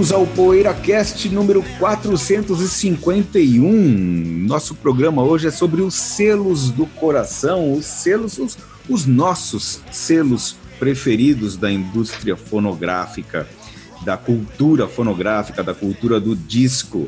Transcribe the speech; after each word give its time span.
bem-vindos 0.00 0.12
ao 0.12 0.26
PoeiraCast 0.28 1.28
número 1.28 1.62
451. 1.78 4.46
Nosso 4.46 4.74
programa 4.74 5.22
hoje 5.22 5.48
é 5.48 5.50
sobre 5.50 5.82
os 5.82 5.92
selos 5.92 6.70
do 6.70 6.86
coração, 6.86 7.74
os 7.74 7.84
selos, 7.84 8.38
os, 8.38 8.56
os 8.88 9.04
nossos 9.04 9.82
selos 9.92 10.56
preferidos 10.78 11.58
da 11.58 11.70
indústria 11.70 12.34
fonográfica, 12.34 13.46
da 14.02 14.16
cultura 14.16 14.88
fonográfica, 14.88 15.62
da 15.62 15.74
cultura 15.74 16.18
do 16.18 16.34
disco. 16.34 17.06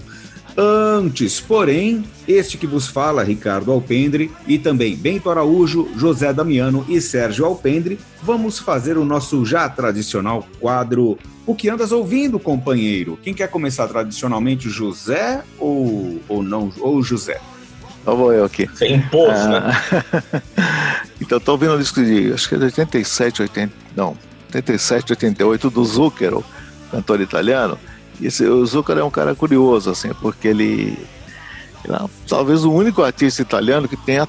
Antes, 0.57 1.41
porém, 1.41 2.05
este 2.29 2.59
que 2.59 2.67
vos 2.67 2.87
fala, 2.87 3.23
Ricardo 3.23 3.73
Alpendre, 3.73 4.31
e 4.47 4.59
também 4.59 4.95
Bento 4.95 5.31
Araújo, 5.31 5.89
José 5.97 6.33
Damiano 6.33 6.85
e 6.89 7.01
Sérgio 7.01 7.47
Alpendre, 7.47 7.99
vamos 8.23 8.59
fazer 8.59 8.99
o 8.99 9.05
nosso 9.05 9.47
já 9.47 9.69
tradicional 9.69 10.47
quadro 10.61 11.19
O 11.47 11.55
que 11.55 11.71
andas 11.71 11.91
ouvindo, 11.91 12.39
companheiro? 12.39 13.19
Quem 13.23 13.33
quer 13.33 13.49
começar 13.49 13.89
tradicionalmente, 13.89 14.69
José 14.69 15.43
ou, 15.59 16.21
ou 16.29 16.43
não, 16.43 16.71
ou 16.81 17.03
José? 17.03 17.41
Então 18.03 18.17
vou 18.17 18.33
eu 18.33 18.45
aqui. 18.45 18.69
Sem 18.75 18.97
impulso, 18.97 19.31
ah, 19.31 19.61
né? 19.61 20.43
então, 21.21 21.41
tô 21.41 21.53
ouvindo 21.53 21.75
um 21.75 21.79
disco 21.79 22.05
de, 22.05 22.33
acho 22.33 22.49
que 22.49 22.57
é 22.57 22.59
de 22.59 22.65
87, 22.65 23.43
80, 23.43 23.75
não, 23.97 24.17
87, 24.47 25.13
88, 25.13 25.71
do 25.71 25.85
Zucchero, 25.85 26.45
cantor 26.91 27.21
italiano, 27.21 27.79
esse, 28.27 28.45
o 28.47 28.65
Zucker 28.65 28.99
é 28.99 29.05
um 29.05 29.11
cara 29.11 29.35
curioso, 29.35 29.91
assim, 29.91 30.11
porque 30.21 30.49
ele, 30.49 30.99
ele 31.85 31.95
é 31.95 32.09
talvez 32.29 32.65
o 32.65 32.73
único 32.73 33.03
artista 33.03 33.43
italiano 33.43 33.89
que 33.89 33.97
tenha, 33.97 34.27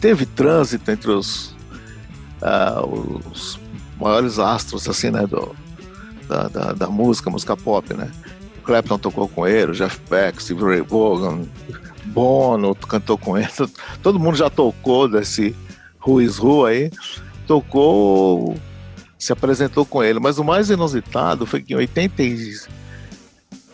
teve 0.00 0.26
trânsito 0.26 0.90
entre 0.90 1.10
os, 1.10 1.54
uh, 2.42 3.20
os 3.30 3.58
maiores 4.00 4.38
astros, 4.38 4.88
assim, 4.88 5.10
né, 5.10 5.26
do, 5.26 5.54
da, 6.28 6.48
da, 6.48 6.72
da, 6.72 6.88
música, 6.88 7.30
música 7.30 7.56
pop, 7.56 7.92
né? 7.94 8.10
Clapton 8.64 8.98
tocou 8.98 9.28
com 9.28 9.46
ele, 9.46 9.72
Jeff 9.72 10.00
Beck, 10.10 10.42
Steve 10.42 10.62
Ray 10.64 10.80
Vaughan, 10.80 11.42
Bono 12.06 12.74
cantou 12.74 13.16
com 13.16 13.38
ele, 13.38 13.48
todo 14.02 14.18
mundo 14.18 14.36
já 14.36 14.50
tocou 14.50 15.08
desse 15.08 15.54
Ruiz 15.98 16.38
Who 16.38 16.64
aí, 16.64 16.90
tocou, 17.46 18.56
se 19.18 19.32
apresentou 19.32 19.86
com 19.86 20.02
ele, 20.02 20.18
mas 20.18 20.38
o 20.38 20.44
mais 20.44 20.68
inusitado 20.68 21.46
foi 21.46 21.62
que 21.62 21.74
em 21.74 21.76
80 21.76 22.22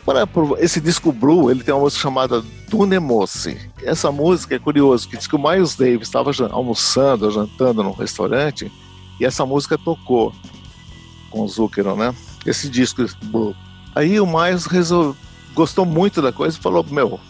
para 0.05 0.27
esse 0.59 0.81
disco 0.81 1.13
Blue, 1.13 1.51
ele 1.51 1.63
tem 1.63 1.73
uma 1.73 1.83
música 1.83 2.03
chamada 2.03 2.43
Tunemose. 2.69 3.71
Essa 3.83 4.11
música 4.11 4.57
é 4.57 4.59
curioso, 4.59 5.09
que 5.09 5.17
diz 5.17 5.27
que 5.27 5.37
o 5.37 5.39
Miles 5.39 5.77
Davis 5.77 6.09
estava 6.09 6.31
almoçando, 6.51 7.31
jantando 7.31 7.83
num 7.83 7.93
restaurante, 7.93 8.71
e 9.21 9.25
essa 9.25 9.47
música 9.47 9.79
tocou 9.79 10.33
com 11.31 11.43
o 11.43 11.49
Zucchero, 11.49 11.97
né? 11.97 12.15
Esse 12.45 12.69
disco 12.69 13.05
Blue. 13.25 13.55
Aí 13.95 14.19
o 14.19 14.27
Miles 14.27 14.67
gostou 15.55 15.85
muito 15.85 16.21
da 16.21 16.33
coisa 16.33 16.57
e 16.59 16.61
falou: 16.61 16.85
Meu, 16.91 17.21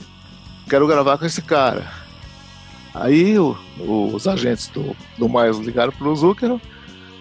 quero 0.69 0.87
gravar 0.87 1.19
com 1.19 1.27
esse 1.27 1.43
cara. 1.43 1.91
Aí 2.95 3.39
o, 3.39 3.57
os 3.79 4.27
agentes 4.27 4.69
do, 4.69 4.97
do 5.19 5.29
Miles 5.29 5.59
ligaram 5.59 5.93
para 5.93 6.09
o 6.09 6.17
Zucchero. 6.17 6.61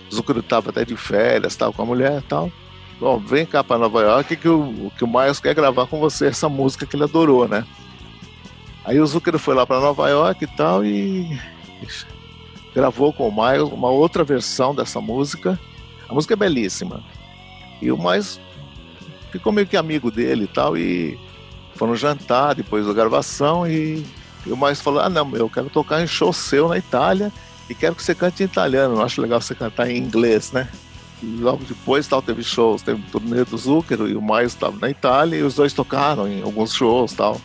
O 0.10 0.16
Zucchero 0.16 0.40
estava 0.40 0.70
até 0.70 0.86
de 0.86 0.96
férias, 0.96 1.54
estava 1.54 1.74
com 1.74 1.82
a 1.82 1.86
mulher 1.86 2.20
e 2.20 2.28
tal. 2.28 2.52
Vem 3.26 3.48
cá 3.48 3.64
para 3.64 3.80
Nova 3.80 4.02
York 4.02 4.36
que 4.36 4.48
o, 4.48 4.92
que 4.96 5.04
o 5.04 5.08
Miles 5.08 5.40
quer 5.40 5.56
gravar 5.56 5.88
com 5.88 6.00
você 6.00 6.28
essa 6.28 6.48
música 6.48 6.86
que 6.86 6.96
ele 6.96 7.04
adorou, 7.04 7.48
né? 7.48 7.66
Aí 8.86 9.00
o 9.00 9.08
Zucker 9.08 9.40
foi 9.40 9.56
lá 9.56 9.66
para 9.66 9.80
Nova 9.80 10.08
York 10.08 10.44
e 10.44 10.48
tal 10.48 10.86
e 10.86 11.40
gravou 12.76 13.12
com 13.12 13.28
o 13.28 13.32
Miles 13.32 13.72
uma 13.72 13.90
outra 13.90 14.24
versão 14.24 14.76
dessa 14.76 15.02
música. 15.02 15.60
A 16.08 16.14
música 16.14 16.36
é 16.36 16.38
belíssima. 16.38 17.04
E 17.82 17.92
o 17.92 17.98
Miles 17.98 18.40
ficou 19.32 19.52
meio 19.52 19.66
que 19.66 19.78
amigo 19.78 20.12
dele 20.12 20.44
e 20.44 20.48
tal 20.48 20.78
e 20.78 21.20
foram 21.76 21.96
jantar 21.96 22.54
depois 22.54 22.86
da 22.86 22.94
gravação 22.94 23.68
e, 23.68 24.06
e 24.46 24.52
o 24.52 24.58
Miles 24.58 24.80
falou: 24.80 25.00
"Ah, 25.00 25.10
não, 25.10 25.36
eu 25.36 25.50
quero 25.50 25.72
tocar 25.72 26.04
em 26.04 26.08
show 26.08 26.32
seu 26.32 26.70
na 26.70 26.78
Itália 26.78 27.32
e 27.68 27.74
quero 27.74 27.96
que 27.96 28.04
você 28.04 28.14
cante 28.14 28.44
em 28.44 28.46
italiano. 28.46 28.96
Não 28.96 29.04
acho 29.04 29.22
legal 29.22 29.42
você 29.42 29.56
cantar 29.56 29.90
em 29.90 29.98
inglês, 29.98 30.52
né?" 30.52 30.70
Logo 31.24 31.64
depois 31.64 32.08
tal, 32.08 32.22
teve 32.22 32.44
shows, 32.44 32.82
teve 32.82 33.02
o 33.02 33.12
turnê 33.12 33.44
do 33.44 33.58
Zucchero 33.58 34.08
e 34.08 34.16
o 34.16 34.22
Mais 34.22 34.54
estava 34.54 34.78
na 34.78 34.90
Itália 34.90 35.38
e 35.38 35.44
os 35.44 35.56
dois 35.56 35.74
tocaram 35.74 36.28
em 36.28 36.42
alguns 36.42 36.74
shows 36.74 37.14
tal. 37.14 37.40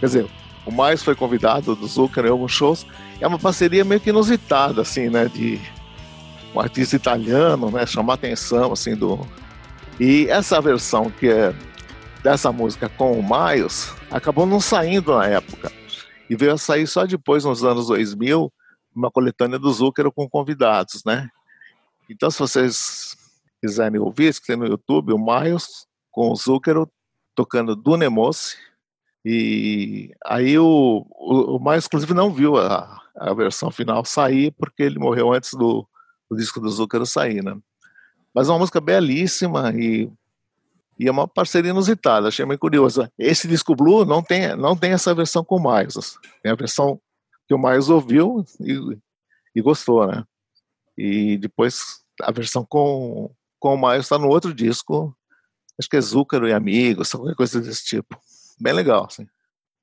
Quer 0.00 0.06
dizer, 0.06 0.30
o 0.64 0.70
Mais 0.70 1.02
foi 1.02 1.14
convidado 1.14 1.74
do 1.74 1.86
Zucchero 1.86 2.28
em 2.28 2.30
alguns 2.30 2.52
shows. 2.52 2.86
É 3.20 3.26
uma 3.26 3.38
parceria 3.38 3.84
meio 3.84 4.00
que 4.00 4.10
inusitada, 4.10 4.82
assim, 4.82 5.08
né? 5.08 5.26
De 5.26 5.60
um 6.54 6.60
artista 6.60 6.96
italiano, 6.96 7.70
né? 7.70 7.84
Chamar 7.86 8.14
atenção, 8.14 8.72
assim, 8.72 8.94
do... 8.94 9.26
E 10.00 10.26
essa 10.28 10.60
versão 10.60 11.10
que 11.10 11.28
é 11.28 11.54
dessa 12.22 12.52
música 12.52 12.88
com 12.88 13.18
o 13.18 13.22
Miles 13.22 13.92
acabou 14.10 14.46
não 14.46 14.60
saindo 14.60 15.14
na 15.14 15.26
época. 15.26 15.72
E 16.30 16.36
veio 16.36 16.52
a 16.52 16.58
sair 16.58 16.86
só 16.86 17.04
depois, 17.04 17.44
nos 17.44 17.64
anos 17.64 17.88
2000, 17.88 18.52
uma 18.94 19.10
coletânea 19.10 19.58
do 19.58 19.72
Zucchero 19.72 20.12
com 20.12 20.28
convidados, 20.28 21.02
né? 21.04 21.28
Então, 22.08 22.30
se 22.30 22.38
vocês 22.38 23.17
quiserem 23.60 24.00
ouvir, 24.00 24.34
que 24.34 24.46
tem 24.46 24.56
no 24.56 24.66
YouTube 24.66 25.12
o 25.12 25.18
Miles 25.18 25.86
com 26.10 26.30
o 26.30 26.36
Zucchero 26.36 26.90
tocando 27.34 27.76
Dunemos. 27.76 28.56
E 29.24 30.14
aí 30.24 30.58
o, 30.58 31.06
o, 31.10 31.56
o 31.56 31.64
Miles, 31.64 31.86
inclusive, 31.86 32.14
não 32.14 32.32
viu 32.32 32.56
a, 32.56 33.02
a 33.16 33.34
versão 33.34 33.70
final 33.70 34.04
sair 34.04 34.52
porque 34.52 34.82
ele 34.82 34.98
morreu 34.98 35.32
antes 35.32 35.52
do, 35.52 35.86
do 36.30 36.36
disco 36.36 36.60
do 36.60 36.68
Zucchero 36.68 37.06
sair, 37.06 37.42
né? 37.42 37.56
Mas 38.34 38.48
é 38.48 38.52
uma 38.52 38.58
música 38.58 38.80
belíssima 38.80 39.72
e, 39.74 40.10
e 40.98 41.08
é 41.08 41.10
uma 41.10 41.26
parceria 41.26 41.70
inusitada, 41.70 42.28
achei 42.28 42.44
meio 42.44 42.58
curiosa. 42.58 43.10
Esse 43.18 43.48
disco 43.48 43.74
Blue 43.74 44.04
não 44.04 44.22
tem, 44.22 44.56
não 44.56 44.76
tem 44.76 44.92
essa 44.92 45.14
versão 45.14 45.44
com 45.44 45.56
o 45.56 45.72
Miles, 45.76 46.18
tem 46.42 46.52
a 46.52 46.56
versão 46.56 47.00
que 47.46 47.54
o 47.54 47.58
Miles 47.58 47.88
ouviu 47.88 48.44
e, 48.60 48.98
e 49.54 49.62
gostou, 49.62 50.06
né? 50.06 50.24
E 50.96 51.38
depois 51.38 52.00
a 52.20 52.30
versão 52.30 52.64
com, 52.64 53.30
com 53.58 53.74
o 53.74 53.80
Miles 53.80 54.06
está 54.06 54.18
no 54.18 54.28
outro 54.28 54.54
disco. 54.54 55.16
Acho 55.78 55.88
que 55.88 55.96
é 55.96 56.00
Zúcaro 56.00 56.48
e 56.48 56.52
Amigos, 56.52 57.12
qualquer 57.12 57.34
coisa 57.34 57.60
desse 57.60 57.84
tipo. 57.84 58.18
Bem 58.60 58.72
legal, 58.72 59.06
assim. 59.06 59.26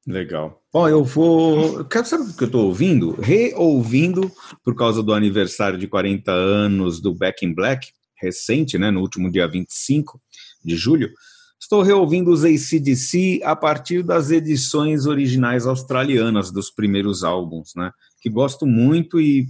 Legal. 0.06 0.62
Bom, 0.72 0.88
eu 0.88 1.03
vou. 1.03 1.84
Quero 1.86 2.06
saber 2.06 2.30
o 2.30 2.34
que 2.36 2.44
eu 2.44 2.47
estou 2.47 2.66
ouvindo? 2.68 3.19
Reouvindo, 3.19 4.31
por 4.63 4.75
causa 4.75 5.02
do 5.02 5.13
aniversário 5.13 5.80
de 5.80 5.88
40 5.88 6.31
anos 6.31 7.00
do 7.00 7.13
Back 7.13 7.44
in 7.44 7.53
Black, 7.53 7.88
recente, 8.22 8.78
né? 8.78 8.91
No 8.91 9.02
último 9.02 9.31
dia 9.31 9.47
25 9.47 10.22
de 10.63 10.75
julho. 10.75 11.12
Estou 11.59 11.81
reouvindo 11.81 12.30
os 12.30 12.44
ACDC 12.46 13.42
a 13.44 13.56
partir 13.56 14.03
das 14.03 14.30
edições 14.30 15.07
originais 15.07 15.66
australianas 15.66 16.52
dos 16.52 16.69
primeiros 16.69 17.24
álbuns, 17.24 17.72
né? 17.75 17.92
Que 18.22 18.30
gosto 18.30 18.68
muito 18.68 19.19
e 19.19 19.47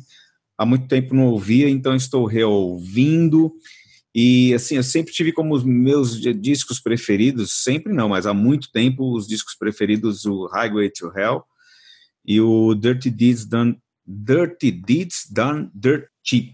há 0.58 0.66
muito 0.66 0.88
tempo 0.88 1.14
não 1.14 1.26
ouvia, 1.26 1.70
então 1.70 1.94
estou 1.94 2.26
reouvindo. 2.26 3.52
E 4.18 4.54
assim, 4.54 4.78
eu 4.78 4.84
sempre 4.84 5.12
tive 5.12 5.34
como 5.34 5.54
os 5.54 5.66
meus 5.66 6.22
discos 6.22 6.80
preferidos, 6.80 7.64
sempre 7.64 7.92
não, 7.92 8.08
mas 8.08 8.26
há 8.26 8.34
muito 8.34 8.72
tempo, 8.72 9.14
os 9.14 9.28
discos 9.28 9.56
preferidos 9.56 10.26
o 10.26 10.48
Highway 10.48 10.90
to 10.90 11.12
Hell 11.14 11.44
e 12.26 12.40
o 12.40 12.74
Dirty 12.74 13.10
Deeds 13.10 13.46
Done, 13.46 13.78
Dirty 14.08 14.72
Deeds 14.72 15.28
Done 15.30 15.70
Dirt 15.76 16.06
Cheap. 16.24 16.54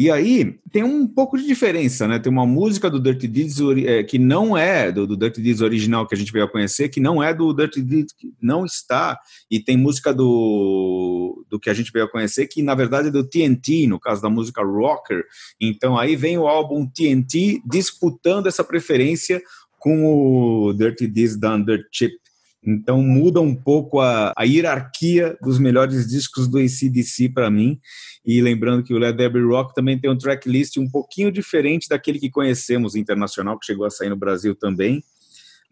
E 0.00 0.10
aí 0.10 0.58
tem 0.72 0.82
um 0.82 1.06
pouco 1.06 1.36
de 1.36 1.46
diferença, 1.46 2.08
né? 2.08 2.18
Tem 2.18 2.32
uma 2.32 2.46
música 2.46 2.88
do 2.88 2.98
Dirty 2.98 3.28
Deeds 3.28 3.58
é, 3.84 4.02
que 4.02 4.18
não 4.18 4.56
é 4.56 4.90
do, 4.90 5.06
do 5.06 5.14
Dirty 5.14 5.42
Deeds 5.42 5.60
original 5.60 6.06
que 6.06 6.14
a 6.14 6.16
gente 6.16 6.32
veio 6.32 6.46
a 6.46 6.50
conhecer, 6.50 6.88
que 6.88 7.00
não 7.00 7.22
é 7.22 7.34
do 7.34 7.52
Dirty 7.52 7.82
Deeds, 7.82 8.14
que 8.14 8.32
não 8.40 8.64
está. 8.64 9.20
E 9.50 9.60
tem 9.60 9.76
música 9.76 10.14
do, 10.14 11.44
do 11.50 11.60
que 11.60 11.68
a 11.68 11.74
gente 11.74 11.92
veio 11.92 12.06
a 12.06 12.10
conhecer, 12.10 12.46
que 12.46 12.62
na 12.62 12.74
verdade 12.74 13.08
é 13.08 13.10
do 13.10 13.22
TNT, 13.22 13.86
no 13.86 14.00
caso 14.00 14.22
da 14.22 14.30
música 14.30 14.62
Rocker. 14.64 15.22
Então 15.60 15.98
aí 15.98 16.16
vem 16.16 16.38
o 16.38 16.48
álbum 16.48 16.86
TNT 16.86 17.60
disputando 17.66 18.46
essa 18.46 18.64
preferência 18.64 19.42
com 19.78 20.06
o 20.06 20.72
Dirty 20.72 21.06
Deeds 21.06 21.38
Dirt 21.38 21.84
Cheap. 21.92 22.14
Então 22.62 23.02
muda 23.02 23.40
um 23.40 23.54
pouco 23.54 24.00
a, 24.00 24.32
a 24.36 24.44
hierarquia 24.44 25.36
dos 25.42 25.58
melhores 25.58 26.06
discos 26.06 26.46
do 26.46 26.58
ACDC 26.58 27.30
para 27.30 27.50
mim. 27.50 27.78
E 28.24 28.42
lembrando 28.42 28.82
que 28.82 28.92
o 28.92 28.98
Led 28.98 29.16
Zeppelin 29.16 29.46
Rock 29.46 29.74
também 29.74 29.98
tem 29.98 30.10
um 30.10 30.18
tracklist 30.18 30.76
um 30.76 30.88
pouquinho 30.88 31.32
diferente 31.32 31.88
daquele 31.88 32.18
que 32.18 32.30
conhecemos 32.30 32.94
internacional, 32.94 33.58
que 33.58 33.66
chegou 33.66 33.86
a 33.86 33.90
sair 33.90 34.10
no 34.10 34.16
Brasil 34.16 34.54
também, 34.54 35.02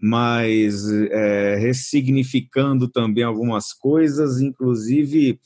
mas 0.01 0.91
é, 1.11 1.57
ressignificando 1.57 2.89
também 2.89 3.25
algumas 3.25 3.73
coisas, 3.75 4.41
inclusive 4.41 5.39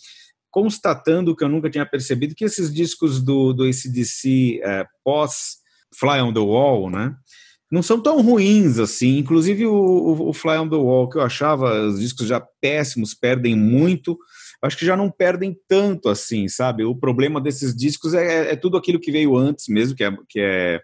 constatando 0.49 1.35
que 1.35 1.43
eu 1.43 1.49
nunca 1.49 1.71
tinha 1.71 1.87
percebido 1.87 2.35
que 2.35 2.45
esses 2.45 2.73
discos 2.73 3.23
do, 3.23 3.53
do 3.53 3.65
ACDC 3.65 4.61
é, 4.63 4.87
pós 5.03 5.63
Fly 5.99 6.21
on 6.21 6.33
the 6.33 6.41
Wall, 6.41 6.91
né? 6.91 7.17
Não 7.73 7.83
são 7.83 7.99
tão 7.99 8.21
ruins 8.21 8.79
assim. 8.79 9.17
Inclusive 9.17 9.65
o, 9.67 9.75
o, 9.75 10.29
o, 10.29 10.33
Fly 10.35 10.59
on 10.59 10.69
the 10.69 10.77
Wall, 10.77 11.09
que 11.09 11.17
eu 11.17 11.23
achava 11.23 11.87
os 11.87 11.99
discos 11.99 12.27
já 12.27 12.39
péssimos, 12.61 13.15
perdem 13.15 13.57
muito. 13.57 14.19
Acho 14.61 14.77
que 14.77 14.85
já 14.85 14.95
não 14.95 15.11
perdem 15.11 15.57
tanto 15.67 16.11
assim, 16.11 16.47
sabe? 16.49 16.85
O 16.85 16.95
problema 16.95 17.41
desses 17.41 17.75
discos 17.75 18.13
é, 18.13 18.53
é 18.53 18.57
tudo 18.57 18.77
aquilo 18.77 19.01
que 19.01 19.11
veio 19.11 19.35
antes 19.35 19.69
mesmo, 19.69 19.97
que 19.97 20.05
é, 20.05 20.13
que 20.29 20.39
é 20.39 20.81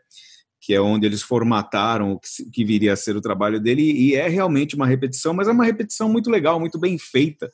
que 0.60 0.74
é 0.74 0.80
onde 0.80 1.06
eles 1.06 1.22
formataram 1.22 2.12
o 2.12 2.20
que, 2.52 2.64
viria 2.64 2.92
a 2.92 2.96
ser 2.96 3.16
o 3.16 3.22
trabalho 3.22 3.58
dele, 3.60 3.82
e 3.82 4.14
é 4.14 4.28
realmente 4.28 4.74
uma 4.74 4.86
repetição, 4.86 5.32
mas 5.32 5.48
é 5.48 5.52
uma 5.52 5.64
repetição 5.64 6.10
muito 6.10 6.28
legal, 6.28 6.60
muito 6.60 6.78
bem 6.78 6.98
feita. 6.98 7.50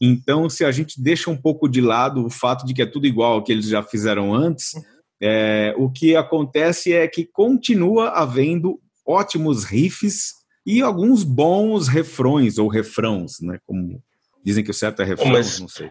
Então, 0.00 0.48
se 0.48 0.64
a 0.64 0.72
gente 0.72 1.00
deixa 1.00 1.30
um 1.30 1.36
pouco 1.36 1.68
de 1.68 1.80
lado 1.80 2.24
o 2.24 2.30
fato 2.30 2.66
de 2.66 2.74
que 2.74 2.82
é 2.82 2.86
tudo 2.86 3.06
igual 3.06 3.34
ao 3.34 3.44
que 3.44 3.52
eles 3.52 3.66
já 3.66 3.84
fizeram 3.84 4.34
antes, 4.34 4.72
é, 5.20 5.74
o 5.76 5.90
que 5.90 6.14
acontece 6.14 6.92
é 6.92 7.06
que 7.08 7.24
continua 7.24 8.10
havendo 8.10 8.80
ótimos 9.06 9.64
riffs 9.64 10.34
e 10.64 10.82
alguns 10.82 11.22
bons 11.22 11.88
refrões 11.88 12.58
ou 12.58 12.68
refrãos, 12.68 13.40
né? 13.40 13.58
Como 13.66 14.02
dizem 14.44 14.64
que 14.64 14.70
o 14.70 14.74
certo 14.74 15.02
é 15.02 15.04
refrão, 15.04 15.32
Mas 15.32 15.60
não 15.60 15.68
sei. 15.68 15.90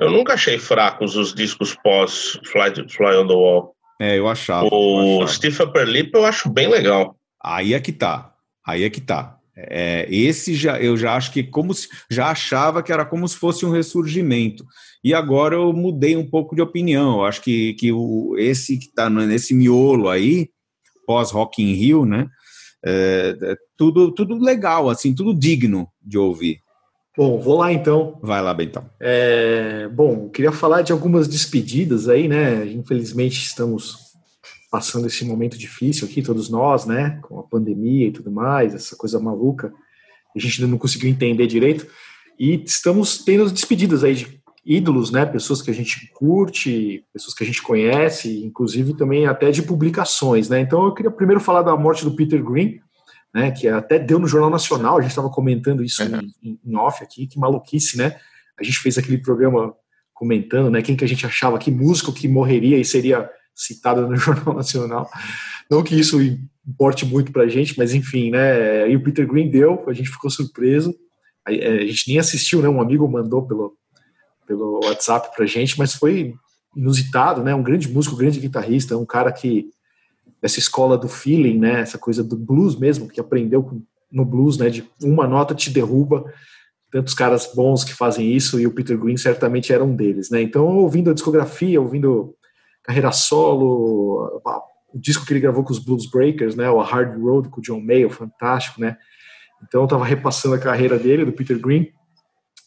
Eu 0.00 0.10
nunca 0.10 0.34
achei 0.34 0.58
fracos 0.58 1.14
os 1.14 1.32
discos 1.32 1.76
pós 1.76 2.38
Fly, 2.44 2.88
Fly 2.88 3.16
on 3.16 3.26
the 3.26 3.34
Wall. 3.34 3.74
É, 4.00 4.18
eu 4.18 4.28
achava. 4.28 4.68
O 4.72 5.22
eu 5.22 5.28
Steve 5.28 5.62
Upper 5.62 5.86
Lip 5.86 6.12
eu 6.14 6.24
acho 6.24 6.48
bem 6.48 6.68
legal. 6.68 7.16
Aí 7.42 7.74
é 7.74 7.80
que 7.80 7.92
tá. 7.92 8.34
Aí 8.66 8.82
é 8.82 8.90
que 8.90 9.00
tá. 9.00 9.38
É, 9.56 10.06
esse 10.10 10.54
já 10.54 10.80
eu 10.80 10.96
já 10.96 11.14
acho 11.14 11.32
que 11.32 11.44
como 11.44 11.72
se, 11.72 11.88
já 12.10 12.30
achava 12.30 12.82
que 12.82 12.92
era 12.92 13.04
como 13.04 13.26
se 13.28 13.36
fosse 13.36 13.64
um 13.64 13.70
ressurgimento 13.70 14.64
e 15.02 15.14
agora 15.14 15.54
eu 15.54 15.72
mudei 15.72 16.16
um 16.16 16.28
pouco 16.28 16.56
de 16.56 16.62
opinião. 16.62 17.18
Eu 17.18 17.24
acho 17.24 17.40
que, 17.40 17.74
que 17.74 17.92
o, 17.92 18.34
esse 18.36 18.76
que 18.78 18.86
está 18.86 19.08
nesse 19.08 19.54
miolo 19.54 20.08
aí 20.08 20.48
pós 21.06 21.30
Rock 21.30 21.62
in 21.62 21.74
Rio, 21.74 22.04
né? 22.04 22.26
É, 22.84 23.36
é, 23.42 23.56
tudo 23.76 24.12
tudo 24.12 24.38
legal 24.38 24.90
assim, 24.90 25.14
tudo 25.14 25.38
digno 25.38 25.88
de 26.02 26.18
ouvir. 26.18 26.58
Bom, 27.16 27.38
vou 27.38 27.58
lá 27.58 27.72
então. 27.72 28.18
Vai 28.20 28.42
lá, 28.42 28.52
Bentão. 28.52 28.90
É, 29.00 29.88
bom, 29.88 30.28
queria 30.28 30.50
falar 30.50 30.82
de 30.82 30.90
algumas 30.90 31.28
despedidas 31.28 32.08
aí, 32.08 32.26
né? 32.26 32.66
Infelizmente 32.66 33.40
estamos 33.40 34.03
passando 34.74 35.06
esse 35.06 35.24
momento 35.24 35.56
difícil 35.56 36.04
aqui, 36.04 36.20
todos 36.20 36.50
nós, 36.50 36.84
né? 36.84 37.20
Com 37.22 37.38
a 37.38 37.44
pandemia 37.44 38.08
e 38.08 38.10
tudo 38.10 38.28
mais, 38.28 38.74
essa 38.74 38.96
coisa 38.96 39.20
maluca. 39.20 39.72
A 40.34 40.38
gente 40.40 40.60
ainda 40.60 40.68
não 40.68 40.78
conseguiu 40.78 41.08
entender 41.08 41.46
direito. 41.46 41.86
E 42.36 42.60
estamos 42.64 43.18
tendo 43.18 43.48
despedidas 43.48 44.02
aí 44.02 44.16
de 44.16 44.40
ídolos, 44.66 45.12
né? 45.12 45.24
Pessoas 45.24 45.62
que 45.62 45.70
a 45.70 45.72
gente 45.72 46.10
curte, 46.12 47.04
pessoas 47.12 47.36
que 47.36 47.44
a 47.44 47.46
gente 47.46 47.62
conhece, 47.62 48.44
inclusive 48.44 48.96
também 48.96 49.28
até 49.28 49.52
de 49.52 49.62
publicações, 49.62 50.48
né? 50.48 50.58
Então 50.58 50.84
eu 50.84 50.92
queria 50.92 51.08
primeiro 51.08 51.40
falar 51.40 51.62
da 51.62 51.76
morte 51.76 52.02
do 52.02 52.16
Peter 52.16 52.42
Green, 52.42 52.80
né, 53.32 53.52
que 53.52 53.68
até 53.68 53.96
deu 53.96 54.18
no 54.18 54.26
Jornal 54.26 54.50
Nacional, 54.50 54.98
a 54.98 55.02
gente 55.02 55.10
estava 55.10 55.30
comentando 55.30 55.84
isso 55.84 56.02
uhum. 56.02 56.20
em, 56.42 56.58
em, 56.66 56.76
off 56.76 57.00
aqui, 57.00 57.28
que 57.28 57.38
maluquice, 57.38 57.96
né? 57.96 58.16
A 58.58 58.64
gente 58.64 58.78
fez 58.78 58.98
aquele 58.98 59.18
programa 59.18 59.72
comentando, 60.12 60.68
né, 60.68 60.82
quem 60.82 60.96
que 60.96 61.04
a 61.04 61.08
gente 61.08 61.24
achava 61.24 61.60
que 61.60 61.70
músico 61.70 62.12
que 62.12 62.26
morreria 62.26 62.76
e 62.76 62.84
seria 62.84 63.30
citado 63.54 64.08
no 64.08 64.16
Jornal 64.16 64.56
Nacional. 64.56 65.08
Não 65.70 65.82
que 65.82 65.98
isso 65.98 66.18
importe 66.66 67.06
muito 67.06 67.32
para 67.32 67.44
a 67.44 67.48
gente, 67.48 67.78
mas 67.78 67.94
enfim, 67.94 68.30
né? 68.30 68.90
E 68.90 68.96
o 68.96 69.02
Peter 69.02 69.26
Green 69.26 69.50
deu, 69.50 69.84
a 69.86 69.92
gente 69.92 70.10
ficou 70.10 70.30
surpreso. 70.30 70.94
A, 71.46 71.52
é, 71.52 71.82
a 71.82 71.86
gente 71.86 72.08
nem 72.08 72.18
assistiu, 72.18 72.60
né? 72.60 72.68
Um 72.68 72.80
amigo 72.80 73.08
mandou 73.08 73.46
pelo, 73.46 73.76
pelo 74.46 74.80
WhatsApp 74.84 75.34
para 75.34 75.44
a 75.44 75.48
gente, 75.48 75.78
mas 75.78 75.94
foi 75.94 76.34
inusitado, 76.76 77.42
né? 77.42 77.54
Um 77.54 77.62
grande 77.62 77.88
músico, 77.88 78.14
um 78.14 78.18
grande 78.18 78.40
guitarrista, 78.40 78.96
um 78.96 79.06
cara 79.06 79.30
que 79.30 79.70
essa 80.42 80.58
escola 80.58 80.98
do 80.98 81.08
feeling, 81.08 81.58
né? 81.58 81.80
Essa 81.80 81.98
coisa 81.98 82.22
do 82.22 82.36
blues 82.36 82.76
mesmo, 82.76 83.08
que 83.08 83.20
aprendeu 83.20 83.82
no 84.10 84.24
blues, 84.24 84.58
né? 84.58 84.68
De 84.68 84.88
uma 85.02 85.26
nota 85.26 85.54
te 85.54 85.70
derruba. 85.70 86.24
Tantos 86.90 87.14
caras 87.14 87.50
bons 87.52 87.82
que 87.82 87.92
fazem 87.92 88.32
isso 88.32 88.60
e 88.60 88.66
o 88.66 88.70
Peter 88.70 88.96
Green 88.96 89.16
certamente 89.16 89.72
era 89.72 89.82
um 89.82 89.96
deles, 89.96 90.30
né? 90.30 90.40
Então, 90.40 90.66
ouvindo 90.76 91.10
a 91.10 91.14
discografia, 91.14 91.80
ouvindo 91.80 92.34
carreira 92.84 93.10
solo, 93.10 94.40
o 94.92 94.98
disco 94.98 95.26
que 95.26 95.32
ele 95.32 95.40
gravou 95.40 95.64
com 95.64 95.72
os 95.72 95.78
Blues 95.78 96.08
Breakers, 96.08 96.54
né? 96.54 96.70
O 96.70 96.80
Hard 96.80 97.20
Road 97.20 97.48
com 97.48 97.60
o 97.60 97.62
John 97.62 97.80
Mayer, 97.80 98.10
fantástico, 98.10 98.80
né? 98.80 98.96
Então, 99.66 99.80
eu 99.80 99.84
estava 99.86 100.04
repassando 100.04 100.54
a 100.54 100.58
carreira 100.58 100.98
dele, 100.98 101.24
do 101.24 101.32
Peter 101.32 101.58
Green, 101.58 101.88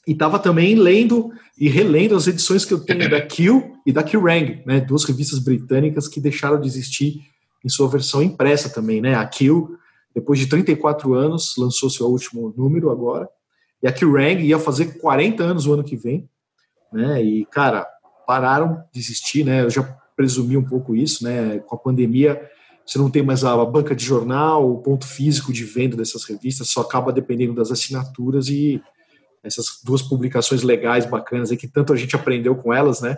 e 0.08 0.12
estava 0.12 0.40
também 0.40 0.76
lendo 0.76 1.32
e 1.58 1.70
relendo 1.70 2.16
as 2.16 2.28
edições 2.28 2.66
que 2.66 2.74
eu 2.74 2.80
tenho 2.80 3.10
da 3.10 3.22
Q 3.22 3.74
e 3.86 3.92
da 3.92 4.04
Kerrang, 4.04 4.64
né? 4.66 4.80
Duas 4.80 5.06
revistas 5.06 5.40
britânicas 5.40 6.08
que 6.08 6.20
deixaram 6.20 6.60
de 6.60 6.68
existir 6.68 7.22
em 7.64 7.70
sua 7.70 7.88
versão 7.88 8.24
impressa 8.24 8.70
também, 8.70 9.02
né? 9.02 9.16
A 9.16 9.26
Kill, 9.26 9.78
depois 10.16 10.40
de 10.40 10.48
34 10.48 11.14
anos, 11.14 11.56
lançou 11.58 11.90
seu 11.90 12.08
último 12.08 12.54
número 12.58 12.90
agora. 12.90 13.28
E 13.84 13.88
a 13.88 13.92
Kerrang 13.92 14.44
ia 14.44 14.58
fazer 14.58 14.98
40 15.00 15.44
anos 15.44 15.68
o 15.68 15.74
ano 15.74 15.84
que 15.84 15.96
vem, 15.96 16.28
né? 16.92 17.22
E, 17.22 17.46
cara, 17.46 17.86
pararam 18.26 18.84
de 18.92 19.00
existir, 19.00 19.44
né? 19.44 19.64
Eu 19.64 19.70
já 19.70 19.84
presumi 20.18 20.58
um 20.58 20.64
pouco 20.64 20.96
isso, 20.96 21.24
né? 21.24 21.60
Com 21.60 21.76
a 21.76 21.78
pandemia, 21.80 22.42
você 22.86 22.98
não 22.98 23.10
tem 23.10 23.24
mais 23.24 23.46
a 23.46 23.64
banca 23.64 23.96
de 23.96 24.04
jornal, 24.04 24.70
o 24.70 24.82
ponto 24.82 25.08
físico 25.08 25.54
de 25.54 25.64
venda 25.64 25.96
dessas 25.96 26.26
revistas, 26.26 26.70
só 26.70 26.82
acaba 26.82 27.14
dependendo 27.14 27.54
das 27.54 27.72
assinaturas 27.72 28.50
e 28.50 28.82
essas 29.44 29.80
duas 29.84 30.02
publicações 30.02 30.64
legais, 30.64 31.06
bacanas, 31.06 31.52
aí, 31.52 31.58
que 31.58 31.68
tanto 31.68 31.94
a 31.94 31.96
gente 31.96 32.16
aprendeu 32.16 32.56
com 32.56 32.74
elas, 32.74 33.00
né? 33.00 33.18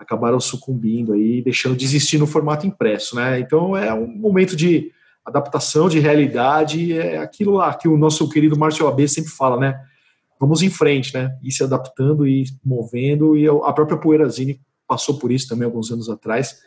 acabaram 0.00 0.40
sucumbindo 0.40 1.12
aí, 1.12 1.42
deixando 1.42 1.76
de 1.76 1.84
existir 1.84 2.16
no 2.16 2.26
formato 2.26 2.66
impresso, 2.66 3.14
né? 3.14 3.38
Então 3.38 3.76
é 3.76 3.92
um 3.92 4.06
momento 4.06 4.56
de 4.56 4.90
adaptação 5.22 5.90
de 5.90 5.98
realidade, 5.98 6.98
é 6.98 7.18
aquilo 7.18 7.52
lá 7.52 7.74
que 7.74 7.86
o 7.86 7.98
nosso 7.98 8.26
querido 8.30 8.58
Márcio 8.58 8.88
AB 8.88 9.06
sempre 9.06 9.30
fala, 9.30 9.60
né? 9.60 9.78
Vamos 10.40 10.62
em 10.62 10.70
frente, 10.70 11.12
né? 11.12 11.36
E 11.42 11.52
se 11.52 11.62
adaptando 11.62 12.26
e 12.26 12.44
movendo, 12.64 13.36
e 13.36 13.46
a 13.46 13.72
própria 13.74 13.98
Poeirazine 13.98 14.58
passou 14.90 15.16
por 15.16 15.30
isso 15.30 15.46
também 15.46 15.64
alguns 15.64 15.92
anos 15.92 16.10
atrás, 16.10 16.62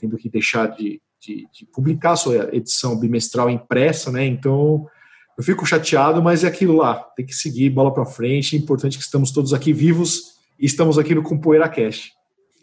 tendo 0.00 0.18
que 0.18 0.28
deixar 0.28 0.66
de, 0.66 1.00
de, 1.20 1.46
de 1.52 1.64
publicar 1.72 2.16
sua 2.16 2.52
edição 2.52 2.98
bimestral 2.98 3.48
impressa, 3.48 4.10
né? 4.10 4.26
Então 4.26 4.84
eu 5.38 5.44
fico 5.44 5.64
chateado, 5.64 6.20
mas 6.20 6.42
é 6.42 6.48
aquilo 6.48 6.74
lá, 6.74 6.94
tem 7.16 7.24
que 7.24 7.32
seguir, 7.32 7.70
bola 7.70 7.94
para 7.94 8.04
frente. 8.04 8.56
É 8.56 8.58
importante 8.58 8.98
que 8.98 9.04
estamos 9.04 9.30
todos 9.30 9.54
aqui 9.54 9.72
vivos 9.72 10.38
e 10.58 10.66
estamos 10.66 10.98
aqui 10.98 11.14
no 11.14 11.22
Compoeira 11.22 11.68
Cash. 11.68 12.10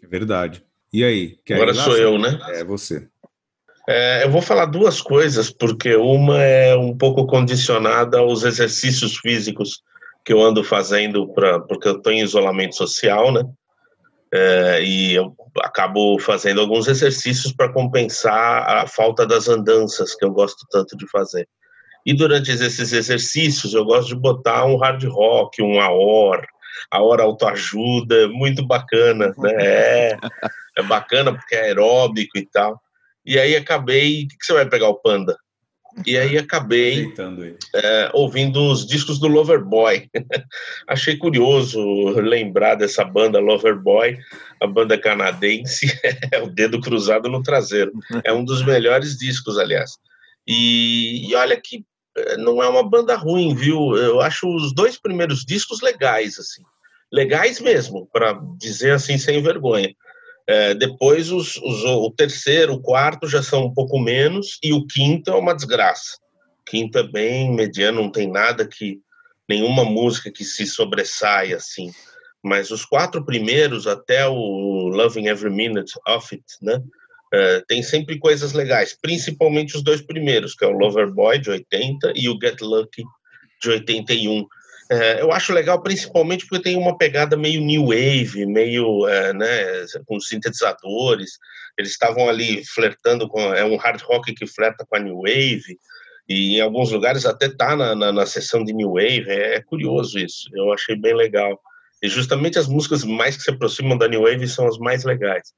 É 0.02 0.06
verdade. 0.06 0.62
E 0.92 1.02
aí? 1.02 1.38
Agora 1.50 1.72
sou 1.72 1.96
eu, 1.96 2.18
né? 2.18 2.38
É 2.50 2.62
você. 2.62 3.08
É, 3.88 4.24
eu 4.24 4.30
vou 4.30 4.42
falar 4.42 4.66
duas 4.66 5.00
coisas, 5.00 5.50
porque 5.50 5.96
uma 5.96 6.42
é 6.42 6.76
um 6.76 6.94
pouco 6.94 7.26
condicionada 7.26 8.18
aos 8.18 8.42
exercícios 8.42 9.16
físicos 9.16 9.82
que 10.22 10.32
eu 10.32 10.42
ando 10.42 10.62
fazendo, 10.62 11.26
pra, 11.28 11.60
porque 11.60 11.88
eu 11.88 11.96
estou 11.96 12.12
em 12.12 12.20
isolamento 12.20 12.76
social, 12.76 13.32
né? 13.32 13.48
É, 14.32 14.82
e 14.82 15.14
eu 15.14 15.34
acabo 15.62 16.18
fazendo 16.18 16.60
alguns 16.60 16.88
exercícios 16.88 17.52
para 17.52 17.72
compensar 17.72 18.68
a 18.68 18.86
falta 18.86 19.26
das 19.26 19.48
andanças 19.48 20.14
que 20.14 20.24
eu 20.24 20.30
gosto 20.30 20.66
tanto 20.70 20.96
de 20.96 21.08
fazer. 21.08 21.48
E 22.04 22.14
durante 22.14 22.50
esses 22.50 22.92
exercícios 22.92 23.74
eu 23.74 23.84
gosto 23.84 24.08
de 24.08 24.16
botar 24.16 24.64
um 24.64 24.76
hard 24.76 25.04
rock, 25.04 25.62
um 25.62 25.80
AOR, 25.80 26.44
a 26.90 27.02
hora 27.02 27.22
autoajuda, 27.22 28.28
muito 28.28 28.64
bacana, 28.66 29.34
né? 29.38 29.52
É, 29.58 30.18
é 30.76 30.82
bacana 30.82 31.32
porque 31.32 31.54
é 31.54 31.62
aeróbico 31.62 32.38
e 32.38 32.46
tal. 32.46 32.80
E 33.24 33.38
aí 33.38 33.56
acabei, 33.56 34.24
o 34.24 34.28
que, 34.28 34.38
que 34.38 34.46
você 34.46 34.52
vai 34.52 34.68
pegar 34.68 34.88
o 34.88 35.00
Panda? 35.00 35.36
E 36.04 36.18
aí 36.18 36.36
acabei 36.38 37.12
é, 37.74 38.10
ouvindo 38.12 38.70
os 38.70 38.86
discos 38.86 39.18
do 39.18 39.28
Loverboy. 39.28 40.08
Achei 40.86 41.16
curioso 41.16 41.80
lembrar 42.20 42.74
dessa 42.74 43.04
banda 43.04 43.38
Loverboy, 43.38 44.18
a 44.60 44.66
banda 44.66 44.98
canadense, 44.98 45.86
é 46.32 46.42
o 46.42 46.48
dedo 46.48 46.80
cruzado 46.80 47.28
no 47.28 47.42
traseiro. 47.42 47.92
É 48.24 48.32
um 48.32 48.44
dos 48.44 48.64
melhores 48.64 49.16
discos, 49.16 49.58
aliás. 49.58 49.92
E, 50.46 51.30
e 51.30 51.34
olha 51.34 51.60
que 51.60 51.84
é, 52.16 52.36
não 52.36 52.62
é 52.62 52.68
uma 52.68 52.82
banda 52.82 53.14
ruim, 53.14 53.54
viu? 53.54 53.96
Eu 53.96 54.20
acho 54.20 54.48
os 54.48 54.74
dois 54.74 54.98
primeiros 54.98 55.44
discos 55.44 55.80
legais, 55.80 56.38
assim 56.38 56.62
legais 57.12 57.60
mesmo, 57.60 58.08
para 58.12 58.38
dizer 58.58 58.92
assim 58.92 59.18
sem 59.18 59.42
vergonha. 59.42 59.94
É, 60.48 60.74
depois 60.74 61.30
os, 61.32 61.56
os, 61.56 61.84
o 61.84 62.10
terceiro, 62.10 62.74
o 62.74 62.80
quarto 62.80 63.26
já 63.26 63.42
são 63.42 63.64
um 63.64 63.74
pouco 63.74 63.98
menos 63.98 64.58
e 64.62 64.72
o 64.72 64.86
quinto 64.86 65.30
é 65.30 65.34
uma 65.34 65.54
desgraça. 65.54 66.18
O 66.60 66.64
quinto 66.70 66.98
é 66.98 67.02
bem 67.02 67.52
mediano, 67.52 68.02
não 68.02 68.10
tem 68.10 68.30
nada 68.30 68.66
que 68.66 69.00
nenhuma 69.48 69.84
música 69.84 70.30
que 70.30 70.44
se 70.44 70.66
sobressaia 70.66 71.56
assim. 71.56 71.90
Mas 72.42 72.70
os 72.70 72.84
quatro 72.84 73.24
primeiros 73.24 73.86
até 73.86 74.26
o 74.28 74.88
Loving 74.88 75.26
Every 75.26 75.52
Minute 75.52 75.92
of 76.06 76.34
It, 76.34 76.44
né? 76.62 76.80
É, 77.34 77.60
tem 77.66 77.82
sempre 77.82 78.18
coisas 78.20 78.52
legais, 78.52 78.96
principalmente 79.00 79.76
os 79.76 79.82
dois 79.82 80.00
primeiros, 80.00 80.54
que 80.54 80.64
é 80.64 80.68
o 80.68 80.78
Loverboy 80.78 81.38
de 81.40 81.50
80 81.50 82.12
e 82.14 82.28
o 82.28 82.38
Get 82.40 82.60
Lucky 82.60 83.02
de 83.60 83.70
81. 83.70 84.46
É, 84.90 85.20
eu 85.20 85.32
acho 85.32 85.52
legal 85.52 85.82
principalmente 85.82 86.46
porque 86.46 86.62
tem 86.62 86.76
uma 86.76 86.96
pegada 86.96 87.36
meio 87.36 87.60
new 87.60 87.86
wave, 87.86 88.46
meio 88.46 89.06
é, 89.08 89.32
né, 89.32 89.86
com 90.06 90.20
sintetizadores. 90.20 91.38
Eles 91.76 91.90
estavam 91.90 92.28
ali 92.28 92.64
flertando 92.64 93.28
com 93.28 93.40
é 93.52 93.64
um 93.64 93.76
hard 93.76 94.00
rock 94.02 94.32
que 94.34 94.46
flerta 94.46 94.86
com 94.88 94.96
a 94.96 95.00
new 95.00 95.22
wave 95.22 95.78
e 96.28 96.56
em 96.56 96.60
alguns 96.60 96.90
lugares 96.90 97.26
até 97.26 97.48
tá 97.48 97.76
na, 97.76 97.94
na, 97.94 98.12
na 98.12 98.26
sessão 98.26 98.64
de 98.64 98.72
new 98.72 98.92
wave. 98.92 99.28
É, 99.28 99.56
é, 99.56 99.62
curioso 99.62 100.18
isso. 100.18 100.48
Eu 100.54 100.72
achei 100.72 100.96
bem 100.96 101.14
legal. 101.14 101.60
E 102.02 102.08
justamente 102.08 102.58
as 102.58 102.68
músicas 102.68 103.04
mais 103.04 103.36
que 103.36 103.42
se 103.42 103.50
aproximam 103.50 103.98
da 103.98 104.08
new 104.08 104.22
wave 104.22 104.46
são 104.46 104.66
as 104.66 104.78
mais 104.78 105.04
legais. 105.04 105.52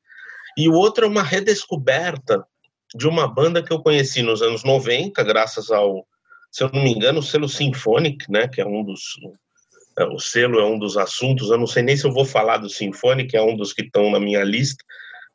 E 0.57 0.69
o 0.69 0.75
outro 0.75 1.05
é 1.05 1.09
uma 1.09 1.23
redescoberta 1.23 2.45
de 2.95 3.07
uma 3.07 3.29
banda 3.29 3.63
que 3.63 3.73
eu 3.73 3.83
conheci 3.83 4.23
nos 4.23 4.41
anos 4.41 4.65
90, 4.65 5.23
graças 5.23 5.71
ao, 5.71 6.07
se 6.51 6.65
eu 6.65 6.71
não 6.73 6.83
me 6.83 6.93
engano, 6.93 7.21
o 7.21 7.23
selo 7.23 7.49
Symphonic, 7.49 8.31
né, 8.31 8.49
que 8.49 8.61
é 8.61 8.67
um 8.67 8.85
dos 8.85 9.03
é, 9.99 10.05
o 10.05 10.19
selo 10.19 10.61
é 10.61 10.65
um 10.65 10.79
dos 10.79 10.97
assuntos, 10.97 11.51
eu 11.51 11.59
não 11.59 11.67
sei 11.67 11.83
nem 11.83 11.97
se 11.97 12.07
eu 12.07 12.13
vou 12.13 12.25
falar 12.25 12.59
do 12.59 12.71
Symphonic, 12.71 13.37
é 13.37 13.43
um 13.43 13.57
dos 13.57 13.73
que 13.73 13.83
estão 13.83 14.11
na 14.11 14.21
minha 14.21 14.45
lista, 14.45 14.83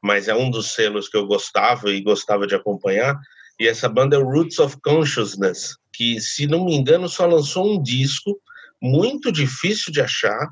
mas 0.02 0.28
é 0.28 0.36
um 0.36 0.50
dos 0.50 0.74
selos 0.74 1.10
que 1.10 1.18
eu 1.18 1.28
gostava 1.28 1.92
e 1.92 2.02
gostava 2.02 2.48
de 2.48 2.56
acompanhar, 2.56 3.20
e 3.60 3.68
essa 3.68 3.90
banda 3.90 4.16
é 4.16 4.20
Roots 4.20 4.60
of 4.60 4.78
Consciousness, 4.82 5.76
que, 5.94 6.20
se 6.20 6.48
não 6.48 6.66
me 6.66 6.76
engano, 6.76 7.10
só 7.10 7.26
lançou 7.26 7.76
um 7.76 7.82
disco 7.82 8.40
muito 8.82 9.32
difícil 9.32 9.92
de 9.92 10.02
achar, 10.02 10.50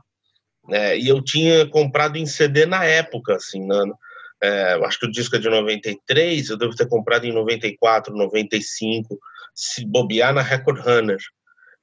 né, 0.68 0.98
e 0.98 1.08
eu 1.08 1.24
tinha 1.24 1.66
comprado 1.68 2.18
em 2.18 2.26
CD 2.26 2.66
na 2.66 2.84
época, 2.84 3.36
assim, 3.36 3.66
né, 3.66 3.82
é, 4.44 4.74
acho 4.84 5.00
que 5.00 5.06
o 5.06 5.12
disco 5.12 5.36
é 5.36 5.40
de 5.40 5.50
93, 5.50 6.50
eu 6.50 6.58
devo 6.58 6.76
ter 6.76 6.88
comprado 6.88 7.26
em 7.26 7.32
94, 7.32 8.14
95, 8.14 9.18
se 9.54 9.86
bobear 9.86 10.34
na 10.34 10.42
Record 10.42 10.80
Runner. 10.80 11.20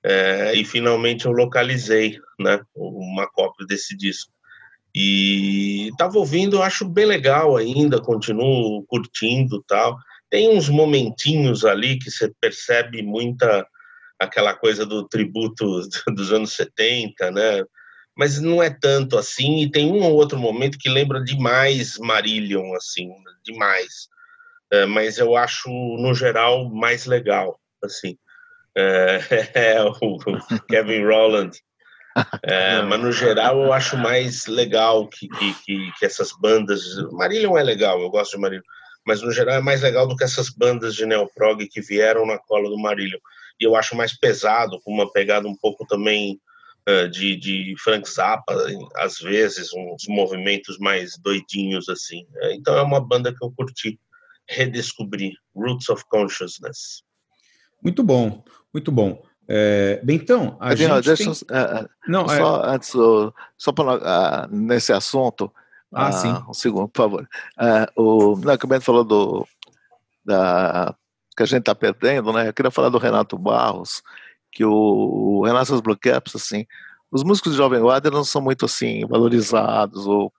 É, 0.02 0.54
e 0.54 0.64
finalmente 0.64 1.26
eu 1.26 1.32
localizei 1.32 2.18
né, 2.38 2.60
uma 2.74 3.26
cópia 3.28 3.66
desse 3.66 3.96
disco. 3.96 4.32
E 4.94 5.88
estava 5.88 6.18
ouvindo, 6.18 6.62
acho 6.62 6.88
bem 6.88 7.04
legal 7.04 7.56
ainda, 7.56 8.00
continuo 8.00 8.84
curtindo 8.86 9.62
tal. 9.66 9.96
Tem 10.30 10.48
uns 10.48 10.68
momentinhos 10.68 11.64
ali 11.64 11.98
que 11.98 12.10
você 12.10 12.32
percebe 12.40 13.02
muita 13.02 13.66
aquela 14.18 14.54
coisa 14.54 14.84
do 14.84 15.06
tributo 15.06 15.82
dos 16.14 16.32
anos 16.32 16.52
70, 16.54 17.30
né? 17.30 17.64
Mas 18.16 18.40
não 18.40 18.60
é 18.60 18.68
tanto 18.68 19.16
assim, 19.16 19.62
e 19.62 19.70
tem 19.70 19.92
um 19.92 20.02
ou 20.02 20.14
outro 20.14 20.38
momento 20.38 20.78
que 20.78 20.88
lembra 20.88 21.22
demais 21.22 21.96
Marillion, 21.98 22.74
assim, 22.74 23.08
demais. 23.44 24.08
É, 24.70 24.84
mas 24.86 25.18
eu 25.18 25.36
acho, 25.36 25.70
no 25.70 26.14
geral, 26.14 26.68
mais 26.68 27.06
legal, 27.06 27.58
assim. 27.82 28.18
É, 28.76 29.20
é 29.76 29.82
o 29.82 30.18
Kevin 30.68 31.04
Rowland. 31.04 31.58
É, 32.42 32.82
mas 32.82 33.00
no 33.00 33.12
geral 33.12 33.62
eu 33.62 33.72
acho 33.72 33.96
mais 33.96 34.46
legal 34.46 35.06
que, 35.08 35.28
que, 35.28 35.92
que, 35.92 36.04
essas 36.04 36.32
bandas. 36.40 36.82
Marillion 37.12 37.56
é 37.56 37.62
legal, 37.62 38.00
eu 38.00 38.10
gosto 38.10 38.32
de 38.32 38.42
Marillion, 38.42 38.62
mas 39.06 39.22
no 39.22 39.30
geral 39.30 39.56
é 39.56 39.60
mais 39.60 39.82
legal 39.82 40.06
do 40.06 40.16
que 40.16 40.24
essas 40.24 40.50
bandas 40.50 40.94
de 40.94 41.06
neoprog 41.06 41.66
que 41.68 41.80
vieram 41.80 42.26
na 42.26 42.38
cola 42.38 42.68
do 42.68 42.78
Marillion. 42.78 43.18
E 43.60 43.64
eu 43.64 43.76
acho 43.76 43.96
mais 43.96 44.16
pesado, 44.16 44.80
com 44.82 44.92
uma 44.92 45.10
pegada 45.12 45.48
um 45.48 45.56
pouco 45.56 45.86
também 45.86 46.40
uh, 46.88 47.08
de, 47.08 47.36
de 47.36 47.74
Frank 47.78 48.08
Zappa, 48.08 48.54
às 48.96 49.18
vezes, 49.18 49.72
uns 49.72 50.06
movimentos 50.08 50.78
mais 50.78 51.16
doidinhos 51.18 51.88
assim. 51.88 52.26
É, 52.42 52.54
então 52.54 52.76
é 52.76 52.82
uma 52.82 53.00
banda 53.00 53.32
que 53.32 53.44
eu 53.44 53.52
curti 53.56 53.98
redescobrir, 54.48 55.34
Roots 55.54 55.88
of 55.88 56.04
Consciousness. 56.08 57.02
Muito 57.82 58.02
bom, 58.02 58.42
muito 58.72 58.90
bom. 58.90 59.22
É, 59.50 60.02
então, 60.06 60.58
a 60.60 60.74
gente 60.74 61.00
deixa, 61.02 61.24
tem... 61.24 61.32
uh, 61.32 61.88
não, 62.06 62.28
só 62.28 62.64
é... 62.64 62.74
antes, 62.74 62.92
só 63.56 63.72
para 63.72 64.46
uh, 64.46 64.54
nesse 64.54 64.92
assunto, 64.92 65.50
ah, 65.92 66.10
uh, 66.10 66.12
sim. 66.12 66.44
um 66.48 66.52
segundo, 66.52 66.88
por 66.88 67.02
favor. 67.02 67.28
Uh, 67.58 68.02
o, 68.02 68.36
não, 68.36 68.58
que 68.58 68.64
o 68.64 68.68
Bento 68.68 68.84
falou 68.84 69.04
do 69.04 69.46
da, 70.22 70.94
que 71.34 71.42
a 71.42 71.46
gente 71.46 71.60
está 71.60 71.74
perdendo, 71.74 72.30
né? 72.32 72.48
Eu 72.48 72.52
queria 72.52 72.70
falar 72.70 72.90
do 72.90 72.98
Renato 72.98 73.38
Barros, 73.38 74.02
que 74.52 74.64
o, 74.64 74.70
o 74.70 75.44
Renato 75.46 75.80
Blue 75.80 75.96
Caps, 75.96 76.36
assim, 76.36 76.66
os 77.10 77.24
músicos 77.24 77.52
de 77.52 77.58
Jovem 77.58 77.80
Guarda 77.80 78.10
não 78.10 78.24
são 78.24 78.42
muito 78.42 78.66
assim 78.66 79.06
valorizados, 79.06 80.06
ou, 80.06 80.30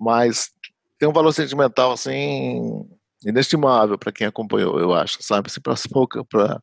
mas 0.00 0.50
tem 0.98 1.06
um 1.06 1.12
valor 1.12 1.32
sentimental 1.32 1.92
assim 1.92 2.88
inestimável 3.24 3.98
para 3.98 4.12
quem 4.12 4.26
acompanhou, 4.26 4.78
eu 4.78 4.92
acho, 4.94 5.22
sabe? 5.22 5.48
Pouca, 5.90 6.24
para 6.24 6.60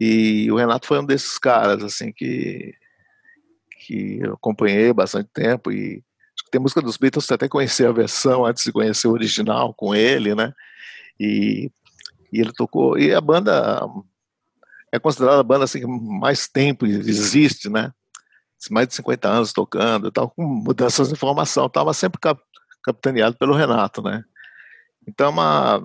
e 0.00 0.50
o 0.50 0.56
Renato 0.56 0.86
foi 0.86 0.98
um 0.98 1.04
desses 1.04 1.38
caras 1.38 1.84
assim 1.84 2.10
que 2.10 2.74
que 3.86 4.18
eu 4.22 4.34
acompanhei 4.34 4.92
bastante 4.92 5.28
tempo 5.32 5.70
e 5.70 6.02
tem 6.50 6.60
música 6.60 6.80
dos 6.82 6.96
Beatles 6.96 7.26
você 7.26 7.34
até 7.34 7.48
conhecer 7.48 7.86
a 7.86 7.92
versão 7.92 8.44
antes 8.44 8.64
de 8.64 8.72
conhecer 8.72 9.06
o 9.08 9.12
original 9.12 9.72
com 9.74 9.94
ele, 9.94 10.34
né? 10.34 10.52
E, 11.18 11.70
e 12.32 12.40
ele 12.40 12.52
tocou 12.52 12.98
e 12.98 13.14
a 13.14 13.20
banda 13.20 13.80
é 14.92 14.98
considerada 14.98 15.40
a 15.40 15.44
banda 15.44 15.64
assim 15.64 15.80
que 15.80 15.86
mais 15.86 16.48
tempo 16.48 16.86
existe, 16.86 17.68
né? 17.68 17.92
Mais 18.70 18.88
de 18.88 18.94
50 18.94 19.28
anos 19.28 19.52
tocando, 19.52 20.10
tal, 20.10 20.30
com 20.30 20.44
mudanças 20.44 21.08
de 21.08 21.16
formação, 21.16 21.66
estava 21.66 21.94
sempre 21.94 22.20
cap 22.20 22.40
capitaneado 22.82 23.36
pelo 23.36 23.54
Renato, 23.54 24.02
né? 24.02 24.24
Então 25.06 25.26
é 25.26 25.30
uma, 25.30 25.82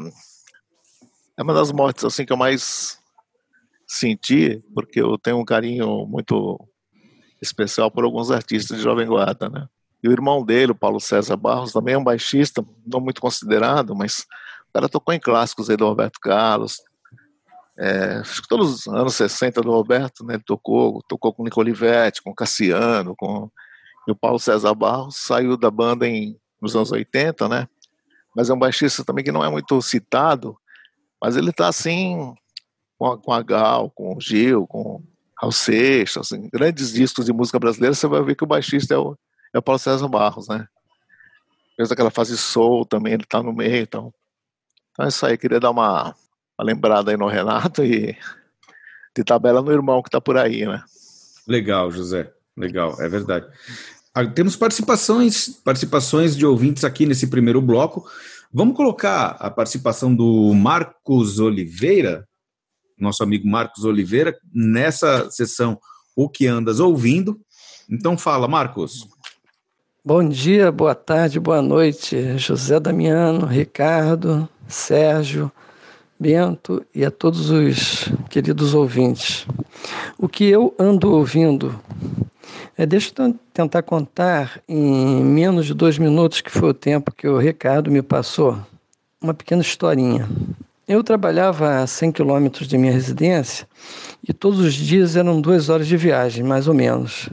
é 1.37 1.43
uma 1.43 1.53
das 1.53 1.71
mortes 1.71 2.03
assim 2.03 2.25
que 2.25 2.33
eu 2.33 2.37
mais 2.37 2.99
senti, 3.87 4.63
porque 4.73 5.01
eu 5.01 5.17
tenho 5.17 5.39
um 5.39 5.45
carinho 5.45 6.05
muito 6.05 6.59
especial 7.41 7.91
por 7.91 8.03
alguns 8.03 8.31
artistas 8.31 8.77
de 8.77 8.83
Jovem 8.83 9.07
Guarda, 9.07 9.49
né? 9.49 9.67
E 10.03 10.07
o 10.07 10.11
irmão 10.11 10.43
dele, 10.45 10.71
o 10.71 10.75
Paulo 10.75 10.99
César 10.99 11.35
Barros, 11.35 11.73
também 11.73 11.95
é 11.95 11.97
um 11.97 12.03
baixista, 12.03 12.63
não 12.85 12.99
muito 12.99 13.21
considerado, 13.21 13.95
mas 13.95 14.19
o 14.69 14.73
cara 14.73 14.89
tocou 14.89 15.13
em 15.13 15.19
clássicos 15.19 15.69
aí 15.69 15.77
do 15.77 15.87
Roberto 15.87 16.19
Carlos. 16.19 16.77
É, 17.77 18.17
acho 18.17 18.41
que 18.41 18.47
todos 18.47 18.71
os 18.71 18.87
anos 18.87 19.15
60 19.15 19.61
do 19.61 19.71
Roberto, 19.71 20.23
né, 20.23 20.35
ele 20.35 20.43
tocou, 20.43 21.01
tocou 21.07 21.33
com 21.33 21.43
Nico 21.43 21.59
Olivetti, 21.59 22.21
com 22.21 22.33
Cassiano, 22.33 23.15
com... 23.15 23.49
E 24.07 24.11
o 24.11 24.15
Paulo 24.15 24.37
César 24.37 24.75
Barros 24.75 25.15
saiu 25.17 25.57
da 25.57 25.71
banda 25.71 26.07
em, 26.07 26.39
nos 26.61 26.75
anos 26.75 26.91
80, 26.91 27.49
né? 27.49 27.67
Mas 28.35 28.49
é 28.49 28.53
um 28.53 28.59
baixista 28.59 29.03
também 29.03 29.23
que 29.23 29.31
não 29.31 29.43
é 29.43 29.49
muito 29.49 29.81
citado, 29.81 30.57
mas 31.21 31.37
ele 31.37 31.51
está 31.51 31.67
assim 31.67 32.33
com 32.97 33.07
a, 33.07 33.17
com 33.17 33.31
a, 33.31 33.41
Gal, 33.41 33.89
com 33.91 34.15
o 34.15 34.19
Gil, 34.19 34.67
com 34.67 35.03
Raul 35.39 35.51
Seixas, 35.51 36.31
assim, 36.31 36.49
grandes 36.51 36.93
discos 36.93 37.25
de 37.25 37.33
música 37.33 37.59
brasileira, 37.59 37.93
você 37.93 38.07
vai 38.07 38.21
ver 38.23 38.35
que 38.35 38.43
o 38.43 38.47
baixista 38.47 38.93
é 38.93 38.97
o, 38.97 39.17
é 39.53 39.59
o 39.59 39.61
Paulo 39.61 39.79
César 39.79 40.07
Barros, 40.07 40.47
né? 40.47 40.67
Desde 41.77 41.93
aquela 41.93 42.11
fase 42.11 42.37
soul 42.37 42.85
também, 42.85 43.13
ele 43.13 43.23
está 43.23 43.41
no 43.41 43.53
meio, 43.53 43.75
então. 43.75 44.13
Então 44.91 45.05
é 45.05 45.09
isso 45.09 45.25
aí, 45.25 45.37
queria 45.37 45.59
dar 45.59 45.71
uma, 45.71 46.15
uma 46.57 46.65
lembrada 46.65 47.11
aí 47.11 47.17
no 47.17 47.27
Renato 47.27 47.83
e 47.83 48.17
de 49.15 49.23
tabela 49.23 49.61
no 49.61 49.71
irmão 49.71 50.01
que 50.01 50.09
está 50.09 50.19
por 50.19 50.37
aí, 50.37 50.65
né? 50.65 50.83
Legal, 51.47 51.91
José. 51.91 52.31
Legal, 52.57 52.95
é 53.01 53.09
verdade. 53.09 53.47
Ah, 54.17 54.25
temos 54.25 54.55
participações, 54.55 55.49
participações 55.49 56.37
de 56.37 56.45
ouvintes 56.45 56.85
aqui 56.85 57.05
nesse 57.05 57.27
primeiro 57.27 57.61
bloco. 57.61 58.05
Vamos 58.49 58.77
colocar 58.77 59.35
a 59.41 59.51
participação 59.51 60.15
do 60.15 60.53
Marcos 60.53 61.37
Oliveira, 61.37 62.25
nosso 62.97 63.21
amigo 63.23 63.45
Marcos 63.45 63.83
Oliveira, 63.83 64.33
nessa 64.53 65.29
sessão 65.29 65.77
O 66.15 66.29
que 66.29 66.47
andas 66.47 66.79
ouvindo. 66.79 67.37
Então 67.89 68.17
fala, 68.17 68.47
Marcos. 68.47 69.05
Bom 70.01 70.25
dia, 70.25 70.71
boa 70.71 70.95
tarde, 70.95 71.37
boa 71.37 71.61
noite, 71.61 72.37
José 72.37 72.79
Damiano, 72.79 73.45
Ricardo, 73.45 74.47
Sérgio, 74.65 75.51
Bento 76.17 76.85
e 76.95 77.03
a 77.03 77.11
todos 77.11 77.49
os 77.49 78.07
queridos 78.29 78.73
ouvintes. 78.73 79.45
O 80.17 80.29
que 80.29 80.45
eu 80.45 80.73
ando 80.79 81.11
ouvindo 81.11 81.77
é, 82.77 82.85
deixa 82.85 83.11
eu 83.17 83.35
tentar 83.53 83.81
contar 83.83 84.61
em 84.67 85.23
menos 85.23 85.65
de 85.65 85.73
dois 85.73 85.97
minutos, 85.97 86.41
que 86.41 86.51
foi 86.51 86.69
o 86.69 86.73
tempo 86.73 87.13
que 87.13 87.27
o 87.27 87.37
Ricardo 87.37 87.89
me 87.89 88.01
passou, 88.01 88.57
uma 89.21 89.33
pequena 89.33 89.61
historinha. 89.61 90.27
Eu 90.87 91.03
trabalhava 91.03 91.81
a 91.81 91.87
100 91.87 92.11
quilômetros 92.11 92.67
de 92.67 92.77
minha 92.77 92.91
residência 92.91 93.67
e 94.27 94.33
todos 94.33 94.59
os 94.59 94.73
dias 94.73 95.15
eram 95.15 95.41
duas 95.41 95.69
horas 95.69 95.87
de 95.87 95.97
viagem, 95.97 96.43
mais 96.43 96.67
ou 96.67 96.73
menos. 96.73 97.29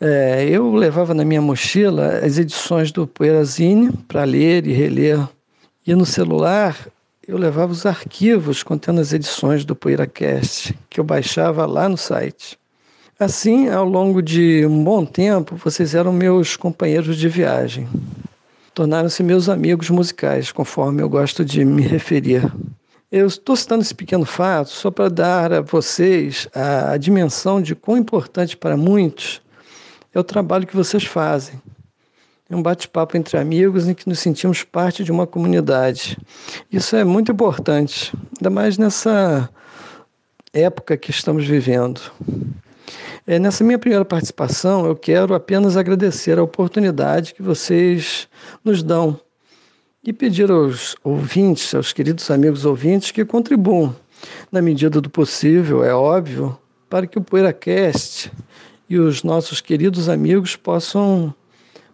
É, 0.00 0.46
eu 0.48 0.74
levava 0.74 1.14
na 1.14 1.24
minha 1.24 1.40
mochila 1.40 2.18
as 2.18 2.38
edições 2.38 2.92
do 2.92 3.06
Poeirazine 3.06 3.92
para 4.06 4.24
ler 4.24 4.66
e 4.66 4.72
reler. 4.72 5.18
E 5.86 5.94
no 5.94 6.04
celular 6.04 6.76
eu 7.26 7.38
levava 7.38 7.72
os 7.72 7.86
arquivos 7.86 8.62
contendo 8.62 9.00
as 9.00 9.12
edições 9.12 9.64
do 9.64 9.74
PoeiraCast, 9.74 10.76
que 10.90 11.00
eu 11.00 11.04
baixava 11.04 11.64
lá 11.64 11.88
no 11.88 11.96
site. 11.96 12.58
Assim, 13.20 13.68
ao 13.68 13.84
longo 13.84 14.22
de 14.22 14.64
um 14.64 14.84
bom 14.84 15.04
tempo, 15.04 15.56
vocês 15.56 15.92
eram 15.92 16.12
meus 16.12 16.54
companheiros 16.54 17.16
de 17.16 17.28
viagem. 17.28 17.88
Tornaram-se 18.72 19.24
meus 19.24 19.48
amigos 19.48 19.90
musicais, 19.90 20.52
conforme 20.52 21.02
eu 21.02 21.08
gosto 21.08 21.44
de 21.44 21.64
me 21.64 21.82
referir. 21.82 22.48
Eu 23.10 23.26
estou 23.26 23.56
citando 23.56 23.82
esse 23.82 23.92
pequeno 23.92 24.24
fato 24.24 24.70
só 24.70 24.88
para 24.88 25.08
dar 25.08 25.52
a 25.52 25.60
vocês 25.60 26.46
a, 26.54 26.92
a 26.92 26.96
dimensão 26.96 27.60
de 27.60 27.74
quão 27.74 27.98
importante 27.98 28.56
para 28.56 28.76
muitos 28.76 29.42
é 30.14 30.20
o 30.20 30.22
trabalho 30.22 30.64
que 30.64 30.76
vocês 30.76 31.02
fazem. 31.02 31.60
É 32.48 32.54
um 32.54 32.62
bate-papo 32.62 33.16
entre 33.16 33.36
amigos 33.36 33.88
em 33.88 33.94
que 33.94 34.08
nos 34.08 34.20
sentimos 34.20 34.62
parte 34.62 35.02
de 35.02 35.10
uma 35.10 35.26
comunidade. 35.26 36.16
Isso 36.70 36.94
é 36.94 37.02
muito 37.02 37.32
importante, 37.32 38.14
ainda 38.38 38.48
mais 38.48 38.78
nessa 38.78 39.50
época 40.52 40.96
que 40.96 41.10
estamos 41.10 41.44
vivendo. 41.44 42.00
É, 43.30 43.38
nessa 43.38 43.62
minha 43.62 43.78
primeira 43.78 44.06
participação, 44.06 44.86
eu 44.86 44.96
quero 44.96 45.34
apenas 45.34 45.76
agradecer 45.76 46.38
a 46.38 46.42
oportunidade 46.42 47.34
que 47.34 47.42
vocês 47.42 48.26
nos 48.64 48.82
dão 48.82 49.20
e 50.02 50.14
pedir 50.14 50.50
aos 50.50 50.96
ouvintes, 51.04 51.74
aos 51.74 51.92
queridos 51.92 52.30
amigos 52.30 52.64
ouvintes, 52.64 53.10
que 53.10 53.26
contribuam, 53.26 53.94
na 54.50 54.62
medida 54.62 54.98
do 54.98 55.10
possível, 55.10 55.84
é 55.84 55.92
óbvio, 55.92 56.58
para 56.88 57.06
que 57.06 57.18
o 57.18 57.22
PoeiraCast 57.22 58.32
e 58.88 58.98
os 58.98 59.22
nossos 59.22 59.60
queridos 59.60 60.08
amigos 60.08 60.56
possam 60.56 61.34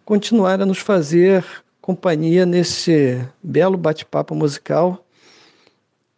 continuar 0.05 0.63
a 0.63 0.67
nos 0.67 0.79
fazer 0.79 1.45
companhia 1.81 2.47
nesse 2.47 3.21
belo 3.43 3.77
bate-papo 3.77 4.37
musical 4.37 5.05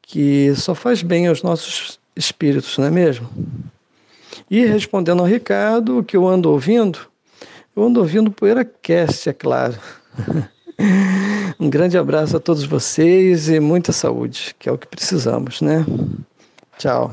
que 0.02 0.54
só 0.56 0.74
faz 0.74 1.02
bem 1.02 1.26
aos 1.26 1.42
nossos 1.42 1.98
espíritos, 2.14 2.76
não 2.76 2.84
é 2.84 2.90
mesmo? 2.90 3.26
E 4.50 4.64
respondendo 4.64 5.20
ao 5.20 5.26
Ricardo, 5.26 5.98
o 5.98 6.04
que 6.04 6.16
eu 6.16 6.26
ando 6.26 6.50
ouvindo, 6.50 6.98
eu 7.76 7.84
ando 7.84 8.00
ouvindo 8.00 8.30
PoeiraCast, 8.30 9.28
é 9.28 9.32
claro. 9.32 9.74
um 11.60 11.68
grande 11.68 11.96
abraço 11.98 12.36
a 12.36 12.40
todos 12.40 12.64
vocês 12.64 13.48
e 13.48 13.60
muita 13.60 13.92
saúde, 13.92 14.54
que 14.58 14.68
é 14.68 14.72
o 14.72 14.78
que 14.78 14.86
precisamos, 14.86 15.60
né? 15.60 15.84
Tchau. 16.78 17.12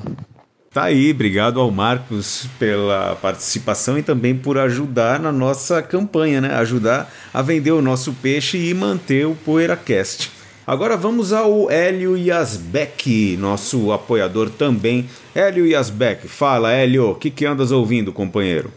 Tá 0.73 0.85
aí, 0.85 1.11
obrigado 1.11 1.59
ao 1.59 1.69
Marcos 1.69 2.47
pela 2.57 3.15
participação 3.17 3.95
e 3.97 4.01
também 4.01 4.35
por 4.35 4.57
ajudar 4.57 5.19
na 5.19 5.31
nossa 5.31 5.83
campanha, 5.83 6.41
né? 6.41 6.55
Ajudar 6.55 7.13
a 7.31 7.43
vender 7.43 7.71
o 7.71 7.81
nosso 7.81 8.11
peixe 8.13 8.57
e 8.57 8.73
manter 8.73 9.27
o 9.27 9.35
PoeiraCast. 9.35 10.31
Agora 10.65 10.95
vamos 10.95 11.33
ao 11.33 11.69
Hélio 11.69 12.15
Yasbeck, 12.17 13.35
nosso 13.35 13.91
apoiador 13.91 14.49
também. 14.49 15.09
Hélio 15.35 15.67
Yasbeck, 15.67 16.25
fala 16.25 16.71
Hélio, 16.71 17.11
o 17.11 17.15
que, 17.15 17.29
que 17.29 17.45
andas 17.45 17.69
ouvindo, 17.69 18.13
companheiro? 18.13 18.71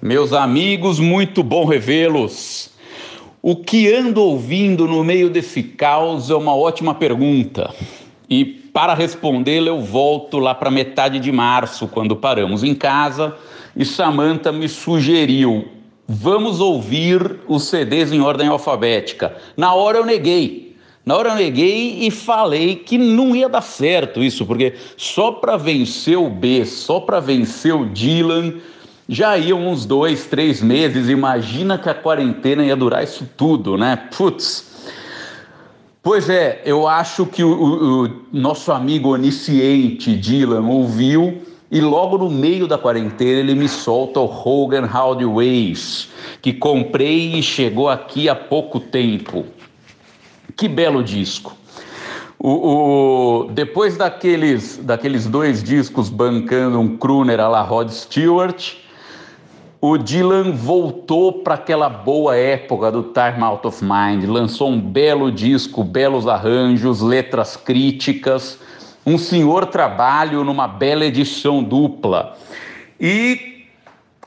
Meus 0.00 0.32
amigos, 0.32 0.98
muito 0.98 1.42
bom 1.42 1.66
revê-los. 1.66 2.70
O 3.42 3.56
que 3.56 3.92
ando 3.92 4.22
ouvindo 4.22 4.88
no 4.88 5.04
meio 5.04 5.28
desse 5.28 5.62
caos 5.62 6.30
é 6.30 6.34
uma 6.34 6.56
ótima 6.56 6.94
pergunta. 6.94 7.70
E 8.28 8.42
para 8.42 8.94
respondê-la, 8.94 9.68
eu 9.68 9.82
volto 9.82 10.38
lá 10.38 10.54
para 10.54 10.70
metade 10.70 11.20
de 11.20 11.30
março, 11.30 11.86
quando 11.88 12.16
paramos 12.16 12.64
em 12.64 12.74
casa, 12.74 13.36
e 13.76 13.84
Samantha 13.84 14.50
me 14.50 14.66
sugeriu: 14.66 15.68
vamos 16.06 16.60
ouvir 16.60 17.40
os 17.48 17.64
CDs 17.64 18.12
em 18.12 18.20
ordem 18.20 18.48
alfabética. 18.48 19.36
Na 19.56 19.74
hora 19.74 19.98
eu 19.98 20.06
neguei. 20.06 20.76
Na 21.04 21.16
hora 21.16 21.30
eu 21.30 21.34
neguei 21.34 22.06
e 22.06 22.10
falei 22.10 22.76
que 22.76 22.96
não 22.96 23.36
ia 23.36 23.48
dar 23.48 23.60
certo 23.60 24.22
isso, 24.22 24.46
porque 24.46 24.74
só 24.96 25.32
para 25.32 25.56
vencer 25.56 26.16
o 26.16 26.30
B, 26.30 26.64
só 26.64 26.98
para 26.98 27.20
vencer 27.20 27.74
o 27.74 27.86
Dylan, 27.86 28.54
já 29.06 29.36
iam 29.36 29.66
uns 29.66 29.84
dois, 29.84 30.24
três 30.26 30.62
meses. 30.62 31.10
Imagina 31.10 31.76
que 31.76 31.90
a 31.90 31.94
quarentena 31.94 32.64
ia 32.64 32.74
durar 32.74 33.04
isso 33.04 33.28
tudo, 33.36 33.76
né? 33.76 33.96
Putz. 34.16 34.72
Pois 36.02 36.28
é, 36.28 36.62
eu 36.64 36.86
acho 36.86 37.24
que 37.26 37.42
o, 37.42 37.50
o, 37.50 38.04
o 38.04 38.10
nosso 38.32 38.72
amigo 38.72 39.10
onisciente 39.10 40.14
Dylan 40.14 40.66
ouviu 40.66 41.42
e 41.74 41.80
logo 41.80 42.16
no 42.16 42.30
meio 42.30 42.68
da 42.68 42.78
quarentena 42.78 43.40
ele 43.40 43.52
me 43.56 43.68
solta 43.68 44.20
o 44.20 44.26
Hogan 44.26 44.88
How 44.88 45.16
the 45.16 45.24
Ways, 45.24 46.08
que 46.40 46.52
comprei 46.52 47.34
e 47.34 47.42
chegou 47.42 47.88
aqui 47.88 48.28
há 48.28 48.34
pouco 48.36 48.78
tempo. 48.78 49.44
Que 50.56 50.68
belo 50.68 51.02
disco. 51.02 51.56
O, 52.38 53.48
o, 53.48 53.50
depois 53.50 53.96
daqueles, 53.96 54.76
daqueles 54.76 55.26
dois 55.26 55.64
discos 55.64 56.08
bancando 56.08 56.78
um 56.78 56.96
crooner 56.96 57.40
a 57.40 57.48
la 57.48 57.62
Rod 57.62 57.88
Stewart, 57.88 58.76
o 59.80 59.98
Dylan 59.98 60.52
voltou 60.52 61.42
para 61.42 61.54
aquela 61.54 61.88
boa 61.88 62.36
época 62.36 62.92
do 62.92 63.02
Time 63.02 63.42
Out 63.42 63.66
of 63.66 63.84
Mind, 63.84 64.28
lançou 64.28 64.70
um 64.70 64.80
belo 64.80 65.32
disco, 65.32 65.82
belos 65.82 66.28
arranjos, 66.28 67.00
letras 67.00 67.56
críticas, 67.56 68.60
um 69.06 69.18
senhor 69.18 69.66
trabalho 69.66 70.44
numa 70.44 70.66
bela 70.66 71.04
edição 71.04 71.62
dupla. 71.62 72.36
E 73.00 73.64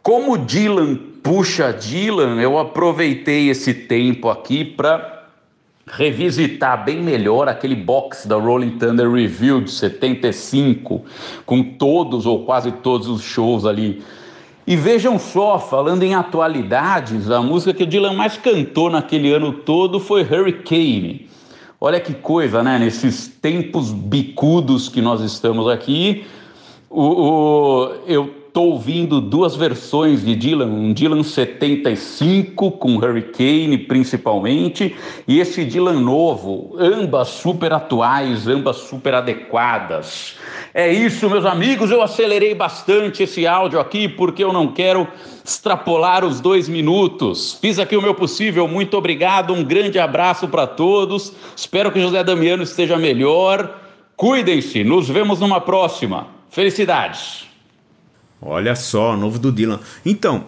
como 0.03 0.37
Dylan 0.37 0.95
puxa 1.23 1.73
Dylan, 1.73 2.39
eu 2.41 2.57
aproveitei 2.57 3.49
esse 3.49 3.73
tempo 3.73 4.29
aqui 4.29 4.63
para 4.63 5.25
revisitar 5.85 6.83
bem 6.83 7.01
melhor 7.01 7.47
aquele 7.47 7.75
box 7.75 8.27
da 8.27 8.35
Rolling 8.35 8.77
Thunder 8.77 9.09
Review 9.11 9.61
de 9.61 9.71
75, 9.71 11.05
com 11.45 11.63
todos 11.63 12.25
ou 12.25 12.45
quase 12.45 12.71
todos 12.71 13.07
os 13.07 13.23
shows 13.23 13.65
ali 13.65 14.03
e 14.67 14.75
vejam 14.75 15.17
só, 15.17 15.57
falando 15.57 16.03
em 16.03 16.13
atualidades, 16.13 17.31
a 17.31 17.41
música 17.41 17.73
que 17.73 17.83
o 17.83 17.87
Dylan 17.87 18.11
mais 18.11 18.35
cantou 18.35 18.89
naquele 18.89 19.31
ano 19.33 19.53
todo 19.53 19.97
foi 19.97 20.23
Hurricane. 20.23 21.29
Olha 21.79 21.99
que 21.99 22.13
coisa, 22.13 22.63
né? 22.63 22.79
Nesses 22.79 23.27
tempos 23.27 23.91
bicudos 23.91 24.89
que 24.89 25.01
nós 25.01 25.21
estamos 25.21 25.67
aqui, 25.67 26.25
o, 26.89 27.03
o 27.03 27.93
eu 28.07 28.33
estou 28.57 28.71
ouvindo 28.71 29.21
duas 29.21 29.55
versões 29.55 30.25
de 30.25 30.35
Dylan, 30.35 30.65
um 30.65 30.91
Dylan 30.91 31.21
75 31.21 32.71
com 32.71 32.95
Hurricane 32.95 33.77
principalmente, 33.77 34.95
e 35.27 35.39
esse 35.39 35.63
Dylan 35.63 36.01
novo, 36.01 36.75
ambas 36.79 37.27
super 37.27 37.71
atuais, 37.71 38.47
ambas 38.47 38.77
super 38.77 39.13
adequadas. 39.13 40.37
É 40.73 40.91
isso, 40.91 41.29
meus 41.29 41.45
amigos, 41.45 41.91
eu 41.91 42.01
acelerei 42.01 42.55
bastante 42.55 43.21
esse 43.21 43.45
áudio 43.45 43.79
aqui 43.79 44.09
porque 44.09 44.43
eu 44.43 44.51
não 44.51 44.69
quero 44.73 45.07
extrapolar 45.45 46.25
os 46.25 46.41
dois 46.41 46.67
minutos. 46.67 47.59
Fiz 47.61 47.77
aqui 47.77 47.95
o 47.95 48.01
meu 48.01 48.15
possível, 48.15 48.67
muito 48.67 48.97
obrigado, 48.97 49.53
um 49.53 49.63
grande 49.63 49.99
abraço 49.99 50.47
para 50.47 50.65
todos. 50.65 51.31
Espero 51.55 51.91
que 51.91 52.01
José 52.01 52.23
Damiano 52.23 52.63
esteja 52.63 52.97
melhor. 52.97 53.81
Cuidem-se, 54.15 54.83
nos 54.83 55.07
vemos 55.07 55.41
numa 55.41 55.61
próxima. 55.61 56.25
Felicidades! 56.49 57.46
Olha 58.41 58.75
só, 58.75 59.17
novo 59.17 59.39
do 59.39 59.51
Dylan. 59.51 59.79
Então, 60.05 60.45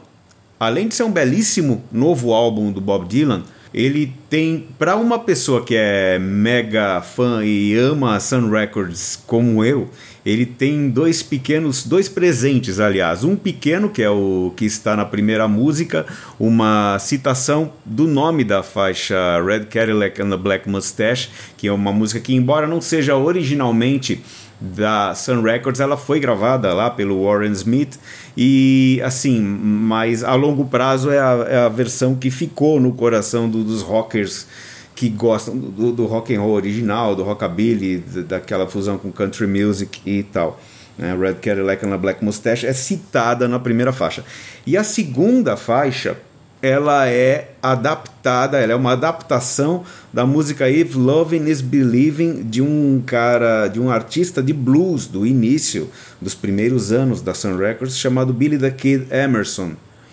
além 0.59 0.87
de 0.87 0.95
ser 0.95 1.03
um 1.03 1.11
belíssimo 1.11 1.83
novo 1.91 2.33
álbum 2.33 2.71
do 2.71 2.79
Bob 2.79 3.07
Dylan, 3.07 3.43
ele 3.73 4.13
tem 4.29 4.67
para 4.77 4.95
uma 4.95 5.19
pessoa 5.19 5.63
que 5.63 5.75
é 5.75 6.17
mega 6.17 7.01
fã 7.01 7.43
e 7.43 7.75
ama 7.75 8.19
Sun 8.19 8.49
Records 8.49 9.21
como 9.27 9.63
eu, 9.63 9.89
ele 10.25 10.45
tem 10.45 10.89
dois 10.89 11.23
pequenos, 11.23 11.85
dois 11.85 12.09
presentes, 12.09 12.79
aliás, 12.79 13.23
um 13.23 13.35
pequeno 13.35 13.89
que 13.89 14.01
é 14.01 14.09
o 14.09 14.51
que 14.55 14.65
está 14.65 14.95
na 14.95 15.05
primeira 15.05 15.47
música, 15.47 16.05
uma 16.39 16.97
citação 16.99 17.71
do 17.85 18.05
nome 18.07 18.43
da 18.43 18.61
faixa 18.63 19.41
Red 19.41 19.65
Cadillac 19.65 20.21
and 20.21 20.29
the 20.29 20.37
Black 20.37 20.67
Mustache, 20.67 21.29
que 21.55 21.67
é 21.67 21.71
uma 21.71 21.91
música 21.91 22.19
que 22.19 22.33
embora 22.33 22.67
não 22.67 22.81
seja 22.81 23.15
originalmente 23.15 24.21
da 24.59 25.15
Sun 25.15 25.41
Records, 25.41 25.79
ela 25.79 25.95
foi 25.95 26.19
gravada 26.19 26.73
lá 26.73 26.89
pelo 26.89 27.23
Warren 27.23 27.51
Smith 27.53 27.97
e 28.35 29.01
assim, 29.03 29.39
mas 29.39 30.23
a 30.23 30.35
longo 30.35 30.65
prazo 30.65 31.09
é 31.09 31.19
a, 31.19 31.45
é 31.47 31.57
a 31.59 31.69
versão 31.69 32.13
que 32.15 32.29
ficou 32.29 32.79
no 32.79 32.91
coração 32.93 33.49
do, 33.49 33.63
dos 33.63 33.81
rockers 33.81 34.47
que 34.95 35.07
gostam 35.07 35.57
do, 35.57 35.93
do, 35.93 36.05
rock 36.05 36.35
and 36.35 36.41
roll 36.41 36.55
original, 36.55 37.15
do 37.15 37.23
rockabilly, 37.23 37.99
daquela 38.27 38.67
fusão 38.67 38.97
com 38.97 39.09
country 39.13 39.47
music 39.47 40.01
e 40.05 40.23
tal. 40.23 40.59
Né? 40.97 41.15
Red 41.17 41.35
Cadillac 41.35 41.85
and 41.85 41.97
Black 41.97 42.23
Mustache 42.23 42.67
é 42.67 42.73
citada 42.73 43.47
na 43.47 43.59
primeira 43.59 43.93
faixa. 43.93 44.25
E 44.67 44.75
a 44.75 44.83
segunda 44.83 45.55
faixa 45.55 46.17
ela 46.61 47.07
é 47.07 47.51
adaptada, 47.61 48.57
ela 48.57 48.73
é 48.73 48.75
uma 48.75 48.91
adaptação 48.91 49.83
da 50.11 50.25
música 50.25 50.69
If 50.69 50.95
Loving 50.95 51.45
is 51.49 51.61
Believing 51.61 52.43
de 52.43 52.61
um 52.61 53.01
cara, 53.05 53.67
de 53.67 53.79
um 53.79 53.89
artista 53.89 54.43
de 54.43 54.51
blues 54.51 55.07
do 55.07 55.25
início 55.25 55.89
dos 56.21 56.35
primeiros 56.35 56.91
anos 56.91 57.21
da 57.21 57.33
Sun 57.33 57.55
Records 57.55 57.97
chamado 57.97 58.33
Billy 58.33 58.57
the 58.57 58.71
Kid 58.71 59.07
Emerson. 59.09 59.71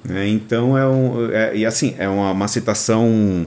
É, 0.09 0.29
então 0.29 0.79
é 0.79 0.87
um, 0.87 1.31
é, 1.33 1.57
e 1.57 1.67
assim 1.67 1.97
é 1.99 2.09
uma, 2.09 2.31
uma 2.31 2.47
citação 2.47 3.45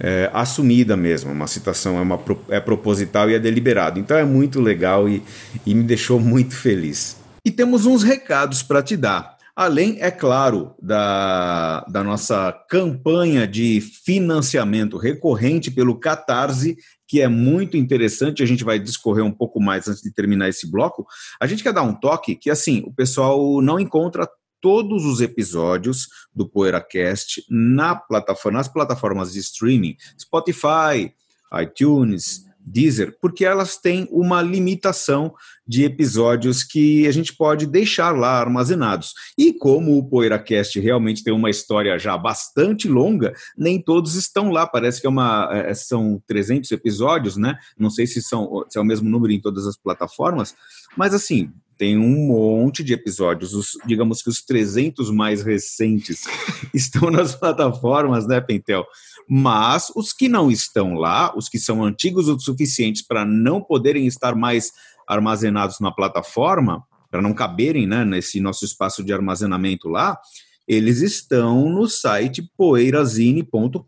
é, 0.00 0.30
assumida 0.32 0.96
mesmo, 0.96 1.30
uma 1.30 1.46
citação 1.46 1.98
é, 1.98 2.00
uma, 2.00 2.18
é 2.48 2.60
proposital 2.60 3.28
e 3.28 3.34
é 3.34 3.38
deliberado. 3.38 4.00
Então 4.00 4.16
é 4.16 4.24
muito 4.24 4.60
legal 4.60 5.06
e, 5.06 5.22
e 5.66 5.74
me 5.74 5.82
deixou 5.82 6.18
muito 6.18 6.56
feliz. 6.56 7.16
E 7.44 7.50
temos 7.50 7.84
uns 7.84 8.02
recados 8.02 8.62
para 8.62 8.82
te 8.82 8.96
dar. 8.96 9.37
Além, 9.60 9.96
é 9.98 10.08
claro, 10.08 10.72
da, 10.80 11.80
da 11.90 12.04
nossa 12.04 12.52
campanha 12.70 13.44
de 13.44 13.80
financiamento 13.80 14.96
recorrente 14.96 15.68
pelo 15.68 15.98
Catarse, 15.98 16.76
que 17.08 17.20
é 17.20 17.26
muito 17.26 17.76
interessante, 17.76 18.40
a 18.40 18.46
gente 18.46 18.62
vai 18.62 18.78
discorrer 18.78 19.24
um 19.24 19.32
pouco 19.32 19.60
mais 19.60 19.88
antes 19.88 20.00
de 20.00 20.12
terminar 20.12 20.48
esse 20.48 20.70
bloco. 20.70 21.04
A 21.40 21.46
gente 21.48 21.64
quer 21.64 21.72
dar 21.72 21.82
um 21.82 21.92
toque 21.92 22.36
que, 22.36 22.50
assim, 22.50 22.84
o 22.86 22.94
pessoal 22.94 23.60
não 23.60 23.80
encontra 23.80 24.28
todos 24.60 25.04
os 25.04 25.20
episódios 25.20 26.06
do 26.32 26.48
PoeiraCast 26.48 27.42
na 27.50 27.96
plataforma, 27.96 28.58
nas 28.58 28.68
plataformas 28.68 29.32
de 29.32 29.40
streaming, 29.40 29.96
Spotify, 30.16 31.12
iTunes, 31.60 32.44
Deezer, 32.68 33.16
porque 33.20 33.44
elas 33.44 33.76
têm 33.76 34.08
uma 34.10 34.42
limitação 34.42 35.34
de 35.66 35.84
episódios 35.84 36.62
que 36.62 37.06
a 37.06 37.12
gente 37.12 37.34
pode 37.34 37.66
deixar 37.66 38.10
lá 38.10 38.40
armazenados. 38.40 39.12
E 39.36 39.52
como 39.52 39.98
o 39.98 40.08
PoeiraCast 40.08 40.80
realmente 40.80 41.22
tem 41.22 41.32
uma 41.32 41.50
história 41.50 41.98
já 41.98 42.16
bastante 42.16 42.88
longa, 42.88 43.34
nem 43.56 43.80
todos 43.80 44.14
estão 44.14 44.50
lá. 44.50 44.66
Parece 44.66 45.00
que 45.00 45.06
é 45.06 45.10
uma, 45.10 45.48
é, 45.52 45.74
são 45.74 46.22
300 46.26 46.70
episódios, 46.72 47.36
né? 47.36 47.58
Não 47.78 47.90
sei 47.90 48.06
se, 48.06 48.22
são, 48.22 48.64
se 48.68 48.78
é 48.78 48.80
o 48.80 48.84
mesmo 48.84 49.08
número 49.08 49.32
em 49.32 49.40
todas 49.40 49.66
as 49.66 49.76
plataformas, 49.76 50.54
mas 50.96 51.12
assim, 51.12 51.52
tem 51.78 51.96
um 51.96 52.26
monte 52.26 52.82
de 52.82 52.92
episódios, 52.92 53.54
os, 53.54 53.78
digamos 53.86 54.20
que 54.20 54.28
os 54.28 54.42
300 54.42 55.10
mais 55.12 55.42
recentes 55.42 56.24
estão 56.74 57.08
nas 57.08 57.36
plataformas, 57.36 58.26
né, 58.26 58.40
Pentel? 58.40 58.84
Mas 59.28 59.92
os 59.94 60.12
que 60.12 60.28
não 60.28 60.50
estão 60.50 60.94
lá, 60.94 61.32
os 61.36 61.48
que 61.48 61.58
são 61.58 61.84
antigos 61.84 62.28
o 62.28 62.38
suficientes 62.40 63.02
para 63.02 63.24
não 63.24 63.62
poderem 63.62 64.06
estar 64.06 64.34
mais 64.34 64.72
armazenados 65.06 65.78
na 65.78 65.92
plataforma, 65.92 66.82
para 67.10 67.22
não 67.22 67.32
caberem 67.32 67.86
né, 67.86 68.04
nesse 68.04 68.40
nosso 68.40 68.64
espaço 68.64 69.04
de 69.04 69.12
armazenamento 69.12 69.88
lá, 69.88 70.18
eles 70.66 71.00
estão 71.00 71.70
no 71.70 71.86
site 71.86 72.42
poeirazine.com.br, 72.56 73.80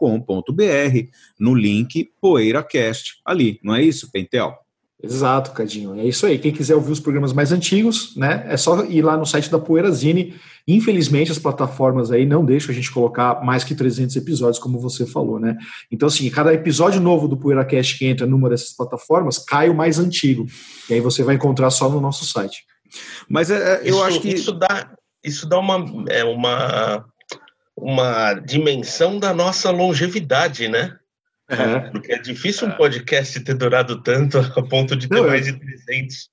no 1.38 1.54
link 1.54 2.10
PoeiraCast, 2.20 3.20
ali, 3.26 3.60
não 3.62 3.74
é 3.74 3.82
isso, 3.82 4.10
Pentel? 4.10 4.56
Exato, 5.02 5.52
Cadinho. 5.52 5.98
É 5.98 6.04
isso 6.04 6.26
aí. 6.26 6.38
Quem 6.38 6.52
quiser 6.52 6.74
ouvir 6.74 6.92
os 6.92 7.00
programas 7.00 7.32
mais 7.32 7.52
antigos, 7.52 8.14
né, 8.16 8.44
é 8.48 8.56
só 8.56 8.84
ir 8.84 9.02
lá 9.02 9.16
no 9.16 9.24
site 9.24 9.50
da 9.50 9.58
Poeirazine. 9.58 10.34
Infelizmente, 10.68 11.32
as 11.32 11.38
plataformas 11.38 12.12
aí 12.12 12.26
não 12.26 12.44
deixam 12.44 12.70
a 12.70 12.74
gente 12.74 12.90
colocar 12.92 13.42
mais 13.42 13.64
que 13.64 13.74
300 13.74 14.14
episódios, 14.16 14.58
como 14.58 14.78
você 14.78 15.06
falou, 15.06 15.40
né? 15.40 15.56
Então, 15.90 16.06
assim, 16.06 16.28
cada 16.28 16.52
episódio 16.52 17.00
novo 17.00 17.26
do 17.26 17.36
PoeiraCast 17.36 17.98
que 17.98 18.06
entra 18.06 18.26
numa 18.26 18.50
dessas 18.50 18.76
plataformas 18.76 19.38
cai 19.38 19.70
o 19.70 19.74
mais 19.74 19.98
antigo. 19.98 20.46
E 20.88 20.94
aí 20.94 21.00
você 21.00 21.22
vai 21.22 21.34
encontrar 21.34 21.70
só 21.70 21.88
no 21.88 22.00
nosso 22.00 22.26
site. 22.26 22.64
Mas 23.28 23.50
é, 23.50 23.76
é 23.76 23.80
eu 23.82 23.94
isso, 23.94 24.02
acho 24.02 24.20
que. 24.20 24.28
Isso 24.28 24.52
dá, 24.52 24.90
isso 25.24 25.48
dá 25.48 25.58
uma, 25.58 26.04
é, 26.08 26.24
uma, 26.24 27.04
uma 27.74 28.34
dimensão 28.34 29.18
da 29.18 29.32
nossa 29.32 29.70
longevidade, 29.70 30.68
né? 30.68 30.99
É. 31.50 31.80
Porque 31.90 32.12
é 32.12 32.18
difícil 32.18 32.68
um 32.68 32.70
podcast 32.70 33.40
ter 33.40 33.54
durado 33.54 34.00
tanto 34.02 34.38
a 34.56 34.62
ponto 34.62 34.94
de 34.94 35.08
ter 35.08 35.14
Não, 35.14 35.26
mais 35.26 35.44
de 35.44 35.52
300. 35.52 36.28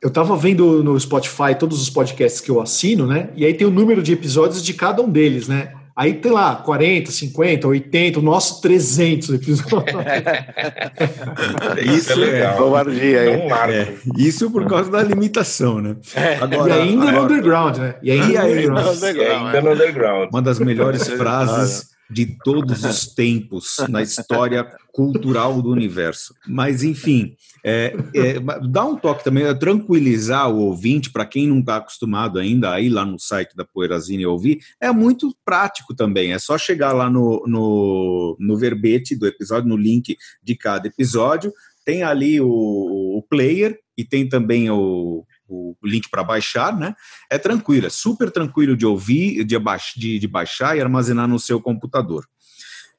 Eu 0.00 0.08
estava 0.08 0.36
vendo 0.36 0.84
no 0.84 0.98
Spotify 0.98 1.56
todos 1.58 1.80
os 1.80 1.90
podcasts 1.90 2.40
que 2.40 2.50
eu 2.50 2.60
assino, 2.60 3.06
né? 3.06 3.30
E 3.34 3.44
aí 3.44 3.54
tem 3.54 3.66
o 3.66 3.70
número 3.70 4.02
de 4.02 4.12
episódios 4.12 4.62
de 4.62 4.74
cada 4.74 5.02
um 5.02 5.10
deles, 5.10 5.48
né? 5.48 5.74
Aí 5.98 6.14
tem 6.14 6.30
lá 6.30 6.54
40, 6.54 7.10
50, 7.10 7.66
80, 7.66 8.20
o 8.20 8.22
nosso 8.22 8.60
300 8.60 9.30
episódios. 9.30 9.96
isso 11.92 12.12
é 12.12 12.14
legal. 12.14 12.78
É, 12.78 13.80
é, 13.80 13.94
isso 14.16 14.48
por 14.48 14.64
causa 14.68 14.88
da 14.92 15.02
limitação, 15.02 15.80
né? 15.80 15.96
Agora, 16.40 16.76
e 16.76 16.80
ainda 16.82 17.10
no 17.10 17.24
underground, 17.24 17.78
né? 17.78 17.96
E 18.00 18.12
ainda, 18.12 18.32
e 18.32 18.36
ainda, 18.36 18.80
no, 18.80 18.90
underground, 18.92 19.16
e 19.16 19.24
ainda 19.24 19.60
no 19.60 19.72
underground. 19.72 20.28
Uma 20.30 20.40
das 20.40 20.60
melhores 20.60 21.08
frases 21.18 21.88
de 22.08 22.26
todos 22.44 22.84
os 22.84 23.12
tempos 23.12 23.78
na 23.88 24.00
história 24.00 24.68
cultural 24.98 25.62
do 25.62 25.70
universo. 25.70 26.34
Mas, 26.44 26.82
enfim, 26.82 27.36
é, 27.64 27.94
é, 28.16 28.40
dá 28.68 28.84
um 28.84 28.96
toque 28.96 29.22
também, 29.22 29.44
é 29.44 29.54
tranquilizar 29.54 30.50
o 30.50 30.58
ouvinte, 30.58 31.12
para 31.12 31.24
quem 31.24 31.46
não 31.46 31.60
está 31.60 31.76
acostumado 31.76 32.36
ainda 32.36 32.72
a 32.72 32.80
ir 32.80 32.88
lá 32.88 33.06
no 33.06 33.16
site 33.16 33.54
da 33.54 33.64
Poeirazine 33.64 34.24
e 34.24 34.26
ouvir, 34.26 34.58
é 34.80 34.90
muito 34.90 35.32
prático 35.44 35.94
também. 35.94 36.32
É 36.32 36.38
só 36.40 36.58
chegar 36.58 36.90
lá 36.90 37.08
no, 37.08 37.44
no, 37.46 38.36
no 38.40 38.56
verbete 38.58 39.14
do 39.14 39.24
episódio, 39.24 39.68
no 39.68 39.76
link 39.76 40.16
de 40.42 40.56
cada 40.56 40.88
episódio, 40.88 41.52
tem 41.84 42.02
ali 42.02 42.40
o, 42.40 42.48
o 42.48 43.22
player 43.30 43.78
e 43.96 44.04
tem 44.04 44.28
também 44.28 44.68
o, 44.68 45.24
o 45.48 45.76
link 45.84 46.10
para 46.10 46.24
baixar, 46.24 46.76
né? 46.76 46.96
É 47.30 47.38
tranquilo, 47.38 47.86
é 47.86 47.90
super 47.90 48.32
tranquilo 48.32 48.76
de 48.76 48.84
ouvir, 48.84 49.44
de, 49.44 49.56
de, 49.96 50.18
de 50.18 50.26
baixar 50.26 50.76
e 50.76 50.80
armazenar 50.80 51.28
no 51.28 51.38
seu 51.38 51.60
computador. 51.60 52.26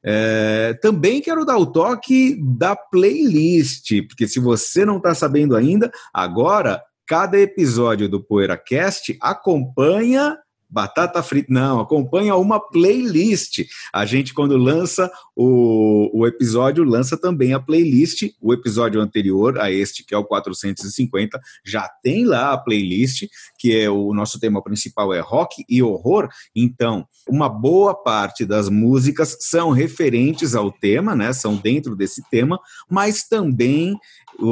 É, 0.03 0.77
também 0.81 1.21
quero 1.21 1.43
dar 1.45 1.57
o 1.57 1.65
toque 1.65 2.37
da 2.41 2.75
playlist, 2.75 3.91
porque 4.07 4.27
se 4.27 4.39
você 4.39 4.85
não 4.85 4.97
está 4.97 5.13
sabendo 5.13 5.55
ainda, 5.55 5.91
agora 6.13 6.81
cada 7.05 7.39
episódio 7.39 8.07
do 8.07 8.23
PoeiraCast 8.23 9.17
acompanha 9.19 10.37
Batata 10.69 11.23
frita, 11.23 11.51
não, 11.51 11.79
acompanha 11.79 12.35
uma 12.35 12.59
playlist. 12.59 13.65
A 13.91 14.05
gente, 14.05 14.33
quando 14.33 14.55
lança 14.55 15.11
o, 15.35 16.09
o 16.13 16.27
episódio, 16.27 16.83
lança 16.83 17.17
também 17.17 17.53
a 17.53 17.59
playlist. 17.59 18.29
O 18.39 18.53
episódio 18.53 19.01
anterior 19.01 19.59
a 19.59 19.71
este, 19.71 20.03
que 20.05 20.13
é 20.13 20.17
o 20.17 20.23
450, 20.23 21.39
já 21.65 21.89
tem 22.03 22.25
lá 22.25 22.53
a 22.53 22.57
playlist, 22.57 23.27
que 23.57 23.75
é 23.75 23.89
o 23.89 24.13
nosso 24.13 24.39
tema 24.39 24.61
principal 24.61 25.13
é 25.13 25.19
rock 25.19 25.63
e 25.67 25.81
horror. 25.81 26.29
Então, 26.55 27.07
uma 27.27 27.49
boa 27.49 27.95
parte 27.95 28.45
das 28.45 28.69
músicas 28.69 29.37
são 29.39 29.71
referentes 29.71 30.53
ao 30.53 30.71
tema, 30.71 31.15
né? 31.15 31.33
São 31.33 31.55
dentro 31.55 31.95
desse 31.95 32.21
tema, 32.29 32.59
mas 32.89 33.27
também 33.27 33.97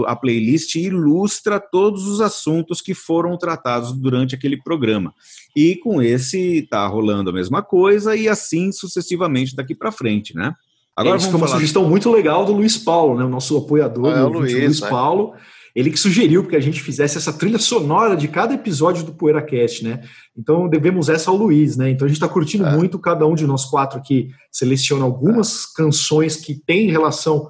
a 0.06 0.16
playlist 0.16 0.76
ilustra 0.76 1.60
todos 1.60 2.08
os 2.08 2.22
assuntos 2.22 2.82
que 2.82 2.94
foram 2.94 3.38
tratados 3.38 3.92
durante 3.92 4.36
aquele 4.36 4.58
programa. 4.62 5.14
E 5.56 5.76
com 5.78 6.02
esse 6.02 6.60
está 6.60 6.86
rolando 6.88 7.30
a 7.30 7.34
mesma 7.34 7.62
coisa 7.62 8.16
e 8.16 8.28
assim 8.28 8.72
sucessivamente 8.72 9.56
daqui 9.56 9.74
para 9.74 9.92
frente, 9.92 10.36
né? 10.36 10.54
Agora 10.96 11.20
vamos 11.20 11.34
uma 11.34 11.48
sugestão 11.48 11.88
muito 11.88 12.12
legal 12.12 12.44
do 12.44 12.54
Luiz 12.54 12.76
Paulo, 12.76 13.18
né? 13.18 13.24
O 13.24 13.30
nosso 13.30 13.56
apoiador, 13.56 14.08
ah, 14.08 14.20
é 14.20 14.24
o 14.24 14.30
Luiz, 14.30 14.54
Luiz 14.54 14.82
né? 14.82 14.90
Paulo. 14.90 15.36
Ele 15.76 15.92
que 15.92 16.00
sugeriu 16.00 16.44
que 16.44 16.56
a 16.56 16.60
gente 16.60 16.82
fizesse 16.82 17.20
essa 17.20 17.32
trilha 17.32 17.60
sonora 17.60 18.18
de 18.18 18.28
cada 18.28 18.52
episódio 18.52 19.04
do 19.04 19.14
PoeiraCast, 19.14 19.84
né? 19.84 20.02
Então 20.36 20.68
devemos 20.68 21.08
essa 21.08 21.30
ao 21.30 21.38
Luiz, 21.38 21.78
né? 21.78 21.92
Então 21.92 22.06
a 22.06 22.10
gente 22.10 22.18
está 22.18 22.28
curtindo 22.28 22.66
é. 22.66 22.76
muito, 22.76 22.98
cada 22.98 23.28
um 23.28 23.36
de 23.36 23.46
nós 23.46 23.64
quatro 23.66 24.00
aqui 24.00 24.30
seleciona 24.52 25.06
algumas 25.06 25.66
é. 25.66 25.68
canções 25.76 26.36
que 26.36 26.56
têm 26.56 26.90
relação 26.90 27.48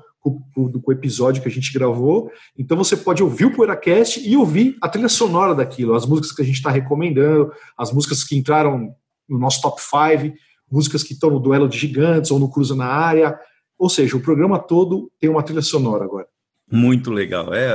com, 0.53 0.71
o 0.85 0.91
episódio 0.91 1.41
que 1.41 1.47
a 1.47 1.51
gente 1.51 1.71
gravou. 1.73 2.31
Então 2.57 2.77
você 2.77 2.95
pode 2.95 3.23
ouvir 3.23 3.45
o 3.45 3.53
PoeiraCast 3.53 4.27
e 4.27 4.35
ouvir 4.35 4.77
a 4.81 4.89
trilha 4.89 5.09
sonora 5.09 5.53
daquilo, 5.53 5.95
as 5.95 6.05
músicas 6.05 6.31
que 6.31 6.41
a 6.41 6.45
gente 6.45 6.55
está 6.55 6.69
recomendando, 6.69 7.51
as 7.77 7.91
músicas 7.91 8.23
que 8.23 8.37
entraram 8.37 8.93
no 9.27 9.37
nosso 9.37 9.61
top 9.61 9.81
5, 9.81 10.35
músicas 10.71 11.03
que 11.03 11.13
estão 11.13 11.29
no 11.29 11.39
Duelo 11.39 11.67
de 11.67 11.77
Gigantes 11.77 12.31
ou 12.31 12.39
no 12.39 12.49
Cruza 12.49 12.75
na 12.75 12.87
Área. 12.87 13.37
Ou 13.77 13.89
seja, 13.89 14.17
o 14.17 14.21
programa 14.21 14.59
todo 14.59 15.11
tem 15.19 15.29
uma 15.29 15.43
trilha 15.43 15.61
sonora 15.61 16.03
agora. 16.03 16.27
Muito 16.69 17.11
legal. 17.11 17.53
É, 17.53 17.69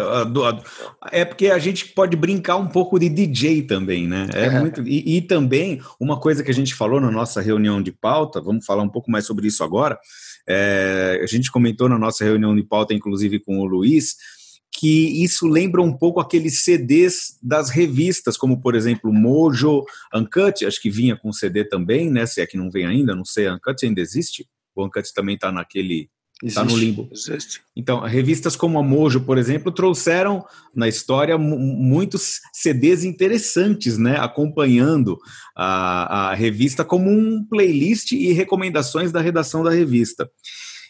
é 1.10 1.24
porque 1.24 1.46
a 1.46 1.58
gente 1.58 1.88
pode 1.88 2.14
brincar 2.14 2.56
um 2.56 2.68
pouco 2.68 2.98
de 2.98 3.08
DJ 3.08 3.62
também, 3.62 4.06
né? 4.06 4.28
É, 4.34 4.44
é. 4.46 4.60
Muito, 4.60 4.86
e, 4.86 5.16
e, 5.16 5.22
também 5.22 5.80
uma 5.98 6.20
coisa 6.20 6.44
que 6.44 6.50
a 6.50 6.54
gente 6.54 6.74
falou 6.74 7.00
na 7.00 7.10
nossa 7.10 7.40
reunião 7.40 7.80
de 7.80 7.90
pauta, 7.90 8.38
vamos 8.38 8.66
falar 8.66 8.82
um 8.82 8.90
pouco 8.90 9.10
mais 9.10 9.24
sobre 9.24 9.46
isso 9.46 9.64
agora. 9.64 9.98
É, 10.48 11.20
a 11.22 11.26
gente 11.26 11.50
comentou 11.50 11.88
na 11.88 11.98
nossa 11.98 12.24
reunião 12.24 12.54
de 12.54 12.62
pauta, 12.62 12.94
inclusive 12.94 13.38
com 13.38 13.58
o 13.58 13.64
Luiz, 13.64 14.16
que 14.72 15.22
isso 15.22 15.46
lembra 15.46 15.82
um 15.82 15.92
pouco 15.92 16.18
aqueles 16.18 16.64
CDs 16.64 17.38
das 17.42 17.70
revistas, 17.70 18.36
como 18.36 18.60
por 18.60 18.74
exemplo 18.74 19.12
Mojo, 19.12 19.84
Uncut, 20.14 20.64
acho 20.64 20.80
que 20.80 20.90
vinha 20.90 21.16
com 21.16 21.32
CD 21.32 21.64
também, 21.64 22.10
né? 22.10 22.24
Se 22.26 22.40
é 22.40 22.46
que 22.46 22.56
não 22.56 22.70
vem 22.70 22.86
ainda, 22.86 23.14
não 23.14 23.24
sei, 23.24 23.50
Uncut 23.50 23.84
ainda 23.84 24.00
existe? 24.00 24.48
O 24.74 24.84
Uncut 24.84 25.12
também 25.12 25.34
está 25.34 25.52
naquele 25.52 26.08
Está 26.42 26.64
no 26.64 26.76
limbo. 26.76 27.08
Existe. 27.12 27.60
Então, 27.76 28.00
revistas 28.00 28.56
como 28.56 28.78
a 28.78 28.82
Mojo, 28.82 29.20
por 29.20 29.38
exemplo, 29.38 29.70
trouxeram 29.70 30.44
na 30.74 30.88
história 30.88 31.38
muitos 31.38 32.40
CDs 32.52 33.04
interessantes, 33.04 33.96
né? 33.96 34.16
Acompanhando 34.18 35.18
a, 35.56 36.30
a 36.30 36.34
revista 36.34 36.84
como 36.84 37.08
um 37.08 37.44
playlist 37.48 38.12
e 38.12 38.32
recomendações 38.32 39.12
da 39.12 39.20
redação 39.20 39.62
da 39.62 39.70
revista. 39.70 40.28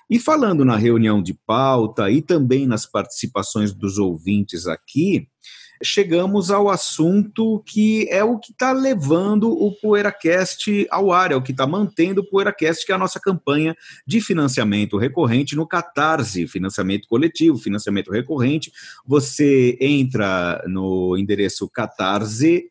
E 0.08 0.18
falando 0.18 0.64
na 0.64 0.76
reunião 0.76 1.22
de 1.22 1.34
pauta 1.46 2.10
e 2.10 2.22
também 2.22 2.66
nas 2.66 2.86
participações 2.86 3.72
dos 3.72 3.98
ouvintes 3.98 4.66
aqui, 4.66 5.28
chegamos 5.82 6.50
ao 6.50 6.68
assunto 6.68 7.62
que 7.66 8.08
é 8.10 8.22
o 8.22 8.38
que 8.38 8.52
está 8.52 8.72
levando 8.72 9.50
o 9.50 9.72
PoeiraCast 9.72 10.86
ao 10.90 11.12
ar, 11.12 11.32
é 11.32 11.36
o 11.36 11.42
que 11.42 11.52
está 11.52 11.66
mantendo 11.66 12.20
o 12.20 12.24
PoeiraCast, 12.24 12.86
que 12.86 12.92
é 12.92 12.94
a 12.94 12.98
nossa 12.98 13.20
campanha 13.20 13.76
de 14.06 14.20
financiamento 14.20 14.96
recorrente 14.96 15.56
no 15.56 15.66
Catarse, 15.66 16.46
financiamento 16.46 17.08
coletivo, 17.08 17.58
financiamento 17.58 18.10
recorrente. 18.10 18.72
Você 19.06 19.76
entra 19.80 20.62
no 20.66 21.16
endereço 21.16 21.68
catarse.me 21.68 22.68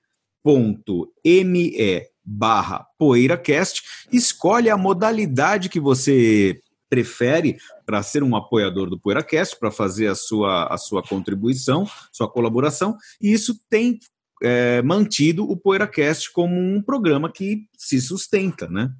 barra 2.23 2.85
PoeiraCast, 2.97 3.81
escolhe 4.11 4.69
a 4.69 4.77
modalidade 4.77 5.69
que 5.69 5.79
você 5.79 6.61
prefere 6.91 7.57
para 7.85 8.03
ser 8.03 8.21
um 8.21 8.35
apoiador 8.35 8.89
do 8.89 8.99
PoeiraCast, 8.99 9.57
para 9.57 9.71
fazer 9.71 10.07
a 10.07 10.15
sua, 10.15 10.65
a 10.65 10.77
sua 10.77 11.01
contribuição, 11.01 11.87
sua 12.11 12.29
colaboração, 12.29 12.97
e 13.21 13.31
isso 13.31 13.57
tem 13.69 13.97
é, 14.43 14.81
mantido 14.81 15.49
o 15.49 15.55
PoeiraCast 15.55 16.29
como 16.33 16.53
um 16.53 16.81
programa 16.81 17.31
que 17.31 17.63
se 17.77 18.01
sustenta, 18.01 18.67
né? 18.67 18.91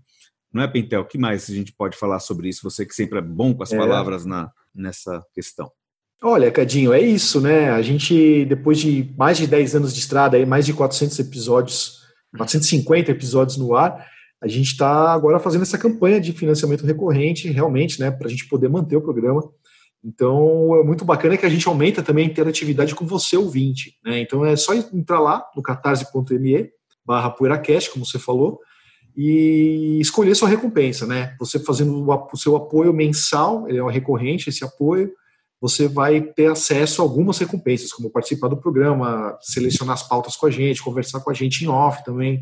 Não 0.54 0.63
é, 0.63 0.67
Pentel? 0.67 1.01
O 1.01 1.06
que 1.06 1.17
mais 1.17 1.49
a 1.49 1.54
gente 1.54 1.73
pode 1.73 1.97
falar 1.97 2.19
sobre 2.19 2.47
isso? 2.47 2.63
Você 2.63 2.86
que 2.86 2.95
sempre 2.95 3.19
é 3.19 3.21
bom 3.21 3.54
com 3.54 3.63
as 3.63 3.73
é. 3.73 3.77
palavras 3.77 4.25
na, 4.25 4.49
nessa 4.73 5.21
questão. 5.34 5.69
Olha, 6.23 6.51
Cadinho, 6.51 6.93
é 6.93 7.01
isso, 7.01 7.41
né? 7.41 7.71
A 7.71 7.82
gente, 7.82 8.45
depois 8.45 8.80
de 8.80 9.13
mais 9.17 9.38
de 9.38 9.47
10 9.47 9.75
anos 9.75 9.93
de 9.93 9.99
estrada, 9.99 10.38
aí, 10.38 10.45
mais 10.45 10.65
de 10.65 10.73
400 10.73 11.19
episódios, 11.19 12.04
450 12.38 13.12
episódios 13.12 13.58
no 13.58 13.75
ar, 13.75 14.08
a 14.41 14.47
gente 14.47 14.71
está 14.71 15.13
agora 15.13 15.39
fazendo 15.39 15.62
essa 15.62 15.77
campanha 15.77 16.19
de 16.19 16.34
financiamento 16.34 16.86
recorrente, 16.86 17.49
realmente, 17.49 17.99
né, 17.99 18.10
para 18.10 18.27
a 18.27 18.30
gente 18.30 18.47
poder 18.47 18.69
manter 18.69 18.95
o 18.95 19.01
programa. 19.01 19.43
Então, 20.04 20.75
é 20.77 20.84
muito 20.84 21.06
bacana 21.06 21.38
que 21.38 21.45
a 21.45 21.49
gente 21.49 21.67
aumenta 21.67 22.01
também 22.01 22.25
a 22.25 22.30
interatividade 22.30 22.95
com 22.95 23.06
você, 23.06 23.38
ouvinte. 23.38 23.99
Né? 24.04 24.19
Então, 24.19 24.43
é 24.43 24.56
só 24.56 24.73
entrar 24.73 25.19
lá 25.19 25.45
no 25.56 25.62
catarse.me 25.62 26.69
barra 27.06 27.30
poeiracast, 27.30 27.91
como 27.91 28.06
você 28.06 28.17
falou, 28.17 28.60
e 29.15 29.99
escolher 29.99 30.34
sua 30.36 30.47
recompensa, 30.47 31.06
né? 31.06 31.36
Você 31.39 31.60
fazendo 31.60 32.08
o 32.08 32.38
seu 32.38 32.56
apoio 32.56 32.93
mensal, 32.93 33.67
ele 33.67 33.77
é 33.77 33.84
uma 33.84 33.91
recorrente, 33.91 34.49
esse 34.49 34.63
apoio, 34.63 35.12
você 35.60 35.88
vai 35.88 36.21
ter 36.21 36.49
acesso 36.49 37.01
a 37.01 37.06
algumas 37.06 37.38
recompensas, 37.38 37.91
como 37.91 38.10
participar 38.10 38.47
do 38.47 38.58
programa, 38.58 39.38
selecionar 39.41 39.93
as 39.93 40.08
pautas 40.08 40.36
com 40.36 40.45
a 40.45 40.51
gente, 40.51 40.82
conversar 40.82 41.19
com 41.19 41.30
a 41.30 41.34
gente 41.34 41.63
em 41.63 41.67
off 41.67 42.04
também, 42.04 42.41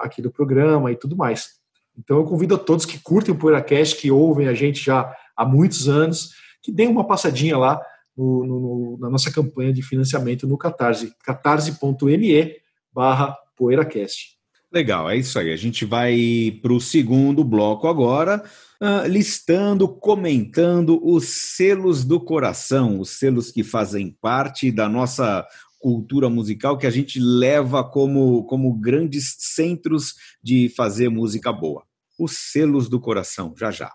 aqui 0.00 0.20
do 0.22 0.30
programa 0.30 0.90
e 0.90 0.96
tudo 0.96 1.16
mais. 1.16 1.60
Então 1.96 2.16
eu 2.16 2.24
convido 2.24 2.54
a 2.54 2.58
todos 2.58 2.86
que 2.86 2.98
curtem 2.98 3.34
o 3.34 3.38
PoeiraCast, 3.38 3.96
que 3.96 4.10
ouvem 4.10 4.48
a 4.48 4.54
gente 4.54 4.82
já 4.82 5.14
há 5.36 5.44
muitos 5.44 5.88
anos, 5.88 6.30
que 6.62 6.72
deem 6.72 6.88
uma 6.88 7.06
passadinha 7.06 7.56
lá 7.58 7.80
no, 8.16 8.46
no, 8.46 8.98
na 9.00 9.10
nossa 9.10 9.30
campanha 9.30 9.72
de 9.72 9.82
financiamento 9.82 10.46
no 10.46 10.56
Catarse, 10.56 11.12
catarse.me 11.24 12.56
barra 12.92 13.36
PoeiraCast. 13.56 14.38
Legal, 14.72 15.10
é 15.10 15.16
isso 15.16 15.38
aí. 15.38 15.52
A 15.52 15.56
gente 15.56 15.84
vai 15.84 16.58
para 16.62 16.72
o 16.72 16.80
segundo 16.80 17.44
bloco 17.44 17.86
agora, 17.86 18.42
uh, 18.80 19.06
listando, 19.06 19.86
comentando 19.86 20.98
os 21.02 21.28
selos 21.56 22.04
do 22.04 22.18
coração, 22.18 22.98
os 22.98 23.10
selos 23.10 23.50
que 23.50 23.62
fazem 23.62 24.16
parte 24.18 24.70
da 24.70 24.88
nossa 24.88 25.46
cultura 25.82 26.30
musical, 26.30 26.78
que 26.78 26.86
a 26.86 26.90
gente 26.90 27.18
leva 27.18 27.82
como, 27.82 28.44
como 28.44 28.72
grandes 28.72 29.34
centros 29.38 30.14
de 30.42 30.68
fazer 30.76 31.08
música 31.08 31.52
boa. 31.52 31.82
Os 32.18 32.52
selos 32.52 32.88
do 32.88 33.00
coração, 33.00 33.52
já 33.58 33.70
já. 33.72 33.92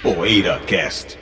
Poeira 0.00 0.60
Cast. 0.60 1.18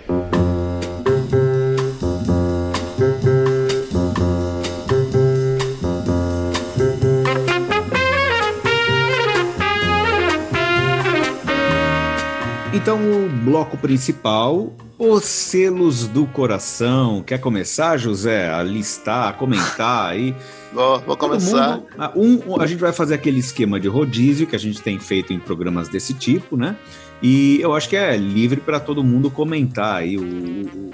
Então, 12.87 13.01
o 13.01 13.29
bloco 13.29 13.77
principal, 13.77 14.73
os 14.97 15.25
selos 15.25 16.07
do 16.07 16.25
coração. 16.25 17.21
Quer 17.21 17.41
começar, 17.41 17.97
José, 17.97 18.49
a 18.49 18.63
listar, 18.63 19.29
a 19.29 19.33
comentar 19.33 20.13
aí? 20.13 20.33
Vou, 20.73 21.01
vou 21.01 21.17
começar. 21.17 21.79
Mundo, 21.79 21.87
ah, 21.99 22.13
um, 22.15 22.61
a 22.61 22.67
gente 22.67 22.79
vai 22.79 22.93
fazer 22.93 23.15
aquele 23.15 23.41
esquema 23.41 23.81
de 23.81 23.89
rodízio 23.89 24.47
que 24.47 24.55
a 24.55 24.59
gente 24.59 24.81
tem 24.81 25.01
feito 25.01 25.33
em 25.33 25.39
programas 25.41 25.89
desse 25.89 26.15
tipo, 26.15 26.57
né? 26.57 26.77
E 27.21 27.59
eu 27.61 27.75
acho 27.75 27.89
que 27.89 27.97
é 27.97 28.17
livre 28.17 28.61
para 28.61 28.79
todo 28.79 29.03
mundo 29.03 29.33
comentar 29.33 29.97
aí 29.97 30.17
o, 30.17 30.23
o, 30.23 30.91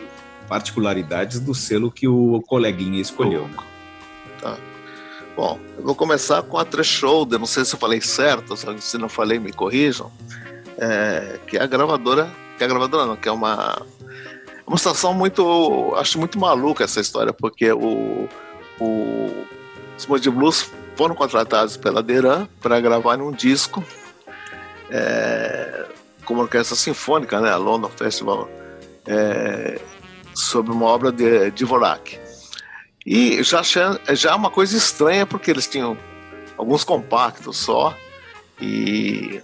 particularidades 0.49 1.41
do 1.41 1.55
selo 1.55 1.91
que 1.91 2.09
o 2.09 2.41
coleguinha 2.47 3.03
escolheu. 3.03 3.47
Tá. 4.41 4.57
Bom, 5.37 5.61
eu 5.77 5.85
vou 5.85 5.95
começar 5.95 6.43
com 6.43 6.57
a 6.57 6.65
Threshold. 6.65 7.33
Não 7.33 7.47
sei 7.47 7.67
se 7.67 7.75
eu 7.75 7.79
falei 7.79 8.01
certo, 8.01 8.57
se 8.57 8.97
não 8.97 9.11
falei, 9.11 9.39
me 9.39 9.53
corrijam 9.53 10.11
é, 10.83 11.39
que 11.47 11.57
é 11.57 11.63
a 11.63 11.67
gravadora, 11.67 12.29
que 12.59 12.65
é 12.65 12.67
a 12.67 12.69
gravadora 12.69 13.07
não, 13.07 13.17
que 13.17 13.29
é 13.29 13.33
uma 13.33 13.81
uma 14.67 14.79
situação 14.79 15.13
muito, 15.13 15.93
acho 15.97 16.19
muito 16.19 16.39
maluca 16.39 16.85
essa 16.85 17.01
história, 17.01 17.33
porque 17.33 17.71
o, 17.73 18.29
o 18.81 19.47
Blues 20.33 20.71
foram 20.97 21.15
contratados 21.15 21.77
pela 21.77 22.03
Deran 22.03 22.49
para 22.61 22.81
gravar 22.81 23.21
um 23.21 23.31
disco 23.33 23.85
é, 24.91 25.87
como 26.25 26.41
orquestra 26.41 26.77
sinfônica, 26.77 27.41
né, 27.41 27.55
London 27.57 27.89
Festival, 27.89 28.49
é, 29.07 29.81
sobre 30.35 30.73
uma 30.73 30.87
obra 30.87 31.13
de 31.13 31.51
Dvorak. 31.51 32.19
E 33.05 33.43
já, 33.43 33.63
já 33.63 34.31
é 34.31 34.35
uma 34.35 34.51
coisa 34.51 34.77
estranha, 34.77 35.27
porque 35.27 35.51
eles 35.51 35.67
tinham 35.67 35.99
alguns 36.57 36.85
compactos 36.85 37.59
só, 37.59 37.95
e 38.61 39.43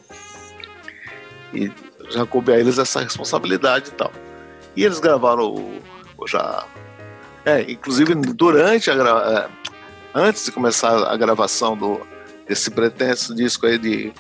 e 1.52 1.70
já 2.10 2.26
coube 2.26 2.52
a 2.52 2.58
eles 2.58 2.78
essa 2.78 3.00
responsabilidade 3.00 3.88
e 3.88 3.92
tal. 3.92 4.12
E 4.76 4.84
eles 4.84 5.00
gravaram 5.00 5.44
o, 5.44 5.82
o 6.16 6.26
já. 6.26 6.64
É, 7.44 7.62
inclusive 7.70 8.14
durante 8.14 8.90
a 8.90 8.94
é, 8.94 9.48
antes 10.14 10.44
de 10.44 10.52
começar 10.52 11.10
a 11.10 11.16
gravação 11.16 11.76
do, 11.76 12.00
desse 12.46 12.70
pretenso 12.70 13.34
disco 13.34 13.66
aí 13.66 13.78
de 13.78 14.12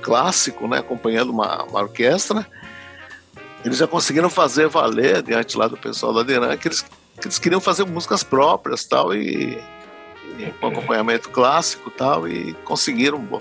clássico, 0.00 0.66
né, 0.66 0.78
acompanhando 0.78 1.30
uma, 1.30 1.62
uma 1.64 1.80
orquestra, 1.80 2.46
eles 3.64 3.78
já 3.78 3.86
conseguiram 3.86 4.28
fazer 4.28 4.68
valer 4.68 5.22
diante 5.22 5.56
lá 5.56 5.68
do 5.68 5.76
pessoal 5.76 6.12
da 6.12 6.22
Deran 6.22 6.56
que 6.56 6.68
eles, 6.68 6.82
que 7.20 7.26
eles 7.26 7.38
queriam 7.38 7.60
fazer 7.60 7.84
músicas 7.84 8.22
próprias 8.22 8.84
tal 8.84 9.14
e, 9.14 9.56
e 10.38 10.52
com 10.60 10.66
acompanhamento 10.66 11.30
clássico 11.30 11.90
tal 11.90 12.28
e 12.28 12.52
conseguiram 12.64 13.18
bom, 13.18 13.40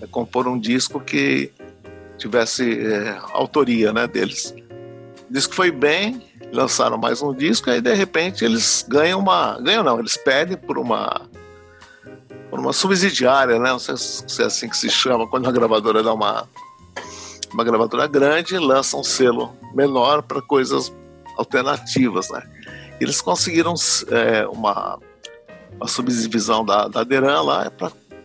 é, 0.00 0.06
compor 0.06 0.48
um 0.48 0.58
disco 0.58 1.00
que 1.00 1.52
tivesse 2.16 2.86
é, 2.86 3.18
autoria 3.32 3.92
né, 3.92 4.06
deles. 4.06 4.54
O 5.28 5.32
disco 5.32 5.54
foi 5.54 5.70
bem, 5.70 6.22
lançaram 6.52 6.96
mais 6.96 7.20
um 7.20 7.34
disco, 7.34 7.70
e 7.70 7.80
de 7.80 7.94
repente 7.94 8.44
eles 8.44 8.84
ganham 8.88 9.18
uma. 9.18 9.58
Ganham 9.60 9.82
não, 9.82 9.98
eles 9.98 10.16
pedem 10.16 10.56
por 10.56 10.78
uma. 10.78 11.22
Por 12.50 12.60
uma 12.60 12.72
subsidiária, 12.72 13.58
né? 13.58 13.70
Não 13.70 13.78
sei 13.78 13.96
se 13.96 14.42
é 14.42 14.46
assim 14.46 14.68
que 14.68 14.76
se 14.76 14.88
chama, 14.88 15.26
quando 15.26 15.48
a 15.48 15.52
gravadora 15.52 16.02
dá 16.02 16.12
uma. 16.12 16.48
Uma 17.52 17.64
gravadora 17.64 18.06
grande 18.06 18.58
lança 18.58 18.96
um 18.96 19.04
selo 19.04 19.56
menor 19.74 20.22
para 20.22 20.42
coisas 20.42 20.92
alternativas, 21.36 22.28
né? 22.30 22.42
Eles 23.00 23.20
conseguiram 23.20 23.74
é, 24.10 24.46
uma, 24.46 24.98
uma 25.76 25.86
subdivisão 25.86 26.64
da, 26.64 26.88
da 26.88 27.04
Deran 27.04 27.42
lá 27.42 27.70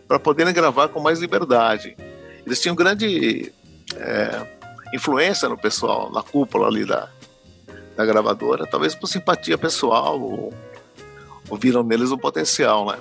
para 0.08 0.18
poderem 0.18 0.52
gravar 0.52 0.88
com 0.88 1.00
mais 1.00 1.20
liberdade. 1.20 1.96
Eles 2.44 2.60
tinham 2.60 2.74
grande 2.74 3.52
é, 3.96 4.46
influência 4.92 5.48
no 5.48 5.56
pessoal, 5.56 6.10
na 6.10 6.22
cúpula 6.22 6.66
ali 6.66 6.84
da, 6.84 7.08
da 7.96 8.04
gravadora, 8.04 8.66
talvez 8.66 8.94
por 8.94 9.06
simpatia 9.06 9.56
pessoal, 9.56 10.20
ou, 10.20 10.52
ou 11.48 11.58
viram 11.58 11.82
neles 11.82 12.10
um 12.10 12.18
potencial, 12.18 12.86
né? 12.86 12.98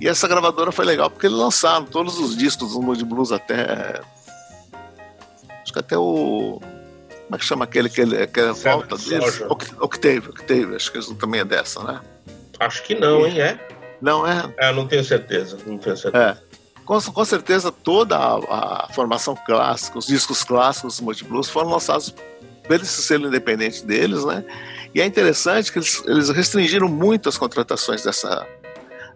E 0.00 0.08
essa 0.08 0.28
gravadora 0.28 0.70
foi 0.70 0.84
legal 0.84 1.10
porque 1.10 1.26
eles 1.26 1.38
lançaram 1.38 1.86
todos 1.86 2.18
os 2.18 2.36
discos 2.36 2.72
do 2.72 2.82
Mood 2.82 3.02
Blues 3.04 3.32
até. 3.32 4.00
Acho 5.62 5.72
que 5.72 5.78
até 5.78 5.96
o. 5.96 6.60
Como 6.60 7.34
é 7.34 7.38
que 7.38 7.44
chama 7.44 7.64
aquele 7.64 7.88
que, 7.88 8.02
ele, 8.02 8.26
que 8.26 8.40
é 8.40 8.54
falta 8.54 8.96
deles? 8.96 9.40
Octave, 9.80 10.28
Octave, 10.28 10.76
acho 10.76 10.92
que 10.92 10.98
isso 10.98 11.14
também 11.14 11.40
é 11.40 11.44
dessa, 11.44 11.82
né? 11.82 12.00
Acho 12.60 12.82
que 12.82 12.94
não, 12.94 13.26
hein? 13.26 13.40
É? 13.40 13.58
Não 14.00 14.26
é? 14.26 14.54
É, 14.58 14.72
não 14.72 14.86
tenho 14.86 15.02
certeza, 15.02 15.58
não 15.66 15.78
tenho 15.78 15.96
certeza. 15.96 16.42
É 16.42 16.45
com, 16.86 17.00
com 17.00 17.24
certeza 17.24 17.72
toda 17.72 18.16
a, 18.16 18.84
a, 18.84 18.88
formação 18.92 19.36
clássica, 19.36 19.98
os 19.98 20.06
discos 20.06 20.44
clássicos 20.44 20.98
do 20.98 21.04
Multiblues 21.04 21.50
foram 21.50 21.70
lançados 21.70 22.14
pelo 22.66 22.84
selo 22.84 23.26
independente 23.26 23.84
deles, 23.84 24.24
né? 24.24 24.44
E 24.94 25.00
é 25.00 25.04
interessante 25.04 25.70
que 25.70 25.78
eles, 25.78 26.02
eles 26.06 26.30
restringiram 26.30 26.88
muito 26.88 27.28
as 27.28 27.36
contratações 27.36 28.04
dessa, 28.04 28.46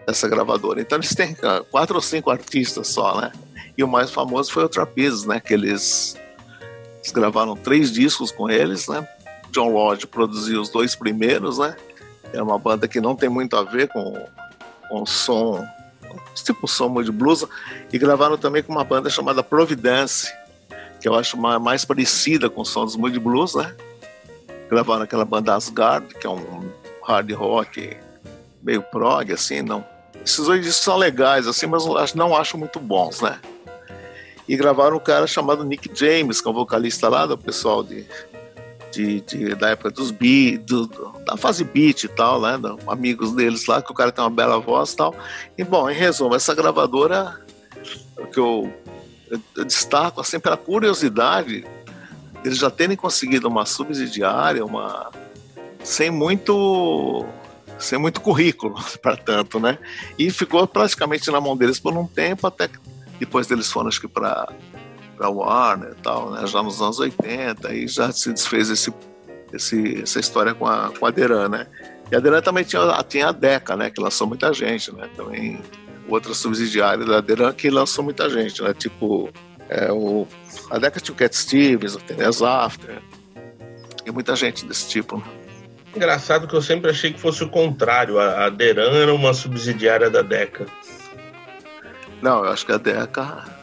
dessa 0.07 0.29
gravadora. 0.29 0.81
Então 0.81 0.99
eles 0.99 1.15
têm 1.15 1.37
ah, 1.43 1.63
quatro 1.71 1.95
ou 1.97 2.03
cinco 2.03 2.31
artistas 2.31 2.89
só, 2.89 3.21
né? 3.21 3.33
E 3.79 3.85
o 3.85 3.89
mais 3.89 4.11
famoso 4.11 4.53
foi 4.53 4.65
o 4.65 4.69
Trapeze, 4.69 5.27
né? 5.27 5.41
Que 5.41 5.55
eles, 5.55 6.17
eles 6.99 7.13
gravaram 7.13 7.57
três 7.57 7.93
discos 7.93 8.33
com 8.33 8.51
eles, 8.51 8.89
né? 8.89 9.07
John 9.53 9.69
Lodge 9.69 10.07
produziu 10.07 10.61
os 10.61 10.69
dois 10.69 10.95
primeiros, 10.95 11.59
né? 11.59 11.77
É 12.33 12.43
uma 12.43 12.59
banda 12.59 12.87
que 12.87 13.01
não 13.01 13.17
tem 13.17 13.29
muito 13.29 13.57
a 13.57 13.63
ver 13.63 13.89
com, 13.89 14.13
com 14.89 15.03
o 15.03 15.07
som 15.07 15.65
tipo 16.35 16.67
som 16.67 17.03
de 17.03 17.13
blues, 17.13 17.45
e 17.93 17.99
gravaram 17.99 18.37
também 18.37 18.63
com 18.63 18.73
uma 18.73 18.85
banda 18.85 19.11
chamada 19.11 19.43
Providence, 19.43 20.33
que 21.01 21.09
eu 21.09 21.15
acho 21.15 21.37
mais 21.37 21.85
parecida 21.85 22.51
com 22.51 22.61
o 22.61 22.65
som 22.65 22.85
dos 22.85 22.97
Mood 22.97 23.19
Blues, 23.19 23.55
né? 23.55 23.75
Gravaram 24.69 25.03
aquela 25.03 25.25
banda 25.25 25.55
Asgard, 25.55 26.15
que 26.15 26.27
é 26.27 26.31
um 26.31 26.71
hard 27.07 27.33
rock 27.33 27.97
meio 28.63 28.83
prog, 28.83 29.33
assim, 29.33 29.63
não. 29.63 29.85
Esses 30.25 30.45
dois 30.45 30.63
discos 30.63 30.85
são 30.85 30.97
legais, 30.97 31.47
assim, 31.47 31.67
mas 31.67 32.15
não 32.15 32.37
acho 32.37 32.59
muito 32.59 32.79
bons, 32.79 33.21
né? 33.23 33.41
E 34.47 34.57
gravaram 34.57 34.97
um 34.97 35.01
cara 35.01 35.27
chamado 35.27 35.65
Nick 35.65 35.91
James, 35.95 36.41
que 36.41 36.49
é 36.49 36.51
um 36.51 36.55
vocalista 36.55 37.09
lá 37.09 37.25
do 37.25 37.39
pessoal 37.39 37.83
de 37.83 38.05
de, 38.91 39.21
de, 39.21 39.55
da 39.55 39.71
época 39.71 39.91
dos 39.91 40.11
beat, 40.11 40.61
do, 40.63 40.87
da 41.27 41.37
fase 41.37 41.65
beat 41.65 42.05
e 42.05 42.09
tal, 42.09 42.41
né? 42.41 42.59
amigos 42.87 43.33
deles 43.33 43.67
lá, 43.67 43.81
que 43.83 43.91
o 43.91 43.95
cara 43.95 44.13
tem 44.13 44.23
uma 44.23 44.31
bela 44.31 44.59
voz 44.59 44.93
e 44.93 44.97
tal. 44.97 45.15
E 45.57 45.65
bom, 45.65 45.89
em 45.89 45.95
resumo, 45.95 46.35
essa 46.35 46.55
gravadora 46.55 47.41
que 48.33 48.39
eu, 48.39 48.73
eu 49.57 49.65
destaco 49.65 50.21
assim 50.21 50.39
pela 50.39 50.57
curiosidade 50.57 51.65
eles 52.45 52.59
já 52.59 52.71
terem 52.71 52.97
conseguido 52.97 53.49
uma 53.49 53.67
subsidiária, 53.67 54.65
uma 54.65 55.11
sem 55.83 56.11
muito 56.11 57.25
sem 57.79 57.99
muito 57.99 58.21
currículo 58.21 58.75
para 59.01 59.17
tanto, 59.17 59.59
né? 59.59 59.79
E 60.19 60.31
ficou 60.31 60.67
praticamente 60.67 61.31
na 61.31 61.41
mão 61.41 61.57
deles 61.57 61.79
por 61.79 61.97
um 61.97 62.07
tempo, 62.07 62.47
até 62.47 62.69
que 62.69 62.79
depois 63.19 63.51
eles 63.51 63.71
foram, 63.71 63.89
acho 63.89 64.01
que 64.01 64.09
para 64.09 64.49
para 65.21 65.29
Warner 65.29 65.91
e 65.91 66.03
tal, 66.03 66.31
né? 66.31 66.47
Já 66.47 66.63
nos 66.63 66.81
anos 66.81 66.99
80, 66.99 67.75
e 67.75 67.87
já 67.87 68.11
se 68.11 68.33
desfez 68.33 68.71
esse, 68.71 68.91
esse, 69.53 70.01
essa 70.01 70.19
história 70.19 70.55
com 70.55 70.67
a, 70.67 70.91
com 70.99 71.05
a 71.05 71.11
Deran, 71.11 71.51
né? 71.51 71.67
E 72.11 72.17
a 72.17 72.21
Deran 72.21 72.41
também 72.41 72.65
tinha, 72.65 72.81
tinha 73.07 73.29
a 73.29 73.33
Deca, 73.33 73.77
né? 73.77 73.91
Que 73.91 74.01
lançou 74.01 74.27
muita 74.27 74.51
gente, 74.55 74.91
né? 74.95 75.11
Também 75.15 75.61
outra 76.09 76.33
subsidiária 76.33 77.05
da 77.05 77.21
Deran 77.21 77.53
que 77.53 77.69
lançou 77.69 78.03
muita 78.03 78.31
gente, 78.31 78.63
né? 78.63 78.73
Tipo, 78.73 79.29
é, 79.69 79.93
o, 79.93 80.27
a 80.71 80.79
Deca 80.79 80.99
tinha 80.99 81.13
o 81.13 81.19
Cat 81.19 81.37
Stevens, 81.37 81.95
o 81.95 81.99
Tennis 81.99 82.41
After, 82.41 83.03
e 84.07 84.11
muita 84.11 84.35
gente 84.35 84.65
desse 84.65 84.89
tipo, 84.89 85.19
né? 85.19 85.25
Engraçado 85.95 86.49
que 86.49 86.55
eu 86.55 86.63
sempre 86.63 86.91
achei 86.91 87.13
que 87.13 87.21
fosse 87.21 87.45
o 87.45 87.51
contrário. 87.51 88.19
A, 88.19 88.47
a 88.47 88.49
Deran 88.49 88.93
era 88.93 89.13
uma 89.13 89.35
subsidiária 89.35 90.09
da 90.09 90.23
Deca. 90.23 90.65
Não, 92.23 92.43
eu 92.43 92.51
acho 92.51 92.65
que 92.65 92.73
a 92.73 92.79
Deca 92.79 93.60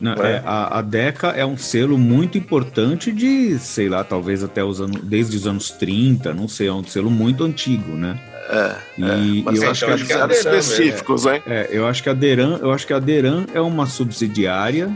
não, 0.00 0.12
é, 0.12 0.42
a, 0.44 0.78
a, 0.78 0.82
Deca 0.82 1.28
é 1.28 1.44
um 1.44 1.56
selo 1.56 1.98
muito 1.98 2.38
importante 2.38 3.10
de, 3.10 3.58
sei 3.58 3.88
lá, 3.88 4.04
talvez 4.04 4.44
até 4.44 4.62
os 4.62 4.80
anos, 4.80 5.00
desde 5.02 5.36
os 5.36 5.46
anos 5.46 5.70
30, 5.70 6.32
não 6.32 6.46
sei, 6.46 6.68
é 6.68 6.72
um 6.72 6.84
selo 6.84 7.10
muito 7.10 7.44
antigo, 7.44 7.92
né? 7.92 8.18
É, 8.48 8.76
e, 8.98 9.40
é. 9.40 9.42
Mas 9.42 9.62
eu 9.62 9.70
acho 9.70 9.86
que, 9.86 10.04
que 10.06 10.12
eram 10.12 10.30
específicos, 10.30 11.24
né? 11.24 11.42
É, 11.46 11.68
eu 11.70 11.86
acho 11.86 12.02
que 12.02 12.08
a 12.08 12.14
Deran, 12.14 12.58
eu 12.62 12.72
acho 12.72 12.86
que 12.86 12.92
a 12.92 12.98
Deran 12.98 13.44
é 13.52 13.60
uma 13.60 13.86
subsidiária 13.86 14.90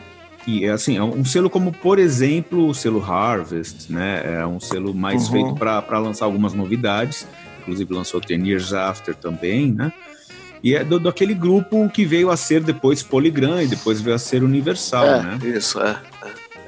e 0.46 0.66
assim, 0.66 0.96
é 0.96 1.02
um 1.02 1.24
selo 1.24 1.48
como, 1.48 1.72
por 1.72 1.98
exemplo, 1.98 2.68
o 2.68 2.74
selo 2.74 3.02
Harvest, 3.02 3.92
né? 3.92 4.22
É 4.24 4.46
um 4.46 4.58
selo 4.58 4.94
mais 4.94 5.26
uhum. 5.26 5.32
feito 5.32 5.54
para 5.54 5.98
lançar 5.98 6.24
algumas 6.24 6.54
novidades. 6.54 7.26
Inclusive 7.60 7.94
lançou 7.94 8.20
Ten 8.20 8.44
Years 8.46 8.72
After 8.72 9.14
também, 9.14 9.72
né? 9.72 9.92
E 10.62 10.77
é 10.77 10.85
do, 10.85 11.01
daquele 11.01 11.35
grupo 11.35 11.88
que 11.88 12.05
veio 12.05 12.31
a 12.31 12.37
ser 12.37 12.62
depois 12.62 13.03
Polygram 13.03 13.61
e 13.61 13.66
depois 13.66 14.01
veio 14.01 14.14
a 14.14 14.18
ser 14.18 14.44
Universal, 14.44 15.07
é, 15.07 15.22
né? 15.22 15.38
Isso, 15.42 15.81
é. 15.81 16.01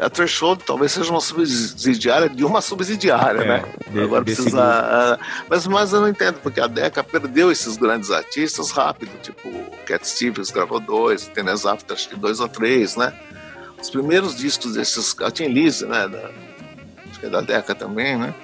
A 0.00 0.10
Threshold 0.10 0.64
talvez 0.66 0.90
seja 0.90 1.08
uma 1.10 1.20
subsidiária 1.20 2.28
de 2.28 2.44
uma 2.44 2.60
subsidiária, 2.60 3.40
é, 3.40 3.46
né? 3.46 3.64
De, 3.92 4.00
Agora 4.00 4.24
precisa. 4.24 4.58
Uh, 4.58 5.24
mas, 5.48 5.66
mas 5.68 5.92
eu 5.92 6.00
não 6.00 6.08
entendo, 6.08 6.40
porque 6.42 6.60
a 6.60 6.66
Deca 6.66 7.04
perdeu 7.04 7.52
esses 7.52 7.76
grandes 7.76 8.10
artistas 8.10 8.72
rápido, 8.72 9.12
tipo 9.22 9.48
Cat 9.86 10.06
Stevens 10.06 10.50
gravou 10.50 10.80
dois, 10.80 11.28
Tennis 11.28 11.64
After 11.64 11.94
acho 11.94 12.08
que 12.08 12.16
dois 12.16 12.40
ou 12.40 12.48
três, 12.48 12.96
né? 12.96 13.12
Os 13.80 13.88
primeiros 13.88 14.34
discos 14.34 14.74
desses. 14.74 15.14
A 15.20 15.30
Tim 15.30 15.46
Lise, 15.46 15.86
né? 15.86 16.08
Da, 16.08 16.30
acho 17.08 17.20
que 17.20 17.26
é 17.26 17.30
da 17.30 17.40
Deca 17.40 17.74
também, 17.74 18.18
né? 18.18 18.34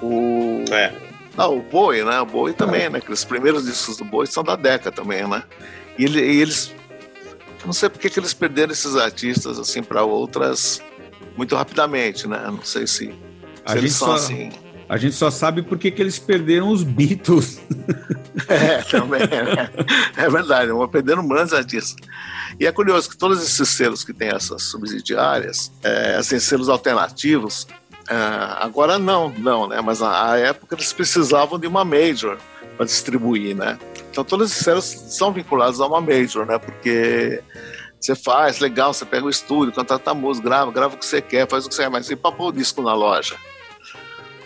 O. 0.00 0.64
É. 0.70 0.92
Ah, 1.36 1.48
o 1.48 1.60
Bowie, 1.60 2.04
né? 2.04 2.20
O 2.20 2.26
Bowie 2.26 2.54
também, 2.54 2.88
né? 2.88 2.98
Aqueles 2.98 3.24
primeiros 3.24 3.64
discos 3.64 3.96
do 3.96 4.04
Bowie 4.04 4.26
são 4.26 4.42
da 4.42 4.56
Deca 4.56 4.90
também, 4.90 5.28
né? 5.28 5.42
E, 5.98 6.04
ele, 6.04 6.20
e 6.20 6.40
eles. 6.40 6.74
Não 7.64 7.72
sei 7.72 7.88
por 7.88 7.98
que 7.98 8.18
eles 8.18 8.32
perderam 8.32 8.72
esses 8.72 8.96
artistas 8.96 9.58
assim 9.58 9.82
para 9.82 10.02
outras 10.04 10.80
muito 11.36 11.54
rapidamente, 11.54 12.26
né? 12.26 12.40
Não 12.46 12.62
sei 12.62 12.86
se, 12.86 13.14
a 13.64 13.72
se 13.72 13.78
eles 13.78 13.92
são 13.92 14.08
só, 14.08 14.14
assim. 14.14 14.50
A 14.88 14.96
gente 14.96 15.16
só 15.16 15.30
sabe 15.30 15.62
por 15.62 15.78
que 15.78 15.92
eles 15.98 16.18
perderam 16.18 16.70
os 16.70 16.84
Beatles. 16.84 17.60
é, 18.48 18.82
também. 18.82 19.20
Né? 19.20 19.70
É 20.16 20.30
verdade, 20.30 20.70
vão 20.70 20.88
perdendo 20.88 21.26
grandes 21.26 21.52
artistas. 21.52 21.96
E 22.58 22.66
é 22.66 22.72
curioso 22.72 23.10
que 23.10 23.16
todos 23.16 23.42
esses 23.42 23.68
selos 23.68 24.04
que 24.04 24.12
têm 24.12 24.28
essas 24.28 24.62
subsidiárias, 24.62 25.72
é, 25.82 26.14
assim, 26.14 26.38
selos 26.38 26.68
alternativos, 26.68 27.66
ah, 28.08 28.64
agora 28.64 28.98
não, 28.98 29.30
não, 29.30 29.68
né? 29.68 29.80
Mas 29.80 30.00
na 30.00 30.36
época 30.36 30.74
eles 30.74 30.92
precisavam 30.92 31.58
de 31.58 31.66
uma 31.66 31.84
major 31.84 32.38
para 32.76 32.86
distribuir, 32.86 33.56
né? 33.56 33.78
Então 34.10 34.24
todas 34.24 34.52
as 34.52 34.58
séries 34.58 34.84
são 34.84 35.32
vinculadas 35.32 35.80
a 35.80 35.86
uma 35.86 36.00
major, 36.00 36.46
né? 36.46 36.58
Porque 36.58 37.42
você 37.98 38.14
faz, 38.14 38.60
legal, 38.60 38.92
você 38.92 39.04
pega 39.04 39.26
o 39.26 39.30
estúdio, 39.30 39.74
contrata 39.74 40.14
música, 40.14 40.48
grava, 40.48 40.70
grava 40.70 40.94
o 40.94 40.98
que 40.98 41.06
você 41.06 41.20
quer, 41.20 41.48
faz 41.48 41.66
o 41.66 41.68
que 41.68 41.74
você 41.74 41.82
quer, 41.82 41.90
mas 41.90 42.10
e 42.10 42.16
pôr 42.16 42.34
o 42.38 42.52
disco 42.52 42.82
na 42.82 42.94
loja? 42.94 43.36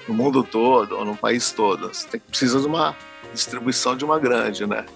No 0.08 0.14
mundo 0.14 0.42
todo, 0.42 0.96
ou 0.96 1.04
no 1.04 1.16
país 1.16 1.52
todo, 1.52 1.88
você 1.88 2.06
tem, 2.08 2.20
precisa 2.20 2.60
de 2.60 2.66
uma 2.66 2.96
distribuição 3.34 3.96
de 3.96 4.04
uma 4.04 4.18
grande, 4.18 4.66
né? 4.66 4.86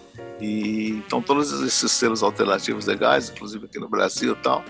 E, 0.41 1.03
então 1.07 1.21
todos 1.21 1.53
esses 1.63 1.93
selos 1.93 2.23
alternativos 2.23 2.87
legais, 2.87 3.31
inclusive 3.31 3.67
aqui 3.67 3.79
no 3.79 3.89
Brasil 3.89 4.33
e 4.33 4.43
tal, 4.43 4.65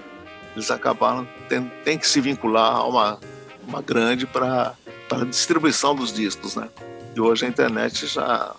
eles 0.54 0.70
acabaram, 0.70 1.26
tem, 1.48 1.70
tem 1.85 1.98
que 1.98 2.07
se 2.07 2.20
vincular 2.20 2.76
a 2.76 2.87
uma 2.87 3.20
uma 3.66 3.83
grande 3.83 4.27
para 4.27 4.74
a 5.11 5.24
distribuição 5.24 5.94
dos 5.94 6.12
discos, 6.12 6.57
né? 6.57 6.68
E 7.14 7.20
hoje 7.20 7.46
a 7.46 7.48
internet 7.48 8.07
já 8.07 8.55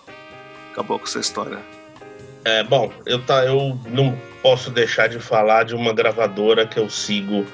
acabou 0.72 0.98
com 0.98 1.04
essa 1.04 1.18
história. 1.18 1.58
É, 2.44 2.62
bom, 2.62 2.92
eu, 3.04 3.20
tá, 3.22 3.44
eu 3.44 3.78
não 3.88 4.16
posso 4.42 4.70
deixar 4.70 5.08
de 5.08 5.18
falar 5.18 5.64
de 5.64 5.74
uma 5.74 5.92
gravadora 5.92 6.66
que 6.66 6.78
eu 6.78 6.88
sigo 6.88 7.44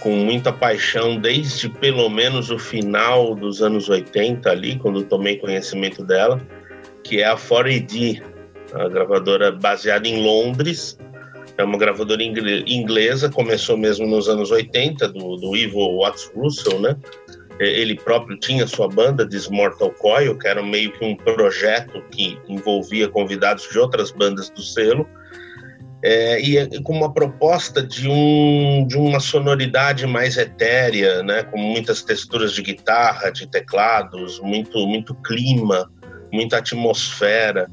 com 0.00 0.16
muita 0.16 0.52
paixão 0.52 1.16
desde 1.16 1.68
pelo 1.68 2.08
menos 2.10 2.50
o 2.50 2.58
final 2.58 3.36
dos 3.36 3.62
anos 3.62 3.88
80 3.88 4.50
ali, 4.50 4.76
quando 4.76 5.04
tomei 5.04 5.36
conhecimento 5.36 6.04
dela, 6.04 6.40
que 7.04 7.20
é 7.22 7.26
a 7.26 7.36
4AD, 7.36 8.20
a 8.74 8.88
gravadora 8.88 9.52
baseada 9.52 10.08
em 10.08 10.20
Londres, 10.24 10.98
é 11.58 11.64
uma 11.64 11.78
gravadora 11.78 12.22
inglesa, 12.22 13.30
começou 13.30 13.76
mesmo 13.76 14.06
nos 14.06 14.28
anos 14.28 14.50
80, 14.50 15.08
do, 15.08 15.36
do 15.36 15.56
Ivo 15.56 15.98
Watts 15.98 16.30
Russell, 16.34 16.80
né? 16.80 16.96
Ele 17.60 17.94
próprio 17.94 18.38
tinha 18.38 18.66
sua 18.66 18.88
banda, 18.88 19.28
Mortal 19.50 19.90
Coil, 19.90 20.36
que 20.36 20.48
era 20.48 20.62
meio 20.62 20.90
que 20.92 21.04
um 21.04 21.14
projeto 21.14 22.02
que 22.10 22.36
envolvia 22.48 23.08
convidados 23.08 23.68
de 23.70 23.78
outras 23.78 24.10
bandas 24.10 24.50
do 24.50 24.62
selo, 24.62 25.06
é, 26.02 26.40
e 26.40 26.58
é 26.58 26.66
com 26.82 26.92
uma 26.92 27.12
proposta 27.12 27.80
de, 27.80 28.08
um, 28.08 28.84
de 28.88 28.96
uma 28.96 29.20
sonoridade 29.20 30.04
mais 30.06 30.36
etérea, 30.36 31.22
né, 31.22 31.44
com 31.44 31.58
muitas 31.58 32.02
texturas 32.02 32.52
de 32.52 32.62
guitarra, 32.62 33.30
de 33.30 33.46
teclados, 33.46 34.40
muito, 34.40 34.84
muito 34.86 35.14
clima, 35.14 35.88
muita 36.32 36.58
atmosfera, 36.58 37.68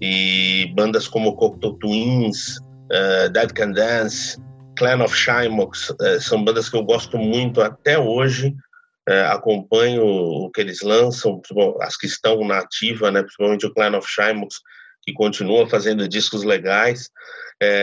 e 0.00 0.70
bandas 0.74 1.08
como 1.08 1.34
Cocteau 1.36 1.74
Twins, 1.74 2.58
uh, 2.90 3.28
Dead 3.30 3.52
Can 3.52 3.72
Dance, 3.72 4.38
Clan 4.76 5.02
of 5.02 5.14
Shymox, 5.14 5.90
uh, 5.90 6.20
são 6.20 6.44
bandas 6.44 6.68
que 6.68 6.76
eu 6.76 6.84
gosto 6.84 7.16
muito 7.18 7.60
até 7.60 7.98
hoje. 7.98 8.54
Uh, 9.08 9.26
acompanho 9.30 10.04
o 10.04 10.50
que 10.50 10.60
eles 10.60 10.82
lançam, 10.82 11.40
as 11.80 11.96
que 11.96 12.06
estão 12.06 12.46
na 12.46 12.58
ativa, 12.58 13.10
né, 13.10 13.22
principalmente 13.22 13.66
o 13.66 13.72
Clan 13.72 13.96
of 13.96 14.08
Shymox, 14.08 14.56
que 15.02 15.12
continua 15.12 15.68
fazendo 15.68 16.06
discos 16.06 16.44
legais. 16.44 17.08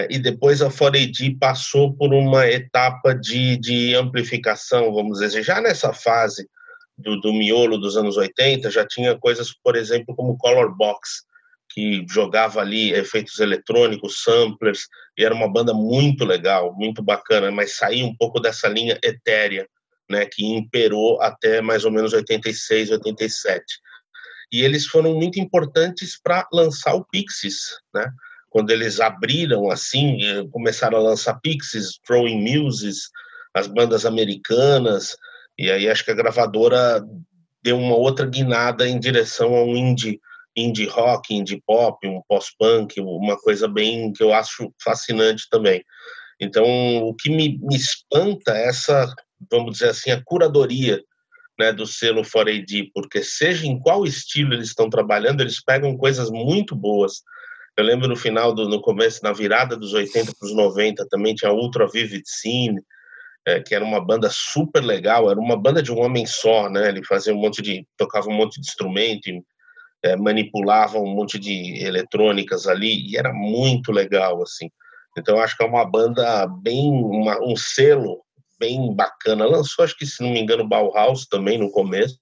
e 0.10 0.20
depois 0.20 0.62
a 0.62 0.70
4AD 0.70 1.38
passou 1.39 1.93
por 1.93 2.13
uma 2.13 2.48
etapa 2.48 3.13
de, 3.13 3.58
de 3.58 3.96
amplificação, 3.96 4.93
vamos 4.93 5.20
dizer, 5.20 5.43
já 5.43 5.60
nessa 5.60 5.93
fase 5.93 6.48
do, 6.98 7.20
do 7.20 7.34
miolo 7.34 7.78
dos 7.78 7.96
anos 7.98 8.17
80, 8.17 8.72
já 8.72 8.86
tinha 8.86 9.17
coisas, 9.17 9.54
por 9.63 9.76
exemplo, 9.76 10.15
como 10.15 10.38
Color 10.38 10.76
Box, 10.76 11.24
que 11.78 12.04
jogava 12.10 12.60
ali 12.60 12.92
efeitos 12.92 13.38
eletrônicos, 13.38 14.24
samplers, 14.24 14.88
e 15.16 15.24
era 15.24 15.36
uma 15.36 15.48
banda 15.48 15.76
muito 15.76 16.26
legal, 16.26 16.74
muito 16.76 17.04
bacana, 17.04 17.52
mas 17.52 17.76
saía 17.76 18.04
um 18.04 18.16
pouco 18.16 18.40
dessa 18.40 18.68
linha 18.68 18.98
etérea, 19.04 19.70
né, 20.10 20.26
que 20.26 20.44
imperou 20.44 21.22
até 21.22 21.62
mais 21.62 21.86
ou 21.86 21.92
menos 21.92 22.13
86, 22.13 22.90
87. 22.90 23.63
E 24.52 24.63
eles 24.63 24.88
foram 24.88 25.13
muito 25.13 25.40
importantes 25.40 26.20
para 26.20 26.48
lançar 26.52 26.96
o 26.96 27.06
Pixies, 27.06 27.80
né? 27.94 28.10
Quando 28.50 28.72
eles 28.72 29.00
abriram 29.00 29.70
assim, 29.70 30.18
começaram 30.50 30.98
a 30.98 31.02
lançar 31.02 31.40
Pixies, 31.44 32.00
Throwing 32.08 32.42
Muses, 32.42 33.12
as 33.54 33.68
bandas 33.68 34.04
americanas, 34.04 35.16
e 35.56 35.70
aí 35.70 35.88
acho 35.88 36.04
que 36.04 36.10
a 36.10 36.16
gravadora 36.16 37.06
deu 37.62 37.78
uma 37.78 37.96
outra 37.96 38.26
guinada 38.26 38.88
em 38.88 39.00
direção 39.00 39.54
ao 39.54 39.67
indie 39.78 40.19
indie 40.58 40.88
rock, 40.88 41.34
indie 41.34 41.62
pop, 41.66 42.06
um 42.08 42.22
pós-punk, 42.28 43.00
uma 43.00 43.38
coisa 43.38 43.68
bem 43.68 44.12
que 44.12 44.24
eu 44.24 44.34
acho 44.34 44.74
fascinante 44.84 45.48
também. 45.50 45.84
Então, 46.40 46.66
o 47.04 47.14
que 47.14 47.30
me, 47.30 47.60
me 47.62 47.76
espanta 47.76 48.58
é 48.58 48.68
essa, 48.68 49.14
vamos 49.52 49.74
dizer 49.74 49.90
assim, 49.90 50.12
a 50.12 50.22
curadoria 50.24 51.02
né, 51.60 51.72
do 51.72 51.86
selo 51.86 52.22
4AD, 52.22 52.90
porque 52.94 53.24
seja 53.24 53.66
em 53.66 53.80
qual 53.80 54.04
estilo 54.04 54.54
eles 54.54 54.70
estão 54.70 54.90
trabalhando, 54.90 55.42
eles 55.42 55.64
pegam 55.64 55.96
coisas 55.96 56.30
muito 56.30 56.76
boas. 56.76 57.22
Eu 57.76 57.84
lembro 57.84 58.08
no 58.08 58.16
final, 58.16 58.54
do, 58.54 58.68
no 58.68 58.82
começo, 58.82 59.24
na 59.24 59.32
virada 59.32 59.78
dos 59.78 59.94
80 59.94 60.34
para 60.38 60.48
os 60.48 60.56
90, 60.56 61.08
também 61.10 61.36
tinha 61.36 61.52
Ultra 61.52 61.88
Vivid 61.88 62.24
Scene, 62.26 62.80
é, 63.46 63.62
que 63.62 63.74
era 63.74 63.84
uma 63.84 64.04
banda 64.04 64.30
super 64.32 64.84
legal, 64.84 65.30
era 65.30 65.40
uma 65.40 65.56
banda 65.56 65.82
de 65.82 65.92
um 65.92 66.00
homem 66.00 66.26
só, 66.26 66.70
né? 66.70 66.90
Ele 66.90 67.04
fazia 67.04 67.34
um 67.34 67.40
monte 67.40 67.62
de, 67.62 67.86
tocava 67.96 68.28
um 68.28 68.34
monte 68.34 68.60
de 68.60 68.68
instrumento, 68.68 69.30
é, 70.04 70.15
manipulavam 70.15 71.04
um 71.04 71.13
monte 71.13 71.39
de 71.39 71.83
eletrônicas 71.83 72.67
ali 72.67 73.10
e 73.10 73.17
era 73.17 73.33
muito 73.33 73.91
legal 73.91 74.41
assim. 74.41 74.69
Então 75.17 75.39
acho 75.39 75.58
que 75.58 75.63
é 75.63 75.67
uma 75.67 75.85
banda 75.85 76.48
bem 76.48 76.89
uma, 76.91 77.39
um 77.41 77.56
selo 77.56 78.21
bem 78.60 78.93
bacana. 78.95 79.45
Lançou 79.45 79.83
acho 79.83 79.98
que 79.98 80.06
se 80.06 80.21
não 80.21 80.31
me 80.31 80.39
engano 80.39 80.67
Bauhaus 80.67 81.25
também 81.25 81.58
no 81.58 81.71
começo. 81.71 82.17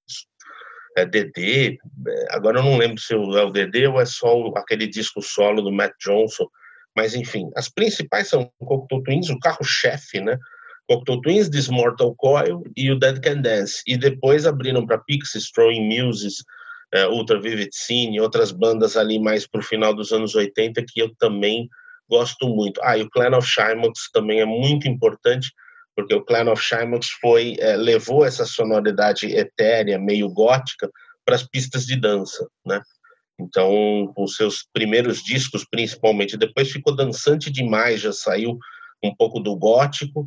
é 0.98 1.06
DD, 1.06 1.78
é, 2.08 2.26
agora 2.30 2.60
eu 2.60 2.64
não 2.64 2.78
lembro 2.78 3.00
se 3.00 3.14
é 3.14 3.18
o 3.18 3.52
DD 3.52 3.88
ou 3.88 4.00
é 4.00 4.06
só 4.06 4.48
aquele 4.56 4.88
disco 4.88 5.22
solo 5.22 5.62
do 5.62 5.72
Matt 5.72 5.92
Johnson, 6.02 6.48
mas 6.96 7.14
enfim, 7.14 7.50
as 7.58 7.68
principais 7.68 8.30
são 8.30 8.50
Cocteau 8.60 9.04
Twins, 9.04 9.30
o 9.30 9.40
carro-chefe, 9.40 10.22
né? 10.22 10.40
Cocteau 10.88 11.20
Twins, 11.20 11.50
This 11.50 11.68
Mortal 11.68 12.16
Coil 12.16 12.64
e 12.78 12.92
o 12.92 12.98
Dead 12.98 13.20
Can 13.20 13.42
Dance. 13.42 13.82
E 13.86 13.98
depois 13.98 14.46
abriram 14.46 14.86
para 14.86 15.00
Pixies, 15.00 15.52
Throwing 15.52 15.90
Muses, 15.90 16.44
uh, 16.96 17.12
Ultra 17.12 17.40
Vivid 17.40 17.70
Scene 17.74 18.16
e 18.16 18.22
outras 18.22 18.52
bandas 18.52 18.96
ali 18.96 19.20
mais 19.20 19.46
para 19.46 19.60
o 19.60 19.64
final 19.64 19.94
dos 19.94 20.12
anos 20.12 20.36
80 20.36 20.84
que 20.88 21.02
eu 21.02 21.14
também 21.18 21.68
gosto 22.10 22.48
muito. 22.48 22.80
Ah, 22.84 22.98
e 22.98 23.04
o 23.04 23.10
Clan 23.10 23.36
of 23.38 23.48
Shymox 23.48 24.10
também 24.14 24.40
é 24.40 24.46
muito 24.46 24.88
importante, 24.88 25.52
porque 25.96 26.14
o 26.14 26.24
Clan 26.24 26.52
of 26.52 26.62
Shymox 26.62 27.10
foi, 27.22 27.56
é, 27.60 27.76
levou 27.76 28.26
essa 28.26 28.46
sonoridade 28.46 29.28
etérea, 29.28 29.98
meio 29.98 30.30
gótica, 30.30 30.90
para 31.26 31.36
as 31.36 31.44
pistas 31.44 31.86
de 31.86 31.96
dança, 31.96 32.48
né? 32.66 32.82
Então, 33.40 34.14
os 34.18 34.36
seus 34.36 34.66
primeiros 34.72 35.22
discos, 35.22 35.66
principalmente, 35.70 36.38
depois 36.38 36.72
ficou 36.72 36.96
dançante 36.96 37.52
demais, 37.52 38.00
já 38.00 38.14
saiu 38.14 38.58
um 39.04 39.14
pouco 39.14 39.40
do 39.40 39.56
gótico, 39.58 40.26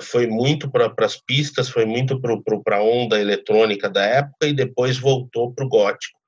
foi 0.00 0.26
muito 0.26 0.70
para 0.70 0.92
as 0.98 1.16
pistas, 1.16 1.68
foi 1.68 1.84
muito 1.84 2.20
para 2.20 2.76
a 2.76 2.82
onda 2.82 3.20
eletrônica 3.20 3.90
da 3.90 4.02
época 4.04 4.46
e 4.46 4.52
depois 4.52 4.98
voltou 4.98 5.52
para 5.52 5.64
o 5.64 5.68
gótico. 5.68 6.18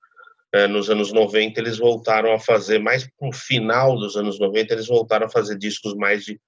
Uh, 0.54 0.68
nos 0.68 0.88
anos 0.88 1.12
90, 1.12 1.60
eles 1.60 1.78
voltaram 1.78 2.32
a 2.32 2.38
fazer, 2.38 2.78
mais 2.78 3.06
para 3.18 3.28
o 3.28 3.32
final 3.32 3.96
dos 3.96 4.16
anos 4.16 4.38
90, 4.38 4.72
eles 4.72 4.86
voltaram 4.86 5.26
a 5.26 5.30
fazer 5.30 5.58
discos 5.58 5.94
mais 5.94 6.24
de, 6.24 6.40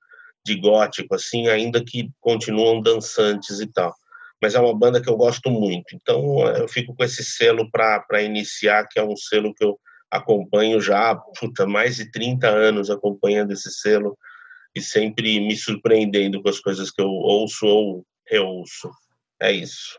de 0.44 0.56
gótico, 0.56 1.14
assim, 1.14 1.48
ainda 1.48 1.84
que 1.84 2.08
continuam 2.20 2.80
dançantes 2.80 3.60
e 3.60 3.66
tal 3.66 3.94
mas 4.40 4.54
é 4.54 4.60
uma 4.60 4.76
banda 4.76 5.00
que 5.00 5.08
eu 5.08 5.16
gosto 5.16 5.50
muito. 5.50 5.94
Então 5.94 6.46
eu 6.56 6.66
fico 6.66 6.94
com 6.94 7.04
esse 7.04 7.22
selo 7.22 7.70
para 7.70 8.22
iniciar, 8.22 8.86
que 8.88 8.98
é 8.98 9.04
um 9.04 9.16
selo 9.16 9.54
que 9.54 9.64
eu 9.64 9.78
acompanho 10.10 10.80
já 10.80 11.14
puta, 11.14 11.66
mais 11.66 11.96
de 11.96 12.10
30 12.10 12.48
anos 12.48 12.90
acompanhando 12.90 13.52
esse 13.52 13.70
selo 13.70 14.16
e 14.74 14.80
sempre 14.80 15.40
me 15.40 15.56
surpreendendo 15.56 16.42
com 16.42 16.48
as 16.48 16.60
coisas 16.60 16.90
que 16.90 17.02
eu 17.02 17.08
ouço 17.08 17.66
ou 17.66 18.04
reouço. 18.26 18.90
É 19.40 19.52
isso. 19.52 19.98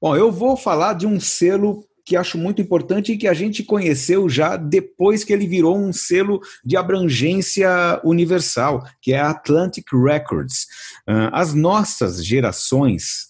Bom, 0.00 0.16
eu 0.16 0.30
vou 0.30 0.56
falar 0.56 0.94
de 0.94 1.06
um 1.06 1.20
selo 1.20 1.84
que 2.04 2.16
acho 2.16 2.36
muito 2.36 2.60
importante 2.60 3.12
e 3.12 3.16
que 3.16 3.28
a 3.28 3.34
gente 3.34 3.62
conheceu 3.62 4.28
já 4.28 4.56
depois 4.56 5.22
que 5.22 5.32
ele 5.32 5.46
virou 5.46 5.78
um 5.78 5.92
selo 5.92 6.40
de 6.64 6.76
abrangência 6.76 8.00
universal, 8.02 8.82
que 9.00 9.12
é 9.12 9.20
a 9.20 9.30
Atlantic 9.30 9.86
Records. 9.92 10.66
Ah, 11.06 11.30
as 11.32 11.54
nossas 11.54 12.24
gerações 12.24 13.28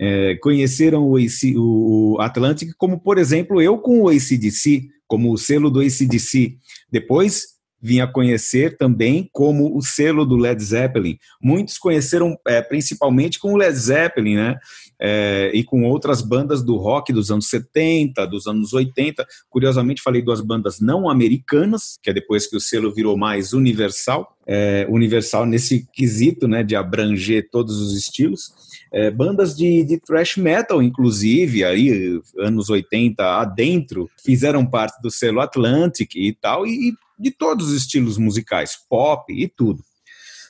é, 0.00 0.36
conheceram 0.36 1.08
o, 1.08 1.16
AC, 1.16 1.54
o 1.56 2.18
Atlantic, 2.20 2.70
como, 2.78 3.00
por 3.00 3.18
exemplo, 3.18 3.60
eu 3.60 3.78
com 3.78 4.02
o 4.02 4.08
ACDC, 4.08 4.88
como 5.06 5.32
o 5.32 5.36
selo 5.36 5.70
do 5.70 5.80
ACDC. 5.80 6.56
Depois 6.90 7.59
vinha 7.80 8.06
conhecer 8.06 8.76
também 8.76 9.28
como 9.32 9.76
o 9.76 9.82
selo 9.82 10.26
do 10.26 10.36
Led 10.36 10.62
Zeppelin. 10.62 11.18
Muitos 11.42 11.78
conheceram 11.78 12.36
é, 12.46 12.60
principalmente 12.60 13.38
com 13.38 13.54
o 13.54 13.56
Led 13.56 13.76
Zeppelin, 13.76 14.36
né? 14.36 14.58
É, 15.02 15.50
e 15.54 15.64
com 15.64 15.84
outras 15.84 16.20
bandas 16.20 16.62
do 16.62 16.76
rock 16.76 17.10
dos 17.10 17.30
anos 17.30 17.48
70, 17.48 18.26
dos 18.26 18.46
anos 18.46 18.74
80. 18.74 19.26
Curiosamente, 19.48 20.02
falei 20.02 20.20
duas 20.20 20.42
bandas 20.42 20.78
não 20.78 21.08
americanas, 21.08 21.98
que 22.02 22.10
é 22.10 22.12
depois 22.12 22.46
que 22.46 22.56
o 22.56 22.60
selo 22.60 22.92
virou 22.92 23.16
mais 23.16 23.54
universal, 23.54 24.36
é, 24.46 24.86
universal 24.90 25.46
nesse 25.46 25.88
quesito, 25.90 26.46
né, 26.46 26.62
de 26.62 26.76
abranger 26.76 27.48
todos 27.50 27.80
os 27.80 27.96
estilos. 27.96 28.52
É, 28.92 29.10
bandas 29.10 29.56
de, 29.56 29.84
de 29.84 29.98
thrash 29.98 30.36
metal, 30.36 30.82
inclusive, 30.82 31.64
aí, 31.64 32.20
anos 32.38 32.68
80 32.68 33.40
adentro, 33.40 34.10
fizeram 34.22 34.66
parte 34.66 35.00
do 35.00 35.10
selo 35.10 35.40
Atlantic 35.40 36.16
e 36.16 36.32
tal, 36.32 36.66
e 36.66 36.94
de 37.18 37.30
todos 37.30 37.68
os 37.68 37.74
estilos 37.74 38.18
musicais, 38.18 38.76
pop 38.88 39.32
e 39.32 39.46
tudo. 39.46 39.84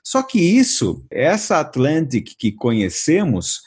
Só 0.02 0.22
que 0.22 0.40
isso, 0.40 1.04
essa 1.10 1.60
Atlantic 1.60 2.34
que 2.38 2.50
conhecemos, 2.50 3.60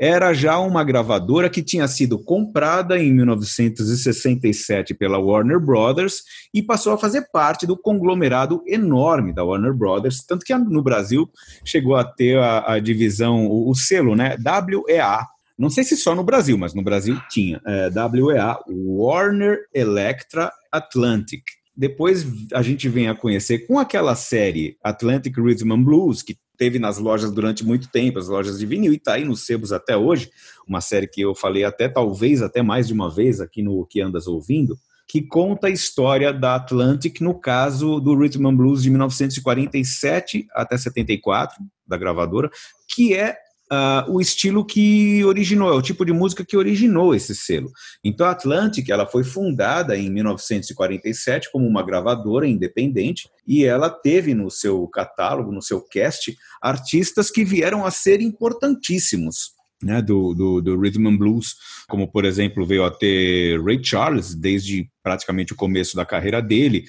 era 0.00 0.32
já 0.32 0.58
uma 0.58 0.82
gravadora 0.82 1.50
que 1.50 1.62
tinha 1.62 1.86
sido 1.86 2.18
comprada 2.18 2.98
em 2.98 3.12
1967 3.12 4.94
pela 4.94 5.18
Warner 5.18 5.60
Brothers 5.60 6.22
e 6.54 6.62
passou 6.62 6.94
a 6.94 6.98
fazer 6.98 7.28
parte 7.30 7.66
do 7.66 7.76
conglomerado 7.76 8.62
enorme 8.66 9.34
da 9.34 9.44
Warner 9.44 9.74
Brothers, 9.74 10.24
tanto 10.26 10.46
que 10.46 10.54
no 10.54 10.82
Brasil 10.82 11.30
chegou 11.62 11.96
a 11.96 12.04
ter 12.04 12.38
a, 12.38 12.72
a 12.72 12.80
divisão, 12.80 13.46
o, 13.46 13.68
o, 13.68 13.74
selo, 13.74 14.16
né, 14.16 14.38
WEA. 14.38 15.26
Não 15.58 15.68
sei 15.68 15.84
se 15.84 15.94
só 15.98 16.14
no 16.14 16.24
Brasil, 16.24 16.56
mas 16.56 16.72
no 16.72 16.82
Brasil 16.82 17.20
tinha 17.28 17.60
é, 17.66 17.90
WEA, 17.90 18.58
Warner 18.70 19.58
Electra 19.74 20.50
Atlantic. 20.72 21.42
Depois 21.76 22.26
a 22.54 22.62
gente 22.62 22.88
vem 22.88 23.08
a 23.08 23.14
conhecer 23.14 23.66
com 23.66 23.78
aquela 23.78 24.14
série 24.14 24.78
Atlantic 24.82 25.36
Rhythm 25.36 25.72
and 25.72 25.82
Blues, 25.82 26.22
que 26.22 26.38
teve 26.60 26.78
nas 26.78 26.98
lojas 26.98 27.32
durante 27.32 27.64
muito 27.64 27.88
tempo, 27.88 28.18
as 28.18 28.28
lojas 28.28 28.58
de 28.58 28.66
vinil, 28.66 28.92
e 28.92 28.96
está 28.96 29.14
aí 29.14 29.24
nos 29.24 29.46
sebos 29.46 29.72
até 29.72 29.96
hoje, 29.96 30.30
uma 30.68 30.82
série 30.82 31.06
que 31.06 31.22
eu 31.22 31.34
falei 31.34 31.64
até 31.64 31.88
talvez 31.88 32.42
até 32.42 32.60
mais 32.60 32.86
de 32.86 32.92
uma 32.92 33.08
vez 33.08 33.40
aqui 33.40 33.62
no 33.62 33.86
Que 33.86 34.02
Andas 34.02 34.26
Ouvindo, 34.26 34.76
que 35.08 35.22
conta 35.22 35.68
a 35.68 35.70
história 35.70 36.34
da 36.34 36.56
Atlantic 36.56 37.22
no 37.22 37.32
caso 37.32 37.98
do 37.98 38.14
Rhythm 38.14 38.46
and 38.46 38.56
Blues 38.56 38.82
de 38.82 38.90
1947 38.90 40.48
até 40.52 40.76
74, 40.76 41.56
da 41.86 41.96
gravadora, 41.96 42.50
que 42.86 43.14
é 43.14 43.38
uh, 43.70 44.10
o 44.10 44.20
estilo 44.20 44.64
que 44.64 45.24
originou, 45.24 45.72
é 45.72 45.74
o 45.74 45.82
tipo 45.82 46.04
de 46.04 46.12
música 46.12 46.44
que 46.44 46.56
originou 46.56 47.14
esse 47.14 47.34
selo. 47.34 47.70
Então 48.04 48.26
a 48.26 48.30
Atlantic 48.30 48.88
ela 48.88 49.06
foi 49.06 49.24
fundada 49.24 49.96
em 49.96 50.10
1947 50.10 51.50
como 51.52 51.66
uma 51.66 51.82
gravadora 51.82 52.46
independente 52.46 53.28
e 53.46 53.64
ela 53.64 53.88
teve 53.88 54.34
no 54.34 54.50
seu 54.50 54.86
catálogo, 54.88 55.52
no 55.52 55.62
seu 55.62 55.80
cast, 55.80 56.36
artistas 56.60 57.30
que 57.30 57.44
vieram 57.44 57.86
a 57.86 57.90
ser 57.90 58.20
importantíssimos. 58.20 59.58
Né, 59.82 60.02
do, 60.02 60.34
do, 60.34 60.60
do, 60.60 60.78
Rhythm 60.78 61.06
and 61.06 61.16
Blues, 61.16 61.56
como 61.88 62.06
por 62.06 62.26
exemplo 62.26 62.66
veio 62.66 62.84
a 62.84 62.90
ter 62.90 63.58
Ray 63.62 63.82
Charles 63.82 64.34
desde 64.34 64.86
praticamente 65.02 65.54
o 65.54 65.56
começo 65.56 65.96
da 65.96 66.04
carreira 66.04 66.42
dele, 66.42 66.84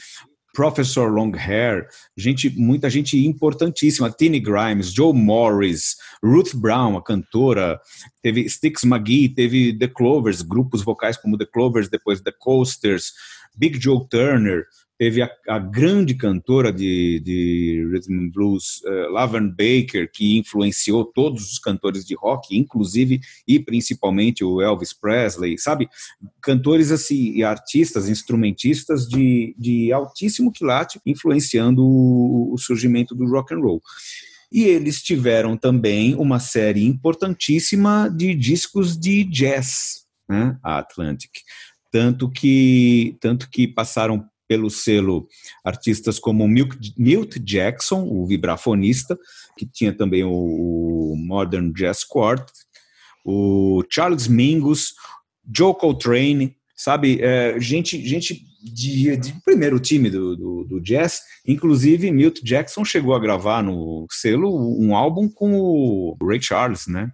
Professor 0.54 1.10
Longhair, 1.10 1.88
gente, 2.16 2.50
muita 2.50 2.90
gente 2.90 3.18
importantíssima, 3.26 4.12
Tiny 4.12 4.40
Grimes, 4.40 4.94
Joe 4.94 5.14
Morris, 5.14 5.96
Ruth 6.22 6.54
Brown, 6.54 6.98
a 6.98 7.02
cantora, 7.04 7.80
teve 8.22 8.48
Styx 8.50 8.84
McGee, 8.84 9.34
teve 9.34 9.78
The 9.78 9.88
Clovers, 9.88 10.42
grupos 10.42 10.84
vocais 10.84 11.18
como 11.18 11.38
The 11.38 11.46
Clovers, 11.46 11.90
depois 11.90 12.22
The 12.22 12.34
Coasters, 12.38 13.14
Big 13.56 13.80
Joe 13.80 14.06
Turner, 14.10 14.66
teve 15.02 15.24
a, 15.24 15.32
a 15.48 15.58
grande 15.58 16.14
cantora 16.14 16.72
de, 16.72 17.20
de 17.22 17.90
rhythm 17.92 18.20
and 18.20 18.30
blues, 18.30 18.84
uh, 18.86 19.12
Laverne 19.12 19.50
Baker, 19.50 20.08
que 20.14 20.38
influenciou 20.38 21.04
todos 21.04 21.52
os 21.52 21.58
cantores 21.58 22.06
de 22.06 22.14
rock, 22.14 22.56
inclusive 22.56 23.20
e 23.48 23.60
principalmente 23.60 24.44
o 24.44 24.62
Elvis 24.62 24.94
Presley, 24.94 25.58
sabe? 25.58 25.90
Cantores 26.40 26.92
assim, 26.92 27.32
e 27.32 27.44
artistas, 27.44 28.08
instrumentistas 28.08 29.08
de, 29.08 29.56
de 29.58 29.92
altíssimo 29.92 30.52
quilate, 30.52 31.02
influenciando 31.04 31.84
o, 31.84 32.54
o 32.54 32.58
surgimento 32.60 33.16
do 33.16 33.26
rock 33.26 33.56
and 33.56 33.60
roll. 33.62 33.82
E 34.52 34.66
eles 34.66 35.02
tiveram 35.02 35.58
também 35.58 36.14
uma 36.14 36.40
série 36.40 36.86
importantíssima 36.86 38.08
de 38.08 38.36
discos 38.36 38.96
de 38.96 39.24
jazz, 39.24 40.06
né? 40.30 40.60
a 40.64 40.78
Atlantic 40.78 41.32
tanto 41.92 42.32
que 42.32 43.18
tanto 43.20 43.50
que 43.50 43.68
passaram 43.68 44.26
pelo 44.52 44.70
selo 44.70 45.30
artistas 45.64 46.20
como 46.20 46.46
Milt 46.46 47.38
Jackson, 47.40 48.04
o 48.04 48.28
vibrafonista, 48.28 49.18
que 49.58 49.66
tinha 49.66 49.94
também 49.94 50.26
o 50.26 51.16
Modern 51.18 51.72
Jazz 51.72 52.04
Quartet, 52.04 52.52
o 53.24 53.82
Charles 53.90 54.28
Mingus, 54.28 54.94
Joe 55.56 55.74
Coltrane, 55.74 56.58
sabe, 56.76 57.22
é, 57.22 57.58
gente, 57.62 58.06
gente 58.06 58.42
de, 58.62 59.16
de, 59.16 59.34
primeiro 59.46 59.80
time 59.80 60.10
do, 60.10 60.36
do, 60.36 60.64
do, 60.66 60.82
jazz, 60.82 61.22
inclusive 61.48 62.12
Milt 62.12 62.42
Jackson 62.44 62.84
chegou 62.84 63.16
a 63.16 63.20
gravar 63.20 63.64
no 63.64 64.06
selo 64.12 64.54
um 64.78 64.94
álbum 64.94 65.30
com 65.30 65.54
o 65.54 66.18
Ray 66.22 66.42
Charles, 66.42 66.88
né? 66.88 67.10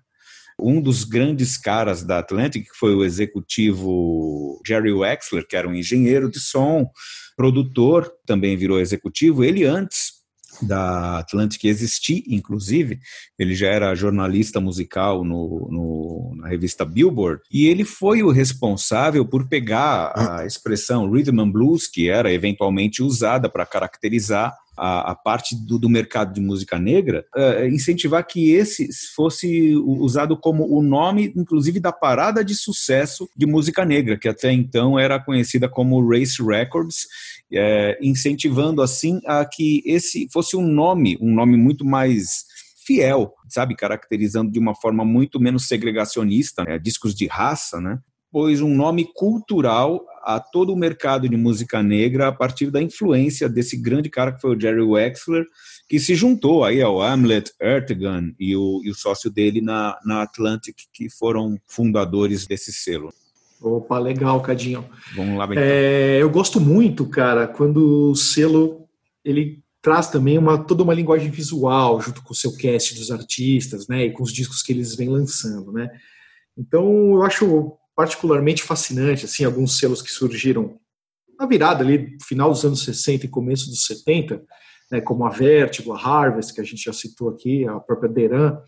Um 0.59 0.81
dos 0.81 1.03
grandes 1.03 1.55
caras 1.55 2.01
da 2.01 2.17
Atlantic, 2.17 2.65
foi 2.73 2.95
o 2.95 3.05
executivo 3.05 4.59
Jerry 4.65 4.91
Wexler, 4.91 5.47
que 5.47 5.55
era 5.55 5.69
um 5.69 5.75
engenheiro 5.75 6.31
de 6.31 6.39
som, 6.39 6.89
produtor, 7.37 8.11
também 8.25 8.57
virou 8.57 8.79
executivo. 8.79 9.43
Ele 9.43 9.63
antes 9.63 10.17
da 10.61 11.19
Atlantic 11.19 11.63
existir, 11.65 12.23
inclusive, 12.27 12.99
ele 13.37 13.53
já 13.53 13.67
era 13.67 13.93
jornalista 13.93 14.59
musical 14.59 15.23
no, 15.23 15.67
no, 15.69 16.35
na 16.35 16.47
revista 16.47 16.83
Billboard, 16.83 17.41
e 17.51 17.67
ele 17.67 17.83
foi 17.83 18.23
o 18.23 18.31
responsável 18.31 19.23
por 19.23 19.47
pegar 19.47 20.13
a 20.15 20.45
expressão 20.47 21.11
rhythm 21.11 21.41
and 21.41 21.51
blues, 21.51 21.87
que 21.87 22.09
era 22.09 22.33
eventualmente 22.33 23.03
usada 23.03 23.47
para 23.47 23.67
caracterizar 23.67 24.51
a, 24.77 25.11
a 25.11 25.15
parte 25.15 25.55
do, 25.55 25.79
do, 25.79 25.89
mercado 25.89 26.33
de 26.33 26.39
música 26.39 26.77
negra, 26.77 27.25
uh, 27.35 27.65
incentivar 27.65 28.25
que 28.25 28.51
esse 28.51 28.89
fosse 29.15 29.75
usado 29.75 30.37
como 30.37 30.65
o 30.71 30.81
nome, 30.81 31.33
inclusive, 31.35 31.79
da 31.79 31.91
parada 31.91 32.43
de 32.45 32.53
sucesso 32.53 33.27
de 33.35 33.45
música 33.45 33.83
negra, 33.83 34.17
que 34.17 34.29
até 34.29 34.51
então 34.51 34.99
era 34.99 35.19
conhecida 35.19 35.67
como 35.67 36.07
Race 36.07 36.41
Records, 36.41 37.07
é, 37.51 37.97
incentivando 38.01 38.81
assim 38.81 39.19
a 39.25 39.45
que 39.45 39.81
esse 39.85 40.27
fosse 40.31 40.55
um 40.55 40.67
nome, 40.67 41.17
um 41.19 41.33
nome 41.33 41.57
muito 41.57 41.85
mais 41.85 42.45
fiel, 42.85 43.33
sabe, 43.49 43.75
caracterizando 43.75 44.51
de 44.51 44.59
uma 44.59 44.75
forma 44.75 45.03
muito 45.03 45.39
menos 45.39 45.67
segregacionista, 45.67 46.63
né? 46.63 46.79
discos 46.79 47.13
de 47.13 47.27
raça, 47.27 47.81
né? 47.81 47.99
Pois 48.31 48.61
um 48.61 48.73
nome 48.73 49.09
cultural 49.13 50.05
a 50.27 50.41
todo 50.41 50.73
o 50.73 50.77
mercado 50.77 51.29
de 51.29 51.37
música 51.37 51.81
negra 51.81 52.27
a 52.27 52.31
partir 52.33 52.69
da 52.69 52.81
influência 52.81 53.47
desse 53.47 53.77
grande 53.77 54.09
cara 54.09 54.33
que 54.33 54.41
foi 54.41 54.57
o 54.57 54.59
Jerry 54.59 54.81
Wexler, 54.81 55.45
que 55.87 56.01
se 56.01 56.15
juntou 56.15 56.65
aí 56.65 56.81
ao 56.81 57.01
Hamlet 57.01 57.53
Ertegun 57.61 58.33
e 58.37 58.53
o, 58.53 58.81
e 58.83 58.91
o 58.91 58.93
sócio 58.93 59.31
dele 59.31 59.61
na, 59.61 59.97
na 60.05 60.23
Atlantic, 60.23 60.75
que 60.91 61.09
foram 61.09 61.57
fundadores 61.65 62.45
desse 62.45 62.73
selo. 62.73 63.09
Opa, 63.61 63.97
legal, 63.99 64.41
Cadinho. 64.41 64.83
Vamos 65.15 65.37
lá, 65.37 65.45
então. 65.45 65.63
é, 65.63 66.21
Eu 66.21 66.29
gosto 66.29 66.59
muito, 66.59 67.07
cara, 67.07 67.47
quando 67.47 68.11
o 68.11 68.15
selo 68.15 68.85
ele 69.23 69.63
traz 69.81 70.09
também 70.09 70.37
uma, 70.37 70.57
toda 70.57 70.83
uma 70.83 70.93
linguagem 70.93 71.31
visual 71.31 72.01
junto 72.01 72.21
com 72.21 72.33
o 72.33 72.35
seu 72.35 72.53
cast 72.57 72.93
dos 72.95 73.11
artistas, 73.11 73.87
né, 73.87 74.07
e 74.07 74.11
com 74.11 74.23
os 74.23 74.33
discos 74.33 74.61
que 74.61 74.73
eles 74.73 74.93
vêm 74.93 75.07
lançando, 75.07 75.71
né. 75.71 75.89
Então, 76.57 77.13
eu 77.13 77.23
acho 77.23 77.76
particularmente 77.97 78.61
fascinante, 78.61 79.25
assim, 79.25 79.43
alguns 79.43 79.79
selos 79.79 80.03
que 80.03 80.11
surgiram 80.11 80.79
na 81.39 81.47
virada 81.47 81.83
ali, 81.83 82.15
final 82.21 82.51
dos 82.51 82.63
anos 82.63 82.83
60 82.83 83.25
e 83.25 83.29
começo 83.29 83.67
dos 83.71 83.85
70, 83.85 84.43
né, 84.91 85.01
como 85.01 85.25
a 85.25 85.31
Vertigo, 85.31 85.91
a 85.91 85.99
Harvest, 85.99 86.53
que 86.53 86.61
a 86.61 86.63
gente 86.63 86.83
já 86.83 86.93
citou 86.93 87.29
aqui, 87.29 87.67
a 87.67 87.79
própria 87.79 88.07
Deran, 88.07 88.59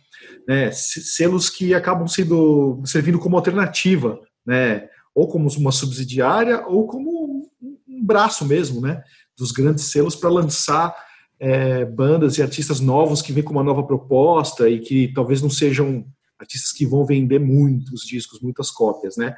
né, 0.48 0.72
selos 0.72 1.48
que 1.48 1.76
acabam 1.76 2.08
sendo 2.08 2.82
servindo 2.86 3.20
como 3.20 3.38
alternativa, 3.38 4.20
né, 4.44 4.90
ou 5.14 5.28
como 5.28 5.48
uma 5.58 5.72
subsidiária 5.72 6.66
ou 6.66 6.88
como 6.88 7.52
um 7.88 8.04
braço 8.04 8.44
mesmo, 8.46 8.82
né, 8.82 9.04
dos 9.38 9.52
grandes 9.52 9.86
selos 9.92 10.16
para 10.16 10.30
lançar 10.30 10.96
é, 11.40 11.86
bandas 11.86 12.40
e 12.40 12.42
artistas 12.42 12.80
novos 12.80 13.22
que 13.22 13.32
vêm 13.32 13.44
com 13.44 13.52
uma 13.52 13.64
nova 13.64 13.84
proposta 13.84 14.68
e 14.68 14.80
que 14.80 15.14
talvez 15.14 15.40
não 15.40 15.52
sejam 15.52 16.04
artistas 16.40 16.72
que 16.72 16.86
vão 16.86 17.06
vender 17.06 17.40
muitos 17.40 18.02
discos, 18.02 18.40
muitas 18.40 18.72
cópias, 18.72 19.18
né? 19.18 19.36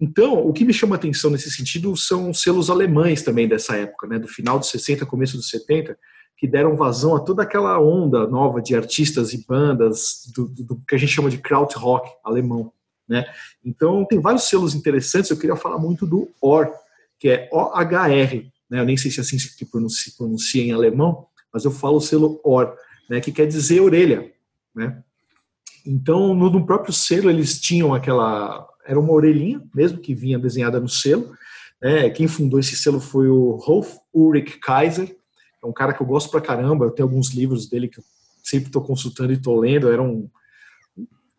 Então, 0.00 0.46
o 0.46 0.52
que 0.52 0.64
me 0.64 0.72
chama 0.72 0.94
atenção 0.94 1.30
nesse 1.30 1.50
sentido 1.50 1.96
são 1.96 2.32
selos 2.32 2.70
alemães 2.70 3.22
também 3.22 3.48
dessa 3.48 3.76
época, 3.76 4.06
né, 4.06 4.16
do 4.18 4.28
final 4.28 4.56
dos 4.58 4.68
60, 4.68 5.04
começo 5.04 5.36
dos 5.36 5.50
70, 5.50 5.98
que 6.36 6.46
deram 6.46 6.76
vazão 6.76 7.16
a 7.16 7.20
toda 7.20 7.42
aquela 7.42 7.80
onda 7.80 8.24
nova 8.28 8.62
de 8.62 8.76
artistas 8.76 9.32
e 9.32 9.44
bandas 9.44 10.30
do, 10.32 10.46
do, 10.46 10.62
do 10.62 10.82
que 10.86 10.94
a 10.94 10.98
gente 10.98 11.12
chama 11.12 11.28
de 11.28 11.38
krautrock 11.38 12.08
alemão, 12.24 12.72
né? 13.08 13.26
Então, 13.64 14.04
tem 14.04 14.20
vários 14.20 14.44
selos 14.44 14.72
interessantes, 14.72 15.30
eu 15.30 15.36
queria 15.36 15.56
falar 15.56 15.78
muito 15.78 16.06
do 16.06 16.30
OR, 16.40 16.70
que 17.18 17.28
é 17.28 17.48
OHR, 17.52 18.46
né? 18.70 18.80
Eu 18.80 18.84
nem 18.84 18.96
sei 18.96 19.10
se 19.10 19.18
é 19.18 19.22
assim 19.22 19.36
se 19.36 19.64
pronuncia, 19.66 20.12
pronuncia 20.16 20.62
em 20.62 20.70
alemão, 20.70 21.26
mas 21.52 21.64
eu 21.64 21.72
falo 21.72 21.96
o 21.96 22.00
selo 22.00 22.40
OR, 22.44 22.72
né, 23.10 23.20
que 23.20 23.32
quer 23.32 23.46
dizer 23.46 23.80
orelha, 23.80 24.30
né? 24.72 25.02
Então, 25.88 26.34
no, 26.34 26.50
no, 26.50 26.66
próprio 26.66 26.92
selo, 26.92 27.30
eles 27.30 27.58
tinham 27.58 27.94
aquela. 27.94 28.68
Era 28.86 29.00
uma 29.00 29.12
orelhinha 29.12 29.62
mesmo 29.74 29.98
que 29.98 30.14
vinha 30.14 30.38
desenhada 30.38 30.78
no 30.78 30.88
selo. 30.88 31.32
Né? 31.80 32.10
Quem 32.10 32.28
fundou 32.28 32.60
esse 32.60 32.76
selo 32.76 33.00
foi 33.00 33.28
o 33.28 33.52
Rolf 33.52 33.96
Ulrich 34.12 34.58
Kaiser. 34.60 35.16
É 35.64 35.66
um 35.66 35.72
cara 35.72 35.94
que 35.94 36.02
eu 36.02 36.06
gosto 36.06 36.30
pra 36.30 36.42
caramba. 36.42 36.84
Eu 36.84 36.90
tenho 36.90 37.08
alguns 37.08 37.30
livros 37.30 37.70
dele 37.70 37.88
que 37.88 38.00
eu 38.00 38.04
sempre 38.44 38.66
estou 38.66 38.82
consultando 38.82 39.32
e 39.32 39.36
estou 39.36 39.58
lendo. 39.58 39.90
Era 39.90 40.02
um 40.02 40.28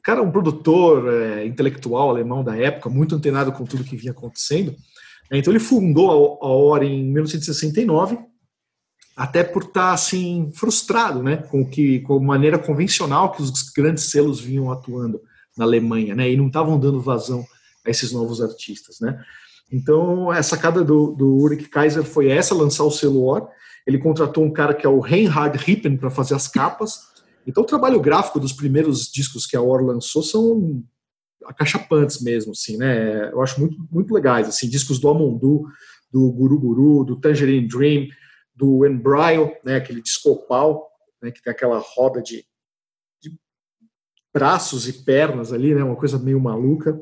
cara, 0.04 0.24
um 0.24 0.32
produtor 0.32 1.14
é, 1.14 1.45
intelectual 1.45 2.10
alemão 2.10 2.43
da 2.43 2.58
época, 2.58 2.89
muito 2.89 3.14
antenado 3.14 3.52
com 3.52 3.64
tudo 3.66 3.84
que 3.84 3.95
vinha 3.95 4.14
acontecendo. 4.14 4.76
Então, 5.32 5.54
ele 5.54 5.60
fundou 5.60 6.39
a, 6.41 6.47
a 6.47 6.50
OR 6.50 6.82
em 6.82 7.04
1969 7.04 8.18
até 9.20 9.44
por 9.44 9.64
estar 9.64 9.88
tá, 9.88 9.92
assim 9.92 10.50
frustrado, 10.54 11.22
né, 11.22 11.36
com 11.36 11.70
que 11.70 12.00
com 12.00 12.16
a 12.16 12.22
maneira 12.22 12.58
convencional 12.58 13.34
que 13.34 13.42
os 13.42 13.52
grandes 13.76 14.06
selos 14.06 14.40
vinham 14.40 14.72
atuando 14.72 15.20
na 15.58 15.66
Alemanha, 15.66 16.16
né, 16.16 16.32
e 16.32 16.38
não 16.38 16.48
estavam 16.48 16.80
dando 16.80 17.02
vazão 17.02 17.46
a 17.86 17.90
esses 17.90 18.14
novos 18.14 18.42
artistas, 18.42 19.02
né. 19.02 19.22
Então 19.70 20.32
a 20.32 20.42
sacada 20.42 20.86
do, 20.86 21.12
do 21.12 21.28
Ulrich 21.36 21.68
Kaiser 21.68 22.06
foi 22.06 22.30
essa, 22.30 22.56
lançar 22.56 22.86
o 22.86 22.92
selo 22.92 23.26
OR. 23.26 23.50
Ele 23.86 23.98
contratou 23.98 24.44
um 24.44 24.54
cara 24.54 24.74
que 24.74 24.86
é 24.86 24.90
o 24.90 25.02
Reinhard 25.02 25.58
Rippen 25.58 25.98
para 25.98 26.10
fazer 26.10 26.34
as 26.34 26.48
capas. 26.48 27.00
Então 27.46 27.64
o 27.64 27.68
trabalho 27.68 28.00
gráfico 28.00 28.40
dos 28.40 28.54
primeiros 28.54 29.12
discos 29.12 29.46
que 29.46 29.58
a 29.58 29.62
OR 29.62 29.84
lançou 29.84 30.24
são 30.24 30.82
acachapantes 31.46 32.22
mesmo, 32.22 32.54
assim, 32.54 32.78
né. 32.78 33.30
Eu 33.34 33.42
acho 33.42 33.60
muito 33.60 33.78
muito 33.92 34.14
legais, 34.14 34.48
assim, 34.48 34.70
discos 34.70 34.98
do 34.98 35.10
Amondu, 35.10 35.66
do 36.10 36.32
Guru 36.32 36.58
Guru, 36.58 37.04
do 37.04 37.18
Tangerine 37.18 37.68
Dream 37.68 38.08
do 38.60 38.86
embryo, 38.86 39.55
né, 39.64 39.78
aquele 39.78 40.01
discopal, 40.01 40.91
né, 41.22 41.32
que 41.32 41.41
tem 41.41 41.49
aquela 41.49 41.80
roda 41.80 42.22
de, 42.22 42.45
de, 43.24 43.34
braços 44.34 44.86
e 44.86 44.91
pernas 45.05 45.53
ali, 45.53 45.74
né, 45.74 45.82
uma 45.82 45.95
coisa 45.95 46.20
meio 46.20 46.41
maluca. 46.41 46.99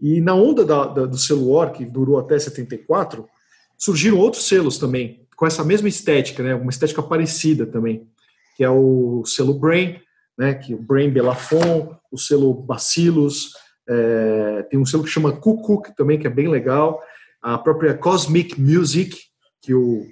E 0.00 0.20
na 0.20 0.36
onda 0.36 0.64
da, 0.64 0.86
da, 0.86 1.06
do 1.06 1.50
War, 1.50 1.72
que 1.72 1.84
durou 1.84 2.16
até 2.16 2.38
74, 2.38 3.28
surgiram 3.76 4.18
outros 4.18 4.46
selos 4.46 4.78
também, 4.78 5.26
com 5.36 5.44
essa 5.44 5.64
mesma 5.64 5.88
estética, 5.88 6.44
né, 6.44 6.54
uma 6.54 6.70
estética 6.70 7.02
parecida 7.02 7.66
também, 7.66 8.08
que 8.56 8.62
é 8.62 8.70
o 8.70 9.24
selo 9.26 9.54
Brain, 9.54 10.00
né, 10.38 10.54
que 10.54 10.74
o 10.74 10.80
Brain 10.80 11.10
Belafon, 11.10 11.98
o 12.12 12.16
selo 12.16 12.54
Bacillus, 12.54 13.52
é, 13.88 14.62
tem 14.70 14.78
um 14.78 14.86
selo 14.86 15.02
que 15.02 15.10
chama 15.10 15.32
Kukuk 15.32 15.96
também, 15.96 16.20
que 16.20 16.26
é 16.28 16.30
bem 16.30 16.46
legal, 16.46 17.02
a 17.42 17.58
própria 17.58 17.94
Cosmic 17.94 18.60
Music, 18.60 19.18
que 19.60 19.74
o 19.74 20.06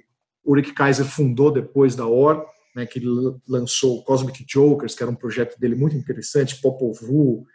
Ulrich 0.45 0.73
Kaiser 0.73 1.05
fundou 1.05 1.51
depois 1.51 1.95
da 1.95 2.07
OR, 2.07 2.45
né, 2.75 2.85
que 2.85 3.01
lançou 3.47 4.03
Cosmic 4.03 4.45
Jokers, 4.47 4.95
que 4.95 5.03
era 5.03 5.11
um 5.11 5.15
projeto 5.15 5.59
dele 5.59 5.75
muito 5.75 5.95
interessante, 5.95 6.61
Popol 6.61 6.93
Vuh, 6.93 7.45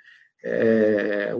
é, 0.44 1.34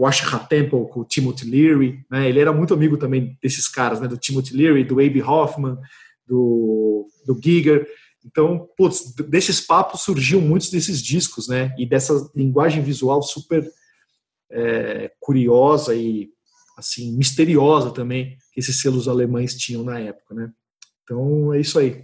Temple 0.48 0.88
com 0.88 1.00
o 1.00 1.04
Timothy 1.04 1.44
Leary, 1.44 2.04
né, 2.10 2.28
ele 2.28 2.40
era 2.40 2.52
muito 2.52 2.72
amigo 2.72 2.96
também 2.96 3.38
desses 3.42 3.68
caras, 3.68 4.00
né, 4.00 4.08
do 4.08 4.16
Timothy 4.16 4.56
Leary, 4.56 4.84
do 4.84 5.00
Abe 5.00 5.22
Hoffman, 5.22 5.76
do, 6.26 7.06
do 7.26 7.38
Giger, 7.42 7.86
então, 8.24 8.66
putz, 8.76 9.14
desses 9.28 9.60
papos 9.60 10.00
surgiam 10.00 10.40
muitos 10.40 10.70
desses 10.70 11.02
discos, 11.02 11.46
né, 11.46 11.74
e 11.78 11.86
dessa 11.86 12.30
linguagem 12.34 12.82
visual 12.82 13.22
super 13.22 13.70
é, 14.50 15.12
curiosa 15.20 15.94
e, 15.94 16.30
assim, 16.76 17.14
misteriosa 17.16 17.90
também, 17.90 18.38
que 18.52 18.60
esses 18.60 18.80
selos 18.80 19.08
alemães 19.08 19.54
tinham 19.54 19.84
na 19.84 19.98
época, 20.00 20.34
né. 20.34 20.50
Então 21.04 21.52
é 21.52 21.60
isso 21.60 21.78
aí. 21.78 22.02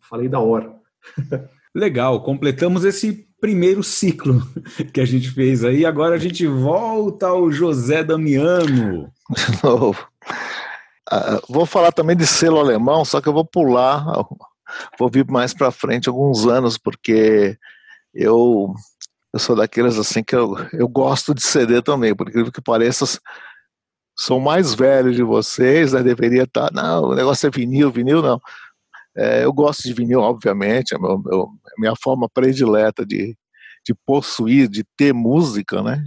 Falei 0.00 0.28
da 0.28 0.38
hora. 0.38 0.74
Legal, 1.74 2.22
completamos 2.22 2.84
esse 2.84 3.26
primeiro 3.40 3.82
ciclo 3.82 4.42
que 4.94 5.00
a 5.00 5.04
gente 5.04 5.30
fez 5.30 5.64
aí. 5.64 5.84
Agora 5.84 6.14
a 6.14 6.18
gente 6.18 6.46
volta 6.46 7.26
ao 7.26 7.50
José 7.50 8.02
Damiano. 8.02 9.12
De 9.30 9.62
novo. 9.64 10.06
Uh, 11.12 11.40
vou 11.48 11.66
falar 11.66 11.92
também 11.92 12.16
de 12.16 12.26
selo 12.26 12.58
alemão, 12.58 13.04
só 13.04 13.20
que 13.20 13.28
eu 13.28 13.32
vou 13.32 13.44
pular, 13.44 14.04
vou 14.98 15.08
vir 15.08 15.24
mais 15.30 15.54
para 15.54 15.70
frente 15.70 16.08
alguns 16.08 16.46
anos, 16.46 16.76
porque 16.76 17.56
eu, 18.12 18.74
eu 19.32 19.38
sou 19.38 19.54
daqueles 19.54 19.98
assim 19.98 20.24
que 20.24 20.34
eu, 20.34 20.56
eu 20.72 20.88
gosto 20.88 21.32
de 21.32 21.42
CD 21.42 21.80
também, 21.80 22.14
por 22.14 22.28
incrível 22.28 22.50
que 22.50 22.60
pareça, 22.60 23.04
sou 24.16 24.40
mais 24.40 24.74
velho 24.74 25.12
de 25.12 25.22
vocês, 25.22 25.92
né? 25.92 26.02
deveria 26.02 26.44
estar. 26.44 26.70
Tá, 26.70 26.82
não, 26.82 27.10
o 27.10 27.14
negócio 27.14 27.46
é 27.46 27.50
vinil, 27.50 27.90
vinil 27.90 28.22
não. 28.22 28.40
É, 29.16 29.44
eu 29.44 29.52
gosto 29.52 29.82
de 29.82 29.92
vinil, 29.92 30.20
obviamente, 30.20 30.94
é 30.94 30.98
meu, 30.98 31.22
é 31.32 31.80
minha 31.80 31.94
forma 31.96 32.28
predileta 32.28 33.04
de, 33.04 33.36
de 33.84 33.94
possuir, 34.06 34.68
de 34.68 34.84
ter 34.96 35.12
música, 35.12 35.82
né? 35.82 36.02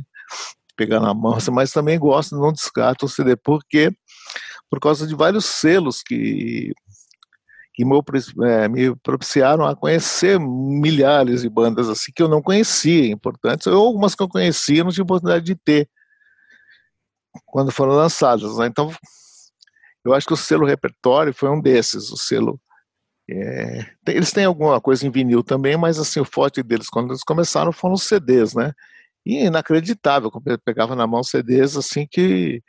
Pegar 0.76 1.00
na 1.00 1.14
mão, 1.14 1.36
assim, 1.36 1.52
mas 1.52 1.72
também 1.72 2.00
gosto, 2.00 2.38
não 2.38 2.52
descarto 2.52 3.06
o 3.06 3.10
CD, 3.10 3.36
porque 3.36 3.92
por 4.70 4.80
causa 4.80 5.08
de 5.08 5.16
vários 5.16 5.46
selos 5.46 6.02
que, 6.04 6.72
que 7.74 7.84
me, 7.84 8.00
é, 8.46 8.68
me 8.68 8.96
propiciaram 8.98 9.66
a 9.66 9.76
conhecer 9.76 10.40
milhares 10.40 11.42
de 11.42 11.50
bandas 11.50 11.90
assim 11.90 12.12
que 12.16 12.22
eu 12.22 12.30
não 12.30 12.42
conhecia, 12.42 13.12
importantes, 13.12 13.66
ou 13.68 13.88
algumas 13.88 14.14
que 14.14 14.22
eu 14.22 14.30
conhecia 14.30 14.84
não 14.84 14.92
tinha 14.92 15.04
oportunidade 15.04 15.46
de 15.46 15.56
ter 15.56 15.90
quando 17.46 17.72
foram 17.72 17.94
lançadas. 17.94 18.58
Né? 18.58 18.68
Então, 18.68 18.92
eu 20.04 20.14
acho 20.14 20.28
que 20.28 20.34
o 20.34 20.38
selo 20.38 20.66
repertório 20.66 21.34
foi 21.34 21.50
um 21.50 21.62
desses, 21.62 22.12
o 22.12 22.18
selo. 22.18 22.60
É, 23.30 23.86
eles 24.08 24.32
têm 24.32 24.46
alguma 24.46 24.82
coisa 24.82 25.06
em 25.06 25.12
vinil 25.12 25.44
também, 25.44 25.78
mas 25.78 26.00
assim, 26.00 26.20
o 26.20 26.26
forte 26.26 26.64
deles 26.64 26.90
quando 26.90 27.12
eles 27.12 27.24
começaram 27.24 27.72
foram 27.72 27.94
os 27.94 28.04
CDs, 28.04 28.56
né? 28.56 28.74
E 29.26 29.46
inacreditável, 29.46 30.32
eu 30.46 30.60
pegava 30.60 30.96
na 30.96 31.06
mão 31.06 31.22
CDs 31.22 31.78
assim 31.78 32.08
que 32.10 32.64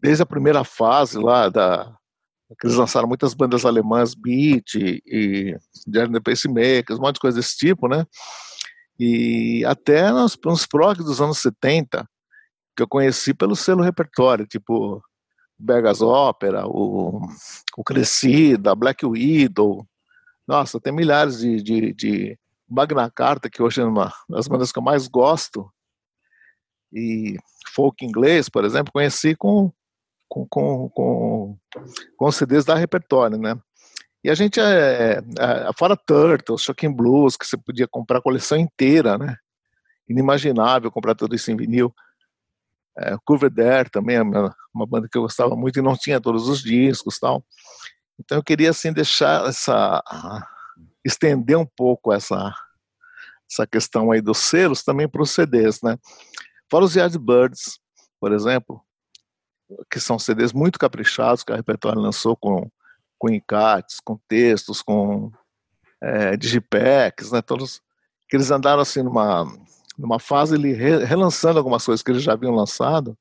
desde 0.00 0.22
a 0.22 0.26
primeira 0.26 0.62
fase 0.62 1.18
lá 1.18 1.48
da 1.48 1.92
eles 2.62 2.76
lançaram 2.76 3.06
muitas 3.06 3.34
bandas 3.34 3.66
alemãs, 3.66 4.14
Beat 4.14 4.74
e, 4.74 5.02
e 5.06 5.56
Journey 5.92 6.20
Pacemakers, 6.20 6.98
um 6.98 7.02
monte 7.02 7.16
de 7.16 7.20
coisa 7.20 7.36
desse 7.38 7.56
tipo, 7.56 7.88
né? 7.88 8.06
E 8.98 9.64
até 9.66 10.10
nos, 10.10 10.36
nos 10.44 10.66
prog 10.66 10.98
dos 10.98 11.20
anos 11.20 11.38
70, 11.38 12.08
que 12.78 12.82
eu 12.84 12.88
conheci 12.88 13.34
pelo 13.34 13.56
selo 13.56 13.82
repertório, 13.82 14.46
tipo 14.46 15.02
Vegas 15.58 16.00
Opera, 16.00 16.64
o, 16.64 17.20
o 17.76 17.82
Crescida, 17.82 18.72
Black 18.72 19.04
Widow. 19.04 19.84
Nossa, 20.46 20.80
tem 20.80 20.92
milhares 20.92 21.40
de, 21.40 21.60
de, 21.60 21.92
de 21.92 22.38
Magna 22.70 23.10
Carta, 23.10 23.50
que 23.50 23.60
hoje 23.60 23.80
é 23.80 23.84
uma 23.84 24.12
das 24.30 24.46
bandas 24.46 24.70
que 24.70 24.78
eu 24.78 24.82
mais 24.82 25.08
gosto. 25.08 25.68
E 26.92 27.36
folk 27.74 28.04
inglês, 28.04 28.48
por 28.48 28.64
exemplo, 28.64 28.92
conheci 28.92 29.34
com, 29.34 29.72
com, 30.28 30.46
com, 30.46 30.88
com, 30.90 31.58
com 32.16 32.30
CDs 32.30 32.64
da 32.64 32.76
repertório, 32.76 33.38
né? 33.38 33.60
E 34.22 34.30
a 34.30 34.34
gente, 34.34 34.60
é, 34.60 35.18
é, 35.18 35.70
fora 35.76 35.96
Turtles, 35.96 36.62
Shocking 36.62 36.92
Blues, 36.92 37.36
que 37.36 37.44
você 37.44 37.56
podia 37.56 37.88
comprar 37.88 38.18
a 38.18 38.22
coleção 38.22 38.56
inteira, 38.56 39.18
né? 39.18 39.36
Inimaginável 40.08 40.92
comprar 40.92 41.16
tudo 41.16 41.34
isso 41.34 41.50
em 41.50 41.56
vinil. 41.56 41.92
É, 43.00 43.16
Curvedere 43.24 43.90
também 43.90 44.16
é 44.16 44.22
uma, 44.22 44.86
banda 44.86 45.08
que 45.10 45.16
eu 45.16 45.22
gostava 45.22 45.54
muito 45.54 45.78
e 45.78 45.82
não 45.82 45.96
tinha 45.96 46.20
todos 46.20 46.48
os 46.48 46.60
discos 46.62 47.18
tal. 47.18 47.44
Então 48.18 48.38
eu 48.38 48.42
queria 48.42 48.70
assim 48.70 48.92
deixar 48.92 49.46
essa 49.46 50.02
estender 51.04 51.56
um 51.56 51.66
pouco 51.66 52.12
essa 52.12 52.52
essa 53.50 53.66
questão 53.66 54.10
aí 54.10 54.20
dos 54.20 54.38
selos 54.38 54.82
também 54.82 55.08
para 55.08 55.22
os 55.22 55.30
CDs, 55.30 55.80
né? 55.82 55.96
Fora 56.70 56.84
os 56.84 56.94
Yardbirds, 56.94 57.78
por 58.20 58.32
exemplo, 58.32 58.82
que 59.90 59.98
são 59.98 60.18
CDs 60.18 60.52
muito 60.52 60.78
caprichados 60.78 61.42
que 61.42 61.52
a 61.52 61.56
Repertório 61.56 62.00
lançou 62.00 62.36
com 62.36 62.70
com 63.18 63.28
encates, 63.30 63.98
com 64.00 64.16
textos, 64.28 64.80
com 64.80 65.32
é, 66.00 66.36
digipacks, 66.36 67.32
né? 67.32 67.42
Todos 67.42 67.80
que 68.28 68.36
eles 68.36 68.50
andaram 68.50 68.80
assim 68.80 69.02
numa 69.02 69.46
numa 69.98 70.20
fase 70.20 70.54
ele 70.54 70.72
re, 70.72 71.04
relançando 71.04 71.58
algumas 71.58 71.84
coisas 71.84 72.02
que 72.02 72.10
eles 72.10 72.22
já 72.22 72.32
haviam 72.32 72.54
lançado, 72.54 73.18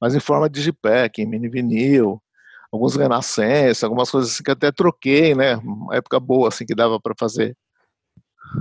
mas 0.00 0.14
em 0.14 0.20
forma 0.20 0.48
de 0.48 0.60
digipack, 0.60 1.20
em 1.20 1.26
mini 1.26 1.48
vinil, 1.48 2.22
alguns 2.72 2.94
renascença, 2.94 3.84
algumas 3.84 4.10
coisas 4.10 4.32
assim 4.32 4.42
que 4.42 4.50
até 4.50 4.70
troquei, 4.70 5.34
né? 5.34 5.56
Uma 5.56 5.96
época 5.96 6.20
boa 6.20 6.48
assim 6.48 6.64
que 6.64 6.74
dava 6.74 7.00
para 7.00 7.14
fazer 7.18 7.56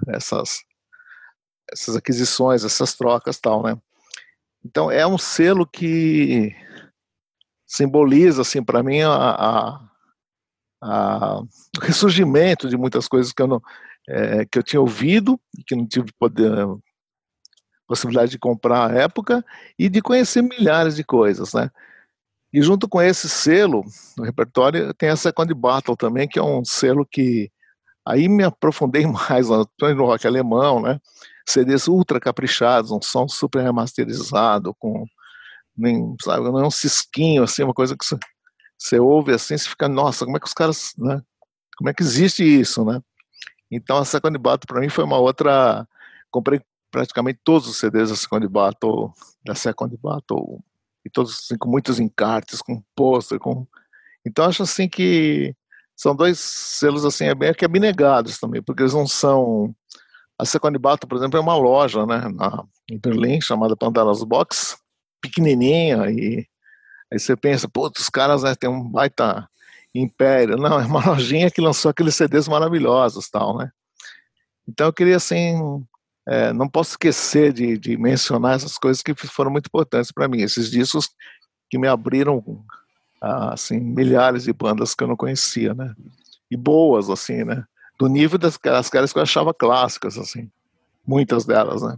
essas 0.08 0.62
essas 1.72 1.96
aquisições, 1.96 2.64
essas 2.64 2.96
trocas, 2.96 3.40
tal, 3.40 3.62
né? 3.62 3.78
Então 4.66 4.90
é 4.90 5.06
um 5.06 5.18
selo 5.18 5.66
que 5.68 6.56
simboliza 7.68 8.42
assim 8.42 8.64
para 8.64 8.82
mim 8.82 9.02
a, 9.02 9.14
a 9.14 9.90
a, 10.82 11.42
o 11.42 11.82
ressurgimento 11.82 12.70
de 12.70 12.78
muitas 12.78 13.08
coisas 13.08 13.34
que 13.34 13.42
eu 13.42 13.48
não 13.48 13.62
é, 14.08 14.46
que 14.46 14.58
eu 14.58 14.64
tinha 14.64 14.82
ouvido 14.82 15.40
que 15.68 15.76
não 15.76 15.86
tive 15.86 16.12
poder, 16.18 16.52
possibilidade 17.90 18.32
de 18.32 18.38
comprar 18.38 18.92
à 18.92 18.94
época 18.94 19.44
e 19.78 19.90
de 19.90 20.00
conhecer 20.00 20.44
milhares 20.44 20.96
de 20.96 21.04
coisas, 21.04 21.54
né? 21.54 21.72
E 22.54 22.62
junto 22.62 22.88
com 22.88 23.02
esse 23.02 23.28
selo 23.28 23.84
no 24.16 24.24
repertório 24.24 24.94
tem 24.94 25.10
a 25.10 25.16
Second 25.16 25.52
Battle 25.56 25.98
também, 25.98 26.28
que 26.28 26.38
é 26.38 26.44
um 26.44 26.64
selo 26.64 27.04
que 27.06 27.52
aí 28.08 28.30
me 28.30 28.44
aprofundei 28.44 29.06
mais 29.30 29.50
no 29.50 30.06
rock 30.06 30.28
alemão, 30.28 30.80
né? 30.80 31.00
CDs 31.48 31.88
ultra 31.88 32.20
caprichados, 32.20 32.92
um 32.92 33.02
som 33.02 33.28
super 33.28 33.64
remasterizado 33.64 34.76
com 34.78 35.04
nem, 35.76 36.16
sabe, 36.22 36.44
não 36.44 36.60
é 36.60 36.68
um 36.68 36.72
cisquinho 36.72 37.44
assim, 37.44 37.64
uma 37.64 37.74
coisa 37.74 37.96
que 37.98 38.06
você 38.78 39.00
ouve 39.00 39.34
assim, 39.34 39.58
você 39.58 39.68
fica, 39.70 39.88
nossa, 39.88 40.26
como 40.26 40.38
é 40.38 40.40
que 40.40 40.46
os 40.46 40.54
caras, 40.54 40.94
né? 40.98 41.22
Como 41.78 41.90
é 41.90 41.94
que 41.94 42.04
existe 42.04 42.44
isso, 42.44 42.86
né? 42.86 43.02
Então 43.72 43.98
a 43.98 44.06
Second 44.06 44.38
Battle 44.38 44.68
para 44.68 44.82
mim 44.82 44.90
foi 44.90 45.04
uma 45.04 45.18
outra. 45.18 45.88
Comprei 46.30 46.62
praticamente 46.92 47.40
todos 47.44 47.68
os 47.68 47.78
CDs 47.78 48.10
da 48.10 48.16
Second 48.16 48.48
Battle, 48.48 49.12
da 49.46 49.56
Second 49.56 49.96
Battle, 50.02 50.60
e 51.06 51.10
todos 51.10 51.40
assim, 51.40 51.58
com 51.58 51.70
muitos 51.70 52.00
encartes, 52.00 52.62
com 52.62 52.84
pôster, 52.96 53.40
com. 53.40 53.68
Então 54.26 54.46
acho 54.46 54.64
assim 54.64 54.88
que 54.88 55.56
são 55.96 56.16
dois 56.16 56.40
selos 56.40 57.06
assim, 57.06 57.26
é 57.26 57.36
bem 57.36 57.54
que 57.54 57.66
abnegados 57.66 58.40
também, 58.40 58.62
porque 58.62 58.84
eles 58.84 58.94
não 58.94 59.08
são. 59.08 59.74
A 60.38 60.46
Second 60.46 60.78
Battle, 60.80 61.08
por 61.08 61.18
exemplo, 61.18 61.38
é 61.38 61.42
uma 61.42 61.58
loja, 61.58 62.06
né, 62.06 62.30
na, 62.34 62.64
em 62.90 62.98
Berlim, 62.98 63.42
chamada 63.42 63.76
Pandora's 63.76 64.24
Box, 64.24 64.78
pequenininha 65.22 66.10
e 66.10 66.48
Aí 67.12 67.20
você 67.20 67.36
pensa, 67.36 67.68
pô, 67.68 67.92
os 67.96 68.10
caras 68.10 68.44
né, 68.44 68.54
têm 68.56 68.70
um 68.70 68.88
baita 68.88 69.50
império. 69.94 70.58
Não, 70.58 70.80
é 70.80 70.86
uma 70.86 71.04
lojinha 71.10 71.50
que 71.50 71.62
lançou 71.62 71.90
aqueles 71.90 72.16
CDs 72.16 72.48
maravilhosos, 72.48 73.30
tal, 73.30 73.58
né? 73.58 73.72
Então 74.68 74.88
eu 74.88 74.94
queria, 74.94 75.16
assim, 75.16 75.84
é, 76.28 76.54
não 76.54 76.68
posso 76.68 76.92
esquecer 76.92 77.52
de, 77.52 77.78
de, 77.78 77.98
mencionar 77.98 78.56
essas 78.56 78.78
coisas 78.78 79.02
que 79.02 79.14
foram 79.16 79.52
muito 79.52 79.68
importantes 79.68 80.12
para 80.12 80.28
mim, 80.28 80.42
esses 80.42 80.70
discos 80.70 81.10
que 81.70 81.78
me 81.78 81.88
abriram, 81.88 82.44
assim, 83.22 83.80
milhares 83.80 84.44
de 84.44 84.54
bandas 84.54 84.94
que 84.94 85.04
eu 85.04 85.08
não 85.08 85.16
conhecia, 85.16 85.74
né? 85.74 85.94
E 86.50 86.58
boas, 86.58 87.10
assim, 87.10 87.44
né? 87.44 87.64
Do 88.00 88.08
nível 88.08 88.38
das 88.38 88.58
caras 88.58 88.90
que 88.90 89.20
eu 89.20 89.24
achava 89.24 89.54
clássicas, 89.54 90.18
assim, 90.18 90.50
muitas 91.06 91.46
delas, 91.46 91.82
né? 91.82 91.98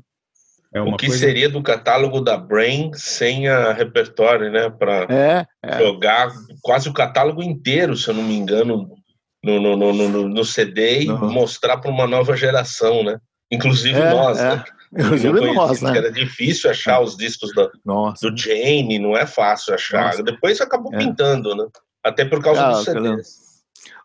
É 0.74 0.82
o 0.82 0.96
que 0.96 1.08
coisa... 1.08 1.20
seria 1.20 1.50
do 1.50 1.62
catálogo 1.62 2.22
da 2.22 2.38
Brain 2.38 2.92
sem 2.94 3.50
a 3.50 3.74
repertório, 3.74 4.50
né? 4.50 4.70
Para 4.70 5.06
é, 5.10 5.46
é. 5.62 5.80
jogar 5.80 6.32
quase 6.62 6.88
o 6.88 6.94
catálogo 6.94 7.44
inteiro, 7.44 7.98
se 7.98 8.10
eu 8.10 8.14
não 8.14 8.24
me 8.24 8.36
engano, 8.36 8.90
no, 9.44 9.60
no, 9.60 9.76
no, 9.76 9.94
no, 9.94 10.30
no 10.30 10.46
CD 10.46 11.04
e 11.04 11.10
uhum. 11.10 11.32
mostrar 11.32 11.78
para 11.78 11.92
uma 11.92 12.08
nova 12.08 12.38
geração, 12.38 13.04
né? 13.04 13.20
Inclusive 13.52 14.00
é, 14.00 14.14
nós, 14.14 14.40
é. 14.40 14.56
né? 14.56 14.64
Inclusive 14.94 15.54
nós, 15.54 15.82
né? 15.82 15.98
Era 15.98 16.12
difícil 16.12 16.70
achar 16.70 17.02
os 17.02 17.16
discos 17.18 17.54
do, 17.54 17.72
do 17.86 18.38
Jane, 18.38 19.00
não 19.00 19.16
é 19.16 19.26
fácil 19.26 19.74
achar. 19.74 20.06
Nossa. 20.06 20.24
Depois 20.24 20.60
acabou 20.62 20.94
é. 20.94 20.98
pintando, 20.98 21.56
né? 21.56 21.66
Até 22.04 22.26
por 22.26 22.42
causa 22.42 22.66
ah, 22.66 22.72
dos 22.72 22.84
CDs. 22.84 23.52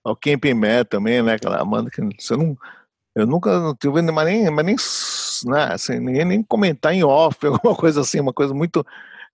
O 0.05 0.14
Camping 0.14 0.55
Mad 0.55 0.86
também, 0.88 1.22
né? 1.22 1.34
Aquela 1.34 1.64
banda 1.64 1.90
que 1.90 2.03
você 2.18 2.36
não 2.36 2.57
eu 3.16 3.26
nunca 3.26 3.59
não 3.59 3.74
tive 3.74 4.03
mas 4.03 4.26
nem, 4.26 4.51
mas 4.51 4.66
nem, 4.66 4.76
né, 5.47 5.72
assim, 5.72 5.99
nem, 5.99 6.22
nem 6.22 6.42
comentar 6.42 6.92
em 6.92 7.03
off, 7.03 7.38
alguma 7.49 7.74
coisa 7.74 8.03
assim, 8.03 8.20
uma 8.20 8.32
coisa 8.32 8.53
muito 8.53 8.84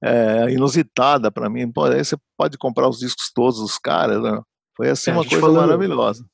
é, 0.01 0.51
inusitada 0.51 1.33
para 1.33 1.51
mim. 1.51 1.71
Pô, 1.71 1.87
aí 1.87 2.05
você 2.05 2.17
pode 2.39 2.57
comprar 2.57 2.89
os 2.89 3.01
discos 3.01 3.33
todos 3.35 3.59
dos 3.59 3.79
caras, 3.79 4.23
né? 4.23 4.41
Foi 4.77 4.89
assim 4.89 5.11
é, 5.11 5.13
uma 5.13 5.25
coisa 5.25 5.41
falando, 5.41 5.67
maravilhosa. 5.67 6.25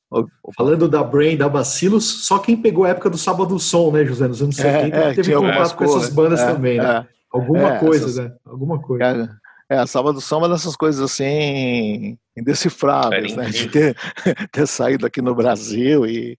Falando 0.55 0.87
da 0.87 1.03
Brain, 1.03 1.35
da 1.35 1.49
Bacillus, 1.49 2.05
só 2.25 2.39
quem 2.39 2.55
pegou 2.55 2.85
a 2.85 2.89
época 2.89 3.09
do 3.09 3.17
Sábado 3.17 3.47
do 3.47 3.59
Som, 3.59 3.91
né, 3.91 4.05
José? 4.05 4.27
Nos 4.27 4.41
anos 4.41 4.55
70, 4.55 4.97
é, 4.97 5.09
é, 5.09 5.13
teve 5.13 5.35
contato 5.35 5.75
com 5.75 5.83
essas 5.83 6.09
bandas 6.09 6.39
é, 6.39 6.53
também, 6.53 6.77
né? 6.77 7.05
É. 7.05 7.19
Alguma 7.31 7.77
coisa, 7.77 8.05
essas, 8.05 8.17
né? 8.17 8.31
Alguma 8.45 8.81
coisa. 8.81 9.29
É, 9.69 9.77
a 9.77 9.85
Sábado 9.85 10.15
do 10.15 10.21
Som 10.21 10.35
é 10.35 10.37
uma 10.39 10.49
dessas 10.49 10.75
coisas 10.75 11.01
assim 11.01 12.17
indecifráveis, 12.35 13.35
né? 13.35 13.49
De 13.49 13.67
ter, 13.67 13.95
ter 14.51 14.67
saído 14.67 15.05
aqui 15.05 15.21
no 15.21 15.35
Brasil 15.35 16.05
e 16.05 16.37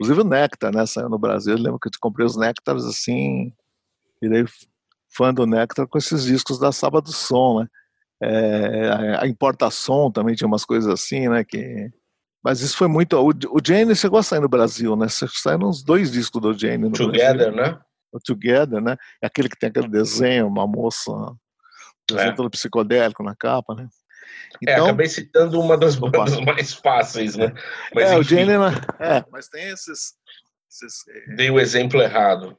Inclusive 0.00 0.20
o 0.20 0.24
Nectar, 0.24 0.74
né? 0.74 0.86
Saiu 0.86 1.08
no 1.08 1.18
Brasil. 1.18 1.54
Eu 1.54 1.62
lembro 1.62 1.78
que 1.78 1.88
eu 1.88 1.92
comprei 2.00 2.26
os 2.26 2.36
Nectars 2.36 2.84
assim, 2.84 3.52
virei 4.20 4.44
fã 5.08 5.32
do 5.32 5.46
Nectar 5.46 5.86
com 5.86 5.98
esses 5.98 6.24
discos 6.24 6.58
da 6.58 6.72
Sábado 6.72 7.12
Som, 7.12 7.60
né? 7.60 7.68
É, 8.24 9.18
a 9.20 9.26
Importação 9.26 10.10
também 10.10 10.34
tinha 10.34 10.46
umas 10.46 10.64
coisas 10.64 10.90
assim, 10.90 11.28
né? 11.28 11.44
Que... 11.44 11.90
Mas 12.42 12.60
isso 12.60 12.76
foi 12.76 12.88
muito. 12.88 13.16
O, 13.16 13.28
o 13.28 13.60
Jane 13.64 13.94
chegou 13.94 14.18
a 14.18 14.22
sair 14.22 14.40
no 14.40 14.48
Brasil, 14.48 14.96
né? 14.96 15.06
Saíram 15.08 15.68
uns 15.68 15.82
dois 15.82 16.10
discos 16.10 16.40
do 16.40 16.58
Jane 16.58 16.88
no 16.88 16.92
Together, 16.92 17.52
Brasil. 17.52 17.74
né? 17.74 17.80
O 18.12 18.20
Together, 18.20 18.80
né? 18.80 18.96
É 19.22 19.26
aquele 19.26 19.48
que 19.48 19.58
tem 19.58 19.68
aquele 19.68 19.88
desenho, 19.88 20.46
uma 20.46 20.66
moça, 20.66 21.10
desenho 22.08 22.30
é. 22.30 22.34
todo 22.34 22.50
psicodélico 22.50 23.22
na 23.22 23.34
capa, 23.34 23.74
né? 23.74 23.88
É, 24.66 24.72
então, 24.72 24.86
é, 24.86 24.88
acabei 24.88 25.08
citando 25.08 25.60
uma 25.60 25.76
das 25.76 25.96
bandas 25.96 26.38
mais 26.40 26.72
fáceis, 26.72 27.36
né? 27.36 27.52
Mas, 27.94 28.04
é, 28.04 28.18
enfim, 28.18 28.20
o 28.20 28.22
Jane, 28.22 28.52
é, 29.00 29.24
mas 29.30 29.48
tem 29.48 29.68
esses, 29.68 30.14
esses 30.70 31.08
é... 31.08 31.34
Dei 31.34 31.50
o 31.50 31.58
exemplo 31.58 32.00
errado. 32.00 32.56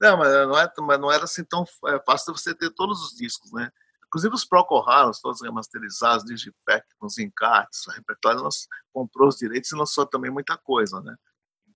Não, 0.00 0.16
mas 0.18 0.32
não, 0.32 0.58
é, 0.58 0.72
mas 0.80 1.00
não 1.00 1.12
era 1.12 1.24
assim 1.24 1.44
tão 1.44 1.64
é, 1.86 2.00
fácil 2.04 2.36
você 2.36 2.54
ter 2.54 2.70
todos 2.70 3.00
os 3.02 3.16
discos, 3.16 3.52
né? 3.52 3.70
Inclusive 4.14 4.32
os 4.32 4.44
Proco 4.44 4.80
todos 5.20 5.42
remasterizados, 5.42 6.24
Digipack, 6.24 6.86
com 7.00 7.06
os 7.06 7.18
encartes, 7.18 7.84
o 7.88 7.90
repertório, 7.90 8.44
nós 8.44 8.68
comprou 8.92 9.26
os 9.26 9.36
direitos 9.36 9.72
e 9.72 9.74
lançou 9.74 10.06
também 10.06 10.30
muita 10.30 10.56
coisa, 10.56 11.00
né? 11.00 11.16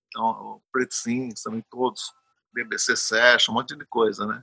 Então, 0.07 0.23
o 0.23 0.63
Sims, 0.89 1.41
também 1.41 1.61
todos, 1.69 2.13
BBC 2.53 2.95
Session, 2.95 3.51
um 3.51 3.55
monte 3.55 3.75
de 3.75 3.85
coisa, 3.87 4.25
né? 4.25 4.41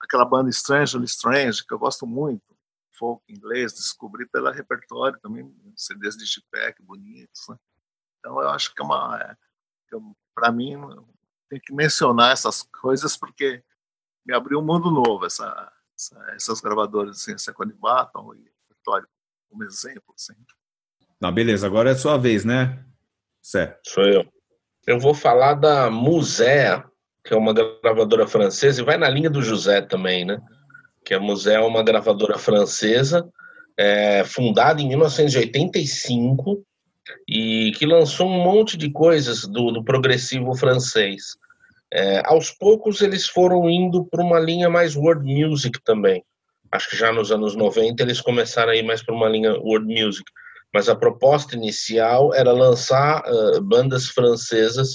Aquela 0.00 0.24
banda 0.24 0.48
Strangely 0.48 1.06
Strange, 1.06 1.66
que 1.66 1.74
eu 1.74 1.78
gosto 1.78 2.06
muito, 2.06 2.56
folk 2.96 3.20
inglês, 3.28 3.72
descobri 3.72 4.28
pela 4.28 4.52
repertório 4.52 5.18
também, 5.18 5.52
CDs 5.76 6.14
Chipec 6.28 6.80
bonitos, 6.84 7.48
né? 7.48 7.56
Então 8.20 8.40
eu 8.40 8.48
acho 8.50 8.72
que 8.72 8.80
é 8.80 8.84
uma, 8.84 9.18
é, 9.20 9.36
para 10.32 10.52
mim, 10.52 10.76
tem 11.50 11.58
que 11.58 11.74
mencionar 11.74 12.30
essas 12.30 12.62
coisas 12.80 13.16
porque 13.16 13.64
me 14.24 14.32
abriu 14.32 14.60
um 14.60 14.64
mundo 14.64 14.88
novo, 14.88 15.26
essa, 15.26 15.72
essa 15.96 16.34
essas 16.34 16.60
gravadoras, 16.60 17.16
assim, 17.16 17.36
Second 17.38 17.72
Baton 17.74 18.34
e 18.34 18.44
repertório, 18.68 19.08
como 19.48 19.64
exemplo, 19.64 20.14
assim. 20.14 20.34
Tá, 21.20 21.30
beleza. 21.30 21.66
Agora 21.66 21.90
é 21.90 21.94
sua 21.94 22.18
vez, 22.18 22.44
né? 22.44 22.84
Certo. 23.40 23.80
Sou 23.88 24.04
eu. 24.04 24.24
Eu 24.86 24.98
vou 24.98 25.14
falar 25.14 25.54
da 25.54 25.90
Musea, 25.90 26.84
que 27.24 27.32
é 27.32 27.36
uma 27.36 27.54
gravadora 27.54 28.26
francesa, 28.26 28.82
e 28.82 28.84
vai 28.84 28.98
na 28.98 29.08
linha 29.08 29.30
do 29.30 29.42
José 29.42 29.80
também, 29.80 30.24
né? 30.24 30.40
Que 31.04 31.14
a 31.14 31.20
Musea 31.20 31.58
é 31.58 31.60
uma 31.60 31.82
gravadora 31.82 32.38
francesa, 32.38 33.26
é, 33.76 34.24
fundada 34.24 34.82
em 34.82 34.88
1985, 34.88 36.64
e 37.28 37.72
que 37.76 37.86
lançou 37.86 38.28
um 38.28 38.42
monte 38.42 38.76
de 38.76 38.90
coisas 38.90 39.46
do, 39.46 39.70
do 39.70 39.84
progressivo 39.84 40.54
francês. 40.54 41.36
É, 41.94 42.22
aos 42.24 42.50
poucos 42.50 43.00
eles 43.00 43.26
foram 43.26 43.70
indo 43.70 44.04
para 44.04 44.22
uma 44.22 44.40
linha 44.40 44.68
mais 44.68 44.96
world 44.96 45.24
music 45.24 45.80
também. 45.84 46.24
Acho 46.72 46.90
que 46.90 46.96
já 46.96 47.12
nos 47.12 47.30
anos 47.30 47.54
90 47.54 48.02
eles 48.02 48.20
começaram 48.20 48.72
a 48.72 48.76
ir 48.76 48.82
mais 48.82 49.02
para 49.02 49.14
uma 49.14 49.28
linha 49.28 49.52
world 49.58 49.86
music 49.86 50.24
mas 50.74 50.88
a 50.88 50.96
proposta 50.96 51.54
inicial 51.54 52.34
era 52.34 52.50
lançar 52.50 53.22
uh, 53.24 53.62
bandas 53.62 54.08
francesas 54.08 54.94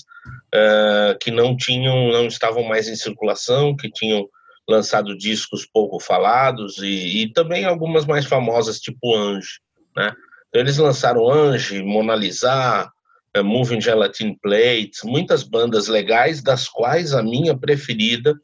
uh, 0.54 1.18
que 1.22 1.32
não 1.32 1.56
tinham, 1.56 2.12
não 2.12 2.28
estavam 2.28 2.64
mais 2.64 2.90
em 2.90 2.98
circulação, 2.98 3.74
que 3.78 3.90
tinham 3.90 4.28
lançado 4.68 5.18
discos 5.18 5.66
pouco 5.66 5.98
falados 5.98 6.80
e, 6.80 7.22
e 7.22 7.32
também 7.32 7.64
algumas 7.64 8.06
mais 8.06 8.26
famosas, 8.26 8.82
tipo 8.82 9.16
Ange, 9.16 9.62
né? 9.96 10.12
Então, 10.50 10.62
eles 10.62 10.78
lançaram 10.78 11.32
Ange, 11.32 11.82
Mona 11.82 12.14
Lisa, 12.14 12.92
uh, 13.38 13.44
Moving 13.44 13.82
Gelatin 13.82 14.36
Plates, 14.42 15.02
muitas 15.04 15.44
bandas 15.44 15.88
legais, 15.88 16.42
das 16.42 16.68
quais 16.68 17.14
a 17.14 17.24
minha 17.24 17.58
preferida, 17.58 18.36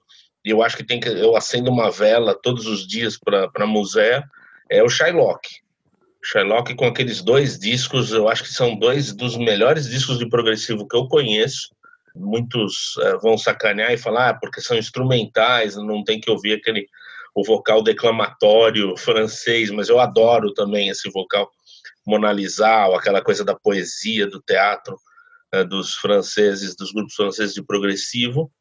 eu 0.43 0.61
acho 0.61 0.77
que 0.77 0.83
tem 0.83 0.99
que 0.99 1.09
eu 1.09 1.35
acendo 1.35 1.71
uma 1.71 1.89
vela 1.89 2.39
todos 2.39 2.67
os 2.67 2.87
dias 2.87 3.17
para 3.17 3.49
a 3.53 3.67
Musea, 3.67 4.23
é 4.69 4.83
o 4.83 4.89
Shylock. 4.89 5.65
Sherlock 6.23 6.73
com 6.73 6.85
aqueles 6.85 7.21
dois 7.21 7.59
discos, 7.59 8.11
eu 8.11 8.27
acho 8.27 8.43
que 8.43 8.49
são 8.49 8.75
dois 8.75 9.13
dos 9.13 9.37
melhores 9.37 9.87
discos 9.87 10.17
de 10.17 10.27
progressivo 10.27 10.87
que 10.87 10.97
eu 10.97 11.07
conheço. 11.07 11.69
Muitos 12.15 12.95
uh, 12.97 13.19
vão 13.21 13.37
sacanear 13.37 13.91
e 13.91 13.97
falar, 13.97 14.29
ah, 14.29 14.33
porque 14.33 14.59
são 14.59 14.75
instrumentais, 14.75 15.75
não 15.75 16.03
tem 16.03 16.19
que 16.19 16.31
ouvir 16.31 16.53
aquele 16.53 16.87
o 17.35 17.43
vocal 17.43 17.83
declamatório 17.83 18.95
francês, 18.97 19.69
mas 19.69 19.89
eu 19.89 19.99
adoro 19.99 20.53
também 20.53 20.87
esse 20.87 21.09
vocal 21.11 21.51
monalizal, 22.05 22.95
aquela 22.95 23.21
coisa 23.21 23.43
da 23.43 23.55
poesia, 23.55 24.27
do 24.27 24.41
teatro 24.41 24.97
uh, 25.53 25.65
dos 25.65 25.95
franceses, 25.95 26.75
dos 26.75 26.91
grupos 26.91 27.15
franceses 27.15 27.53
de 27.53 27.63
progressivo. 27.63 28.51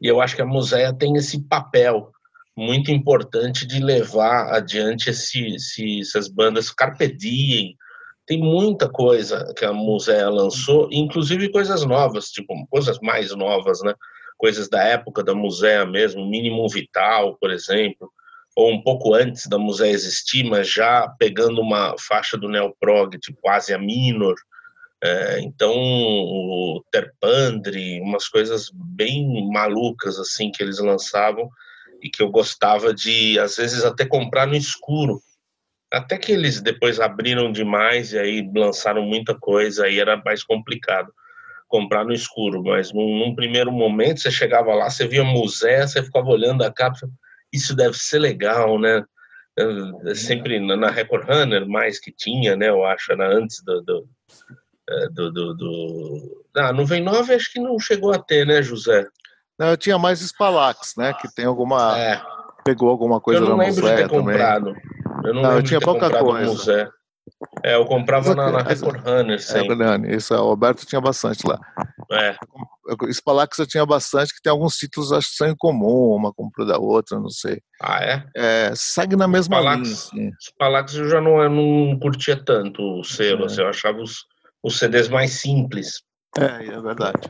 E 0.00 0.06
eu 0.06 0.20
acho 0.20 0.36
que 0.36 0.42
a 0.42 0.46
Museia 0.46 0.92
tem 0.92 1.16
esse 1.16 1.42
papel 1.46 2.10
muito 2.56 2.90
importante 2.90 3.64
de 3.64 3.78
levar 3.78 4.52
adiante 4.52 5.10
esse, 5.10 5.54
esse, 5.54 6.00
essas 6.00 6.26
bandas 6.26 6.70
Carpe 6.70 7.06
Diem. 7.06 7.76
Tem 8.26 8.38
muita 8.38 8.88
coisa 8.88 9.54
que 9.56 9.64
a 9.64 9.72
Musea 9.72 10.28
lançou, 10.28 10.88
inclusive 10.90 11.50
coisas 11.50 11.84
novas, 11.84 12.30
tipo 12.30 12.52
coisas 12.68 12.98
mais 13.00 13.34
novas, 13.34 13.80
né? 13.82 13.94
Coisas 14.36 14.68
da 14.68 14.82
época 14.82 15.22
da 15.22 15.34
Musea 15.34 15.86
mesmo, 15.86 16.28
Minimum 16.28 16.68
Vital, 16.68 17.36
por 17.40 17.50
exemplo, 17.50 18.12
ou 18.58 18.72
um 18.72 18.82
pouco 18.82 19.14
antes 19.14 19.46
da 19.46 19.56
Musea 19.56 19.92
existir, 19.92 20.42
mas 20.42 20.68
já 20.68 21.06
pegando 21.16 21.60
uma 21.60 21.94
faixa 21.96 22.36
do 22.36 22.48
neoprog, 22.48 23.16
tipo 23.16 23.48
Asia 23.48 23.78
Minor, 23.78 24.34
é, 25.00 25.38
então 25.42 25.72
o 25.72 26.84
Terpandre, 26.90 28.00
umas 28.00 28.26
coisas 28.26 28.68
bem 28.74 29.48
malucas 29.52 30.18
assim 30.18 30.50
que 30.50 30.60
eles 30.60 30.80
lançavam, 30.80 31.48
e 32.02 32.10
que 32.10 32.20
eu 32.20 32.30
gostava 32.30 32.92
de, 32.92 33.38
às 33.38 33.56
vezes, 33.56 33.84
até 33.84 34.04
comprar 34.04 34.44
no 34.44 34.56
escuro. 34.56 35.22
Até 35.88 36.18
que 36.18 36.32
eles 36.32 36.60
depois 36.60 36.98
abriram 36.98 37.52
demais 37.52 38.12
e 38.12 38.18
aí 38.18 38.50
lançaram 38.52 39.02
muita 39.02 39.36
coisa, 39.38 39.84
aí 39.84 40.00
era 40.00 40.16
mais 40.16 40.42
complicado 40.42 41.12
comprar 41.68 42.04
no 42.04 42.12
escuro. 42.12 42.60
Mas 42.64 42.92
num, 42.92 43.20
num 43.20 43.36
primeiro 43.36 43.70
momento, 43.70 44.18
você 44.18 44.32
chegava 44.32 44.74
lá, 44.74 44.90
você 44.90 45.06
via 45.06 45.22
museu, 45.22 45.86
você 45.86 46.02
ficava 46.02 46.28
olhando 46.28 46.64
a 46.64 46.72
capa, 46.72 47.08
isso 47.52 47.74
deve 47.74 47.96
ser 47.96 48.18
legal, 48.18 48.78
né? 48.78 49.04
É, 49.58 50.10
é 50.10 50.14
sempre 50.14 50.60
na 50.60 50.90
Record 50.90 51.28
Runner, 51.28 51.66
mais 51.66 51.98
que 51.98 52.12
tinha, 52.12 52.56
né? 52.56 52.68
Eu 52.68 52.84
acho, 52.84 53.12
era 53.12 53.36
antes 53.36 53.62
do, 53.64 53.82
do 53.82 54.08
é, 54.88 55.08
do, 55.10 55.30
do, 55.30 55.54
do... 55.54 56.44
Ah, 56.56 56.72
no 56.72 56.86
Vem 56.86 57.02
9 57.02 57.34
acho 57.34 57.52
que 57.52 57.60
não 57.60 57.78
chegou 57.78 58.12
a 58.12 58.18
ter, 58.18 58.46
né, 58.46 58.62
José? 58.62 59.06
Não, 59.58 59.68
eu 59.68 59.76
tinha 59.76 59.98
mais 59.98 60.20
Spalax, 60.20 60.94
né? 60.96 61.12
Que 61.12 61.32
tem 61.34 61.44
alguma. 61.44 61.98
É. 61.98 62.22
Pegou 62.64 62.88
alguma 62.88 63.20
coisa 63.20 63.40
eu 63.40 63.48
não 63.48 63.56
lembro 63.56 63.74
de 63.74 63.80
ter 63.82 64.08
também. 64.08 64.08
comprado. 64.08 64.76
Eu 65.24 65.34
não, 65.34 65.42
não 65.42 65.52
eu 65.56 65.62
tinha 65.62 65.80
pouca 65.80 66.08
coisa. 66.10 66.90
É, 67.62 67.74
eu 67.74 67.84
comprava 67.84 68.34
na, 68.34 68.50
na 68.50 68.62
Record 68.62 69.04
Runner 69.04 69.40
sempre. 69.40 69.76
É, 69.82 70.16
isso, 70.16 70.34
o 70.34 70.38
Alberto 70.38 70.86
tinha 70.86 71.00
bastante 71.00 71.46
lá. 71.46 71.58
É. 72.12 72.36
Spalax 73.12 73.58
eu 73.58 73.66
tinha 73.66 73.84
bastante, 73.84 74.34
que 74.34 74.40
tem 74.42 74.50
alguns 74.50 74.76
títulos, 74.76 75.12
acho 75.12 75.28
que 75.28 75.36
são 75.36 75.48
em 75.48 75.56
comum, 75.56 76.14
uma 76.14 76.32
comprou 76.32 76.66
da 76.66 76.78
outra, 76.78 77.18
não 77.18 77.30
sei. 77.30 77.60
Ah, 77.80 78.02
é? 78.02 78.24
É, 78.36 78.72
segue 78.74 79.16
na 79.16 79.28
mesma 79.28 79.56
Spalax, 79.56 80.10
linha. 80.12 80.30
Assim. 80.30 80.30
Spalax 80.40 80.94
eu 80.94 81.08
já 81.08 81.20
não, 81.20 81.42
eu 81.42 81.50
não 81.50 81.98
curtia 81.98 82.36
tanto 82.42 82.82
o 83.00 83.04
selo, 83.04 83.42
é. 83.42 83.46
assim, 83.46 83.60
eu 83.60 83.68
achava 83.68 84.00
os, 84.00 84.24
os 84.62 84.78
CDs 84.78 85.08
mais 85.08 85.32
simples. 85.32 86.02
É, 86.36 86.66
é 86.66 86.80
verdade. 86.80 87.28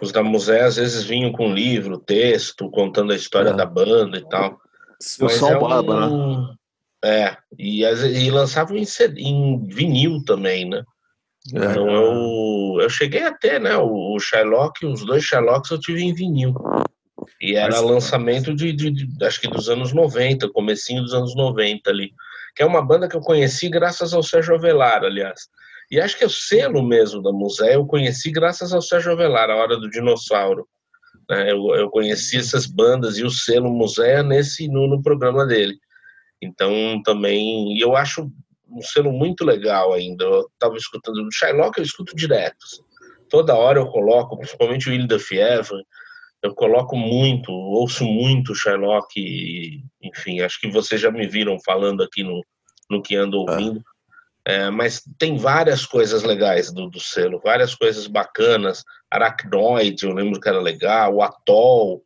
Os 0.00 0.12
da 0.12 0.22
Musé 0.22 0.62
às 0.62 0.76
vezes 0.76 1.04
vinham 1.04 1.32
com 1.32 1.52
livro, 1.52 1.98
texto, 1.98 2.70
contando 2.70 3.12
a 3.12 3.16
história 3.16 3.50
é. 3.50 3.54
da 3.54 3.66
banda 3.66 4.18
e 4.18 4.28
tal. 4.28 4.58
O 5.20 5.28
som 5.28 5.50
é 5.50 5.58
barba, 5.58 6.06
um... 6.06 6.42
né? 6.42 6.54
É, 7.04 7.36
e, 7.56 7.84
e 7.84 8.30
lançavam 8.30 8.76
em, 8.76 8.84
em, 9.16 9.66
vinil 9.68 10.22
também, 10.24 10.68
né? 10.68 10.82
É. 11.54 11.58
Então 11.58 11.88
eu, 11.88 12.82
eu 12.82 12.90
cheguei 12.90 13.22
a 13.22 13.32
ter, 13.32 13.60
né? 13.60 13.76
O, 13.76 14.14
o 14.14 14.20
Shylock, 14.20 14.84
os 14.84 15.04
dois 15.04 15.24
Shylocks 15.24 15.70
eu 15.70 15.80
tive 15.80 16.02
em 16.02 16.14
vinil. 16.14 16.54
E 17.40 17.56
era 17.56 17.80
Mas... 17.80 17.82
lançamento 17.82 18.54
de, 18.54 18.72
de, 18.72 18.90
de, 18.90 19.24
acho 19.24 19.40
que 19.40 19.48
dos 19.48 19.68
anos 19.68 19.92
90, 19.92 20.50
comecinho 20.50 21.02
dos 21.02 21.14
anos 21.14 21.34
90 21.34 21.90
ali. 21.90 22.12
Que 22.54 22.62
é 22.62 22.66
uma 22.66 22.84
banda 22.84 23.08
que 23.08 23.16
eu 23.16 23.20
conheci 23.20 23.68
graças 23.68 24.12
ao 24.12 24.22
Sérgio 24.22 24.54
Avelar, 24.54 25.04
aliás. 25.04 25.48
E 25.90 26.00
acho 26.00 26.18
que 26.18 26.24
o 26.24 26.30
selo 26.30 26.82
mesmo 26.82 27.22
da 27.22 27.32
Musé 27.32 27.76
eu 27.76 27.86
conheci 27.86 28.30
graças 28.30 28.72
ao 28.72 28.82
Sérgio 28.82 29.12
Avelar, 29.12 29.48
a 29.48 29.56
Hora 29.56 29.76
do 29.78 29.88
Dinossauro. 29.88 30.66
Né? 31.30 31.50
Eu, 31.50 31.74
eu 31.74 31.88
conheci 31.90 32.36
essas 32.36 32.66
bandas 32.66 33.16
e 33.16 33.24
o 33.24 33.30
selo 33.30 33.70
Musé 33.70 34.22
nesse 34.22 34.68
no, 34.68 34.86
no 34.86 35.02
programa 35.02 35.46
dele. 35.46 35.78
Então 36.42 37.00
também, 37.02 37.76
e 37.76 37.80
eu 37.80 37.96
acho 37.96 38.30
um 38.70 38.82
selo 38.82 39.12
muito 39.12 39.44
legal 39.44 39.92
ainda. 39.92 40.24
Eu 40.24 40.48
estava 40.52 40.76
escutando 40.76 41.16
o 41.16 41.32
Shylock, 41.32 41.78
eu 41.78 41.84
escuto 41.84 42.14
direto. 42.14 42.56
Assim. 42.64 42.82
Toda 43.28 43.54
hora 43.54 43.78
eu 43.78 43.86
coloco, 43.86 44.36
principalmente 44.38 44.88
o 44.88 44.92
Ilha 44.92 45.06
da 45.06 45.18
Fievre, 45.18 45.84
eu 46.42 46.54
coloco 46.54 46.96
muito, 46.96 47.50
ouço 47.50 48.04
muito 48.04 48.52
o 48.52 48.54
Shylock, 48.54 49.18
e, 49.18 49.82
enfim, 50.02 50.40
acho 50.40 50.60
que 50.60 50.70
vocês 50.70 51.00
já 51.00 51.10
me 51.10 51.26
viram 51.26 51.58
falando 51.64 52.02
aqui 52.02 52.22
no, 52.22 52.42
no 52.88 53.02
que 53.02 53.16
ando 53.16 53.38
ah. 53.38 53.52
ouvindo. 53.52 53.82
É, 54.44 54.70
mas 54.70 55.02
tem 55.18 55.36
várias 55.36 55.84
coisas 55.84 56.22
legais 56.22 56.72
do, 56.72 56.88
do, 56.88 56.98
selo, 56.98 57.40
várias 57.44 57.74
coisas 57.74 58.06
bacanas. 58.06 58.82
Arachnoid, 59.10 60.02
eu 60.02 60.12
lembro 60.12 60.40
que 60.40 60.48
era 60.48 60.60
legal, 60.60 61.16
o 61.16 61.22
Atoll, 61.22 62.02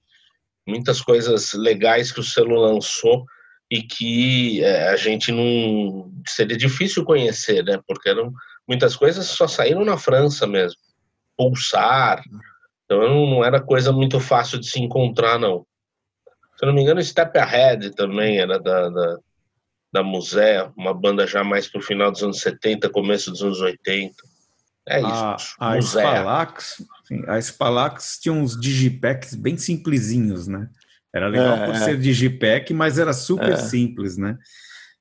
muitas 0.66 1.00
coisas 1.00 1.52
legais 1.52 2.10
que 2.10 2.18
o 2.18 2.24
selo 2.24 2.56
lançou 2.56 3.24
e 3.72 3.82
que 3.82 4.62
é, 4.62 4.90
a 4.90 4.96
gente 4.96 5.32
não. 5.32 6.12
seria 6.28 6.58
difícil 6.58 7.06
conhecer, 7.06 7.64
né? 7.64 7.80
Porque 7.88 8.10
eram, 8.10 8.30
muitas 8.68 8.94
coisas 8.94 9.24
só 9.24 9.48
saíram 9.48 9.82
na 9.82 9.96
França 9.96 10.46
mesmo. 10.46 10.78
Pulsar. 11.38 12.22
Então 12.84 13.00
não, 13.00 13.42
era 13.42 13.62
coisa 13.62 13.90
muito 13.90 14.20
fácil 14.20 14.60
de 14.60 14.66
se 14.66 14.78
encontrar, 14.78 15.38
não. 15.38 15.64
Se 16.54 16.64
eu 16.64 16.66
não 16.66 16.74
me 16.74 16.82
engano, 16.82 17.02
Step 17.02 17.38
Ahead 17.38 17.94
também 17.96 18.40
era 18.40 18.60
da, 18.60 18.90
da 18.90 19.18
da 19.90 20.02
Musé, 20.02 20.70
uma 20.74 20.94
banda 20.94 21.26
já 21.26 21.44
mais 21.44 21.68
para 21.68 21.78
o 21.78 21.84
final 21.84 22.10
dos 22.10 22.22
anos 22.22 22.40
70, 22.40 22.88
começo 22.88 23.30
dos 23.30 23.42
anos 23.42 23.60
80. 23.60 24.14
É 24.88 25.00
isso. 25.00 25.56
A, 25.58 25.72
a 25.72 25.82
Spalax, 25.82 26.84
a 27.28 27.40
Spalax 27.40 28.18
tinha 28.18 28.32
uns 28.32 28.58
digipacks 28.58 29.34
bem 29.34 29.58
simplesinhos, 29.58 30.48
né? 30.48 30.68
Era 31.14 31.28
legal 31.28 31.56
é, 31.56 31.66
por 31.66 31.74
é. 31.74 31.78
ser 31.78 31.98
digipack, 31.98 32.72
mas 32.72 32.98
era 32.98 33.12
super 33.12 33.52
é. 33.52 33.56
simples, 33.56 34.16
né? 34.16 34.38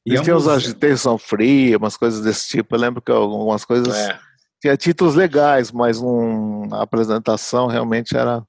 E 0.06 0.12
Eles 0.12 0.22
tinham 0.22 0.38
uns 0.38 0.48
agitation 0.48 1.18
free, 1.18 1.76
umas 1.76 1.96
coisas 1.96 2.22
desse 2.22 2.48
tipo. 2.48 2.76
Eu 2.76 2.80
lembro 2.80 3.02
que 3.02 3.12
algumas 3.12 3.64
coisas 3.64 3.96
é. 3.96 4.20
tinha 4.60 4.76
títulos 4.76 5.16
legais, 5.16 5.72
mas 5.72 6.00
um, 6.00 6.68
a 6.74 6.82
apresentação 6.82 7.68
realmente 7.68 8.18
era 8.18 8.44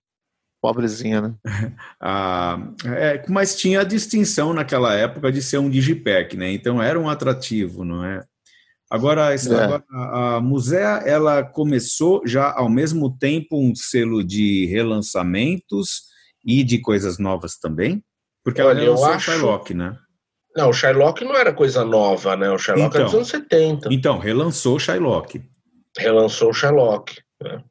pobrezinha, 0.63 1.21
né? 1.21 1.35
ah, 2.01 2.59
é, 2.87 3.25
mas 3.29 3.57
tinha 3.57 3.81
a 3.81 3.85
distinção 3.85 4.53
naquela 4.53 4.95
época 4.95 5.31
de 5.31 5.43
ser 5.43 5.59
um 5.59 5.69
digipack, 5.69 6.37
né? 6.37 6.53
Então 6.53 6.83
era 6.83 6.99
um 6.99 7.09
atrativo, 7.09 7.85
não 7.85 8.05
é? 8.05 8.25
Agora, 8.91 9.35
é. 9.35 9.37
agora 9.37 9.85
a, 9.91 10.37
a 10.37 10.41
Musea, 10.41 11.03
ela 11.05 11.43
começou 11.43 12.23
já 12.27 12.53
ao 12.53 12.69
mesmo 12.69 13.17
tempo 13.19 13.59
um 13.59 13.75
selo 13.75 14.23
de 14.23 14.67
relançamentos 14.67 16.12
e 16.45 16.64
de 16.64 16.78
coisas 16.80 17.18
novas 17.18 17.57
também? 17.59 18.03
Porque 18.45 18.61
ela 18.61 18.70
Olha, 18.70 18.80
relançou 18.80 19.07
eu 19.07 19.14
acho, 19.14 19.30
Shylock, 19.30 19.74
né? 19.74 19.97
Não, 20.57 20.68
o 20.68 20.72
Shylock 20.72 21.24
não 21.24 21.34
era 21.34 21.53
coisa 21.53 21.84
nova, 21.84 22.36
né? 22.36 22.51
O 22.51 22.59
Shylock 22.59 22.88
então, 22.88 23.01
é 23.01 23.05
dos 23.05 23.14
anos 23.14 23.28
70. 23.28 23.88
Então, 23.93 24.18
relançou 24.18 24.76
o 24.76 24.80
Shylock. 24.80 25.43
Relançou 25.97 26.51
o 26.51 26.55
Shylock. 26.55 27.20
Né? 27.43 27.62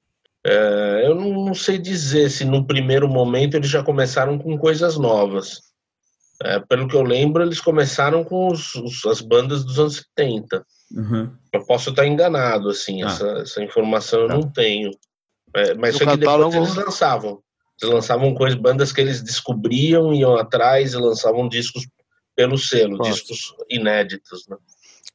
É, 0.45 1.03
eu 1.05 1.13
não, 1.13 1.53
sei 1.53 1.77
dizer 1.77 2.29
se 2.31 2.43
no 2.43 2.65
primeiro 2.65 3.07
momento 3.07 3.55
eles 3.55 3.69
já 3.69 3.83
começaram 3.83 4.39
com 4.39 4.57
coisas 4.57 4.97
novas. 4.97 5.61
É, 6.43 6.59
pelo 6.59 6.87
que 6.87 6.95
eu 6.95 7.03
lembro, 7.03 7.43
eles 7.43 7.61
começaram 7.61 8.23
com 8.23 8.47
os, 8.47 8.73
os, 8.73 9.05
as 9.05 9.21
bandas 9.21 9.63
dos 9.63 9.77
anos 9.77 10.03
70. 10.17 10.65
Uhum. 10.91 11.31
Eu 11.53 11.65
posso 11.65 11.91
estar 11.91 12.07
enganado, 12.07 12.69
assim, 12.69 13.03
ah. 13.03 13.07
essa, 13.07 13.27
essa, 13.41 13.63
informação 13.63 14.21
eu 14.21 14.27
tá. 14.27 14.33
não 14.33 14.51
tenho. 14.51 14.89
É, 15.55 15.75
mas 15.75 15.97
só 15.97 16.05
que 16.05 16.17
depois 16.17 16.55
eles 16.55 16.75
lançavam. 16.75 17.39
Eles 17.81 17.93
lançavam 17.93 18.33
coisas, 18.33 18.59
bandas 18.59 18.91
que 18.91 19.01
eles 19.01 19.21
descobriam, 19.21 20.13
iam 20.13 20.35
atrás 20.35 20.93
e 20.93 20.97
lançavam 20.97 21.47
discos 21.47 21.87
pelo 22.35 22.57
selo, 22.57 22.97
Nossa. 22.97 23.11
discos 23.11 23.55
inéditos. 23.69 24.47
Né? 24.47 24.57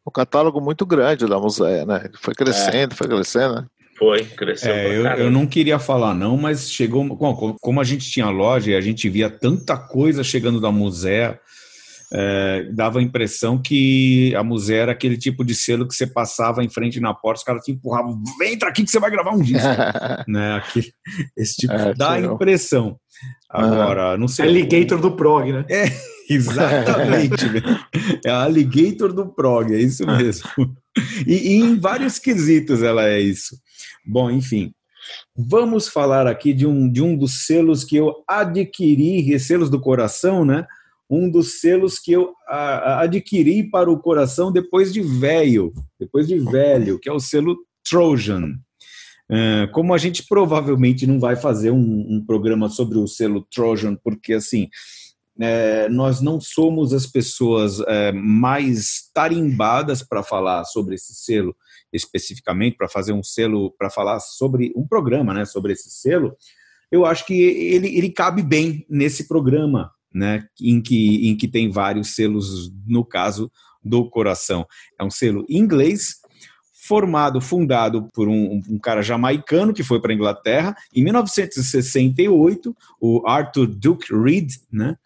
O 0.05 0.11
catálogo 0.11 0.61
muito 0.61 0.85
grande 0.85 1.27
da 1.27 1.39
Museu, 1.39 1.87
né? 1.87 2.11
Foi 2.21 2.35
crescendo, 2.35 2.93
é. 2.93 2.97
foi 2.97 3.09
crescendo, 3.09 3.55
né? 3.57 3.67
Foi, 3.99 4.25
cresceu. 4.25 4.73
É, 4.73 4.87
eu, 4.89 5.05
eu, 5.07 5.31
não 5.31 5.47
queria 5.47 5.79
falar, 5.79 6.15
não, 6.15 6.37
mas 6.37 6.71
chegou. 6.71 7.03
Bom, 7.03 7.57
como 7.61 7.81
a 7.81 7.85
gente 7.85 8.11
tinha 8.11 8.29
loja 8.29 8.71
e 8.71 8.77
a 8.77 8.81
gente 8.81 9.09
via 9.09 9.31
tanta 9.31 9.77
coisa 9.77 10.23
chegando 10.23 10.61
da 10.61 10.71
Museu, 10.71 11.39
é, 12.19 12.71
dava 12.73 12.99
a 12.99 13.03
impressão 13.03 13.61
que 13.61 14.35
a 14.35 14.43
Museu 14.43 14.79
era 14.79 14.93
aquele 14.93 15.19
tipo 15.19 15.45
de 15.45 15.55
selo 15.55 15.87
que 15.87 15.95
você 15.95 16.07
passava 16.07 16.65
em 16.65 16.69
frente 16.71 16.99
na 16.99 17.13
porta, 17.13 17.41
os 17.41 17.45
caras 17.45 17.63
te 17.63 17.73
empurravam, 17.73 18.23
vem 18.39 18.55
entra 18.55 18.71
aqui 18.71 18.85
que 18.85 18.91
você 18.91 18.99
vai 18.99 19.11
gravar 19.11 19.33
um 19.33 19.43
disco. 19.43 19.69
né? 20.27 20.55
Aqui, 20.55 20.91
esse 21.37 21.57
tipo 21.57 21.75
é, 21.75 21.93
dá 21.93 22.13
a 22.13 22.21
impressão. 22.21 22.99
Agora, 23.51 24.17
não 24.17 24.29
sei. 24.29 24.49
Alligator 24.49 24.99
do 24.99 25.15
prog, 25.15 25.53
né? 25.53 25.67
É, 25.69 25.85
exatamente. 26.33 27.45
é 28.25 28.31
a 28.31 28.45
alligator 28.45 29.13
do 29.13 29.27
prog, 29.27 29.75
é 29.75 29.79
isso 29.79 30.07
mesmo. 30.07 30.49
E, 31.27 31.35
e 31.35 31.57
em 31.57 31.79
vários 31.79 32.19
quesitos 32.19 32.83
ela 32.83 33.07
é 33.07 33.21
isso. 33.21 33.59
Bom, 34.07 34.31
enfim, 34.31 34.73
vamos 35.37 35.87
falar 35.87 36.27
aqui 36.27 36.55
de 36.55 36.67
um, 36.67 36.91
de 36.91 37.03
um 37.03 37.15
dos 37.15 37.45
selos 37.45 37.85
que 37.85 37.97
eu 37.97 38.25
adquiri, 38.27 39.39
selos 39.39 39.69
do 39.69 39.79
coração, 39.79 40.47
né? 40.47 40.67
Um 41.09 41.31
dos 41.31 41.61
selos 41.61 41.99
que 41.99 42.13
eu 42.13 42.35
a, 42.49 43.03
adquiri 43.03 43.63
para 43.69 43.91
o 43.91 43.99
coração 43.99 44.51
depois 44.51 44.93
de 44.93 45.01
velho, 45.01 45.73
depois 45.99 46.27
de 46.27 46.39
velho, 46.39 46.99
que 46.99 47.09
é 47.09 47.13
o 47.13 47.21
selo 47.21 47.57
Trojan. 47.89 48.55
É, 49.29 49.69
como 49.73 49.93
a 49.93 49.99
gente 49.99 50.25
provavelmente 50.29 51.07
não 51.07 51.19
vai 51.19 51.35
fazer 51.35 51.71
um, 51.71 52.07
um 52.09 52.25
programa 52.25 52.69
sobre 52.69 52.99
o 52.99 53.07
selo 53.07 53.47
Trojan, 53.51 53.97
porque 53.97 54.35
assim 54.35 54.69
é, 55.41 55.89
nós 55.89 56.21
não 56.21 56.41
somos 56.41 56.93
as 56.93 57.07
pessoas 57.07 57.81
é, 57.81 58.13
mais 58.13 59.11
tarimbadas 59.13 60.03
para 60.03 60.23
falar 60.23 60.65
sobre 60.65 60.95
esse 60.95 61.15
selo 61.15 61.55
especificamente, 61.93 62.77
para 62.77 62.89
fazer 62.89 63.13
um 63.13 63.23
selo, 63.23 63.73
para 63.79 63.91
falar 63.91 64.21
sobre 64.21 64.73
um 64.77 64.87
programa, 64.87 65.33
né, 65.33 65.45
sobre 65.45 65.73
esse 65.73 65.91
selo, 65.91 66.37
eu 66.91 67.05
acho 67.05 67.27
que 67.27 67.35
ele, 67.35 67.97
ele 67.97 68.11
cabe 68.11 68.43
bem 68.43 68.87
nesse 68.89 69.27
programa, 69.27 69.91
né, 70.17 70.47
em 70.59 70.81
que, 70.81 71.29
em 71.29 71.37
que 71.37 71.47
tem 71.47 71.71
vários 71.71 72.15
selos, 72.15 72.73
no 72.87 73.05
caso 73.05 73.53
do 73.85 74.09
coração. 74.09 74.67
É 74.99 75.05
um 75.05 75.11
selo 75.11 75.45
inglês, 75.47 76.17
formado, 76.73 77.41
fundado 77.41 78.09
por 78.15 78.27
um, 78.27 78.63
um 78.71 78.79
cara 78.79 79.03
jamaicano 79.03 79.75
que 79.75 79.83
foi 79.83 80.01
para 80.01 80.13
a 80.13 80.15
Inglaterra 80.15 80.75
em 80.95 81.03
1968, 81.03 82.75
o 82.99 83.27
Arthur 83.27 83.67
Duke 83.67 84.15
Reed, 84.15 84.53
né? 84.73 84.97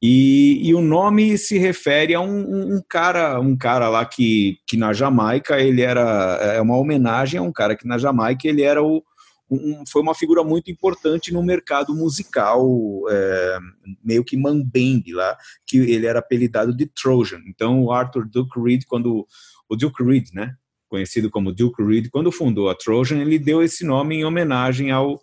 E, 0.00 0.60
e 0.62 0.74
o 0.74 0.80
nome 0.80 1.36
se 1.36 1.58
refere 1.58 2.14
a 2.14 2.20
um, 2.20 2.76
um, 2.76 2.82
cara, 2.88 3.40
um 3.40 3.56
cara 3.56 3.88
lá 3.88 4.04
que, 4.04 4.58
que 4.66 4.76
na 4.76 4.92
Jamaica 4.92 5.60
ele 5.60 5.82
era 5.82 6.38
é 6.54 6.60
uma 6.60 6.76
homenagem 6.76 7.40
a 7.40 7.42
um 7.42 7.52
cara 7.52 7.74
que 7.74 7.88
na 7.88 7.98
Jamaica 7.98 8.46
ele 8.46 8.62
era 8.62 8.82
o 8.82 9.02
um, 9.50 9.84
foi 9.90 10.00
uma 10.00 10.14
figura 10.14 10.44
muito 10.44 10.70
importante 10.70 11.32
no 11.32 11.42
mercado 11.42 11.94
musical, 11.94 12.64
é, 13.10 13.58
meio 14.02 14.24
que 14.24 14.36
mambembe 14.36 15.12
lá, 15.12 15.36
que 15.66 15.78
ele 15.78 16.06
era 16.06 16.20
apelidado 16.20 16.74
de 16.74 16.86
Trojan. 16.86 17.40
Então, 17.46 17.82
o 17.82 17.92
Arthur 17.92 18.28
Duke 18.28 18.60
Reed, 18.60 18.84
quando 18.86 19.26
o 19.68 19.76
Duke 19.76 20.02
Reed, 20.04 20.28
né, 20.32 20.54
conhecido 20.88 21.30
como 21.30 21.52
Duke 21.52 21.82
Reed, 21.82 22.08
quando 22.10 22.30
fundou 22.30 22.70
a 22.70 22.74
Trojan, 22.74 23.20
ele 23.20 23.38
deu 23.38 23.62
esse 23.62 23.84
nome 23.84 24.16
em 24.16 24.24
homenagem 24.24 24.90
ao, 24.90 25.20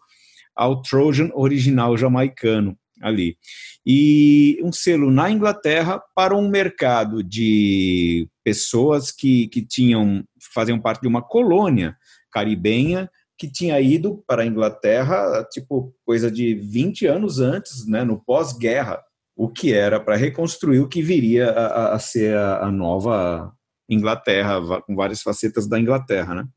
ao 0.55 0.81
Trojan 0.81 1.29
original 1.33 1.97
jamaicano 1.97 2.77
ali. 3.01 3.37
E 3.85 4.59
um 4.63 4.71
selo 4.71 5.11
na 5.11 5.29
Inglaterra 5.29 6.01
para 6.15 6.35
um 6.35 6.49
mercado 6.49 7.23
de 7.23 8.27
pessoas 8.43 9.11
que, 9.11 9.47
que 9.47 9.65
tinham 9.65 10.23
faziam 10.53 10.79
parte 10.79 11.01
de 11.01 11.07
uma 11.07 11.21
colônia 11.21 11.95
caribenha 12.31 13.09
que 13.37 13.49
tinha 13.49 13.79
ido 13.79 14.23
para 14.27 14.41
a 14.41 14.45
Inglaterra, 14.45 15.45
tipo, 15.51 15.93
coisa 16.05 16.31
de 16.31 16.55
20 16.55 17.05
anos 17.05 17.39
antes, 17.39 17.85
né, 17.87 18.03
no 18.03 18.19
pós-guerra, 18.19 18.99
o 19.35 19.47
que 19.47 19.73
era 19.73 19.99
para 19.99 20.15
reconstruir 20.15 20.79
o 20.79 20.87
que 20.87 21.01
viria 21.01 21.51
a, 21.51 21.93
a 21.93 21.99
ser 21.99 22.35
a, 22.35 22.65
a 22.65 22.71
nova 22.71 23.53
Inglaterra, 23.89 24.59
com 24.81 24.95
várias 24.95 25.21
facetas 25.21 25.67
da 25.67 25.79
Inglaterra, 25.79 26.33
né? 26.33 26.47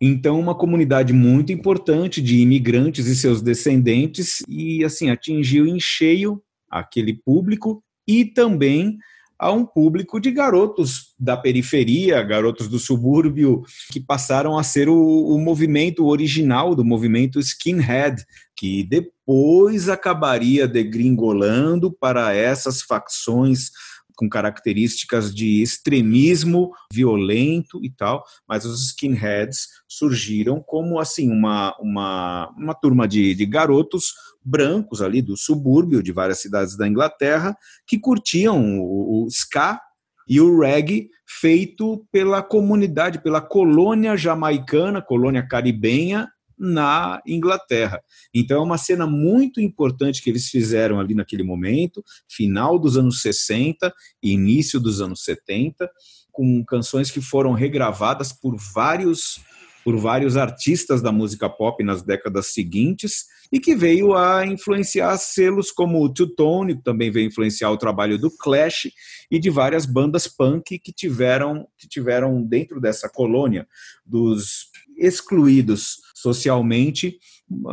Então, 0.00 0.38
uma 0.38 0.54
comunidade 0.54 1.12
muito 1.12 1.52
importante 1.52 2.20
de 2.20 2.38
imigrantes 2.38 3.06
e 3.06 3.16
seus 3.16 3.40
descendentes, 3.40 4.42
e 4.48 4.84
assim, 4.84 5.10
atingiu 5.10 5.66
em 5.66 5.80
cheio 5.80 6.42
aquele 6.70 7.14
público 7.14 7.82
e 8.06 8.24
também 8.24 8.98
a 9.38 9.52
um 9.52 9.64
público 9.66 10.18
de 10.18 10.30
garotos 10.30 11.14
da 11.18 11.36
periferia, 11.36 12.22
garotos 12.22 12.68
do 12.68 12.78
subúrbio, 12.78 13.62
que 13.92 14.00
passaram 14.00 14.58
a 14.58 14.62
ser 14.62 14.88
o, 14.88 14.96
o 14.96 15.38
movimento 15.38 16.06
original 16.06 16.74
do 16.74 16.84
movimento 16.84 17.38
skinhead, 17.38 18.24
que 18.56 18.82
depois 18.84 19.88
acabaria 19.88 20.66
degringolando 20.66 21.92
para 21.92 22.34
essas 22.34 22.80
facções 22.80 23.70
com 24.16 24.28
características 24.28 25.32
de 25.32 25.62
extremismo 25.62 26.72
violento 26.90 27.84
e 27.84 27.90
tal, 27.90 28.24
mas 28.48 28.64
os 28.64 28.86
skinheads 28.86 29.68
surgiram 29.86 30.60
como 30.66 30.98
assim 30.98 31.30
uma, 31.30 31.76
uma, 31.78 32.48
uma 32.56 32.74
turma 32.74 33.06
de, 33.06 33.34
de 33.34 33.44
garotos 33.44 34.14
brancos 34.46 35.02
ali 35.02 35.20
do 35.20 35.36
subúrbio 35.36 36.02
de 36.02 36.12
várias 36.12 36.38
cidades 36.38 36.76
da 36.76 36.86
Inglaterra 36.86 37.56
que 37.84 37.98
curtiam 37.98 38.78
o, 38.78 39.24
o 39.24 39.28
ska 39.28 39.80
e 40.28 40.40
o 40.40 40.60
reggae 40.60 41.08
feito 41.26 42.06
pela 42.12 42.42
comunidade, 42.42 43.20
pela 43.20 43.40
colônia 43.40 44.16
jamaicana, 44.16 45.02
colônia 45.02 45.46
caribenha 45.46 46.28
na 46.58 47.20
Inglaterra. 47.26 48.00
Então 48.32 48.58
é 48.58 48.64
uma 48.64 48.78
cena 48.78 49.06
muito 49.06 49.60
importante 49.60 50.22
que 50.22 50.30
eles 50.30 50.48
fizeram 50.48 50.98
ali 50.98 51.14
naquele 51.14 51.42
momento, 51.42 52.02
final 52.28 52.78
dos 52.78 52.96
anos 52.96 53.20
60 53.20 53.92
e 54.22 54.32
início 54.32 54.80
dos 54.80 55.00
anos 55.00 55.22
70, 55.24 55.90
com 56.32 56.64
canções 56.64 57.10
que 57.10 57.20
foram 57.20 57.52
regravadas 57.52 58.32
por 58.32 58.56
vários 58.74 59.40
por 59.84 59.96
vários 59.96 60.36
artistas 60.36 61.00
da 61.00 61.12
música 61.12 61.48
pop 61.48 61.80
nas 61.84 62.02
décadas 62.02 62.52
seguintes 62.52 63.26
e 63.52 63.60
que 63.60 63.74
veio 63.74 64.14
a 64.14 64.46
influenciar 64.46 65.16
selos 65.18 65.70
como 65.70 66.02
o 66.02 66.12
Two 66.12 66.28
Tone, 66.34 66.76
que 66.76 66.82
também 66.82 67.10
veio 67.10 67.28
influenciar 67.28 67.70
o 67.70 67.78
trabalho 67.78 68.18
do 68.18 68.30
Clash 68.30 68.88
e 69.30 69.38
de 69.38 69.50
várias 69.50 69.86
bandas 69.86 70.26
punk 70.26 70.78
que 70.78 70.92
tiveram 70.92 71.66
que 71.78 71.88
tiveram 71.88 72.42
dentro 72.42 72.80
dessa 72.80 73.08
colônia 73.08 73.66
dos 74.04 74.70
excluídos 74.96 75.98
socialmente, 76.14 77.18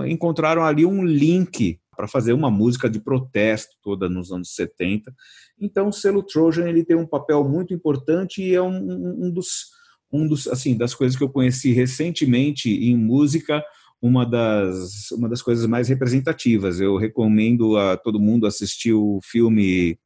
encontraram 0.05 0.63
ali 0.63 0.85
um 0.85 1.03
link 1.03 1.79
para 1.95 2.07
fazer 2.07 2.33
uma 2.33 2.51
música 2.51 2.89
de 2.89 2.99
protesto 2.99 3.75
toda 3.81 4.09
nos 4.09 4.31
anos 4.31 4.53
70. 4.55 5.13
Então, 5.59 5.89
o 5.89 5.93
selo 5.93 6.23
Trojan 6.23 6.67
ele 6.67 6.83
tem 6.83 6.95
um 6.95 7.07
papel 7.07 7.47
muito 7.47 7.73
importante 7.73 8.41
e 8.41 8.53
é 8.53 8.61
um, 8.61 9.25
um 9.25 9.31
dos 9.31 9.71
um 10.11 10.27
dos 10.27 10.47
assim 10.47 10.77
das 10.77 10.93
coisas 10.93 11.17
que 11.17 11.23
eu 11.23 11.29
conheci 11.29 11.71
recentemente 11.71 12.69
em 12.69 12.95
música 12.95 13.63
uma 14.03 14.25
das 14.25 15.09
uma 15.11 15.29
das 15.29 15.41
coisas 15.41 15.65
mais 15.65 15.87
representativas. 15.87 16.81
Eu 16.81 16.97
recomendo 16.97 17.77
a 17.77 17.95
todo 17.95 18.19
mundo 18.19 18.45
assistir 18.45 18.91
o 18.91 19.21
filme 19.23 19.97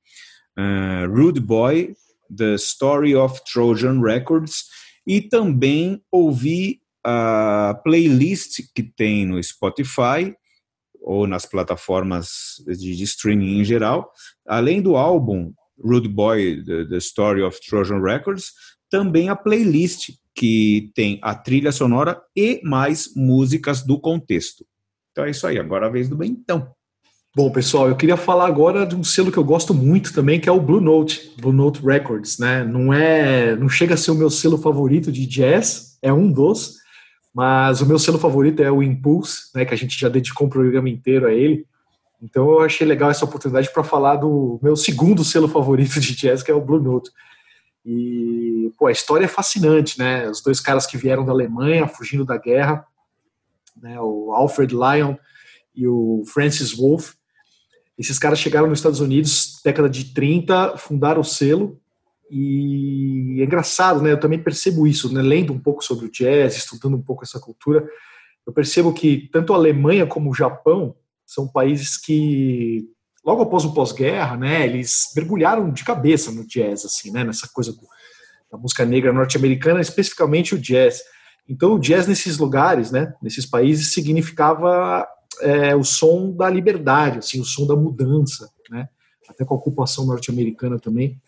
uh, 0.55 1.11
Rude 1.11 1.39
Boy: 1.39 1.95
The 2.35 2.53
Story 2.55 3.15
of 3.15 3.41
Trojan 3.51 3.99
Records 3.99 4.65
e 5.05 5.19
também 5.19 5.99
ouvir 6.11 6.79
a 7.03 7.79
playlist 7.83 8.61
que 8.75 8.83
tem 8.83 9.25
no 9.25 9.41
Spotify 9.41 10.35
ou 11.01 11.25
nas 11.25 11.45
plataformas 11.47 12.29
de, 12.67 12.95
de 12.95 13.03
streaming 13.03 13.61
em 13.61 13.65
geral, 13.65 14.11
além 14.45 14.79
do 14.79 14.95
álbum 14.95 15.53
Rude 15.83 16.09
Boy, 16.09 16.63
The, 16.63 16.85
The 16.85 16.97
Story 16.97 17.41
of 17.41 17.59
Trojan 17.67 18.01
Records, 18.01 18.51
também 18.91 19.29
a 19.29 19.35
playlist 19.35 20.11
que 20.37 20.91
tem 20.93 21.17
a 21.23 21.33
trilha 21.33 21.71
sonora 21.71 22.21
e 22.35 22.61
mais 22.63 23.11
músicas 23.15 23.81
do 23.81 23.99
contexto. 23.99 24.63
Então 25.11 25.25
é 25.25 25.31
isso 25.31 25.47
aí, 25.47 25.57
agora 25.57 25.87
a 25.87 25.89
vez 25.89 26.07
do 26.07 26.15
Bentão. 26.15 26.69
Bom, 27.35 27.51
pessoal, 27.51 27.89
eu 27.89 27.95
queria 27.95 28.17
falar 28.17 28.47
agora 28.47 28.85
de 28.85 28.95
um 28.95 29.03
selo 29.03 29.31
que 29.31 29.37
eu 29.37 29.43
gosto 29.43 29.73
muito 29.73 30.13
também, 30.13 30.39
que 30.39 30.47
é 30.47 30.51
o 30.51 30.61
Blue 30.61 30.79
Note, 30.79 31.33
Blue 31.39 31.51
Note 31.51 31.81
Records, 31.83 32.37
né? 32.37 32.63
Não 32.63 32.93
é, 32.93 33.55
não 33.55 33.67
chega 33.67 33.95
a 33.95 33.97
ser 33.97 34.11
o 34.11 34.15
meu 34.15 34.29
selo 34.29 34.57
favorito 34.57 35.11
de 35.11 35.25
jazz, 35.25 35.97
é 36.01 36.13
um 36.13 36.31
dos, 36.31 36.75
mas 37.33 37.81
o 37.81 37.85
meu 37.85 37.97
selo 37.97 38.19
favorito 38.19 38.61
é 38.61 38.71
o 38.71 38.81
Impulse, 38.81 39.51
né, 39.55 39.65
que 39.65 39.73
a 39.73 39.77
gente 39.77 39.99
já 39.99 40.09
dedicou 40.09 40.47
um 40.47 40.49
programa 40.49 40.89
inteiro 40.89 41.27
a 41.27 41.33
ele. 41.33 41.65
Então 42.21 42.49
eu 42.49 42.61
achei 42.61 42.85
legal 42.85 43.09
essa 43.11 43.25
oportunidade 43.25 43.71
para 43.71 43.83
falar 43.83 44.15
do 44.15 44.59
meu 44.61 44.75
segundo 44.75 45.23
selo 45.23 45.47
favorito 45.47 45.99
de 45.99 46.15
jazz, 46.15 46.41
que 46.41 46.51
é 46.51 46.55
o 46.55 46.61
Blue 46.61 46.81
Note. 46.81 47.11
E 47.89 48.69
pô, 48.77 48.87
a 48.87 48.91
história 48.91 49.23
é 49.23 49.29
fascinante, 49.29 49.97
né? 49.97 50.29
Os 50.29 50.41
dois 50.41 50.59
caras 50.59 50.85
que 50.85 50.97
vieram 50.97 51.25
da 51.25 51.31
Alemanha, 51.31 51.87
fugindo 51.87 52.25
da 52.25 52.37
guerra, 52.37 52.85
né, 53.81 53.97
o 54.01 54.33
Alfred 54.33 54.73
Lyon 54.73 55.15
e 55.73 55.87
o 55.87 56.23
Francis 56.25 56.73
Wolff, 56.73 57.15
esses 57.97 58.19
caras 58.19 58.39
chegaram 58.39 58.67
nos 58.67 58.79
Estados 58.79 58.99
Unidos, 58.99 59.61
década 59.63 59.89
de 59.89 60.13
30, 60.13 60.77
fundaram 60.77 61.21
o 61.21 61.25
selo, 61.25 61.79
e 62.29 63.37
é 63.39 63.45
engraçado, 63.45 64.01
né? 64.01 64.11
Eu 64.11 64.19
também 64.19 64.41
percebo 64.41 64.85
isso, 64.85 65.11
né? 65.13 65.21
Lendo 65.21 65.53
um 65.53 65.59
pouco 65.59 65.81
sobre 65.81 66.07
o 66.07 66.11
jazz, 66.11 66.57
estudando 66.57 66.97
um 66.97 67.01
pouco 67.01 67.23
essa 67.23 67.39
cultura, 67.39 67.87
eu 68.45 68.51
percebo 68.51 68.93
que 68.93 69.29
tanto 69.31 69.53
a 69.53 69.55
Alemanha 69.55 70.05
como 70.05 70.29
o 70.29 70.33
Japão 70.33 70.93
são 71.25 71.47
países 71.47 71.97
que, 71.97 72.85
logo 73.27 73.41
após 73.41 73.65
o 73.65 73.73
pós-guerra, 73.73 74.37
né? 74.37 74.65
Eles 74.65 75.11
mergulharam 75.13 75.69
de 75.69 75.83
cabeça 75.83 76.31
no 76.31 76.47
jazz, 76.47 76.85
assim, 76.85 77.11
né? 77.11 77.25
Nessa 77.25 77.45
coisa 77.49 77.75
da 78.49 78.57
música 78.57 78.85
negra 78.85 79.11
norte-americana, 79.11 79.81
especificamente 79.81 80.55
o 80.55 80.57
jazz. 80.57 81.01
Então, 81.47 81.73
o 81.73 81.79
jazz 81.79 82.07
nesses 82.07 82.37
lugares, 82.37 82.89
né? 82.89 83.13
Nesses 83.21 83.45
países 83.45 83.93
significava 83.93 85.05
é, 85.41 85.75
o 85.75 85.83
som 85.83 86.31
da 86.31 86.49
liberdade, 86.49 87.17
assim, 87.17 87.41
o 87.41 87.43
som 87.43 87.67
da 87.67 87.75
mudança, 87.75 88.49
né? 88.69 88.87
Até 89.27 89.43
com 89.43 89.55
a 89.55 89.57
ocupação 89.57 90.05
norte-americana 90.05 90.79
também. 90.79 91.21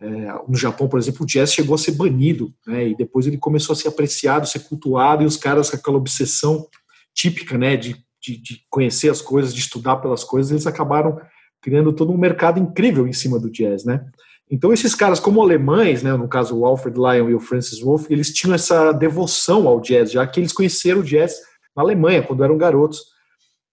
É, 0.00 0.08
no 0.48 0.56
Japão, 0.56 0.88
por 0.88 0.98
exemplo, 0.98 1.22
o 1.22 1.26
jazz 1.26 1.52
chegou 1.52 1.74
a 1.74 1.78
ser 1.78 1.92
banido, 1.92 2.54
né? 2.66 2.88
E 2.88 2.96
depois 2.96 3.26
ele 3.26 3.36
começou 3.36 3.74
a 3.74 3.76
ser 3.76 3.88
apreciado, 3.88 4.48
ser 4.48 4.60
cultuado, 4.60 5.22
e 5.22 5.26
os 5.26 5.36
caras 5.36 5.68
com 5.68 5.76
aquela 5.76 5.98
obsessão 5.98 6.66
típica, 7.12 7.58
né? 7.58 7.76
De, 7.76 7.94
de, 8.22 8.38
de 8.38 8.62
conhecer 8.70 9.10
as 9.10 9.20
coisas, 9.20 9.52
de 9.52 9.60
estudar 9.60 9.96
pelas 9.96 10.24
coisas, 10.24 10.50
eles 10.50 10.66
acabaram 10.66 11.20
criando 11.62 11.92
todo 11.92 12.12
um 12.12 12.18
mercado 12.18 12.60
incrível 12.60 13.06
em 13.06 13.12
cima 13.12 13.38
do 13.38 13.50
jazz, 13.50 13.84
né? 13.84 14.04
Então 14.50 14.70
esses 14.72 14.94
caras, 14.94 15.18
como 15.18 15.40
alemães, 15.40 16.02
né, 16.02 16.14
no 16.14 16.28
caso 16.28 16.58
o 16.58 16.66
Alfred 16.66 16.98
Lyon 16.98 17.30
e 17.30 17.34
o 17.34 17.40
Francis 17.40 17.80
Wolff, 17.80 18.12
eles 18.12 18.34
tinham 18.34 18.54
essa 18.54 18.92
devoção 18.92 19.66
ao 19.66 19.80
jazz, 19.80 20.12
já 20.12 20.26
que 20.26 20.40
eles 20.40 20.52
conheceram 20.52 21.00
o 21.00 21.04
jazz 21.04 21.36
na 21.74 21.82
Alemanha 21.82 22.22
quando 22.22 22.44
eram 22.44 22.58
garotos. 22.58 23.00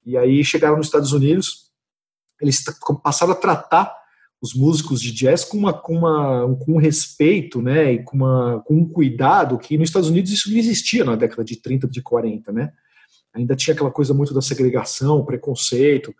E 0.05 0.15
aí 0.15 0.41
chegaram 0.45 0.77
nos 0.77 0.87
Estados 0.87 1.11
Unidos, 1.11 1.69
eles 2.39 2.63
passaram 3.03 3.33
a 3.33 3.35
tratar 3.35 3.93
os 4.41 4.53
músicos 4.53 5.01
de 5.01 5.11
jazz 5.11 5.43
com, 5.43 5.57
uma, 5.57 5.73
com, 5.73 5.97
uma, 5.97 6.55
com 6.63 6.75
um 6.75 6.77
respeito, 6.77 7.61
né, 7.61 7.91
e 7.91 8.03
com, 8.03 8.15
uma, 8.15 8.63
com 8.65 8.75
um 8.75 8.87
cuidado 8.87 9.57
que 9.57 9.77
nos 9.77 9.89
Estados 9.89 10.07
Unidos 10.07 10.31
isso 10.31 10.49
não 10.49 10.57
existia 10.57 11.03
na 11.03 11.17
década 11.17 11.43
de 11.43 11.57
30, 11.57 11.89
de 11.89 12.01
40, 12.01 12.53
né? 12.53 12.71
Ainda 13.33 13.55
tinha 13.55 13.73
aquela 13.73 13.91
coisa 13.91 14.13
muito 14.13 14.33
da 14.33 14.41
segregação, 14.41 15.25
preconceito. 15.25 16.15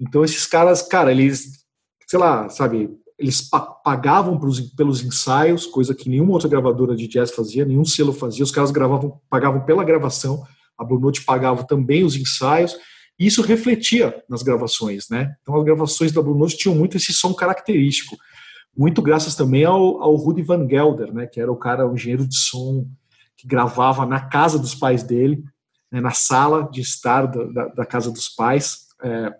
Então 0.00 0.24
esses 0.24 0.46
caras, 0.46 0.82
cara, 0.82 1.10
eles, 1.10 1.64
sei 2.06 2.18
lá, 2.18 2.48
sabe, 2.48 2.90
eles 3.18 3.48
pagavam 3.82 4.38
pelos, 4.38 4.60
pelos 4.60 5.02
ensaios, 5.02 5.66
coisa 5.66 5.94
que 5.94 6.08
nenhuma 6.08 6.32
outra 6.32 6.48
gravadora 6.48 6.94
de 6.94 7.08
jazz 7.08 7.32
fazia, 7.32 7.64
nenhum 7.64 7.84
selo 7.84 8.12
fazia. 8.12 8.44
Os 8.44 8.52
caras 8.52 8.70
gravavam, 8.70 9.20
pagavam 9.28 9.64
pela 9.64 9.82
gravação, 9.82 10.44
a 10.78 10.84
Blue 10.84 11.00
Note 11.00 11.24
pagava 11.24 11.64
também 11.64 12.04
os 12.04 12.14
ensaios 12.14 12.76
e 13.18 13.26
isso 13.26 13.42
refletia 13.42 14.22
nas 14.28 14.44
gravações, 14.44 15.08
né? 15.10 15.34
Então 15.42 15.56
as 15.56 15.64
gravações 15.64 16.12
da 16.12 16.22
Blue 16.22 16.38
Note 16.38 16.56
tinham 16.56 16.76
muito 16.76 16.96
esse 16.96 17.12
som 17.12 17.34
característico, 17.34 18.16
muito 18.76 19.02
graças 19.02 19.34
também 19.34 19.64
ao, 19.64 20.00
ao 20.00 20.14
Rudy 20.14 20.42
Van 20.42 20.68
Gelder, 20.68 21.12
né? 21.12 21.26
Que 21.26 21.40
era 21.40 21.50
o 21.50 21.56
cara, 21.56 21.88
o 21.88 21.94
engenheiro 21.94 22.24
de 22.24 22.38
som 22.38 22.86
que 23.36 23.48
gravava 23.48 24.06
na 24.06 24.20
casa 24.20 24.58
dos 24.58 24.74
pais 24.74 25.02
dele, 25.02 25.44
né, 25.90 26.00
na 26.00 26.10
sala 26.10 26.68
de 26.70 26.80
estar 26.80 27.26
da, 27.26 27.44
da, 27.44 27.68
da 27.68 27.86
casa 27.86 28.10
dos 28.10 28.28
pais, 28.28 28.88
é, 29.02 29.32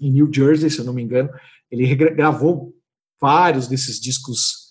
em 0.00 0.10
New 0.10 0.30
Jersey, 0.32 0.70
se 0.70 0.78
eu 0.78 0.84
não 0.84 0.92
me 0.92 1.02
engano. 1.02 1.30
Ele 1.70 1.94
gravou 1.94 2.74
vários 3.20 3.68
desses 3.68 4.00
discos 4.00 4.70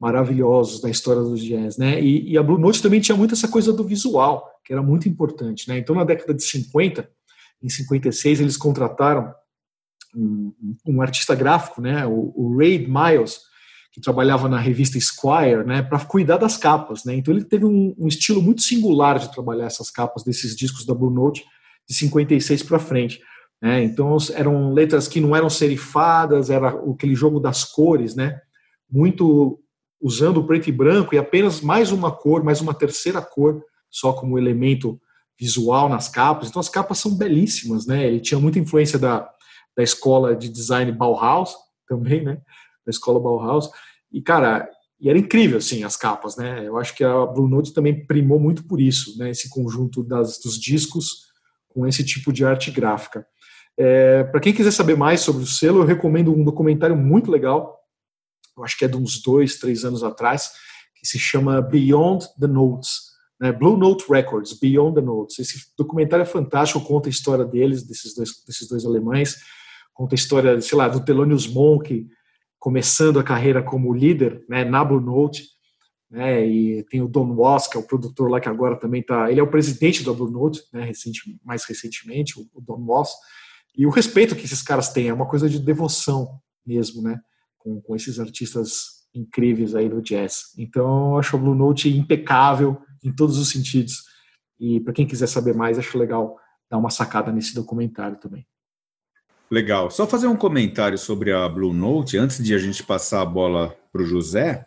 maravilhosos 0.00 0.80
da 0.80 0.88
história 0.88 1.22
do 1.22 1.36
jazz, 1.36 1.76
né? 1.76 2.00
E, 2.00 2.32
e, 2.32 2.38
a 2.38 2.42
Blue 2.42 2.58
Note 2.58 2.82
também 2.82 3.00
tinha 3.00 3.16
muito 3.16 3.34
essa 3.34 3.46
coisa 3.46 3.70
do 3.70 3.84
visual, 3.84 4.50
que 4.64 4.72
era 4.72 4.82
muito 4.82 5.08
importante, 5.08 5.68
né? 5.68 5.78
Então, 5.78 5.94
na 5.94 6.04
década 6.04 6.32
de 6.32 6.42
50, 6.42 7.08
em 7.62 7.68
56, 7.68 8.40
eles 8.40 8.56
contrataram 8.56 9.34
um, 10.14 10.52
um 10.86 11.02
artista 11.02 11.34
gráfico, 11.34 11.80
né, 11.80 12.06
o, 12.06 12.32
o 12.34 12.56
Ray 12.56 12.86
Miles, 12.86 13.40
que 13.92 14.00
trabalhava 14.00 14.48
na 14.48 14.58
revista 14.58 14.96
Esquire, 14.96 15.64
né, 15.66 15.82
para 15.82 16.04
cuidar 16.04 16.36
das 16.36 16.56
capas, 16.56 17.04
né. 17.04 17.14
Então 17.14 17.34
ele 17.34 17.44
teve 17.44 17.64
um, 17.64 17.94
um, 17.98 18.08
estilo 18.08 18.40
muito 18.40 18.62
singular 18.62 19.18
de 19.18 19.32
trabalhar 19.32 19.66
essas 19.66 19.90
capas 19.90 20.22
desses 20.22 20.56
discos 20.56 20.84
da 20.84 20.94
Blue 20.94 21.10
Note 21.10 21.44
de 21.88 21.94
56 21.94 22.62
para 22.62 22.78
frente. 22.78 23.20
Né. 23.60 23.84
Então 23.84 24.16
eram 24.34 24.72
letras 24.72 25.06
que 25.06 25.20
não 25.20 25.36
eram 25.36 25.50
serifadas, 25.50 26.50
era 26.50 26.68
aquele 26.68 27.14
jogo 27.14 27.38
das 27.38 27.64
cores, 27.64 28.14
né, 28.14 28.40
muito 28.90 29.60
usando 30.00 30.42
preto 30.44 30.68
e 30.68 30.72
branco 30.72 31.14
e 31.14 31.18
apenas 31.18 31.60
mais 31.60 31.92
uma 31.92 32.10
cor, 32.10 32.42
mais 32.42 32.60
uma 32.60 32.72
terceira 32.72 33.20
cor, 33.20 33.62
só 33.90 34.12
como 34.12 34.38
elemento 34.38 34.98
visual 35.38 35.88
nas 35.88 36.08
capas. 36.08 36.48
Então 36.48 36.60
as 36.60 36.68
capas 36.68 36.98
são 36.98 37.16
belíssimas, 37.16 37.86
né? 37.86 38.06
Ele 38.06 38.20
tinha 38.20 38.40
muita 38.40 38.58
influência 38.58 38.98
da, 38.98 39.28
da 39.76 39.82
escola 39.82 40.34
de 40.34 40.48
design 40.48 40.90
Bauhaus 40.92 41.54
também, 41.86 42.22
né? 42.22 42.40
Da 42.86 42.90
escola 42.90 43.20
Bauhaus. 43.20 43.70
E 44.10 44.22
cara, 44.22 44.68
e 45.00 45.08
era 45.08 45.18
incrível 45.18 45.58
assim 45.58 45.82
as 45.82 45.96
capas, 45.96 46.36
né? 46.36 46.66
Eu 46.66 46.78
acho 46.78 46.94
que 46.94 47.04
a 47.04 47.26
Blue 47.26 47.48
Note 47.48 47.72
também 47.72 48.06
primou 48.06 48.38
muito 48.38 48.64
por 48.64 48.80
isso, 48.80 49.18
né? 49.18 49.30
Esse 49.30 49.48
conjunto 49.48 50.02
das, 50.02 50.38
dos 50.38 50.58
discos 50.58 51.30
com 51.68 51.86
esse 51.86 52.04
tipo 52.04 52.32
de 52.32 52.44
arte 52.44 52.70
gráfica. 52.70 53.26
É, 53.78 54.24
Para 54.24 54.40
quem 54.40 54.52
quiser 54.52 54.70
saber 54.70 54.96
mais 54.96 55.20
sobre 55.20 55.42
o 55.42 55.46
selo, 55.46 55.80
eu 55.80 55.86
recomendo 55.86 56.32
um 56.32 56.44
documentário 56.44 56.96
muito 56.96 57.30
legal. 57.30 57.78
Eu 58.56 58.64
acho 58.64 58.76
que 58.76 58.84
é 58.84 58.88
de 58.88 58.96
uns 58.96 59.22
dois, 59.22 59.58
três 59.58 59.84
anos 59.84 60.02
atrás, 60.02 60.50
que 60.94 61.06
se 61.06 61.18
chama 61.18 61.62
Beyond 61.62 62.26
the 62.38 62.46
Notes 62.46 63.10
né, 63.40 63.50
Blue 63.50 63.76
Note 63.76 64.04
Records, 64.08 64.52
Beyond 64.52 64.96
the 64.96 65.00
Notes. 65.00 65.38
Esse 65.38 65.72
documentário 65.76 66.22
é 66.22 66.26
fantástico, 66.26 66.84
conta 66.84 67.08
a 67.08 67.10
história 67.10 67.44
deles, 67.44 67.82
desses 67.82 68.14
dois, 68.14 68.30
desses 68.46 68.68
dois 68.68 68.84
alemães, 68.84 69.36
conta 69.94 70.14
a 70.14 70.16
história, 70.16 70.60
sei 70.60 70.76
lá, 70.76 70.86
do 70.86 71.02
Thelonious 71.02 71.46
Monk, 71.46 72.06
começando 72.58 73.18
a 73.18 73.24
carreira 73.24 73.62
como 73.62 73.94
líder 73.94 74.44
né, 74.46 74.64
na 74.64 74.84
Blue 74.84 75.00
Note, 75.00 75.44
né, 76.10 76.46
e 76.46 76.82
tem 76.84 77.00
o 77.00 77.08
Don 77.08 77.34
Was, 77.34 77.66
que 77.66 77.78
é 77.78 77.80
o 77.80 77.86
produtor 77.86 78.30
lá 78.30 78.40
que 78.40 78.48
agora 78.48 78.76
também 78.76 79.00
está, 79.00 79.30
ele 79.30 79.40
é 79.40 79.42
o 79.42 79.50
presidente 79.50 80.04
da 80.04 80.12
Blue 80.12 80.30
Note, 80.30 80.60
né, 80.72 80.84
recente, 80.84 81.22
mais 81.42 81.64
recentemente, 81.64 82.38
o, 82.38 82.46
o 82.52 82.60
Don 82.60 82.84
Was, 82.84 83.10
e 83.76 83.86
o 83.86 83.90
respeito 83.90 84.36
que 84.36 84.44
esses 84.44 84.62
caras 84.62 84.90
têm, 84.92 85.08
é 85.08 85.14
uma 85.14 85.28
coisa 85.28 85.48
de 85.48 85.58
devoção 85.58 86.40
mesmo, 86.66 87.02
né, 87.02 87.20
com, 87.58 87.80
com 87.80 87.96
esses 87.96 88.18
artistas 88.18 89.00
incríveis 89.14 89.74
aí 89.74 89.88
do 89.88 90.02
jazz. 90.02 90.54
Então, 90.56 91.12
eu 91.12 91.18
acho 91.18 91.36
a 91.36 91.38
Blue 91.38 91.54
Note 91.54 91.88
impecável, 91.88 92.80
em 93.02 93.12
todos 93.12 93.38
os 93.38 93.48
sentidos. 93.50 94.04
E 94.58 94.80
para 94.80 94.92
quem 94.92 95.06
quiser 95.06 95.26
saber 95.26 95.54
mais, 95.54 95.78
acho 95.78 95.98
legal 95.98 96.36
dar 96.70 96.78
uma 96.78 96.90
sacada 96.90 97.32
nesse 97.32 97.54
documentário 97.54 98.18
também. 98.18 98.46
Legal. 99.50 99.90
Só 99.90 100.06
fazer 100.06 100.28
um 100.28 100.36
comentário 100.36 100.96
sobre 100.96 101.32
a 101.32 101.48
Blue 101.48 101.72
Note, 101.72 102.16
antes 102.16 102.42
de 102.42 102.54
a 102.54 102.58
gente 102.58 102.84
passar 102.84 103.22
a 103.22 103.26
bola 103.26 103.76
para 103.90 104.02
o 104.02 104.06
José, 104.06 104.64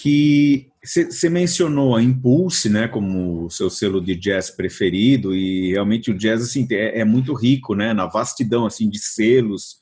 que 0.00 0.68
você 0.82 1.28
mencionou 1.28 1.96
a 1.96 2.02
Impulse, 2.02 2.68
né, 2.68 2.88
como 2.88 3.50
seu 3.50 3.68
selo 3.68 4.00
de 4.00 4.14
jazz 4.14 4.50
preferido, 4.50 5.34
e 5.34 5.72
realmente 5.72 6.10
o 6.10 6.16
jazz 6.16 6.42
assim 6.42 6.66
é, 6.70 7.00
é 7.00 7.04
muito 7.04 7.34
rico, 7.34 7.74
né, 7.74 7.92
na 7.92 8.06
vastidão 8.06 8.64
assim 8.64 8.88
de 8.88 8.98
selos, 8.98 9.78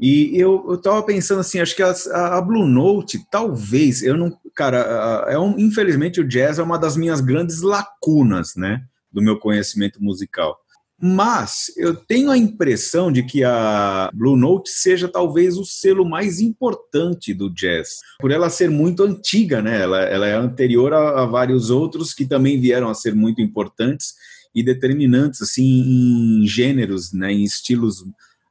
e 0.00 0.38
eu 0.38 0.74
estava 0.74 1.02
pensando 1.02 1.40
assim, 1.40 1.58
acho 1.58 1.74
que 1.74 1.82
a, 1.82 1.92
a, 2.36 2.40
Blue 2.40 2.66
Note, 2.66 3.18
talvez, 3.30 4.00
eu 4.00 4.16
não. 4.16 4.38
Cara, 4.54 5.26
é 5.28 5.36
um, 5.36 5.58
infelizmente 5.58 6.20
o 6.20 6.28
jazz 6.28 6.60
é 6.60 6.62
uma 6.62 6.78
das 6.78 6.96
minhas 6.96 7.20
grandes 7.20 7.62
lacunas, 7.62 8.54
né? 8.54 8.84
Do 9.10 9.20
meu 9.20 9.40
conhecimento 9.40 10.00
musical. 10.00 10.56
Mas 11.00 11.72
eu 11.76 11.94
tenho 11.94 12.28
a 12.28 12.36
impressão 12.36 13.12
de 13.12 13.22
que 13.22 13.44
a 13.44 14.10
Blue 14.12 14.36
Note 14.36 14.68
seja 14.70 15.06
talvez 15.06 15.56
o 15.56 15.64
selo 15.64 16.04
mais 16.04 16.40
importante 16.40 17.32
do 17.32 17.48
jazz, 17.48 17.98
por 18.18 18.32
ela 18.32 18.50
ser 18.50 18.68
muito 18.68 19.04
antiga, 19.04 19.62
né? 19.62 19.80
Ela, 19.80 20.00
ela 20.00 20.26
é 20.26 20.34
anterior 20.34 20.92
a, 20.92 21.22
a 21.22 21.26
vários 21.26 21.70
outros 21.70 22.12
que 22.12 22.26
também 22.26 22.60
vieram 22.60 22.88
a 22.88 22.94
ser 22.94 23.14
muito 23.14 23.40
importantes 23.40 24.14
e 24.52 24.60
determinantes 24.60 25.40
assim 25.40 26.42
em 26.42 26.46
gêneros, 26.48 27.12
né? 27.12 27.32
Em 27.32 27.44
estilos 27.44 28.04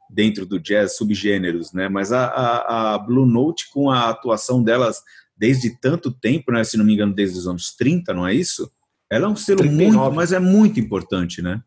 dentro 0.09 0.45
do 0.45 0.57
jazz, 0.57 0.95
subgêneros, 0.95 1.73
né? 1.73 1.89
Mas 1.89 2.13
a, 2.13 2.27
a, 2.27 2.93
a, 2.93 2.97
Blue 2.97 3.25
Note, 3.25 3.65
com 3.73 3.91
a 3.91 4.09
atuação 4.09 4.63
delas 4.63 5.01
desde 5.35 5.77
tanto 5.81 6.11
tempo, 6.11 6.53
né? 6.53 6.63
Se 6.63 6.77
não 6.77 6.85
me 6.85 6.93
engano, 6.93 7.13
desde 7.13 7.37
os 7.37 7.45
anos 7.45 7.75
30, 7.75 8.13
não 8.13 8.25
é 8.25 8.33
isso? 8.33 8.71
Ela 9.09 9.25
é 9.25 9.29
um 9.29 9.35
selo 9.35 9.59
39. 9.59 9.91
muito, 9.91 10.15
mas 10.15 10.31
é 10.31 10.39
muito 10.39 10.79
importante, 10.79 11.41
né? 11.41 11.61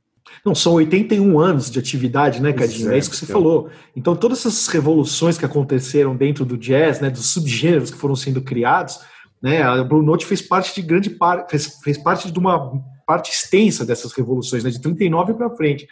Não, 0.45 0.55
são 0.55 0.75
81 0.75 1.39
anos 1.39 1.71
de 1.71 1.79
atividade, 1.79 2.41
né, 2.41 2.53
Cadinho? 2.53 2.91
É, 2.91 2.95
é 2.95 2.99
isso 2.99 3.11
que 3.11 3.17
você 3.17 3.25
então. 3.25 3.41
falou. 3.41 3.71
Então, 3.95 4.17
todas 4.17 4.39
essas 4.41 4.67
revoluções 4.69 5.37
que 5.37 5.45
aconteceram 5.45 6.17
dentro 6.17 6.45
do 6.45 6.57
jazz, 6.57 7.01
né, 7.01 7.11
dos 7.11 7.27
subgêneros 7.27 7.91
que 7.91 7.99
foram 7.99 8.17
sendo 8.17 8.41
criados, 8.41 9.01
né, 9.43 9.63
a 9.63 9.83
Blue 9.85 10.03
Note 10.03 10.27
fez 10.27 10.41
parte 10.41 10.75
de 10.75 10.83
grande 10.87 11.11
parte, 11.11 11.51
fez, 11.51 11.79
fez 11.83 11.99
parte 11.99 12.31
de 12.31 12.39
uma 12.39 12.73
parte 13.07 13.31
extensa 13.31 13.85
dessas 13.85 14.13
revoluções, 14.13 14.65
né, 14.65 14.71
de 14.71 14.81
39 14.81 15.35
para 15.35 15.51
frente. 15.51 15.87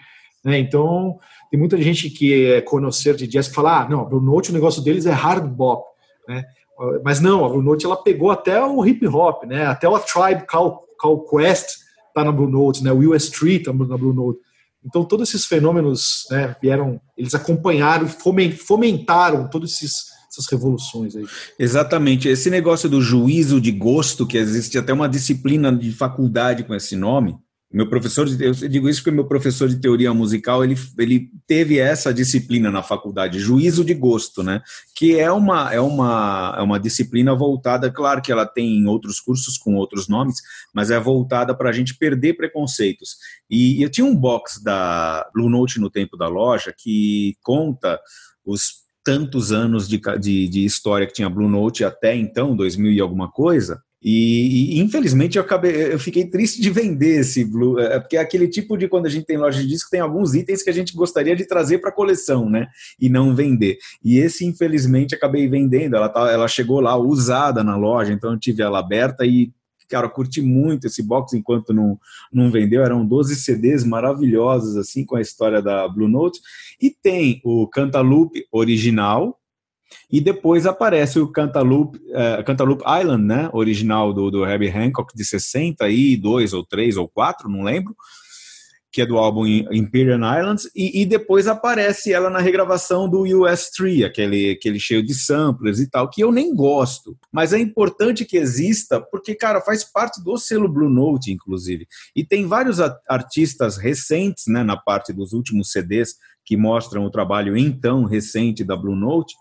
Né? 0.45 0.59
Então, 0.59 1.18
tem 1.51 1.59
muita 1.59 1.80
gente 1.80 2.09
que 2.11 2.47
é 2.47 2.61
conhecer 2.61 3.14
de 3.16 3.26
jazz 3.26 3.49
que 3.49 3.55
fala, 3.55 3.82
ah, 3.82 3.89
não, 3.89 4.01
a 4.01 4.05
Blue 4.05 4.20
Note, 4.20 4.51
o 4.51 4.55
negócio 4.55 4.82
deles 4.82 5.07
é 5.07 5.12
hard 5.12 5.47
bop, 5.47 5.84
né? 6.26 6.45
Mas 7.03 7.18
não, 7.18 7.45
a 7.45 7.49
Blue 7.49 7.62
Note 7.62 7.84
ela 7.84 7.97
pegou 7.97 8.30
até 8.30 8.62
o 8.64 8.86
hip 8.86 9.05
hop, 9.09 9.43
né? 9.45 9.66
Até 9.66 9.89
o 9.89 9.99
Tribe 9.99 10.47
Call, 10.47 10.86
Call 10.97 11.26
Quest 11.26 11.88
tá 12.15 12.25
na 12.25 12.33
Blue 12.33 12.49
Note, 12.49 12.83
né? 12.83 12.93
O 12.93 12.99
Will 12.99 13.15
Street 13.17 13.65
tá 13.65 13.73
na 13.73 13.97
Blue 13.97 14.13
Note. 14.13 14.39
Então 14.85 15.05
todos 15.05 15.29
esses 15.29 15.45
fenômenos, 15.45 16.27
né, 16.31 16.55
vieram, 16.63 17.01
eles 17.17 17.35
acompanharam, 17.35 18.09
fomentaram 18.09 19.49
todas 19.49 19.73
essas 19.83 20.47
revoluções 20.51 21.17
aí. 21.17 21.27
Exatamente. 21.59 22.29
Esse 22.29 22.49
negócio 22.49 22.89
do 22.89 23.03
juízo 23.03 23.61
de 23.61 23.73
gosto, 23.73 24.27
que 24.27 24.39
existe 24.39 24.79
até 24.79 24.93
uma 24.93 25.09
disciplina 25.09 25.75
de 25.75 25.93
faculdade 25.93 26.65
com 26.65 26.75
esse 26.75 26.97
nome, 26.97 27.37
meu 27.71 27.87
professor, 27.87 28.27
eu 28.41 28.53
digo 28.53 28.89
isso 28.89 29.01
porque 29.03 29.14
meu 29.14 29.27
professor 29.27 29.69
de 29.69 29.77
teoria 29.77 30.14
musical, 30.14 30.64
ele, 30.64 30.75
ele 30.99 31.31
teve 31.47 31.79
essa 31.79 32.14
disciplina 32.14 32.71
na 32.71 32.83
faculdade, 32.83 33.39
juízo 33.39 33.85
de 33.85 33.93
gosto, 33.93 34.43
né? 34.43 34.62
Que 34.97 35.19
é 35.19 35.31
uma, 35.31 35.73
é 35.73 35.79
uma, 35.79 36.55
é 36.57 36.62
uma 36.62 36.81
disciplina 36.81 37.35
voltada, 37.35 37.93
claro 37.93 38.23
que 38.23 38.33
ela 38.33 38.47
tem 38.47 38.87
outros 38.87 39.21
cursos 39.21 39.59
com 39.59 39.75
outros 39.75 40.09
nomes, 40.09 40.37
mas 40.75 40.91
é 40.91 40.99
voltada 40.99 41.55
para 41.55 41.69
a 41.69 41.73
gente 41.73 41.95
perder 41.95 42.39
preconceitos. 42.39 43.16
E 43.51 43.83
eu 43.83 43.91
tinha 43.91 44.07
um 44.07 44.16
box 44.16 44.62
da 44.62 45.29
Blue 45.35 45.51
Note 45.51 45.79
no 45.79 45.91
tempo 45.91 46.16
da 46.16 46.27
loja 46.27 46.75
que 46.77 47.37
conta 47.43 48.01
os 48.47 48.89
tantos 49.05 49.53
anos 49.53 49.87
de, 49.87 50.01
de, 50.19 50.49
de 50.49 50.64
história 50.64 51.07
que 51.07 51.12
tinha 51.12 51.29
Blue 51.29 51.49
Note 51.49 51.85
até 51.85 52.16
então, 52.16 52.57
2000 52.57 52.93
e 52.93 53.01
alguma 53.01 53.31
coisa, 53.31 53.83
e, 54.01 54.77
e, 54.77 54.81
infelizmente 54.81 55.37
eu 55.37 55.43
acabei, 55.43 55.93
eu 55.93 55.99
fiquei 55.99 56.25
triste 56.25 56.63
de 56.63 56.71
vender 56.71 57.21
esse 57.21 57.45
Blue, 57.45 57.81
é, 57.81 57.99
porque 57.99 58.17
é 58.17 58.21
aquele 58.21 58.47
tipo 58.47 58.77
de 58.77 58.87
quando 58.89 59.07
a 59.07 59.09
gente 59.09 59.27
tem 59.27 59.37
loja 59.37 59.61
de 59.61 59.67
disco, 59.67 59.91
tem 59.91 60.01
alguns 60.01 60.35
itens 60.35 60.63
que 60.63 60.71
a 60.71 60.73
gente 60.73 60.95
gostaria 60.95 61.35
de 61.35 61.45
trazer 61.45 61.79
para 61.79 61.91
a 61.91 61.95
coleção, 61.95 62.49
né? 62.49 62.69
E 63.01 63.09
não 63.09 63.35
vender. 63.35 63.77
E 64.05 64.19
esse, 64.19 64.45
infelizmente, 64.47 65.15
acabei 65.15 65.49
vendendo. 65.49 65.97
Ela, 65.97 66.09
tá, 66.09 66.31
ela 66.31 66.47
chegou 66.47 66.81
lá 66.81 66.97
usada 66.97 67.65
na 67.65 67.77
loja, 67.77 68.13
então 68.13 68.33
eu 68.33 68.39
tive 68.39 68.63
ela 68.63 68.79
aberta 68.79 69.27
e, 69.27 69.51
cara, 69.89 70.07
eu 70.07 70.11
curti 70.11 70.41
muito 70.41 70.87
esse 70.87 71.03
box 71.03 71.35
enquanto 71.37 71.75
não, 71.75 71.99
não 72.33 72.53
vendeu. 72.53 72.85
Eram 72.85 73.05
12 73.05 73.35
CDs 73.35 73.83
maravilhosos, 73.83 74.77
assim, 74.77 75.05
com 75.05 75.17
a 75.17 75.21
história 75.21 75.61
da 75.61 75.89
Blue 75.89 76.09
Note. 76.09 76.41
E 76.81 76.91
tem 76.91 77.41
o 77.45 77.67
Cantaloupe 77.67 78.47
original, 78.53 79.38
e 80.11 80.20
depois 80.20 80.66
aparece 80.66 81.18
o 81.18 81.30
Cantaloupe, 81.30 81.99
uh, 81.99 82.45
Cantaloupe 82.45 82.84
Island, 83.01 83.24
né, 83.24 83.51
original 83.53 84.12
do, 84.12 84.30
do 84.30 84.47
Herbie 84.47 84.70
Hancock 84.70 85.14
de 85.14 85.24
62 85.24 86.53
ou 86.53 86.64
3 86.64 86.97
ou 86.97 87.09
4, 87.09 87.49
não 87.49 87.62
lembro, 87.62 87.95
que 88.91 89.03
é 89.03 89.07
do 89.07 89.18
álbum 89.18 89.47
Imperial 89.47 90.18
Islands, 90.18 90.68
e, 90.74 91.03
e, 91.03 91.07
depois 91.07 91.47
aparece 91.47 92.12
ela 92.12 92.30
na 92.30 92.39
regravação 92.39 93.09
do 93.09 93.22
US 93.43 93.70
3, 93.70 94.05
aquele, 94.05 94.53
aquele 94.53 94.80
cheio 94.80 95.05
de 95.05 95.14
samplers 95.14 95.78
e 95.78 95.91
tal, 95.91 96.09
que 96.09 96.22
eu 96.22 96.32
nem 96.32 96.55
gosto, 96.55 97.16
mas 97.30 97.53
é 97.53 97.59
importante 97.59 98.24
que 98.24 98.39
exista, 98.39 99.01
porque, 99.01 99.34
cara, 99.34 99.61
faz 99.61 99.84
parte 99.84 100.22
do 100.22 100.39
selo 100.39 100.68
Blue 100.68 100.89
Note, 100.89 101.30
inclusive, 101.30 101.86
e 102.16 102.24
tem 102.24 102.47
vários 102.47 102.80
artistas 103.07 103.76
recentes, 103.76 104.45
né, 104.49 104.62
na 104.62 104.76
parte 104.76 105.12
dos 105.12 105.32
últimos 105.34 105.70
CDs, 105.70 106.14
que 106.45 106.57
mostram 106.57 107.05
o 107.05 107.11
trabalho 107.11 107.57
então 107.59 108.05
recente 108.05 108.64
da 108.64 108.74
Blue 108.74 108.97
Note, 108.97 109.34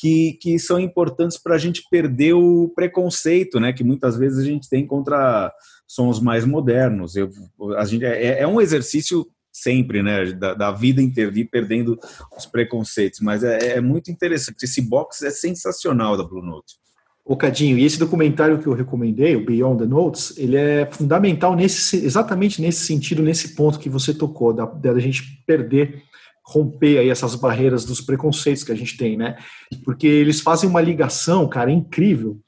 que, 0.00 0.38
que 0.40 0.58
são 0.58 0.80
importantes 0.80 1.36
para 1.36 1.54
a 1.54 1.58
gente 1.58 1.82
perder 1.90 2.32
o 2.32 2.72
preconceito, 2.74 3.60
né? 3.60 3.70
Que 3.70 3.84
muitas 3.84 4.16
vezes 4.16 4.38
a 4.38 4.44
gente 4.44 4.66
tem 4.66 4.86
contra 4.86 5.52
sons 5.86 6.18
mais 6.18 6.46
modernos. 6.46 7.16
Eu, 7.16 7.30
a 7.76 7.84
gente, 7.84 8.06
é, 8.06 8.40
é 8.40 8.46
um 8.46 8.62
exercício 8.62 9.26
sempre, 9.52 10.02
né? 10.02 10.32
Da, 10.32 10.54
da, 10.54 10.72
vida 10.72 11.02
inteira, 11.02 11.30
de 11.30 11.40
ir 11.40 11.50
perdendo 11.50 11.98
os 12.34 12.46
preconceitos. 12.46 13.20
Mas 13.20 13.44
é, 13.44 13.76
é, 13.76 13.80
muito 13.82 14.10
interessante. 14.10 14.62
Esse 14.62 14.80
box 14.80 15.22
é 15.22 15.30
sensacional 15.30 16.16
da 16.16 16.24
Blue 16.24 16.42
Note. 16.42 16.76
Ô 17.22 17.36
Cadinho, 17.36 17.76
e 17.76 17.84
esse 17.84 17.98
documentário 17.98 18.58
que 18.58 18.66
eu 18.66 18.72
recomendei, 18.72 19.36
o 19.36 19.44
Beyond 19.44 19.82
the 19.82 19.86
Notes, 19.86 20.32
ele 20.38 20.56
é 20.56 20.88
fundamental 20.90 21.54
nesse, 21.54 22.02
exatamente 22.02 22.62
nesse 22.62 22.86
sentido, 22.86 23.22
nesse 23.22 23.54
ponto 23.54 23.78
que 23.78 23.90
você 23.90 24.14
tocou, 24.14 24.54
da, 24.54 24.64
da 24.64 24.98
gente 24.98 25.42
perder 25.46 26.02
romper 26.50 26.98
aí 26.98 27.08
essas 27.08 27.36
barreiras 27.36 27.84
dos 27.84 28.00
preconceitos 28.00 28.64
que 28.64 28.72
a 28.72 28.74
gente 28.74 28.96
tem, 28.96 29.16
né? 29.16 29.38
Porque 29.84 30.06
eles 30.06 30.40
fazem 30.40 30.68
uma 30.68 30.80
ligação, 30.80 31.48
cara, 31.48 31.70
incrível 31.70 32.40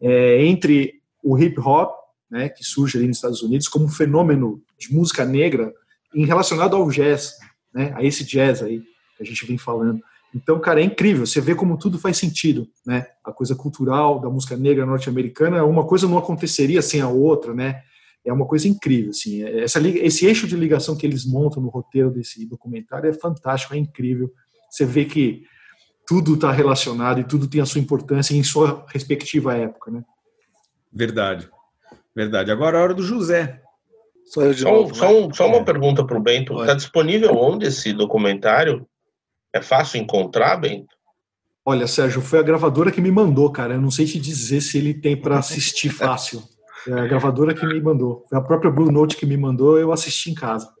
é, 0.00 0.44
entre 0.44 1.00
o 1.24 1.38
hip 1.38 1.58
hop, 1.58 1.90
né, 2.30 2.50
que 2.50 2.62
surge 2.62 2.98
ali 2.98 3.08
nos 3.08 3.16
Estados 3.16 3.42
Unidos 3.42 3.68
como 3.68 3.86
um 3.86 3.90
fenômeno 3.90 4.60
de 4.78 4.92
música 4.92 5.24
negra 5.24 5.72
em 6.14 6.26
relacionado 6.26 6.76
ao 6.76 6.90
jazz, 6.90 7.32
né, 7.72 7.92
a 7.96 8.04
esse 8.04 8.22
jazz 8.22 8.62
aí 8.62 8.80
que 9.16 9.22
a 9.22 9.24
gente 9.24 9.46
vem 9.46 9.56
falando. 9.56 10.00
Então, 10.34 10.60
cara, 10.60 10.80
é 10.80 10.84
incrível. 10.84 11.26
Você 11.26 11.40
vê 11.40 11.54
como 11.54 11.78
tudo 11.78 11.98
faz 11.98 12.18
sentido, 12.18 12.68
né? 12.86 13.06
A 13.24 13.32
coisa 13.32 13.54
cultural 13.54 14.20
da 14.20 14.28
música 14.28 14.58
negra 14.58 14.84
norte-americana, 14.84 15.64
uma 15.64 15.86
coisa 15.86 16.06
não 16.06 16.18
aconteceria 16.18 16.82
sem 16.82 17.00
a 17.00 17.08
outra, 17.08 17.54
né? 17.54 17.82
É 18.24 18.32
uma 18.32 18.46
coisa 18.46 18.68
incrível. 18.68 19.10
Assim, 19.10 19.42
essa, 19.42 19.80
esse 19.80 20.26
eixo 20.26 20.46
de 20.46 20.56
ligação 20.56 20.96
que 20.96 21.06
eles 21.06 21.24
montam 21.24 21.62
no 21.62 21.68
roteiro 21.68 22.10
desse 22.10 22.44
documentário 22.46 23.08
é 23.08 23.12
fantástico, 23.12 23.74
é 23.74 23.78
incrível. 23.78 24.32
Você 24.70 24.84
vê 24.84 25.04
que 25.04 25.44
tudo 26.06 26.34
está 26.34 26.50
relacionado 26.50 27.20
e 27.20 27.24
tudo 27.24 27.48
tem 27.48 27.60
a 27.60 27.66
sua 27.66 27.80
importância 27.80 28.34
em 28.34 28.42
sua 28.42 28.84
respectiva 28.88 29.54
época. 29.54 29.90
Né? 29.90 30.02
Verdade, 30.92 31.48
verdade. 32.14 32.50
Agora 32.50 32.78
é 32.78 32.80
a 32.80 32.82
hora 32.84 32.94
do 32.94 33.02
José. 33.02 33.62
Só, 34.24 34.42
eu 34.42 34.52
de 34.52 34.60
só, 34.60 34.70
novo, 34.70 34.94
só, 34.94 35.10
né? 35.10 35.28
só 35.32 35.46
uma 35.46 35.58
é. 35.58 35.64
pergunta 35.64 36.04
para 36.04 36.18
o 36.18 36.22
Bento. 36.22 36.60
Está 36.60 36.74
disponível 36.74 37.34
onde 37.34 37.66
esse 37.66 37.92
documentário? 37.92 38.86
É 39.52 39.62
fácil 39.62 40.00
encontrar, 40.00 40.56
Bento? 40.56 40.94
Olha, 41.64 41.86
Sérgio, 41.86 42.20
foi 42.20 42.38
a 42.38 42.42
gravadora 42.42 42.90
que 42.90 43.00
me 43.00 43.10
mandou, 43.10 43.50
cara. 43.50 43.74
Eu 43.74 43.80
não 43.80 43.90
sei 43.90 44.06
te 44.06 44.18
dizer 44.18 44.60
se 44.60 44.78
ele 44.78 44.94
tem 44.94 45.16
para 45.16 45.38
assistir 45.38 45.90
fácil. 45.90 46.42
É 46.86 46.92
a 46.92 47.06
gravadora 47.06 47.54
que 47.54 47.66
me 47.66 47.80
mandou. 47.80 48.24
Foi 48.28 48.38
a 48.38 48.42
própria 48.42 48.70
Blue 48.70 48.90
Note 48.90 49.16
que 49.16 49.26
me 49.26 49.36
mandou, 49.36 49.78
eu 49.78 49.92
assisti 49.92 50.30
em 50.30 50.34
casa. 50.34 50.72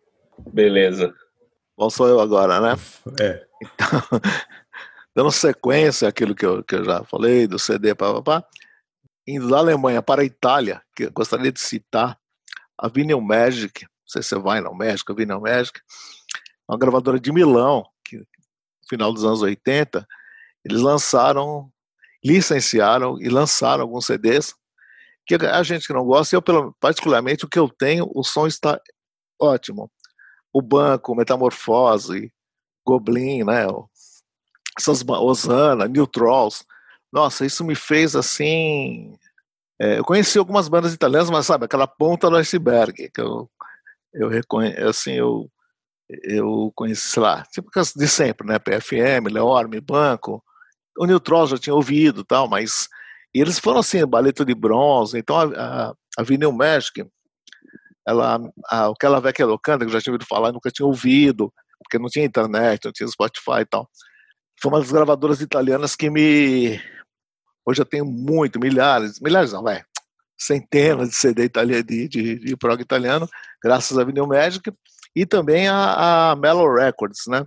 Beleza. 0.52 1.14
Bom, 1.76 1.90
sou 1.90 2.08
eu 2.08 2.20
agora, 2.20 2.60
né? 2.60 2.76
É. 3.20 3.46
Então, 3.62 3.88
dando 5.14 5.30
sequência 5.30 6.08
àquilo 6.08 6.34
que 6.34 6.46
eu, 6.46 6.62
que 6.62 6.76
eu 6.76 6.84
já 6.84 7.04
falei, 7.04 7.46
do 7.46 7.58
CD, 7.58 7.94
papapá, 7.94 8.44
indo 9.26 9.48
da 9.48 9.58
Alemanha 9.58 10.02
para 10.02 10.22
a 10.22 10.24
Itália, 10.24 10.82
que 10.94 11.04
eu 11.04 11.12
gostaria 11.12 11.52
de 11.52 11.60
citar 11.60 12.18
a 12.76 12.88
Vinyl 12.88 13.20
Magic, 13.20 13.84
não 13.84 13.90
sei 14.06 14.22
se 14.22 14.28
você 14.28 14.38
vai 14.38 14.60
no 14.60 14.74
México, 14.74 15.12
a 15.12 15.14
Vinyl 15.14 15.40
Magic, 15.40 15.80
uma 16.68 16.78
gravadora 16.78 17.18
de 17.18 17.32
Milão, 17.32 17.84
que 18.04 18.18
no 18.18 18.26
final 18.88 19.12
dos 19.12 19.24
anos 19.24 19.42
80, 19.42 20.06
eles 20.64 20.80
lançaram, 20.80 21.70
licenciaram 22.24 23.20
e 23.20 23.28
lançaram 23.28 23.82
alguns 23.82 24.06
CDs 24.06 24.54
que 25.28 25.34
a 25.46 25.62
gente 25.62 25.86
que 25.86 25.92
não 25.92 26.04
gosta, 26.04 26.34
eu 26.34 26.42
particularmente 26.80 27.44
o 27.44 27.48
que 27.48 27.58
eu 27.58 27.68
tenho, 27.68 28.10
o 28.14 28.24
som 28.24 28.46
está 28.46 28.80
ótimo. 29.38 29.90
O 30.52 30.62
banco, 30.62 31.14
Metamorfose, 31.14 32.32
Goblin, 32.86 33.44
né? 33.44 33.66
Essas 34.78 35.04
Osana, 35.06 35.86
New 35.86 36.06
Trolls. 36.06 36.64
Nossa, 37.12 37.44
isso 37.44 37.62
me 37.62 37.74
fez 37.74 38.16
assim. 38.16 39.14
É, 39.78 39.98
eu 39.98 40.04
conheci 40.04 40.38
algumas 40.38 40.68
bandas 40.68 40.94
italianas, 40.94 41.30
mas 41.30 41.46
sabe, 41.46 41.66
aquela 41.66 41.86
ponta 41.86 42.30
do 42.30 42.36
iceberg 42.36 43.10
que 43.10 43.20
eu, 43.20 43.48
eu 44.12 44.28
reconheço, 44.28 44.86
assim, 44.86 45.12
eu, 45.12 45.50
eu 46.08 46.72
conheci, 46.74 47.02
sei 47.02 47.22
lá, 47.22 47.44
tipo 47.52 47.70
de 47.96 48.08
sempre, 48.08 48.46
né? 48.46 48.58
PFM, 48.58 49.30
Leorme, 49.30 49.80
Banco. 49.80 50.42
O 50.96 51.06
New 51.06 51.20
Trolls 51.20 51.50
já 51.50 51.58
tinha 51.58 51.74
ouvido 51.74 52.24
tal, 52.24 52.48
mas 52.48 52.88
e 53.38 53.40
eles 53.40 53.60
foram 53.60 53.78
assim, 53.78 54.04
baleta 54.04 54.44
de 54.44 54.52
bronze. 54.52 55.16
Então 55.16 55.36
a, 55.36 55.44
a, 55.44 55.94
a 56.18 56.22
Vinyl 56.24 56.50
Magic, 56.50 57.06
ela, 58.04 58.40
a, 58.68 58.88
aquela 58.88 59.20
Vecchia 59.20 59.46
Locanda, 59.46 59.84
que 59.84 59.90
eu 59.90 59.92
já 59.92 60.00
tinha 60.00 60.12
ouvido 60.12 60.26
falar, 60.26 60.50
nunca 60.50 60.72
tinha 60.72 60.84
ouvido, 60.84 61.54
porque 61.78 62.00
não 62.00 62.08
tinha 62.08 62.24
internet, 62.24 62.84
não 62.84 62.92
tinha 62.92 63.08
Spotify 63.08 63.60
e 63.60 63.64
tal. 63.64 63.88
Foi 64.60 64.72
uma 64.72 64.80
das 64.80 64.90
gravadoras 64.90 65.40
italianas 65.40 65.94
que 65.94 66.10
me. 66.10 66.80
Hoje 67.64 67.80
eu 67.80 67.86
tenho 67.86 68.04
muito, 68.04 68.58
milhares, 68.58 69.20
milhares 69.20 69.52
não, 69.52 69.62
vai, 69.62 69.84
centenas 70.36 71.10
de 71.10 71.14
CD 71.14 71.44
italiano, 71.44 71.84
de, 71.84 72.08
de, 72.08 72.38
de 72.40 72.56
prog 72.56 72.80
italiano, 72.80 73.28
graças 73.62 73.96
à 73.96 74.02
Vinyl 74.02 74.26
Magic, 74.26 74.68
e 75.14 75.24
também 75.24 75.68
a, 75.68 76.32
a 76.32 76.34
Mellow 76.34 76.74
Records, 76.74 77.28
né? 77.28 77.46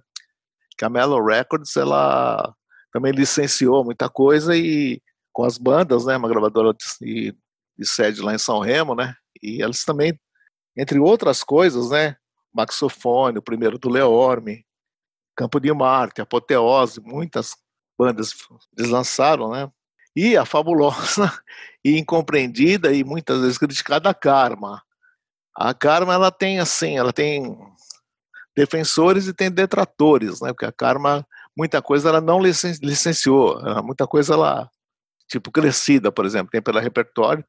Que 0.77 0.85
a 0.85 0.89
Mellow 0.89 1.21
Records, 1.21 1.75
ela 1.75 2.53
também 2.93 3.11
licenciou 3.11 3.83
muita 3.83 4.07
coisa 4.07 4.55
e 4.55 5.01
com 5.31 5.43
as 5.43 5.57
bandas, 5.57 6.05
né, 6.05 6.17
uma 6.17 6.29
gravadora 6.29 6.75
de, 6.99 7.35
de, 7.77 7.85
sede 7.85 8.21
lá 8.21 8.33
em 8.33 8.37
São 8.37 8.59
Remo, 8.59 8.95
né, 8.95 9.15
e 9.41 9.61
elas 9.61 9.83
também, 9.83 10.19
entre 10.77 10.99
outras 10.99 11.43
coisas, 11.43 11.89
né, 11.89 12.15
Maxofone, 12.53 13.37
o 13.37 13.41
primeiro 13.41 13.77
do 13.77 13.89
Leorme, 13.89 14.65
Campo 15.35 15.59
de 15.59 15.73
Marte, 15.73 16.21
Apoteose, 16.21 17.01
muitas 17.01 17.55
bandas 17.97 18.33
eles 18.77 18.91
lançaram, 18.91 19.49
né? 19.51 19.69
E 20.15 20.35
a 20.35 20.45
fabulosa 20.45 21.31
e 21.83 21.97
incompreendida 21.97 22.93
e 22.93 23.03
muitas 23.03 23.41
vezes 23.41 23.57
criticada 23.57 24.13
Karma. 24.13 24.81
A 25.55 25.73
Karma 25.73 26.13
ela 26.13 26.31
tem 26.31 26.59
assim, 26.59 26.97
ela 26.97 27.13
tem 27.13 27.57
defensores 28.55 29.27
e 29.27 29.33
tem 29.33 29.49
detratores, 29.49 30.41
né? 30.41 30.49
Porque 30.49 30.65
a 30.65 30.71
Karma 30.71 31.25
muita 31.55 31.81
coisa 31.81 32.09
ela 32.09 32.21
não 32.21 32.39
licenciou, 32.41 33.61
muita 33.83 34.07
coisa 34.07 34.33
ela 34.33 34.69
tipo 35.31 35.49
crescida, 35.51 36.11
por 36.11 36.25
exemplo, 36.25 36.51
tem 36.51 36.61
pela 36.61 36.81
repertório 36.81 37.43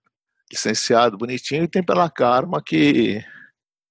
licenciado, 0.51 1.19
bonitinho, 1.19 1.65
e 1.65 1.69
tem 1.69 1.83
pela 1.83 2.09
Karma 2.09 2.63
que 2.63 3.25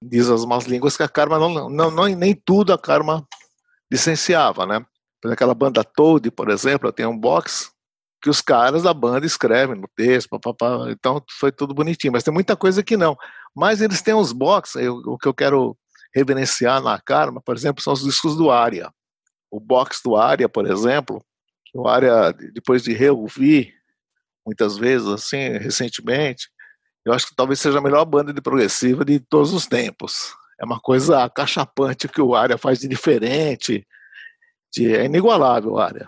diz 0.04 0.30
as 0.30 0.46
más 0.46 0.66
línguas 0.66 0.96
que 0.96 1.04
a 1.04 1.10
Karma 1.10 1.38
não, 1.38 1.70
não, 1.70 1.92
não 1.92 2.06
nem 2.06 2.34
tudo 2.34 2.72
a 2.72 2.78
Karma 2.78 3.28
licenciava, 3.92 4.66
né? 4.66 4.86
Aquela 5.26 5.54
banda 5.54 5.84
Toad, 5.84 6.32
por 6.32 6.50
exemplo, 6.50 6.92
tem 6.92 7.06
um 7.06 7.18
box 7.18 7.72
que 8.22 8.30
os 8.30 8.42
caras 8.42 8.84
da 8.84 8.94
banda 8.94 9.26
escrevem 9.26 9.76
no 9.76 9.88
texto, 9.96 10.30
papapá, 10.30 10.90
então 10.90 11.22
foi 11.40 11.52
tudo 11.52 11.74
bonitinho, 11.74 12.14
mas 12.14 12.24
tem 12.24 12.34
muita 12.34 12.56
coisa 12.56 12.84
que 12.84 12.96
não. 12.96 13.18
Mas 13.56 13.82
eles 13.82 14.02
têm 14.02 14.14
uns 14.14 14.32
box, 14.32 14.76
eu, 14.76 14.96
o 15.06 15.18
que 15.18 15.28
eu 15.28 15.34
quero 15.34 15.76
reverenciar 16.14 16.82
na 16.82 17.00
Karma, 17.00 17.42
por 17.42 17.56
exemplo, 17.56 17.84
são 17.84 17.94
os 17.94 18.04
discos 18.04 18.38
do 18.38 18.52
Aria. 18.52 18.92
O 19.50 19.60
box 19.60 20.02
do 20.04 20.16
Aria, 20.16 20.48
por 20.48 20.70
exemplo, 20.70 21.24
o 21.74 21.88
Aria, 21.88 22.32
depois 22.54 22.84
de 22.84 22.94
reouvir, 22.94 23.74
muitas 24.46 24.78
vezes, 24.78 25.08
assim, 25.08 25.58
recentemente, 25.58 26.50
eu 27.06 27.14
acho 27.14 27.28
que 27.28 27.36
talvez 27.36 27.60
seja 27.60 27.80
a 27.80 27.82
melhor 27.82 28.06
banda 28.06 28.34
de 28.34 28.42
progressiva 28.42 29.04
de 29.04 29.20
todos 29.20 29.54
os 29.54 29.66
tempos. 29.66 30.34
É 30.60 30.66
uma 30.66 30.80
coisa 30.80 31.30
cachapante 31.30 32.08
que 32.08 32.22
o 32.22 32.36
Aria 32.36 32.58
faz 32.58 32.80
de 32.80 32.88
diferente, 32.88 33.86
de, 34.72 34.96
é 34.96 35.06
inigualável 35.06 35.72
o 35.72 35.80
Aria. 35.80 36.08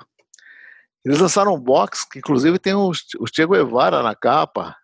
Eles 1.03 1.19
lançaram 1.19 1.55
um 1.55 1.59
box 1.59 2.07
que, 2.07 2.19
inclusive, 2.19 2.59
tem 2.59 2.73
o, 2.73 2.89
o 2.89 3.27
Che 3.27 3.45
Guevara 3.45 4.01
na 4.03 4.15
capa, 4.15 4.75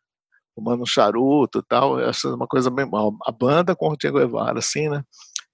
fumando 0.53 0.83
um 0.83 0.85
charuto 0.85 1.59
e 1.59 1.63
tal. 1.63 1.99
Essa 1.99 2.27
é 2.27 2.33
uma 2.33 2.47
coisa 2.47 2.69
bem 2.69 2.89
mal. 2.89 3.15
A 3.23 3.31
banda 3.31 3.75
com 3.75 3.89
o 3.89 3.95
Che 3.99 4.11
Guevara, 4.11 4.59
assim, 4.59 4.89
né? 4.89 5.03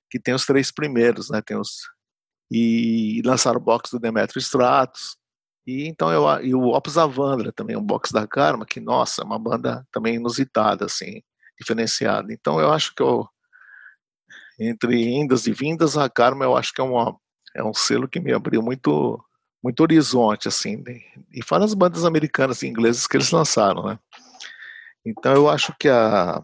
Que 0.09 0.19
tem 0.19 0.33
os 0.33 0.45
três 0.45 0.71
primeiros, 0.71 1.29
né? 1.29 1.41
Tem 1.41 1.57
os 1.57 1.93
e 2.51 3.21
lançaram 3.25 3.59
o 3.59 3.63
box 3.63 3.91
do 3.91 3.99
Demetrio 3.99 4.39
Stratos. 4.39 5.17
E 5.65 5.87
então 5.87 6.11
eu 6.11 6.45
e 6.45 6.53
o 6.53 6.69
Opus 6.69 6.97
Avandra 6.97 7.51
também, 7.51 7.75
um 7.75 7.83
box 7.83 8.11
da 8.11 8.27
Karma, 8.27 8.65
que 8.65 8.79
nossa, 8.79 9.21
é 9.21 9.25
uma 9.25 9.39
banda 9.39 9.85
também 9.91 10.15
inusitada 10.15 10.85
assim, 10.85 11.21
diferenciada. 11.59 12.31
Então 12.31 12.59
eu 12.59 12.71
acho 12.71 12.93
que 12.95 13.01
eu 13.01 13.27
entre 14.59 15.03
indas 15.03 15.47
e 15.47 15.53
vindas, 15.53 15.97
a 15.97 16.09
Karma 16.09 16.45
eu 16.45 16.55
acho 16.55 16.73
que 16.73 16.81
é 16.81 16.83
uma 16.83 17.15
é 17.55 17.63
um 17.63 17.73
selo 17.73 18.07
que 18.07 18.19
me 18.19 18.33
abriu 18.33 18.61
muito 18.61 19.23
muito 19.63 19.79
horizonte 19.81 20.47
assim, 20.47 20.83
e 21.33 21.41
fora 21.43 21.65
as 21.65 21.73
bandas 21.73 22.05
americanas 22.05 22.61
e 22.61 22.67
inglesas 22.67 23.07
que 23.07 23.17
eles 23.17 23.31
lançaram, 23.31 23.83
né? 23.85 23.99
Então 25.03 25.33
eu 25.33 25.49
acho 25.49 25.73
que 25.79 25.89
a 25.89 26.43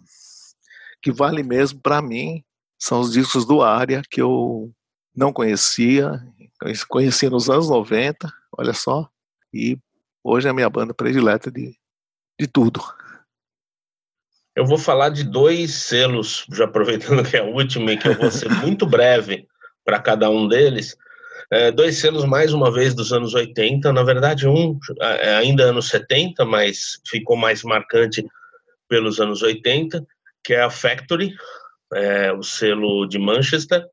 que 1.03 1.11
vale 1.11 1.43
mesmo 1.43 1.79
para 1.81 2.01
mim 2.01 2.43
são 2.79 2.99
os 2.99 3.11
discos 3.11 3.45
do 3.45 3.61
Área 3.61 4.01
que 4.09 4.21
eu 4.21 4.71
não 5.15 5.33
conhecia, 5.33 6.19
conheci 6.87 7.29
nos 7.29 7.49
anos 7.49 7.69
90, 7.69 8.31
olha 8.57 8.73
só, 8.73 9.09
e 9.53 9.77
hoje 10.23 10.47
é 10.47 10.51
a 10.51 10.53
minha 10.53 10.69
banda 10.69 10.93
predileta 10.93 11.51
de, 11.51 11.75
de 12.39 12.47
tudo. 12.47 12.81
Eu 14.55 14.65
vou 14.65 14.77
falar 14.77 15.09
de 15.09 15.23
dois 15.23 15.73
selos, 15.73 16.45
já 16.51 16.65
aproveitando 16.65 17.23
que 17.23 17.37
é 17.37 17.41
o 17.41 17.55
último 17.55 17.89
e 17.89 17.97
que 17.97 18.07
eu 18.07 18.17
vou 18.17 18.29
ser 18.29 18.49
muito 18.61 18.85
breve 18.85 19.47
para 19.85 19.99
cada 19.99 20.29
um 20.29 20.47
deles. 20.47 20.97
É, 21.49 21.71
dois 21.71 21.97
selos, 21.97 22.25
mais 22.25 22.53
uma 22.53 22.71
vez, 22.71 22.93
dos 22.93 23.11
anos 23.11 23.33
80. 23.33 23.91
Na 23.91 24.03
verdade, 24.03 24.47
um 24.47 24.77
é, 24.99 25.35
ainda 25.35 25.63
anos 25.63 25.89
70, 25.89 26.45
mas 26.45 26.99
ficou 27.07 27.35
mais 27.35 27.63
marcante 27.63 28.25
pelos 28.87 29.19
anos 29.19 29.41
80, 29.41 30.05
que 30.43 30.53
é 30.53 30.61
a 30.61 30.69
Factory, 30.69 31.33
é, 31.93 32.31
o 32.31 32.43
selo 32.43 33.05
de 33.07 33.17
Manchester, 33.17 33.85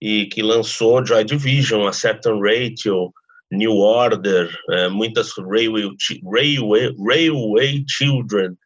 e 0.00 0.26
que 0.26 0.42
lançou 0.42 1.04
Joy 1.04 1.24
Division, 1.24 1.86
a 1.86 1.92
Certain 1.92 2.40
Ratio, 2.40 3.12
New 3.50 3.76
Order, 3.76 4.50
é, 4.70 4.88
muitas 4.88 5.32
Railway, 5.36 5.88
Railway, 6.24 6.94
Railway 6.98 7.84
Children, 7.88 8.56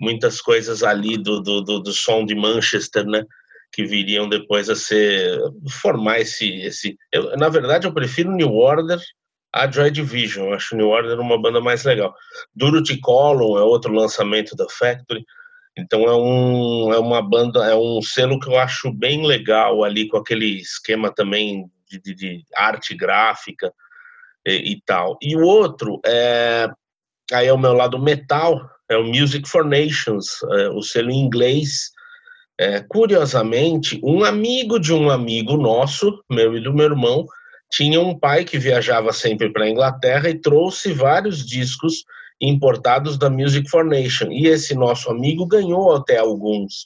muitas 0.00 0.40
coisas 0.40 0.82
ali 0.82 1.18
do, 1.18 1.40
do, 1.40 1.60
do, 1.60 1.80
do, 1.80 1.92
som 1.92 2.24
de 2.24 2.34
Manchester, 2.34 3.04
né? 3.06 3.24
Que 3.72 3.84
viriam 3.84 4.28
depois 4.28 4.68
a 4.70 4.74
ser 4.74 5.38
formar 5.68 6.20
esse. 6.20 6.48
esse 6.62 6.96
eu, 7.12 7.36
na 7.36 7.48
verdade, 7.48 7.86
eu 7.86 7.92
prefiro 7.92 8.32
New 8.32 8.54
Order 8.54 8.98
a 9.52 9.70
Joy 9.70 9.90
Division. 9.90 10.48
Eu 10.48 10.54
acho 10.54 10.76
New 10.76 10.88
Order 10.88 11.20
uma 11.20 11.40
banda 11.40 11.60
mais 11.60 11.84
legal. 11.84 12.14
Durity 12.54 12.98
Column 13.00 13.58
é 13.58 13.62
outro 13.62 13.92
lançamento 13.92 14.56
da 14.56 14.66
Factory. 14.68 15.24
Então 15.76 16.02
é, 16.04 16.14
um, 16.14 16.92
é 16.92 16.98
uma 16.98 17.22
banda, 17.22 17.64
é 17.64 17.76
um 17.76 18.02
selo 18.02 18.40
que 18.40 18.48
eu 18.48 18.58
acho 18.58 18.92
bem 18.92 19.24
legal 19.24 19.84
ali, 19.84 20.08
com 20.08 20.16
aquele 20.16 20.60
esquema 20.60 21.12
também 21.12 21.64
de, 21.88 22.00
de, 22.00 22.14
de 22.14 22.44
arte 22.56 22.94
gráfica 22.94 23.72
e, 24.46 24.72
e, 24.72 24.82
tal. 24.86 25.18
E 25.20 25.36
o 25.36 25.42
outro 25.42 26.00
é 26.04 26.68
aí 27.32 27.46
é 27.46 27.52
o 27.52 27.58
meu 27.58 27.72
lado 27.72 27.98
metal, 27.98 28.60
é 28.88 28.96
o 28.96 29.04
Music 29.04 29.48
for 29.48 29.64
Nations, 29.64 30.42
é, 30.52 30.68
o 30.70 30.82
selo 30.82 31.10
em 31.10 31.20
inglês. 31.20 31.90
É, 32.58 32.80
curiosamente, 32.80 33.98
um 34.02 34.22
amigo 34.22 34.78
de 34.78 34.92
um 34.92 35.08
amigo 35.08 35.56
nosso, 35.56 36.22
meu 36.30 36.54
e 36.56 36.60
do 36.60 36.74
meu 36.74 36.86
irmão, 36.86 37.24
tinha 37.70 38.00
um 38.00 38.18
pai 38.18 38.44
que 38.44 38.58
viajava 38.58 39.12
sempre 39.12 39.50
para 39.50 39.64
a 39.64 39.70
Inglaterra 39.70 40.28
e 40.28 40.38
trouxe 40.38 40.92
vários 40.92 41.46
discos 41.46 42.04
importados 42.40 43.16
da 43.16 43.30
Music 43.30 43.70
for 43.70 43.84
Nation. 43.84 44.30
E 44.30 44.46
esse 44.46 44.74
nosso 44.74 45.10
amigo 45.10 45.46
ganhou 45.46 45.94
até 45.94 46.18
alguns 46.18 46.84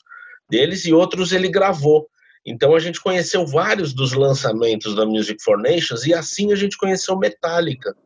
deles 0.49 0.85
e 0.85 0.93
outros 0.93 1.33
ele 1.33 1.49
gravou. 1.49 2.07
Então 2.47 2.75
a 2.75 2.79
gente 2.79 3.01
conheceu 3.01 3.47
vários 3.47 3.95
dos 3.95 4.13
lançamentos 4.13 4.95
da 4.95 5.07
Music 5.07 5.43
for 5.43 5.59
Nations 5.59 6.05
e 6.07 6.13
assim 6.13 6.53
a 6.53 6.57
gente 6.57 6.77
conheceu 6.77 7.19
Metallica. 7.19 7.97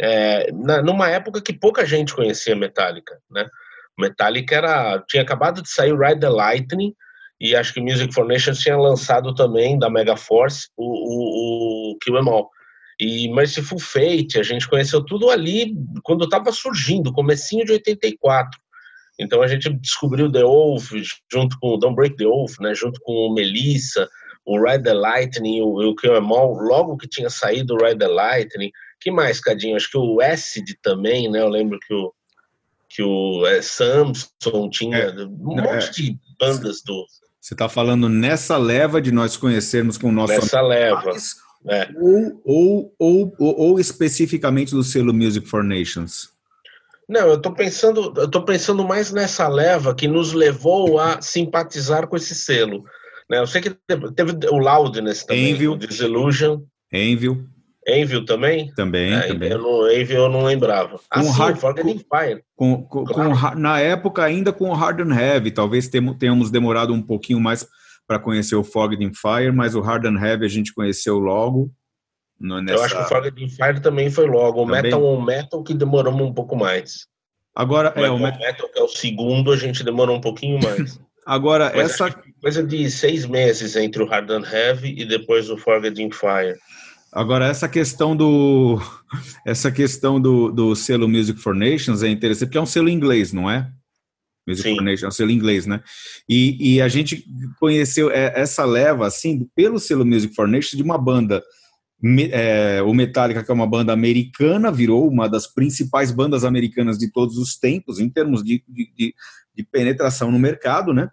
É, 0.00 0.50
na, 0.52 0.80
numa 0.80 1.10
época 1.10 1.42
que 1.42 1.52
pouca 1.52 1.84
gente 1.84 2.14
conhecia 2.14 2.56
Metallica, 2.56 3.18
né? 3.30 3.46
Metallica 3.98 4.54
era, 4.54 5.04
tinha 5.08 5.22
acabado 5.22 5.60
de 5.60 5.68
sair 5.68 5.92
Ride 5.92 6.20
the 6.20 6.28
Lightning 6.28 6.94
e 7.40 7.54
acho 7.54 7.74
que 7.74 7.80
Music 7.80 8.14
for 8.14 8.26
Nations 8.26 8.60
tinha 8.60 8.76
lançado 8.76 9.34
também 9.34 9.78
da 9.78 9.90
Mega 9.90 10.16
Force 10.16 10.68
o, 10.76 10.84
o, 10.84 11.92
o 11.92 11.98
Kill 11.98 12.16
Em 12.16 12.28
All. 12.28 12.50
E 13.00 13.32
Merciful 13.32 13.78
Fate, 13.78 14.40
a 14.40 14.42
gente 14.42 14.68
conheceu 14.68 15.04
tudo 15.04 15.30
ali 15.30 15.72
quando 16.02 16.24
estava 16.24 16.50
surgindo, 16.50 17.12
comecinho 17.12 17.64
de 17.64 17.72
84. 17.72 18.58
Então 19.18 19.42
a 19.42 19.48
gente 19.48 19.68
descobriu 19.74 20.30
The 20.30 20.42
Wolf 20.42 20.92
junto 21.30 21.58
com 21.58 21.74
o 21.74 21.76
Don't 21.76 21.96
Break 21.96 22.16
the 22.16 22.24
Wolf, 22.24 22.58
né, 22.60 22.74
junto 22.74 23.00
com 23.00 23.12
o 23.12 23.34
Melissa, 23.34 24.08
o 24.46 24.62
Ride 24.62 24.84
the 24.84 24.94
Lightning, 24.94 25.60
o, 25.60 25.90
o 25.90 25.96
Kill 25.96 26.16
Em 26.16 26.30
All, 26.30 26.54
logo 26.54 26.96
que 26.96 27.08
tinha 27.08 27.28
saído 27.28 27.74
o 27.74 27.84
Ride 27.84 27.98
the 27.98 28.08
Lightning. 28.08 28.70
Que 29.00 29.10
mais, 29.10 29.40
Cadinho? 29.40 29.76
Acho 29.76 29.90
que 29.90 29.98
o 29.98 30.20
Acid 30.20 30.74
também, 30.82 31.30
né? 31.30 31.40
Eu 31.40 31.48
lembro 31.48 31.78
que 31.78 31.92
o, 31.92 32.12
que 32.88 33.02
o 33.02 33.46
é, 33.46 33.60
Samson 33.60 34.70
tinha 34.70 34.96
é, 34.96 35.24
um 35.24 35.28
monte 35.28 35.66
é, 35.66 35.90
de 35.90 36.18
bandas 36.38 36.82
do. 36.82 37.04
Você 37.40 37.54
está 37.54 37.68
falando 37.68 38.08
nessa 38.08 38.56
leva 38.56 39.00
de 39.00 39.12
nós 39.12 39.36
conhecermos 39.36 39.98
com 39.98 40.08
o 40.08 40.12
nosso. 40.12 40.32
Nessa 40.32 40.60
leva. 40.60 41.12
É. 41.66 41.88
Ou, 41.96 42.40
ou, 42.44 42.94
ou, 42.98 43.34
ou, 43.38 43.80
especificamente 43.80 44.70
do 44.70 44.82
selo 44.82 45.12
Music 45.12 45.46
for 45.46 45.62
Nations? 45.62 46.30
Não, 47.08 47.26
eu 47.26 47.36
estou 47.36 47.52
pensando, 47.52 48.12
eu 48.16 48.28
tô 48.28 48.42
pensando 48.44 48.84
mais 48.84 49.10
nessa 49.10 49.48
leva 49.48 49.94
que 49.94 50.06
nos 50.06 50.32
levou 50.34 51.00
a 51.00 51.20
simpatizar 51.22 52.06
com 52.06 52.16
esse 52.16 52.34
selo. 52.34 52.84
Né? 53.30 53.38
Eu 53.38 53.46
sei 53.46 53.62
que 53.62 53.70
teve, 54.14 54.32
o 54.50 54.58
Loudness 54.58 55.24
também, 55.24 55.50
Envil. 55.50 55.72
o 55.72 55.76
Disillusion. 55.78 56.60
Envil. 56.92 57.46
Envil 57.86 58.24
também? 58.26 58.70
Também, 58.74 59.14
é, 59.14 59.28
também. 59.28 59.50
Eu 59.50 59.58
não, 59.58 59.90
Envil 59.90 60.18
eu 60.18 60.28
não 60.28 60.44
lembrava. 60.44 60.98
Com 60.98 61.20
ah, 61.20 61.32
hard, 61.32 61.56
sim, 61.56 61.98
Fire. 61.98 62.42
Com, 62.54 62.82
com, 62.82 63.04
claro. 63.04 63.30
com, 63.30 63.58
na 63.58 63.80
época 63.80 64.22
ainda 64.22 64.52
com 64.52 64.68
o 64.68 64.74
Hard 64.74 65.00
and 65.00 65.14
Heavy, 65.14 65.50
talvez 65.50 65.88
tenhamos 66.18 66.50
demorado 66.50 66.92
um 66.92 67.00
pouquinho 67.00 67.40
mais 67.40 67.66
para 68.06 68.18
conhecer 68.18 68.56
o 68.56 68.64
Fogged 68.64 69.02
in 69.02 69.12
Fire, 69.14 69.52
mas 69.52 69.74
o 69.74 69.80
Hard 69.80 70.04
and 70.04 70.18
Heavy 70.18 70.44
a 70.44 70.48
gente 70.48 70.74
conheceu 70.74 71.18
logo. 71.18 71.70
No, 72.40 72.60
nessa... 72.60 72.78
Eu 72.78 72.84
acho 72.84 72.96
que 72.96 73.02
o 73.02 73.08
Fogged 73.08 73.44
in 73.44 73.48
Fire 73.48 73.80
também 73.80 74.10
foi 74.10 74.26
logo. 74.26 74.62
O 74.62 74.66
também? 74.66 74.82
Metal 74.82 75.04
on 75.04 75.20
Metal 75.20 75.62
que 75.62 75.74
demoramos 75.74 76.22
um 76.22 76.32
pouco 76.32 76.56
mais. 76.56 77.06
Agora, 77.54 77.92
o 77.96 78.00
é, 78.00 78.10
o 78.10 78.18
Metal, 78.18 78.38
Metal 78.38 78.68
que 78.68 78.78
é 78.78 78.82
o 78.82 78.88
segundo, 78.88 79.50
a 79.50 79.56
gente 79.56 79.82
demorou 79.82 80.16
um 80.16 80.20
pouquinho 80.20 80.60
mais. 80.62 81.00
Agora, 81.26 81.72
mas 81.74 81.90
essa. 81.90 82.14
Coisa 82.40 82.62
de 82.62 82.88
seis 82.88 83.26
meses 83.26 83.74
entre 83.74 84.00
o 84.00 84.06
Hard 84.06 84.30
and 84.30 84.44
Heavy 84.50 84.94
e 84.96 85.04
depois 85.04 85.50
o 85.50 85.58
Fogged 85.58 86.00
in 86.00 86.10
Fire. 86.12 86.56
Agora, 87.12 87.46
essa 87.46 87.68
questão 87.68 88.14
do 88.14 88.80
essa 89.44 89.72
questão 89.72 90.20
do, 90.20 90.52
do 90.52 90.76
selo 90.76 91.08
Music 91.08 91.40
for 91.40 91.54
Nations 91.54 92.02
é 92.02 92.08
interessante, 92.08 92.46
porque 92.46 92.58
é 92.58 92.62
um 92.62 92.66
selo 92.66 92.88
inglês, 92.88 93.32
não 93.32 93.50
é? 93.50 93.68
Music 94.46 94.74
for 94.74 94.82
Nation, 94.82 95.06
é 95.06 95.08
um 95.08 95.12
selo 95.12 95.30
inglês, 95.30 95.66
né? 95.66 95.82
E, 96.28 96.74
e 96.76 96.80
a 96.80 96.88
gente 96.88 97.24
conheceu 97.58 98.10
é, 98.10 98.32
essa 98.34 98.64
leva, 98.64 99.06
assim, 99.06 99.46
pelo 99.54 99.78
selo 99.78 100.06
Music 100.06 100.34
for 100.34 100.46
Nation, 100.46 100.76
de 100.76 100.82
uma 100.82 100.96
banda 100.96 101.42
é, 102.32 102.80
o 102.82 102.94
Metallica, 102.94 103.42
que 103.42 103.50
é 103.50 103.54
uma 103.54 103.66
banda 103.66 103.92
americana, 103.92 104.70
virou 104.70 105.08
uma 105.08 105.28
das 105.28 105.46
principais 105.46 106.10
bandas 106.12 106.44
americanas 106.44 106.96
de 106.96 107.10
todos 107.10 107.36
os 107.36 107.56
tempos, 107.56 107.98
em 107.98 108.08
termos 108.08 108.42
de, 108.42 108.62
de, 108.68 109.14
de 109.54 109.62
penetração 109.64 110.30
no 110.30 110.38
mercado, 110.38 110.94
né? 110.94 111.10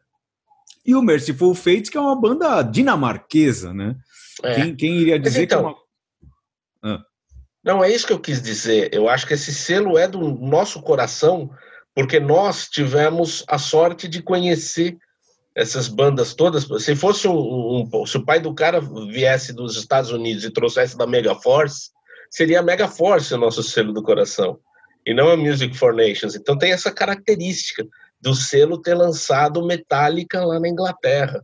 E 0.86 0.94
o 0.94 1.02
Merciful 1.02 1.56
Fate, 1.56 1.90
que 1.90 1.98
é 1.98 2.02
uma 2.02 2.16
banda 2.16 2.62
dinamarquesa, 2.62 3.74
né? 3.74 3.95
É. 4.44 4.56
Quem, 4.56 4.76
quem, 4.76 4.98
iria 4.98 5.18
dizer 5.18 5.44
então, 5.44 5.62
que 5.62 5.66
é 5.66 5.68
uma... 5.68 6.95
ah. 6.95 7.03
Não, 7.64 7.84
é 7.84 7.91
isso 7.91 8.06
que 8.06 8.14
eu 8.14 8.20
quis 8.20 8.40
dizer. 8.40 8.94
Eu 8.94 9.10
acho 9.10 9.26
que 9.26 9.34
esse 9.34 9.52
selo 9.52 9.98
é 9.98 10.07
do 10.07 10.20
nosso 10.20 10.80
coração, 10.84 11.49
porque 11.95 12.20
nós 12.20 12.68
tivemos 12.70 13.44
a 13.48 13.57
sorte 13.57 14.07
de 14.07 14.22
conhecer 14.22 14.99
essas 15.56 15.88
bandas 15.88 16.34
todas, 16.34 16.68
se 16.84 16.95
fosse 16.95 17.27
um, 17.27 17.88
um, 17.94 18.06
se 18.06 18.18
o 18.18 18.26
pai 18.26 18.41
do 18.41 18.53
cara 18.53 18.82
viesse 18.82 19.53
dos 19.53 19.77
Estados 19.77 20.11
Unidos 20.11 20.44
e 20.44 20.52
trouxesse 20.52 20.98
da 20.98 21.07
Mega 21.07 21.34
Force, 21.34 21.91
seria 22.30 22.60
a 22.60 22.64
Mega 22.64 22.90
Force 22.90 23.34
o 23.34 23.38
nosso 23.38 23.64
selo 23.64 23.94
do 23.94 24.03
coração, 24.03 24.60
e 25.06 25.14
não 25.14 25.30
a 25.30 25.38
Music 25.38 25.76
for 25.77 25.94
Nations. 25.94 26.36
Então 26.36 26.57
tem 26.57 26.73
essa 26.73 26.91
característica 26.91 27.88
do 28.19 28.36
selo 28.36 28.82
ter 28.82 28.95
lançado 28.95 29.65
Metallica 29.65 30.44
lá 30.44 30.60
na 30.60 30.68
Inglaterra, 30.68 31.41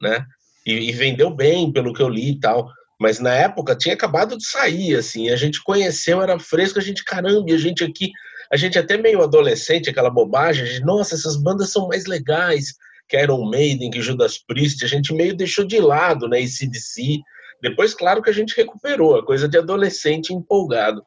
né? 0.00 0.26
E, 0.66 0.88
e 0.88 0.92
vendeu 0.92 1.30
bem, 1.30 1.72
pelo 1.72 1.92
que 1.92 2.02
eu 2.02 2.08
li 2.08 2.32
e 2.32 2.40
tal. 2.40 2.68
Mas 2.98 3.20
na 3.20 3.34
época 3.34 3.76
tinha 3.76 3.94
acabado 3.94 4.36
de 4.36 4.46
sair, 4.46 4.96
assim, 4.96 5.30
a 5.30 5.36
gente 5.36 5.62
conheceu, 5.62 6.22
era 6.22 6.38
fresco, 6.38 6.78
a 6.78 6.82
gente, 6.82 7.04
caramba, 7.04 7.52
a 7.52 7.58
gente 7.58 7.84
aqui, 7.84 8.10
a 8.50 8.56
gente 8.56 8.78
até 8.78 8.96
meio 8.96 9.22
adolescente, 9.22 9.90
aquela 9.90 10.10
bobagem, 10.10 10.64
de, 10.64 10.80
nossa, 10.80 11.14
essas 11.14 11.36
bandas 11.36 11.70
são 11.70 11.88
mais 11.88 12.06
legais, 12.06 12.74
que 13.08 13.20
Iron 13.20 13.48
Maiden, 13.48 13.90
que 13.90 14.00
Judas 14.00 14.38
Priest, 14.38 14.84
a 14.84 14.88
gente 14.88 15.12
meio 15.12 15.36
deixou 15.36 15.64
de 15.64 15.78
lado, 15.80 16.28
né, 16.28 16.46
CDC. 16.46 17.20
Depois, 17.62 17.94
claro 17.94 18.22
que 18.22 18.30
a 18.30 18.32
gente 18.32 18.56
recuperou, 18.56 19.16
a 19.16 19.24
coisa 19.24 19.48
de 19.48 19.58
adolescente 19.58 20.32
empolgado. 20.32 21.02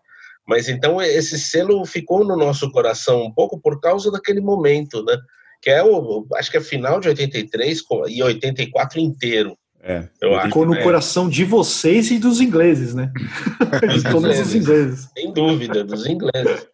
Mas 0.48 0.70
então 0.70 1.02
esse 1.02 1.40
selo 1.40 1.84
ficou 1.86 2.24
no 2.24 2.38
nosso 2.38 2.72
coração 2.72 3.24
um 3.24 3.32
pouco 3.32 3.60
por 3.60 3.80
causa 3.82 4.12
daquele 4.12 4.42
momento, 4.42 5.04
né? 5.04 5.18
Que 5.62 5.72
é 5.72 5.84
o, 5.84 6.26
acho 6.36 6.52
que 6.52 6.58
é 6.58 6.62
final 6.62 7.00
de 7.00 7.08
83 7.08 7.82
e 8.10 8.22
84 8.22 9.00
inteiro. 9.00 9.58
É, 9.82 10.08
eu 10.22 10.40
ficou 10.42 10.64
acho, 10.64 10.72
no 10.72 10.76
é. 10.76 10.84
coração 10.84 11.30
de 11.30 11.44
vocês 11.44 12.10
e 12.12 12.18
dos 12.18 12.42
ingleses, 12.42 12.94
né? 12.94 13.12
de 13.94 14.04
todos 14.04 14.40
os 14.40 14.56
ingleses. 14.56 15.10
Sem 15.16 15.32
dúvida, 15.32 15.84
dos 15.84 16.06
ingleses. 16.06 16.68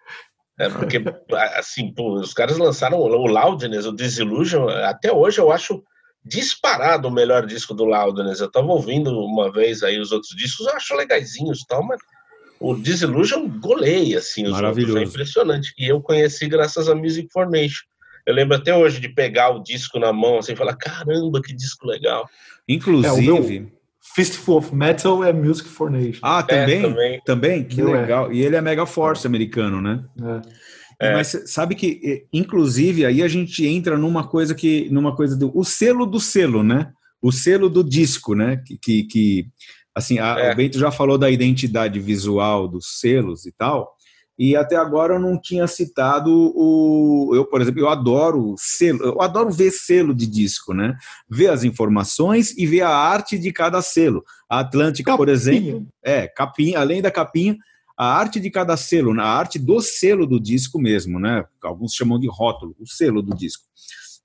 É 0.61 0.69
porque, 0.69 1.03
assim, 1.55 1.91
pô, 1.91 2.13
os 2.19 2.33
caras 2.33 2.57
lançaram 2.57 2.99
o 2.99 3.25
Loudness, 3.25 3.85
o 3.87 3.91
Disillusion, 3.91 4.69
até 4.69 5.11
hoje 5.11 5.39
eu 5.39 5.51
acho 5.51 5.83
disparado 6.23 7.07
o 7.07 7.11
melhor 7.11 7.47
disco 7.47 7.73
do 7.73 7.83
Loudness. 7.83 8.39
Eu 8.39 8.51
tava 8.51 8.67
ouvindo 8.67 9.09
uma 9.25 9.51
vez 9.51 9.81
aí 9.81 9.99
os 9.99 10.11
outros 10.11 10.35
discos, 10.35 10.67
eu 10.67 10.73
acho 10.73 10.95
legaisinhos 10.95 11.61
e 11.61 11.67
tal, 11.67 11.83
mas 11.83 11.99
o 12.59 12.75
Disillusion 12.75 13.49
goleia, 13.59 14.19
assim, 14.19 14.45
os 14.45 14.51
Maravilhoso. 14.51 14.93
outros, 14.93 15.09
é 15.09 15.13
impressionante. 15.15 15.73
E 15.79 15.87
eu 15.87 15.99
conheci 15.99 16.47
graças 16.47 16.87
a 16.87 16.93
Music 16.93 17.27
Formation. 17.33 17.83
Eu 18.23 18.35
lembro 18.35 18.55
até 18.55 18.75
hoje 18.75 18.99
de 18.99 19.09
pegar 19.09 19.49
o 19.49 19.63
disco 19.63 19.97
na 19.97 20.13
mão, 20.13 20.37
assim, 20.37 20.53
e 20.53 20.55
falar, 20.55 20.75
caramba, 20.75 21.41
que 21.41 21.55
disco 21.55 21.87
legal. 21.87 22.29
Inclusive... 22.67 23.71
É, 23.77 23.80
Fistful 24.01 24.57
of 24.57 24.75
Metal 24.75 25.23
é 25.23 25.31
Music 25.31 25.69
for 25.69 25.89
Nation. 25.89 26.19
Ah, 26.23 26.41
também? 26.41 26.79
É, 26.79 26.81
também. 26.81 27.21
também? 27.23 27.63
Que 27.63 27.81
Não 27.81 27.95
é. 27.95 28.01
legal. 28.01 28.31
É. 28.31 28.33
E 28.33 28.41
ele 28.41 28.55
é 28.55 28.61
Mega 28.61 28.85
Force 28.85 29.25
americano, 29.27 29.81
né? 29.81 30.03
É. 30.99 31.07
é. 31.07 31.13
Mas 31.13 31.43
sabe 31.45 31.75
que, 31.75 32.25
inclusive, 32.33 33.05
aí 33.05 33.21
a 33.21 33.27
gente 33.27 33.65
entra 33.65 33.97
numa 33.97 34.27
coisa 34.27 34.55
que. 34.55 34.89
numa 34.89 35.15
coisa 35.15 35.37
do. 35.37 35.55
O 35.55 35.63
selo 35.63 36.05
do 36.05 36.19
selo, 36.19 36.63
né? 36.63 36.91
O 37.21 37.31
selo 37.31 37.69
do 37.69 37.83
disco, 37.83 38.33
né? 38.33 38.57
Que. 38.65 38.77
que, 38.77 39.03
que 39.03 39.47
assim, 39.93 40.17
a, 40.17 40.39
é. 40.39 40.51
o 40.51 40.55
Bento 40.55 40.79
já 40.79 40.91
falou 40.91 41.17
da 41.17 41.29
identidade 41.29 41.99
visual 41.99 42.67
dos 42.67 42.99
selos 42.99 43.45
e 43.45 43.51
tal. 43.51 43.95
E 44.43 44.55
até 44.55 44.75
agora 44.75 45.13
eu 45.13 45.19
não 45.19 45.39
tinha 45.39 45.67
citado 45.67 46.31
o. 46.55 47.31
Eu, 47.35 47.45
por 47.45 47.61
exemplo, 47.61 47.79
eu 47.79 47.87
adoro 47.87 48.55
selo, 48.57 49.03
eu 49.03 49.21
adoro 49.21 49.51
ver 49.51 49.69
selo 49.69 50.15
de 50.15 50.25
disco, 50.25 50.73
né? 50.73 50.97
Ver 51.29 51.49
as 51.49 51.63
informações 51.63 52.51
e 52.57 52.65
ver 52.65 52.81
a 52.81 52.89
arte 52.89 53.37
de 53.37 53.53
cada 53.53 53.83
selo. 53.83 54.23
A 54.49 54.61
Atlântica, 54.61 55.11
capinha. 55.11 55.17
por 55.17 55.29
exemplo, 55.29 55.87
é, 56.03 56.27
capinha, 56.27 56.79
além 56.79 57.03
da 57.03 57.11
capinha, 57.11 57.55
a 57.95 58.17
arte 58.17 58.39
de 58.39 58.49
cada 58.49 58.75
selo, 58.75 59.11
a 59.21 59.25
arte 59.25 59.59
do 59.59 59.79
selo 59.79 60.25
do 60.25 60.39
disco 60.39 60.81
mesmo, 60.81 61.19
né? 61.19 61.45
Alguns 61.61 61.93
chamam 61.93 62.19
de 62.19 62.27
rótulo, 62.27 62.75
o 62.79 62.87
selo 62.87 63.21
do 63.21 63.35
disco. 63.35 63.65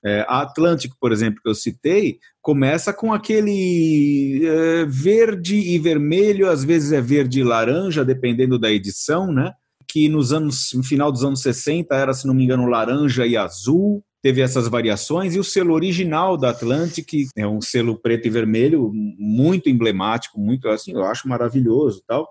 É, 0.02 0.24
a 0.26 0.40
Atlântico, 0.40 0.96
por 0.98 1.12
exemplo, 1.12 1.42
que 1.42 1.48
eu 1.50 1.54
citei, 1.54 2.20
começa 2.40 2.90
com 2.90 3.12
aquele 3.12 4.46
é, 4.46 4.86
verde 4.86 5.56
e 5.56 5.78
vermelho, 5.78 6.48
às 6.48 6.64
vezes 6.64 6.92
é 6.92 7.02
verde 7.02 7.40
e 7.40 7.44
laranja, 7.44 8.02
dependendo 8.02 8.58
da 8.58 8.70
edição, 8.70 9.30
né? 9.30 9.52
Que 9.96 10.10
nos 10.10 10.30
anos, 10.30 10.72
no 10.74 10.82
final 10.82 11.10
dos 11.10 11.24
anos 11.24 11.40
60 11.40 11.94
era, 11.94 12.12
se 12.12 12.26
não 12.26 12.34
me 12.34 12.44
engano, 12.44 12.66
laranja 12.66 13.26
e 13.26 13.34
azul, 13.34 14.04
teve 14.22 14.42
essas 14.42 14.68
variações, 14.68 15.34
e 15.34 15.38
o 15.38 15.44
selo 15.44 15.72
original 15.72 16.36
da 16.36 16.50
Atlantic 16.50 17.08
é 17.34 17.46
um 17.46 17.62
selo 17.62 17.98
preto 17.98 18.26
e 18.26 18.30
vermelho, 18.30 18.92
muito 18.92 19.70
emblemático, 19.70 20.38
muito 20.38 20.68
assim, 20.68 20.92
eu 20.92 21.02
acho 21.06 21.26
maravilhoso 21.26 22.02
tal. 22.06 22.28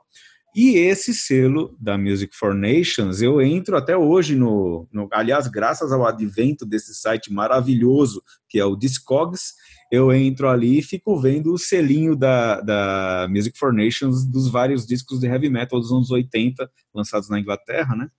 E 0.56 0.78
esse 0.78 1.12
selo 1.12 1.76
da 1.82 1.98
Music 1.98 2.36
for 2.36 2.54
Nations, 2.54 3.20
eu 3.20 3.42
entro 3.42 3.76
até 3.76 3.98
hoje 3.98 4.36
no, 4.36 4.88
no 4.94 5.10
aliás, 5.12 5.48
graças 5.48 5.92
ao 5.92 6.06
advento 6.06 6.68
desse 6.68 6.94
site 6.94 7.34
maravilhoso 7.34 8.22
que 8.48 8.60
é 8.60 8.64
o 8.66 8.76
Discogs, 8.76 9.56
eu 9.92 10.14
entro 10.14 10.50
ali 10.50 10.80
e 10.80 10.84
fico 10.84 11.20
vendo 11.20 11.54
o 11.54 11.58
selinho 11.58 12.16
da, 12.16 12.60
da 12.62 13.28
Music 13.30 13.58
for 13.58 13.74
Nations 13.74 14.26
dos 14.26 14.50
vários 14.50 14.86
discos 14.86 15.20
de 15.20 15.28
heavy 15.28 15.50
metal 15.50 15.80
dos 15.80 15.92
anos 15.92 16.12
80, 16.12 16.70
lançados 16.94 17.30
na 17.30 17.40
Inglaterra, 17.40 17.96
né? 17.96 18.10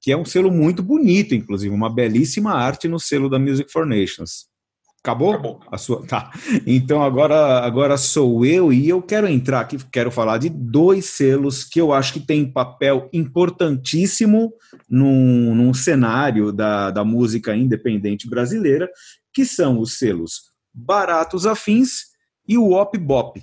Que 0.00 0.12
é 0.12 0.16
um 0.16 0.24
selo 0.24 0.50
muito 0.50 0.82
bonito, 0.82 1.34
inclusive, 1.34 1.74
uma 1.74 1.92
belíssima 1.92 2.52
arte 2.52 2.88
no 2.88 2.98
selo 2.98 3.28
da 3.28 3.38
Music 3.38 3.70
for 3.70 3.86
Nations. 3.86 4.46
Acabou? 5.02 5.32
Acabou. 5.32 5.60
A 5.70 5.78
sua... 5.78 6.06
Tá. 6.06 6.30
Então 6.64 7.02
agora, 7.02 7.60
agora 7.60 7.96
sou 7.96 8.46
eu 8.46 8.72
e 8.72 8.88
eu 8.88 9.02
quero 9.02 9.26
entrar 9.26 9.60
aqui, 9.60 9.76
quero 9.90 10.12
falar 10.12 10.38
de 10.38 10.48
dois 10.48 11.06
selos 11.06 11.64
que 11.64 11.80
eu 11.80 11.92
acho 11.92 12.12
que 12.12 12.20
têm 12.20 12.50
papel 12.50 13.08
importantíssimo 13.12 14.52
num, 14.88 15.54
num 15.56 15.74
cenário 15.74 16.52
da, 16.52 16.92
da 16.92 17.04
música 17.04 17.56
independente 17.56 18.28
brasileira, 18.30 18.88
que 19.34 19.44
são 19.44 19.80
os 19.80 19.98
selos 19.98 20.51
baratos 20.74 21.46
afins 21.46 22.12
e 22.46 22.56
o 22.58 22.72
Op 22.72 22.96
Bop. 22.98 23.42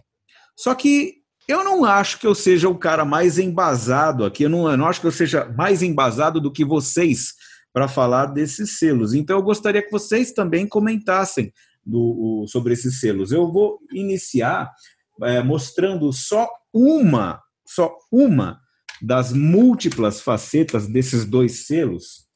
Só 0.57 0.75
que 0.75 1.15
eu 1.47 1.63
não 1.63 1.83
acho 1.85 2.19
que 2.19 2.27
eu 2.27 2.35
seja 2.35 2.69
o 2.69 2.77
cara 2.77 3.03
mais 3.03 3.39
embasado 3.39 4.23
aqui, 4.23 4.43
eu 4.43 4.49
não, 4.49 4.69
eu 4.69 4.77
não 4.77 4.87
acho 4.87 5.01
que 5.01 5.07
eu 5.07 5.11
seja 5.11 5.45
mais 5.57 5.81
embasado 5.81 6.39
do 6.39 6.51
que 6.51 6.63
vocês 6.63 7.33
para 7.73 7.87
falar 7.87 8.27
desses 8.27 8.77
selos. 8.77 9.13
Então 9.13 9.37
eu 9.37 9.43
gostaria 9.43 9.81
que 9.81 9.91
vocês 9.91 10.31
também 10.31 10.67
comentassem 10.67 11.51
do, 11.85 12.45
sobre 12.47 12.73
esses 12.73 12.99
selos. 12.99 13.31
Eu 13.31 13.51
vou 13.51 13.79
iniciar 13.91 14.71
é, 15.23 15.41
mostrando 15.41 16.11
só 16.13 16.47
uma, 16.73 17.41
só 17.67 17.91
uma 18.11 18.59
das 19.01 19.33
múltiplas 19.33 20.21
facetas 20.21 20.87
desses 20.87 21.25
dois 21.25 21.65
selos, 21.65 22.27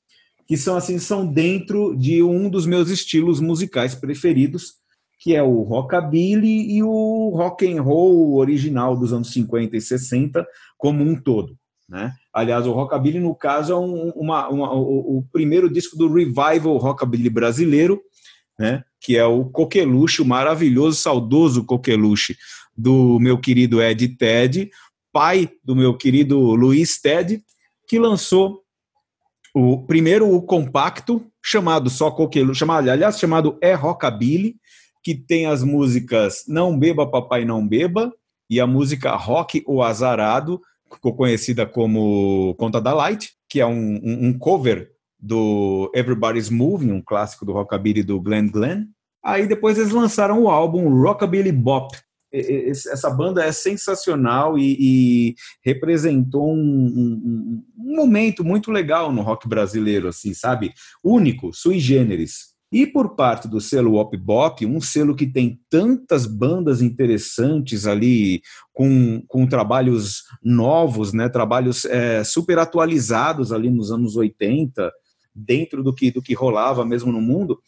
que 0.48 0.58
são 0.58 0.76
assim, 0.76 0.98
são 0.98 1.26
dentro 1.26 1.96
de 1.96 2.24
um 2.24 2.50
dos 2.50 2.66
meus 2.66 2.90
estilos 2.90 3.40
musicais 3.40 3.96
preferidos, 3.96 4.83
que 5.24 5.34
é 5.34 5.42
o 5.42 5.62
rockabilly 5.62 6.76
e 6.76 6.84
o 6.84 7.30
rock 7.30 7.66
and 7.66 7.82
roll 7.82 8.36
original 8.36 8.94
dos 8.94 9.14
anos 9.14 9.32
50 9.32 9.78
e 9.78 9.80
60 9.80 10.46
como 10.78 11.02
um 11.02 11.16
todo. 11.16 11.58
Né? 11.88 12.12
Aliás, 12.34 12.68
o 12.68 12.74
rockabilly, 12.74 13.22
no 13.22 13.34
caso, 13.34 13.72
é 13.72 13.78
um, 13.78 14.10
uma, 14.10 14.50
uma, 14.50 14.74
o, 14.74 15.20
o, 15.20 15.26
primeiro 15.32 15.72
disco 15.72 15.96
do 15.96 16.14
revival 16.14 16.76
rockabilly 16.76 17.30
brasileiro, 17.30 18.02
né? 18.60 18.84
que 19.00 19.16
é 19.16 19.24
o 19.24 19.46
Coqueluche, 19.46 20.22
o 20.22 20.26
maravilhoso, 20.26 20.98
saudoso 20.98 21.64
Coqueluche, 21.64 22.36
do 22.76 23.18
meu 23.18 23.38
querido 23.38 23.82
Ed 23.82 24.06
Ted, 24.18 24.70
pai 25.14 25.50
do 25.64 25.74
meu 25.74 25.96
querido 25.96 26.38
Luiz 26.38 27.00
Ted, 27.00 27.42
que 27.88 27.98
lançou 27.98 28.62
o 29.56 29.86
primeiro 29.86 30.30
o 30.30 30.42
compacto 30.42 31.26
chamado 31.42 31.90
só 31.90 32.12
Coqueluche, 32.12 32.60
chamado, 32.60 32.90
aliás, 32.90 33.18
chamado 33.18 33.58
É 33.62 33.74
Rockabilly, 33.74 34.58
que 35.04 35.14
tem 35.14 35.46
as 35.46 35.64
músicas 35.64 36.46
Não 36.48 36.78
Beba 36.78 37.10
Papai 37.10 37.46
Não 37.46 37.68
Beba 37.68 38.14
e 38.50 38.60
a 38.60 38.68
música 38.68 39.16
Rock 39.16 39.64
o 39.68 39.84
Azarado, 39.84 40.62
ficou 40.92 41.16
conhecida 41.16 41.66
como 41.66 42.56
Conta 42.58 42.80
da 42.80 42.94
Light, 42.94 43.32
que 43.50 43.60
é 43.60 43.66
um, 43.66 44.00
um, 44.04 44.28
um 44.28 44.38
cover 44.38 44.92
do 45.20 45.92
Everybody's 45.94 46.50
Moving, 46.50 46.92
um 46.92 47.02
clássico 47.02 47.46
do 47.46 47.54
rockabilly 47.54 48.04
do 48.04 48.20
Glenn 48.20 48.50
Glenn. 48.50 48.86
Aí 49.24 49.48
depois 49.48 49.78
eles 49.78 49.92
lançaram 49.92 50.44
o 50.44 50.50
álbum 50.50 51.02
Rockabilly 51.02 51.52
Bop, 51.52 51.96
essa 52.34 53.12
banda 53.12 53.46
é 53.46 53.52
sensacional 53.52 54.58
e, 54.58 54.76
e 54.80 55.36
representou 55.64 56.52
um, 56.52 56.58
um, 56.58 57.64
um, 57.78 57.96
momento 57.96 58.44
muito 58.44 58.72
legal 58.72 59.12
no 59.12 59.22
rock 59.22 59.48
brasileiro, 59.48 60.08
assim, 60.08 60.34
sabe? 60.34 60.74
Único, 61.04 61.54
sui 61.54 61.80
generis. 61.80 62.53
E 62.74 62.88
por 62.88 63.16
parte 63.16 63.48
do 63.48 63.62
selo 63.62 63.92
Wop 63.92 64.18
Bop, 64.18 64.66
um 64.66 64.82
selo 64.82 65.16
que 65.16 65.28
tem 65.28 65.62
tantas 65.70 66.26
bandas 66.26 66.82
interessantes 66.82 67.86
ali, 67.86 68.42
com, 68.74 69.24
com 69.28 69.46
trabalhos 69.46 70.24
novos, 70.44 71.14
né, 71.14 71.30
trabalhos 71.30 71.86
é, 71.86 72.24
super 72.24 72.58
atualizados 72.58 73.52
ali 73.52 73.70
nos 73.70 73.92
anos 73.92 74.16
80, 74.16 74.92
dentro 75.36 75.84
do 75.84 75.94
que, 75.94 76.10
do 76.10 76.20
que 76.20 76.34
rolava 76.34 76.84
mesmo 76.84 77.12
no 77.12 77.22
mundo, 77.22 77.60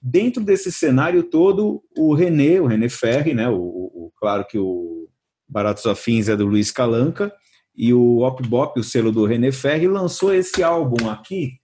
dentro 0.00 0.44
desse 0.44 0.70
cenário 0.70 1.24
todo, 1.24 1.82
o 1.98 2.14
René, 2.14 2.60
o 2.60 2.66
René 2.66 2.88
Ferri, 2.88 3.34
né, 3.34 3.48
o, 3.48 3.56
o 3.56 4.12
claro 4.14 4.46
que 4.48 4.60
o 4.60 5.08
Baratos 5.48 5.86
Afins 5.86 6.28
é 6.28 6.36
do 6.36 6.46
Luiz 6.46 6.70
Calanca, 6.70 7.32
e 7.74 7.92
o 7.92 8.18
Wop 8.18 8.46
Bop, 8.46 8.78
o 8.78 8.84
selo 8.84 9.10
do 9.10 9.24
René 9.24 9.50
Ferri, 9.50 9.88
lançou 9.88 10.32
esse 10.32 10.62
álbum 10.62 11.10
aqui, 11.10 11.54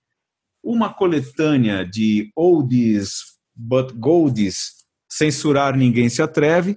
uma 0.68 0.92
coletânea 0.92 1.82
de 1.82 2.30
oldies 2.36 3.38
but 3.56 3.90
goldies, 3.94 4.74
censurar 5.10 5.74
ninguém 5.74 6.10
se 6.10 6.20
atreve, 6.20 6.76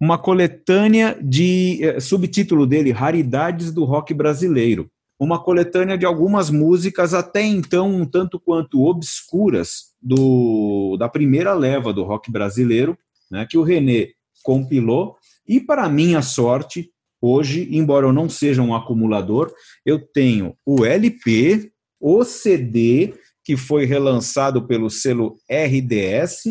uma 0.00 0.16
coletânea 0.16 1.18
de 1.20 1.80
eh, 1.82 1.98
subtítulo 1.98 2.68
dele 2.68 2.92
Raridades 2.92 3.72
do 3.72 3.84
rock 3.84 4.14
brasileiro, 4.14 4.88
uma 5.18 5.42
coletânea 5.42 5.98
de 5.98 6.06
algumas 6.06 6.50
músicas 6.50 7.14
até 7.14 7.42
então 7.42 7.90
um 7.90 8.06
tanto 8.06 8.38
quanto 8.38 8.84
obscuras 8.84 9.92
do 10.00 10.96
da 10.96 11.08
primeira 11.08 11.52
leva 11.52 11.92
do 11.92 12.04
rock 12.04 12.30
brasileiro, 12.30 12.96
né, 13.28 13.44
que 13.44 13.58
o 13.58 13.64
René 13.64 14.10
compilou. 14.44 15.16
E 15.46 15.58
para 15.58 15.88
minha 15.88 16.22
sorte, 16.22 16.90
hoje, 17.20 17.68
embora 17.72 18.06
eu 18.06 18.12
não 18.12 18.28
seja 18.28 18.62
um 18.62 18.72
acumulador, 18.72 19.52
eu 19.84 19.98
tenho 19.98 20.54
o 20.64 20.84
LP, 20.84 21.72
o 22.00 22.24
CD 22.24 23.14
que 23.44 23.56
foi 23.56 23.84
relançado 23.84 24.66
pelo 24.66 24.88
selo 24.88 25.36
RDS, 25.50 26.44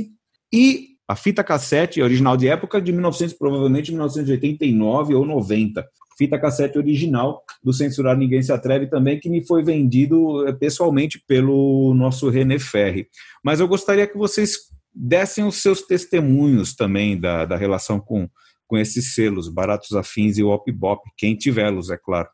e 0.54 0.92
a 1.08 1.16
fita 1.16 1.44
cassete 1.44 2.02
original 2.02 2.38
de 2.38 2.48
época 2.48 2.82
de 2.82 2.92
1900, 2.92 3.36
provavelmente 3.38 3.92
1989 3.92 5.14
ou 5.14 5.26
90. 5.26 5.86
Fita 6.18 6.40
cassete 6.40 6.78
original 6.78 7.42
do 7.64 7.74
Censurar 7.74 8.18
Ninguém 8.18 8.42
Se 8.42 8.52
Atreve 8.52 8.88
também, 8.88 9.20
que 9.20 9.30
me 9.30 9.46
foi 9.46 9.64
vendido 9.64 10.48
eh, 10.48 10.54
pessoalmente 10.54 11.22
pelo 11.28 11.94
nosso 11.94 12.30
René 12.30 12.60
Ferri. 12.60 13.08
Mas 13.44 13.60
eu 13.60 13.68
gostaria 13.68 14.08
que 14.08 14.18
vocês 14.18 14.56
dessem 14.94 15.44
os 15.46 15.62
seus 15.62 15.82
testemunhos 15.82 16.76
também 16.76 17.20
da, 17.20 17.46
da 17.46 17.58
relação 17.58 18.00
com, 18.00 18.30
com 18.68 18.78
esses 18.78 19.14
selos, 19.14 19.50
Baratos 19.50 19.94
Afins 19.94 20.38
e 20.38 20.44
Op 20.44 20.72
Bop, 20.72 21.02
quem 21.18 21.36
tiver-los, 21.36 21.90
é 21.90 21.98
claro. 21.98 22.30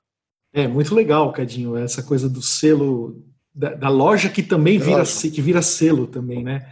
É 0.53 0.67
muito 0.67 0.93
legal, 0.93 1.31
Cadinho, 1.31 1.75
essa 1.75 2.03
coisa 2.03 2.29
do 2.29 2.41
selo 2.41 3.23
da, 3.57 3.73
da 3.73 3.89
loja 3.89 4.29
que 4.29 4.43
também 4.43 4.77
vira, 4.77 5.03
que 5.03 5.41
vira 5.41 5.61
selo 5.63 6.05
também, 6.05 6.43
né? 6.43 6.69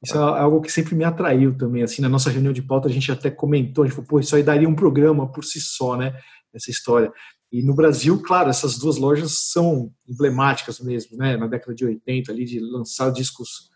Isso 0.00 0.16
é 0.16 0.20
algo 0.20 0.60
que 0.60 0.70
sempre 0.70 0.94
me 0.94 1.02
atraiu 1.02 1.58
também, 1.58 1.82
assim, 1.82 2.00
na 2.00 2.08
nossa 2.08 2.30
reunião 2.30 2.52
de 2.52 2.62
pauta 2.62 2.88
a 2.88 2.90
gente 2.90 3.10
até 3.10 3.28
comentou, 3.28 3.82
a 3.82 3.86
gente 3.88 3.96
falou, 3.96 4.08
pô, 4.08 4.20
isso 4.20 4.36
aí 4.36 4.44
daria 4.44 4.68
um 4.68 4.74
programa 4.74 5.30
por 5.30 5.44
si 5.44 5.60
só, 5.60 5.96
né, 5.96 6.16
essa 6.54 6.70
história. 6.70 7.12
E 7.50 7.64
no 7.64 7.74
Brasil, 7.74 8.22
claro, 8.22 8.48
essas 8.48 8.78
duas 8.78 8.96
lojas 8.96 9.50
são 9.50 9.90
emblemáticas 10.08 10.78
mesmo, 10.78 11.16
né, 11.16 11.36
na 11.36 11.48
década 11.48 11.74
de 11.74 11.84
80 11.84 12.30
ali, 12.30 12.44
de 12.44 12.60
lançar 12.60 13.10
discos, 13.10 13.70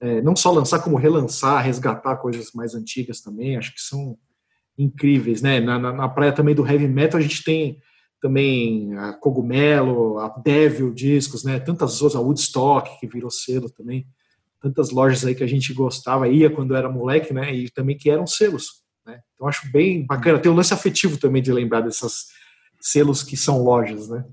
é, 0.00 0.20
não 0.20 0.34
só 0.34 0.50
lançar, 0.50 0.80
como 0.80 0.96
relançar, 0.96 1.64
resgatar 1.64 2.16
coisas 2.16 2.50
mais 2.52 2.74
antigas 2.74 3.20
também, 3.20 3.56
acho 3.56 3.72
que 3.72 3.80
são 3.80 4.18
incríveis, 4.76 5.40
né, 5.40 5.60
na, 5.60 5.78
na, 5.78 5.92
na 5.92 6.08
praia 6.08 6.32
também 6.32 6.56
do 6.56 6.66
heavy 6.66 6.88
metal 6.88 7.20
a 7.20 7.22
gente 7.22 7.44
tem 7.44 7.80
também 8.20 8.96
a 8.96 9.12
Cogumelo, 9.12 10.18
a 10.18 10.28
Devil 10.28 10.92
Discos, 10.92 11.44
né? 11.44 11.58
Tantas 11.58 12.00
outras, 12.02 12.20
a 12.20 12.24
Woodstock, 12.24 12.98
que 12.98 13.06
virou 13.06 13.30
selo 13.30 13.70
também. 13.70 14.06
Tantas 14.60 14.90
lojas 14.90 15.24
aí 15.24 15.34
que 15.34 15.44
a 15.44 15.46
gente 15.46 15.72
gostava, 15.72 16.28
ia 16.28 16.50
quando 16.50 16.74
era 16.74 16.90
moleque, 16.90 17.32
né? 17.32 17.54
E 17.54 17.70
também 17.70 17.96
que 17.96 18.10
eram 18.10 18.26
selos, 18.26 18.82
né? 19.06 19.20
Então 19.34 19.46
acho 19.46 19.70
bem 19.70 20.04
bacana. 20.04 20.38
Tem 20.38 20.50
um 20.50 20.56
lance 20.56 20.74
afetivo 20.74 21.18
também 21.18 21.42
de 21.42 21.52
lembrar 21.52 21.82
dessas 21.82 22.26
selos 22.80 23.22
que 23.22 23.36
são 23.36 23.62
lojas, 23.62 24.08
né? 24.08 24.24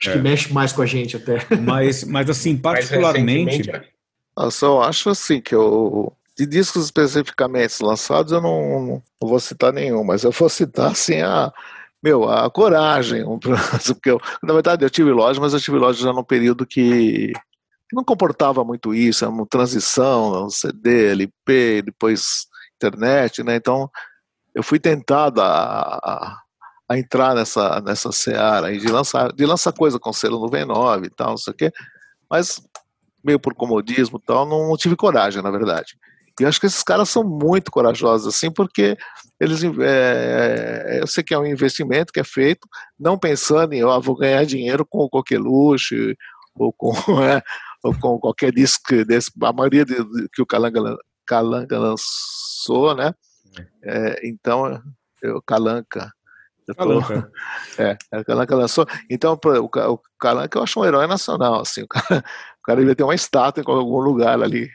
Acho 0.00 0.10
é. 0.10 0.12
que 0.14 0.18
mexe 0.18 0.52
mais 0.52 0.72
com 0.72 0.82
a 0.82 0.86
gente 0.86 1.16
até. 1.16 1.46
Mas, 1.56 2.04
mas 2.04 2.30
assim, 2.30 2.56
particularmente... 2.58 3.70
Eu 4.38 4.50
só 4.50 4.82
acho 4.82 5.10
assim 5.10 5.40
que 5.40 5.54
eu, 5.54 6.16
de 6.36 6.46
discos 6.46 6.86
especificamente 6.86 7.82
lançados, 7.82 8.32
eu 8.32 8.40
não, 8.40 9.02
não, 9.20 9.28
vou 9.28 9.38
citar 9.38 9.72
nenhum, 9.72 10.02
mas 10.02 10.24
eu 10.24 10.30
vou 10.30 10.48
citar 10.48 10.92
assim 10.92 11.20
a 11.20 11.52
meu, 12.02 12.28
a 12.28 12.50
coragem. 12.50 13.24
Porque 13.94 14.10
eu, 14.10 14.20
na 14.42 14.52
verdade, 14.52 14.84
eu 14.84 14.90
tive 14.90 15.10
loja, 15.10 15.40
mas 15.40 15.52
eu 15.52 15.60
tive 15.60 15.78
loja 15.78 16.02
já 16.02 16.12
num 16.12 16.24
período 16.24 16.66
que 16.66 17.32
não 17.92 18.04
comportava 18.04 18.64
muito 18.64 18.94
isso, 18.94 19.24
é 19.24 19.28
uma 19.28 19.46
transição, 19.46 20.48
CD, 20.48 21.10
LP, 21.10 21.82
depois 21.82 22.46
internet, 22.76 23.42
né? 23.42 23.56
Então, 23.56 23.90
eu 24.54 24.62
fui 24.62 24.78
tentado 24.78 25.40
a, 25.40 25.98
a, 26.02 26.36
a, 26.88 26.98
entrar 26.98 27.34
nessa, 27.34 27.80
nessa 27.80 28.10
seara 28.12 28.76
de 28.76 28.88
lançar, 28.88 29.32
de 29.32 29.44
lançar 29.44 29.72
coisa 29.72 29.98
com 29.98 30.12
selo 30.12 30.40
99 30.40 31.06
e 31.06 31.10
tal, 31.10 31.30
não 31.30 31.36
sei 31.36 31.52
o 31.52 31.56
quê, 31.56 31.72
mas 32.30 32.62
meio 33.22 33.38
por 33.38 33.54
comodismo 33.54 34.18
e 34.18 34.26
tal, 34.26 34.46
não 34.46 34.76
tive 34.76 34.96
coragem, 34.96 35.42
na 35.42 35.50
verdade. 35.50 35.98
E 36.40 36.44
acho 36.44 36.58
que 36.58 36.66
esses 36.66 36.82
caras 36.82 37.10
são 37.10 37.22
muito 37.22 37.70
corajosos, 37.70 38.34
assim, 38.34 38.50
porque 38.50 38.96
eles, 39.40 39.62
é, 39.64 41.00
eu 41.00 41.06
sei 41.06 41.24
que 41.24 41.32
é 41.32 41.38
um 41.38 41.46
investimento 41.46 42.12
que 42.12 42.20
é 42.20 42.24
feito, 42.24 42.68
não 42.98 43.18
pensando 43.18 43.72
em, 43.72 43.82
ó, 43.82 43.98
vou 43.98 44.14
ganhar 44.14 44.44
dinheiro 44.44 44.84
com 44.84 45.08
qualquer 45.08 45.40
luxo, 45.40 45.94
ou 46.54 46.70
com, 46.72 46.92
é, 47.24 47.42
ou 47.82 47.98
com 47.98 48.18
qualquer 48.18 48.52
disco 48.52 49.02
desse, 49.06 49.30
a 49.42 49.52
maioria 49.52 49.84
de, 49.84 49.96
que 50.34 50.42
o 50.42 50.46
Calanga, 50.46 50.98
Calanga 51.26 51.78
lançou, 51.78 52.94
né? 52.94 53.14
É, 53.82 54.28
então, 54.28 54.80
eu, 55.22 55.40
Calanca, 55.42 56.12
eu 56.68 56.74
tô, 56.74 56.84
Calanca. 56.84 57.32
É, 57.78 57.96
é, 58.12 58.24
Calanca 58.24 58.54
lançou. 58.54 58.86
Então, 59.08 59.38
o, 59.42 59.64
o 59.64 60.00
Calanca 60.18 60.58
eu 60.58 60.62
acho 60.62 60.80
um 60.80 60.84
herói 60.84 61.06
nacional, 61.06 61.62
assim, 61.62 61.82
o 61.82 61.88
cara, 61.88 62.22
o 62.58 62.62
cara 62.62 62.78
devia 62.80 62.94
ter 62.94 63.04
uma 63.04 63.14
estátua 63.14 63.64
em 63.66 63.70
algum 63.70 64.00
lugar 64.00 64.42
ali 64.42 64.68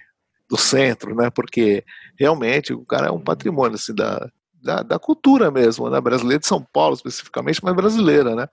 do 0.50 0.58
centro, 0.58 1.16
né? 1.16 1.30
Porque 1.30 1.84
realmente 2.18 2.74
o 2.74 2.84
cara 2.84 3.08
é 3.08 3.12
um 3.12 3.24
patrimônio 3.24 3.76
assim, 3.76 3.94
da, 3.94 4.30
da, 4.66 4.82
da, 4.82 4.98
cultura 4.98 5.52
mesmo, 5.52 5.90
né? 5.90 6.02
Brasileira 6.02 6.40
de 6.40 6.48
São 6.48 6.62
Paulo 6.74 6.96
especificamente, 6.96 7.64
mas 7.64 7.76
brasileira, 7.76 8.36
né? 8.36 8.50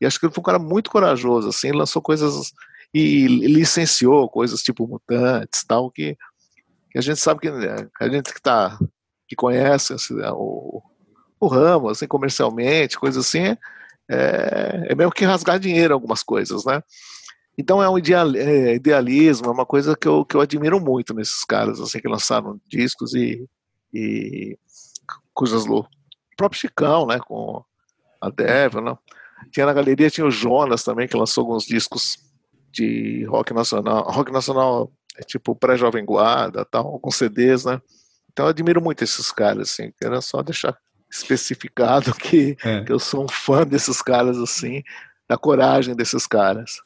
E 0.00 0.04
acho 0.04 0.18
que 0.18 0.26
ele 0.26 0.34
foi 0.34 0.40
um 0.40 0.44
cara 0.44 0.58
muito 0.58 0.90
corajoso, 0.90 1.48
assim, 1.48 1.70
lançou 1.70 2.02
coisas 2.02 2.52
e 2.92 3.26
licenciou 3.26 4.28
coisas 4.28 4.62
tipo 4.62 4.86
mutantes, 4.86 5.64
tal 5.64 5.90
que, 5.90 6.16
que 6.90 6.98
a 6.98 7.00
gente 7.00 7.20
sabe 7.20 7.40
que 7.40 7.50
né, 7.50 7.88
a 8.00 8.08
gente 8.08 8.32
que 8.32 8.40
tá 8.40 8.78
que 9.26 9.34
conhece 9.34 9.92
assim, 9.92 10.14
né, 10.14 10.30
o, 10.32 10.82
o 11.40 11.46
ramo, 11.46 11.88
assim, 11.88 12.06
comercialmente, 12.06 12.98
coisas 12.98 13.24
assim, 13.26 13.56
é, 14.08 14.88
é 14.88 14.94
mesmo 14.94 15.12
que 15.12 15.24
rasgar 15.24 15.58
dinheiro 15.58 15.94
algumas 15.94 16.22
coisas, 16.22 16.64
né? 16.64 16.82
Então 17.56 17.80
é 17.80 17.88
um 17.88 17.96
é, 17.96 18.74
idealismo, 18.74 19.46
é 19.46 19.50
uma 19.50 19.64
coisa 19.64 19.96
que 19.96 20.08
eu, 20.08 20.24
que 20.24 20.34
eu 20.34 20.40
admiro 20.40 20.80
muito 20.80 21.14
nesses 21.14 21.44
caras, 21.44 21.80
assim, 21.80 22.00
que 22.00 22.08
lançaram 22.08 22.60
discos 22.68 23.14
e, 23.14 23.48
e 23.92 24.58
coisas 25.34 25.66
loucas. 25.66 25.92
O 26.32 26.36
próprio 26.36 26.60
Chicão, 26.60 27.06
né, 27.06 27.18
com 27.18 27.62
a 28.20 28.30
Devil, 28.30 28.80
né? 28.80 28.96
Tinha 29.52 29.66
na 29.66 29.72
galeria, 29.72 30.10
tinha 30.10 30.26
o 30.26 30.30
Jonas 30.30 30.82
também, 30.82 31.06
que 31.06 31.16
lançou 31.16 31.42
alguns 31.42 31.64
discos 31.64 32.16
de 32.72 33.24
rock 33.24 33.52
nacional. 33.52 34.04
Rock 34.10 34.32
nacional 34.32 34.90
é 35.16 35.22
tipo 35.22 35.54
pré-jovem 35.54 36.04
guarda, 36.04 36.64
tal, 36.64 36.86
alguns 36.86 37.16
CDs, 37.16 37.64
né? 37.64 37.80
Então 38.32 38.46
eu 38.46 38.50
admiro 38.50 38.82
muito 38.82 39.04
esses 39.04 39.30
caras, 39.30 39.70
assim, 39.70 39.92
era 40.02 40.20
só 40.20 40.42
deixar 40.42 40.76
especificado 41.10 42.12
que, 42.18 42.56
é. 42.64 42.82
que 42.82 42.92
eu 42.92 42.98
sou 42.98 43.24
um 43.24 43.28
fã 43.28 43.64
desses 43.64 44.02
caras, 44.02 44.38
assim, 44.38 44.82
da 45.28 45.36
coragem 45.36 45.94
desses 45.94 46.26
caras. 46.26 46.80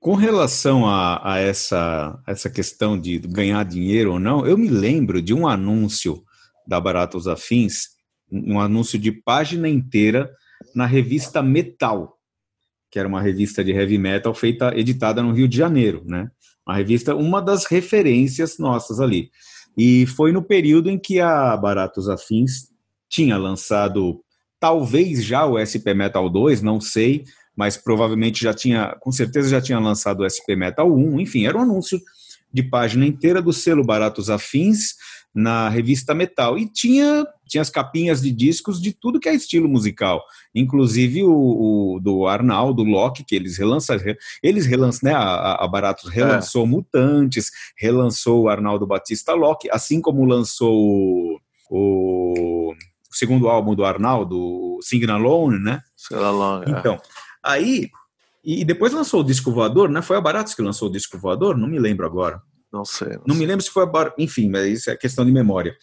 Com 0.00 0.14
relação 0.14 0.86
a, 0.86 1.34
a 1.34 1.38
essa, 1.38 2.18
essa 2.26 2.48
questão 2.48 2.98
de 2.98 3.18
ganhar 3.18 3.64
dinheiro 3.64 4.12
ou 4.12 4.18
não, 4.18 4.46
eu 4.46 4.56
me 4.56 4.68
lembro 4.68 5.20
de 5.20 5.34
um 5.34 5.46
anúncio 5.46 6.22
da 6.66 6.80
Baratos 6.80 7.28
Afins, 7.28 7.88
um 8.30 8.60
anúncio 8.60 8.98
de 8.98 9.12
página 9.12 9.68
inteira 9.68 10.30
na 10.74 10.86
revista 10.86 11.42
Metal, 11.42 12.16
que 12.90 12.98
era 12.98 13.08
uma 13.08 13.20
revista 13.20 13.62
de 13.62 13.72
heavy 13.72 13.98
metal 13.98 14.34
feita, 14.34 14.72
editada 14.76 15.22
no 15.22 15.32
Rio 15.32 15.48
de 15.48 15.56
Janeiro, 15.56 16.02
né? 16.04 16.30
Uma 16.66 16.76
revista, 16.76 17.14
uma 17.14 17.40
das 17.40 17.64
referências 17.64 18.58
nossas 18.58 19.00
ali. 19.00 19.30
E 19.76 20.06
foi 20.06 20.32
no 20.32 20.42
período 20.42 20.90
em 20.90 20.98
que 20.98 21.20
a 21.20 21.56
Baratos 21.56 22.08
Afins 22.08 22.68
tinha 23.08 23.36
lançado, 23.36 24.20
talvez 24.58 25.24
já 25.24 25.44
o 25.46 25.58
SP 25.60 25.94
Metal 25.94 26.28
2, 26.28 26.62
não 26.62 26.80
sei, 26.80 27.24
mas 27.54 27.76
provavelmente 27.76 28.42
já 28.42 28.52
tinha, 28.52 28.96
com 29.00 29.12
certeza 29.12 29.48
já 29.48 29.60
tinha 29.60 29.78
lançado 29.78 30.20
o 30.20 30.28
SP 30.28 30.56
Metal 30.56 30.90
1, 30.90 31.20
enfim, 31.20 31.46
era 31.46 31.56
um 31.56 31.62
anúncio 31.62 32.00
de 32.52 32.62
página 32.62 33.06
inteira 33.06 33.42
do 33.42 33.52
selo 33.52 33.84
Baratos 33.84 34.30
Afins, 34.30 34.94
na 35.36 35.68
revista 35.68 36.14
Metal. 36.14 36.58
E 36.58 36.66
tinha, 36.66 37.26
tinha 37.46 37.60
as 37.60 37.68
capinhas 37.68 38.22
de 38.22 38.32
discos 38.32 38.80
de 38.80 38.90
tudo 38.90 39.20
que 39.20 39.28
é 39.28 39.34
estilo 39.34 39.68
musical, 39.68 40.24
inclusive 40.54 41.22
o, 41.22 41.96
o 41.96 42.00
do 42.00 42.26
Arnaldo 42.26 42.82
Locke, 42.82 43.22
que 43.22 43.36
eles 43.36 43.58
relançaram. 43.58 44.02
Eles 44.42 44.64
relançam, 44.64 45.10
né? 45.10 45.14
A, 45.14 45.62
a 45.62 45.68
Baratos 45.68 46.10
relançou 46.10 46.64
é. 46.64 46.68
Mutantes, 46.68 47.50
relançou 47.76 48.44
o 48.44 48.48
Arnaldo 48.48 48.86
Batista 48.86 49.34
Locke, 49.34 49.68
assim 49.70 50.00
como 50.00 50.24
lançou 50.24 50.74
o, 50.74 51.38
o 51.70 52.74
segundo 53.10 53.48
álbum 53.48 53.74
do 53.74 53.84
Arnaldo, 53.84 54.78
Sing 54.80 55.04
Alone, 55.04 55.58
né? 55.58 55.82
Sing 55.94 56.16
Alone, 56.16 56.72
é. 56.72 56.78
Então, 56.78 56.98
aí. 57.42 57.90
E 58.48 58.64
depois 58.64 58.92
lançou 58.92 59.22
o 59.22 59.24
disco 59.24 59.50
voador, 59.50 59.88
né? 59.88 60.00
Foi 60.00 60.16
a 60.16 60.20
Baratos 60.20 60.54
que 60.54 60.62
lançou 60.62 60.88
o 60.88 60.92
disco 60.92 61.18
voador? 61.18 61.58
Não 61.58 61.66
me 61.66 61.80
lembro 61.80 62.06
agora. 62.06 62.40
Não 62.76 62.84
sei. 62.84 63.08
Não, 63.08 63.22
não 63.28 63.34
sei. 63.34 63.40
me 63.40 63.46
lembro 63.46 63.64
se 63.64 63.70
foi. 63.70 63.86
Enfim, 64.18 64.48
mas 64.50 64.66
isso 64.66 64.90
é 64.90 64.96
questão 64.96 65.24
de 65.24 65.32
memória. 65.32 65.74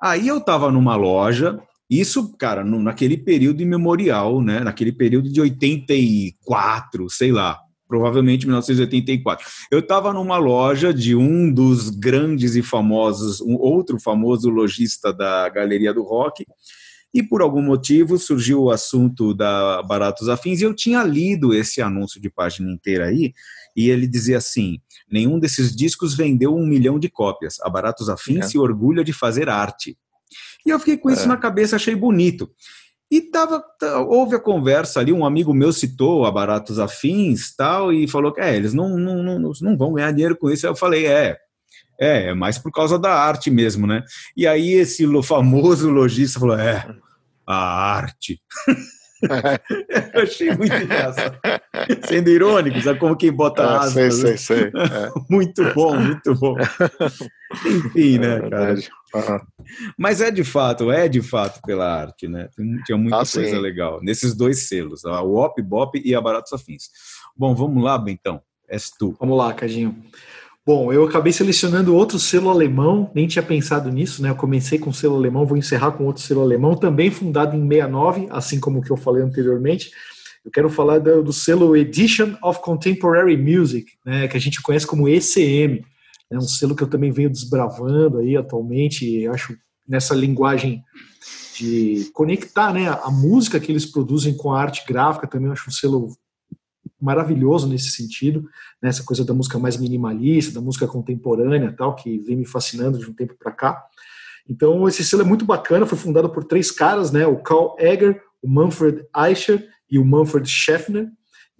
Aí 0.00 0.28
eu 0.28 0.38
estava 0.38 0.70
numa 0.70 0.94
loja, 0.94 1.58
isso, 1.90 2.36
cara, 2.36 2.64
no, 2.64 2.78
naquele 2.78 3.16
período 3.16 3.62
imemorial, 3.62 4.42
né? 4.42 4.60
Naquele 4.60 4.92
período 4.92 5.30
de 5.30 5.40
84, 5.40 7.08
sei 7.08 7.32
lá, 7.32 7.58
provavelmente 7.88 8.46
1984. 8.46 9.46
Eu 9.70 9.78
estava 9.78 10.12
numa 10.12 10.36
loja 10.36 10.92
de 10.92 11.16
um 11.16 11.52
dos 11.52 11.88
grandes 11.88 12.54
e 12.54 12.62
famosos, 12.62 13.40
um 13.40 13.54
outro 13.54 13.98
famoso 13.98 14.50
lojista 14.50 15.12
da 15.12 15.48
Galeria 15.48 15.94
do 15.94 16.02
Rock, 16.02 16.44
e 17.14 17.22
por 17.22 17.40
algum 17.40 17.62
motivo 17.62 18.18
surgiu 18.18 18.64
o 18.64 18.70
assunto 18.70 19.32
da 19.32 19.82
Baratos 19.82 20.28
Afins, 20.28 20.60
e 20.60 20.64
eu 20.64 20.74
tinha 20.74 21.02
lido 21.02 21.54
esse 21.54 21.80
anúncio 21.80 22.20
de 22.20 22.28
página 22.28 22.70
inteira 22.70 23.06
aí, 23.06 23.32
e 23.76 23.90
ele 23.90 24.06
dizia 24.06 24.38
assim: 24.38 24.78
nenhum 25.10 25.38
desses 25.38 25.74
discos 25.74 26.16
vendeu 26.16 26.54
um 26.54 26.66
milhão 26.66 26.98
de 26.98 27.08
cópias. 27.08 27.60
A 27.60 27.68
Baratos 27.68 28.08
Afins 28.08 28.46
é. 28.46 28.48
se 28.48 28.58
orgulha 28.58 29.04
de 29.04 29.12
fazer 29.12 29.48
arte. 29.48 29.96
E 30.66 30.70
eu 30.70 30.78
fiquei 30.78 30.96
com 30.96 31.10
isso 31.10 31.24
é. 31.24 31.26
na 31.26 31.36
cabeça, 31.36 31.76
achei 31.76 31.94
bonito. 31.94 32.50
E 33.10 33.22
tava, 33.22 33.64
houve 34.06 34.36
a 34.36 34.40
conversa 34.40 35.00
ali, 35.00 35.12
um 35.12 35.24
amigo 35.24 35.54
meu 35.54 35.72
citou 35.72 36.26
a 36.26 36.30
Baratos 36.30 36.78
Afins 36.78 37.56
tal, 37.56 37.90
e 37.90 38.06
falou 38.06 38.32
que 38.32 38.40
é, 38.40 38.54
eles 38.54 38.74
não, 38.74 38.98
não, 38.98 39.22
não, 39.22 39.52
não 39.62 39.78
vão 39.78 39.94
ganhar 39.94 40.12
dinheiro 40.12 40.36
com 40.36 40.50
isso. 40.50 40.66
Eu 40.66 40.76
falei, 40.76 41.06
é, 41.06 41.38
é, 41.98 42.28
é 42.28 42.34
mais 42.34 42.58
por 42.58 42.70
causa 42.70 42.98
da 42.98 43.14
arte 43.14 43.50
mesmo, 43.50 43.86
né? 43.86 44.02
E 44.36 44.46
aí 44.46 44.72
esse 44.72 45.06
famoso 45.22 45.88
lojista 45.88 46.38
falou, 46.38 46.58
é, 46.58 46.86
a 47.46 47.56
arte. 47.94 48.40
eu 50.14 50.22
achei 50.22 50.48
muito 50.56 50.74
engraçado. 50.74 51.38
Sendo 52.06 52.30
irônico, 52.30 52.80
sabe 52.80 52.98
como 52.98 53.16
quem 53.16 53.32
bota 53.32 53.62
ah, 53.62 53.80
asas. 53.80 54.14
Sei, 54.14 54.36
sei, 54.38 54.38
sei. 54.38 54.72
É. 54.78 55.10
muito 55.28 55.62
bom, 55.74 55.96
muito 55.96 56.34
bom. 56.34 56.56
Enfim, 57.66 58.18
né, 58.18 58.36
é 58.36 58.50
cara? 58.50 58.74
Uhum. 58.74 59.40
Mas 59.96 60.20
é 60.20 60.30
de 60.30 60.44
fato, 60.44 60.90
é 60.90 61.08
de 61.08 61.22
fato 61.22 61.60
pela 61.62 62.00
arte, 62.00 62.28
né? 62.28 62.48
Tinha 62.84 62.96
muita 62.96 63.16
ah, 63.16 63.18
coisa 63.20 63.44
sim. 63.50 63.58
legal 63.58 64.00
nesses 64.02 64.34
dois 64.34 64.68
selos, 64.68 65.04
o 65.04 65.34
Op 65.36 65.60
Bop 65.62 66.00
e 66.02 66.14
a 66.14 66.20
Baratos 66.20 66.52
Afins. 66.52 66.88
Bom, 67.36 67.54
vamos 67.54 67.82
lá, 67.82 67.96
Bentão. 67.98 68.42
És 68.68 68.90
tu. 68.90 69.16
Vamos 69.18 69.38
lá, 69.38 69.52
Cadinho. 69.54 69.96
Bom, 70.68 70.92
eu 70.92 71.04
acabei 71.04 71.32
selecionando 71.32 71.96
outro 71.96 72.18
selo 72.18 72.50
alemão, 72.50 73.10
nem 73.14 73.26
tinha 73.26 73.42
pensado 73.42 73.90
nisso, 73.90 74.20
né? 74.20 74.28
Eu 74.28 74.34
comecei 74.34 74.78
com 74.78 74.92
selo 74.92 75.16
alemão, 75.16 75.46
vou 75.46 75.56
encerrar 75.56 75.92
com 75.92 76.04
outro 76.04 76.22
selo 76.22 76.42
alemão, 76.42 76.76
também 76.76 77.10
fundado 77.10 77.56
em 77.56 77.66
69, 77.66 78.26
assim 78.28 78.60
como 78.60 78.78
o 78.78 78.82
que 78.82 78.90
eu 78.90 78.96
falei 78.98 79.22
anteriormente. 79.22 79.90
Eu 80.44 80.50
quero 80.50 80.68
falar 80.68 80.98
do, 80.98 81.22
do 81.22 81.32
selo 81.32 81.74
Edition 81.74 82.36
of 82.42 82.60
Contemporary 82.60 83.34
Music, 83.34 83.92
né, 84.04 84.28
que 84.28 84.36
a 84.36 84.40
gente 84.40 84.60
conhece 84.60 84.86
como 84.86 85.08
ECM. 85.08 85.82
É 86.30 86.36
um 86.36 86.42
selo 86.42 86.76
que 86.76 86.82
eu 86.82 86.90
também 86.90 87.10
venho 87.10 87.30
desbravando 87.30 88.18
aí 88.18 88.36
atualmente, 88.36 89.26
acho 89.28 89.56
nessa 89.88 90.14
linguagem 90.14 90.84
de 91.56 92.10
conectar 92.12 92.74
né, 92.74 92.88
a 92.88 93.10
música 93.10 93.58
que 93.58 93.72
eles 93.72 93.86
produzem 93.86 94.36
com 94.36 94.52
a 94.52 94.60
arte 94.60 94.84
gráfica, 94.86 95.26
também 95.26 95.50
acho 95.50 95.70
um 95.70 95.72
selo 95.72 96.14
maravilhoso 97.00 97.68
nesse 97.68 97.90
sentido, 97.90 98.48
né, 98.82 98.88
essa 98.88 99.04
coisa 99.04 99.24
da 99.24 99.32
música 99.32 99.58
mais 99.58 99.76
minimalista, 99.76 100.52
da 100.52 100.60
música 100.60 100.86
contemporânea, 100.86 101.72
tal, 101.76 101.94
que 101.94 102.18
vem 102.18 102.36
me 102.36 102.44
fascinando 102.44 102.98
de 102.98 103.08
um 103.08 103.12
tempo 103.12 103.34
para 103.38 103.52
cá. 103.52 103.84
Então 104.48 104.88
esse 104.88 105.04
selo 105.04 105.22
é 105.22 105.24
muito 105.24 105.44
bacana, 105.44 105.86
foi 105.86 105.98
fundado 105.98 106.28
por 106.30 106.44
três 106.44 106.70
caras, 106.70 107.12
né, 107.12 107.26
o 107.26 107.36
Carl 107.42 107.76
Egger, 107.78 108.20
o 108.42 108.48
Manfred 108.48 109.04
Eicher 109.16 109.68
e 109.90 109.98
o 109.98 110.04
Manfred 110.04 110.48
Scheffner, 110.48 111.08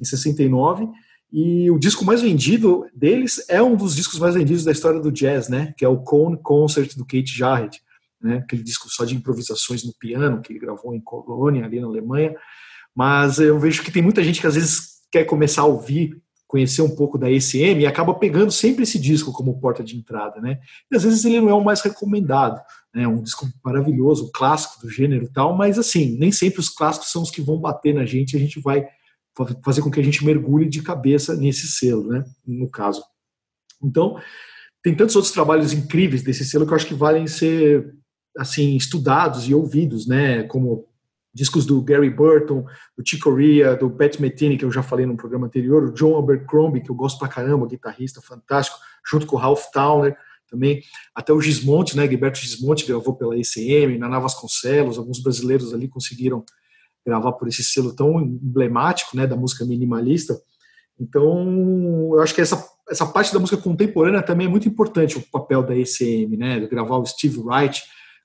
em 0.00 0.04
69. 0.04 0.88
E 1.30 1.70
o 1.70 1.78
disco 1.78 2.04
mais 2.04 2.22
vendido 2.22 2.86
deles 2.94 3.44
é 3.48 3.62
um 3.62 3.76
dos 3.76 3.94
discos 3.94 4.18
mais 4.18 4.34
vendidos 4.34 4.64
da 4.64 4.72
história 4.72 4.98
do 4.98 5.12
jazz, 5.12 5.48
né, 5.48 5.74
que 5.76 5.84
é 5.84 5.88
o 5.88 5.98
Cone 5.98 6.38
Concert 6.42 6.96
do 6.96 7.04
Kate 7.04 7.36
Jarrett, 7.36 7.80
né, 8.20 8.38
aquele 8.38 8.62
disco 8.62 8.88
só 8.88 9.04
de 9.04 9.14
improvisações 9.14 9.84
no 9.84 9.92
piano 9.92 10.40
que 10.40 10.52
ele 10.52 10.58
gravou 10.58 10.94
em 10.94 11.00
Colônia, 11.00 11.64
ali 11.64 11.80
na 11.80 11.86
Alemanha. 11.86 12.34
Mas 12.94 13.38
eu 13.38 13.58
vejo 13.60 13.82
que 13.82 13.92
tem 13.92 14.02
muita 14.02 14.24
gente 14.24 14.40
que 14.40 14.46
às 14.46 14.54
vezes 14.54 14.97
quer 15.10 15.24
começar 15.24 15.62
a 15.62 15.66
ouvir, 15.66 16.20
conhecer 16.46 16.80
um 16.82 16.94
pouco 16.94 17.18
da 17.18 17.30
ECM 17.30 17.82
e 17.82 17.86
acaba 17.86 18.14
pegando 18.14 18.50
sempre 18.50 18.82
esse 18.82 18.98
disco 18.98 19.32
como 19.32 19.60
porta 19.60 19.84
de 19.84 19.96
entrada, 19.96 20.40
né? 20.40 20.58
E 20.90 20.96
às 20.96 21.02
vezes 21.02 21.24
ele 21.24 21.40
não 21.40 21.50
é 21.50 21.54
o 21.54 21.62
mais 21.62 21.82
recomendado, 21.82 22.60
né? 22.94 23.06
Um 23.06 23.22
disco 23.22 23.46
maravilhoso, 23.62 24.30
clássico 24.32 24.80
do 24.80 24.90
gênero 24.90 25.30
tal, 25.32 25.56
mas 25.56 25.78
assim, 25.78 26.16
nem 26.18 26.32
sempre 26.32 26.60
os 26.60 26.70
clássicos 26.70 27.12
são 27.12 27.22
os 27.22 27.30
que 27.30 27.42
vão 27.42 27.58
bater 27.58 27.94
na 27.94 28.06
gente, 28.06 28.36
a 28.36 28.40
gente 28.40 28.60
vai 28.60 28.86
fazer 29.62 29.82
com 29.82 29.90
que 29.90 30.00
a 30.00 30.02
gente 30.02 30.24
mergulhe 30.24 30.68
de 30.68 30.82
cabeça 30.82 31.36
nesse 31.36 31.68
selo, 31.68 32.08
né? 32.08 32.24
No 32.46 32.68
caso. 32.68 33.04
Então, 33.82 34.18
tem 34.82 34.94
tantos 34.94 35.14
outros 35.16 35.32
trabalhos 35.32 35.72
incríveis 35.72 36.22
desse 36.22 36.44
selo 36.44 36.66
que 36.66 36.72
eu 36.72 36.76
acho 36.76 36.86
que 36.86 36.94
valem 36.94 37.26
ser 37.26 37.94
assim 38.36 38.74
estudados 38.76 39.48
e 39.48 39.54
ouvidos, 39.54 40.06
né? 40.06 40.44
Como 40.44 40.87
discos 41.38 41.64
do 41.64 41.80
Gary 41.80 42.10
Burton, 42.10 42.66
do 42.96 43.04
Chick 43.06 43.22
Corea, 43.22 43.76
do 43.76 43.88
Pat 43.88 44.18
Metheny, 44.18 44.58
que 44.58 44.64
eu 44.64 44.72
já 44.72 44.82
falei 44.82 45.06
no 45.06 45.16
programa 45.16 45.46
anterior, 45.46 45.84
o 45.84 45.92
John 45.92 46.18
Abercrombie, 46.18 46.82
que 46.82 46.90
eu 46.90 46.94
gosto 46.96 47.18
pra 47.18 47.28
caramba, 47.28 47.66
guitarrista 47.66 48.20
fantástico, 48.20 48.76
junto 49.08 49.24
com 49.24 49.36
o 49.36 49.38
Ralph 49.38 49.66
Towner 49.72 50.16
também, 50.50 50.82
até 51.14 51.32
o 51.32 51.40
Gismonte, 51.40 51.96
né, 51.96 52.08
Gilberto 52.08 52.38
Gismonte 52.38 52.86
gravou 52.86 53.14
pela 53.14 53.36
ECM, 53.36 53.98
Naná 53.98 54.18
Vasconcelos, 54.18 54.98
alguns 54.98 55.22
brasileiros 55.22 55.72
ali 55.72 55.86
conseguiram 55.86 56.44
gravar 57.06 57.32
por 57.32 57.46
esse 57.46 57.62
selo 57.62 57.94
tão 57.94 58.20
emblemático, 58.20 59.16
né, 59.16 59.26
da 59.26 59.36
música 59.36 59.64
minimalista. 59.64 60.40
Então, 60.98 62.10
eu 62.14 62.20
acho 62.20 62.34
que 62.34 62.40
essa, 62.40 62.66
essa 62.90 63.06
parte 63.06 63.32
da 63.32 63.38
música 63.38 63.60
contemporânea 63.62 64.22
também 64.22 64.46
é 64.46 64.50
muito 64.50 64.66
importante, 64.66 65.16
o 65.16 65.22
papel 65.22 65.62
da 65.62 65.76
ECM, 65.76 66.36
né, 66.36 66.60
gravar 66.66 66.96
o 66.96 67.06
Steve 67.06 67.38
Wright, 67.38 67.82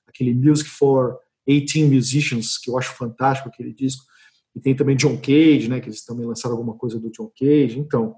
aquele 0.08 0.34
Music 0.34 0.68
for 0.68 1.18
18 1.46 1.92
Musicians, 1.92 2.58
que 2.58 2.70
eu 2.70 2.78
acho 2.78 2.94
fantástico 2.94 3.48
aquele 3.48 3.72
disco. 3.72 4.04
E 4.54 4.60
tem 4.60 4.74
também 4.74 4.96
John 4.96 5.16
Cage, 5.16 5.68
né, 5.68 5.80
que 5.80 5.88
eles 5.88 6.04
também 6.04 6.26
lançaram 6.26 6.56
alguma 6.56 6.76
coisa 6.76 6.98
do 6.98 7.10
John 7.10 7.30
Cage. 7.36 7.78
Então, 7.78 8.14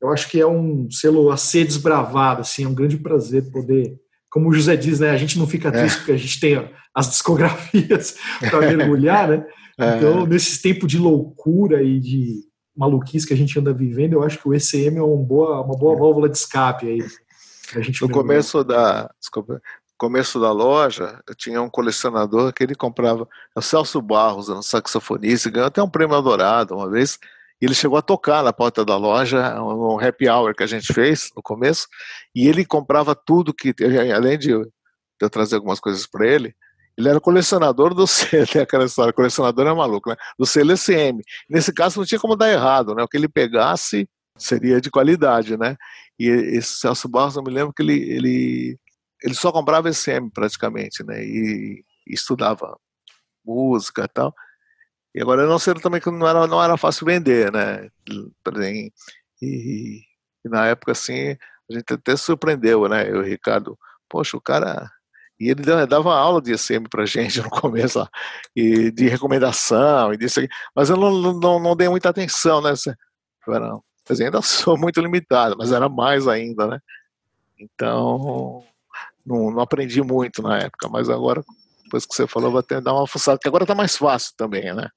eu 0.00 0.08
acho 0.10 0.30
que 0.30 0.40
é 0.40 0.46
um 0.46 0.90
selo 0.90 1.30
a 1.30 1.36
ser 1.36 1.64
desbravado, 1.64 2.40
assim, 2.40 2.64
é 2.64 2.68
um 2.68 2.74
grande 2.74 2.96
prazer 2.96 3.50
poder, 3.50 3.94
como 4.30 4.48
o 4.48 4.52
José 4.52 4.76
diz, 4.76 4.98
né, 4.98 5.10
a 5.10 5.16
gente 5.16 5.38
não 5.38 5.46
fica 5.46 5.68
é. 5.68 5.70
triste 5.70 5.94
é. 5.94 5.98
porque 5.98 6.12
a 6.12 6.16
gente 6.16 6.40
tem 6.40 6.70
as 6.94 7.08
discografias 7.08 8.16
para 8.50 8.60
mergulhar, 8.60 9.28
né? 9.28 9.46
É. 9.78 9.96
Então, 9.96 10.26
nesses 10.26 10.60
tempos 10.60 10.90
de 10.90 10.98
loucura 10.98 11.82
e 11.82 12.00
de 12.00 12.40
maluquice 12.76 13.26
que 13.26 13.32
a 13.32 13.36
gente 13.36 13.58
anda 13.58 13.72
vivendo, 13.72 14.14
eu 14.14 14.22
acho 14.22 14.38
que 14.38 14.48
o 14.48 14.54
ECM 14.54 14.98
é 14.98 15.02
uma 15.02 15.24
boa, 15.24 15.60
uma 15.62 15.76
boa 15.76 15.94
é. 15.94 15.98
válvula 15.98 16.28
de 16.28 16.36
escape 16.36 16.86
aí. 16.86 16.98
no 16.98 18.08
mergulhar. 18.08 18.10
começo 18.10 18.64
da, 18.64 19.10
desculpa, 19.20 19.60
começo 19.98 20.40
da 20.40 20.52
loja, 20.52 21.20
eu 21.28 21.34
tinha 21.34 21.62
um 21.62 21.70
colecionador 21.70 22.52
que 22.52 22.62
ele 22.62 22.74
comprava, 22.74 23.28
é 23.54 23.58
o 23.58 23.62
Celso 23.62 24.00
Barros, 24.00 24.48
um 24.48 24.62
saxofonista, 24.62 25.50
ganhou 25.50 25.68
até 25.68 25.82
um 25.82 25.88
prêmio 25.88 26.16
adorado 26.16 26.74
uma 26.74 26.90
vez, 26.90 27.18
e 27.60 27.66
ele 27.66 27.74
chegou 27.74 27.96
a 27.96 28.02
tocar 28.02 28.42
na 28.42 28.52
porta 28.52 28.84
da 28.84 28.96
loja, 28.96 29.60
um 29.62 29.98
happy 29.98 30.28
hour 30.28 30.54
que 30.54 30.62
a 30.62 30.66
gente 30.66 30.92
fez 30.92 31.30
no 31.36 31.42
começo, 31.42 31.86
e 32.34 32.48
ele 32.48 32.64
comprava 32.64 33.14
tudo 33.14 33.54
que, 33.54 33.74
além 34.14 34.38
de 34.38 34.50
eu 34.50 35.30
trazer 35.30 35.56
algumas 35.56 35.80
coisas 35.80 36.06
para 36.06 36.26
ele, 36.26 36.54
ele 36.96 37.08
era 37.08 37.20
colecionador 37.20 37.94
do 37.94 38.04
história, 38.84 39.12
colecionador 39.12 39.66
é 39.66 39.74
maluco, 39.74 40.10
né? 40.10 40.16
Do 40.38 40.44
ECM. 40.44 41.20
Nesse 41.48 41.72
caso 41.72 41.98
não 41.98 42.06
tinha 42.06 42.20
como 42.20 42.36
dar 42.36 42.50
errado, 42.52 42.94
né? 42.94 43.02
O 43.02 43.08
que 43.08 43.16
ele 43.16 43.28
pegasse 43.28 44.08
seria 44.38 44.80
de 44.80 44.90
qualidade, 44.90 45.56
né? 45.56 45.76
E 46.18 46.28
esse 46.28 46.78
Celso 46.78 47.08
Barros, 47.08 47.36
eu 47.36 47.42
me 47.42 47.52
lembro 47.52 47.72
que 47.72 47.82
ele, 47.82 47.98
ele 47.98 48.78
ele 49.24 49.34
só 49.34 49.50
comprava 49.50 49.88
ECM 49.88 50.30
praticamente, 50.30 51.02
né? 51.02 51.24
E, 51.24 51.82
e 52.06 52.14
estudava 52.14 52.78
música 53.42 54.04
e 54.04 54.08
tal. 54.08 54.34
E 55.14 55.22
agora 55.22 55.42
eu 55.42 55.48
não 55.48 55.58
sei 55.58 55.72
também 55.74 56.00
que 56.00 56.10
não 56.10 56.28
era, 56.28 56.46
não 56.46 56.62
era 56.62 56.76
fácil 56.76 57.06
vender, 57.06 57.50
né? 57.50 57.88
E, 58.10 58.92
e, 59.40 60.00
e 60.44 60.48
na 60.48 60.66
época, 60.66 60.92
assim, 60.92 61.30
a 61.70 61.74
gente 61.74 61.94
até 61.94 62.16
surpreendeu, 62.16 62.86
né? 62.86 63.08
Eu 63.08 63.16
e 63.16 63.18
o 63.20 63.22
Ricardo, 63.22 63.78
poxa, 64.10 64.36
o 64.36 64.40
cara. 64.40 64.90
E 65.40 65.48
ele 65.48 65.62
dava 65.86 66.14
aula 66.14 66.40
de 66.42 66.52
ECM 66.52 66.86
pra 66.88 67.06
gente 67.06 67.40
no 67.42 67.48
começo, 67.48 67.98
lá, 68.00 68.08
e 68.54 68.90
de 68.90 69.08
recomendação, 69.08 70.12
e 70.12 70.18
disso 70.18 70.40
aqui. 70.40 70.48
Mas 70.76 70.90
eu 70.90 70.96
não, 70.96 71.32
não, 71.32 71.58
não 71.58 71.76
dei 71.76 71.88
muita 71.88 72.10
atenção, 72.10 72.60
né? 72.60 72.74
Não, 73.46 73.82
ainda 74.10 74.42
sou 74.42 74.76
muito 74.78 75.00
limitado, 75.00 75.56
mas 75.58 75.72
era 75.72 75.88
mais 75.88 76.28
ainda, 76.28 76.66
né? 76.66 76.78
Então, 77.58 78.64
não, 79.24 79.50
não 79.50 79.60
aprendi 79.60 80.02
muito 80.02 80.42
na 80.42 80.58
época, 80.58 80.88
mas 80.88 81.08
agora, 81.08 81.42
depois 81.84 82.04
que 82.04 82.14
você 82.14 82.26
falou, 82.26 82.50
vou 82.50 82.60
até 82.60 82.80
dar 82.80 82.94
uma 82.94 83.06
fuçada, 83.06 83.38
que 83.40 83.48
agora 83.48 83.66
tá 83.66 83.74
mais 83.74 83.96
fácil 83.96 84.32
também, 84.36 84.74
né? 84.74 84.88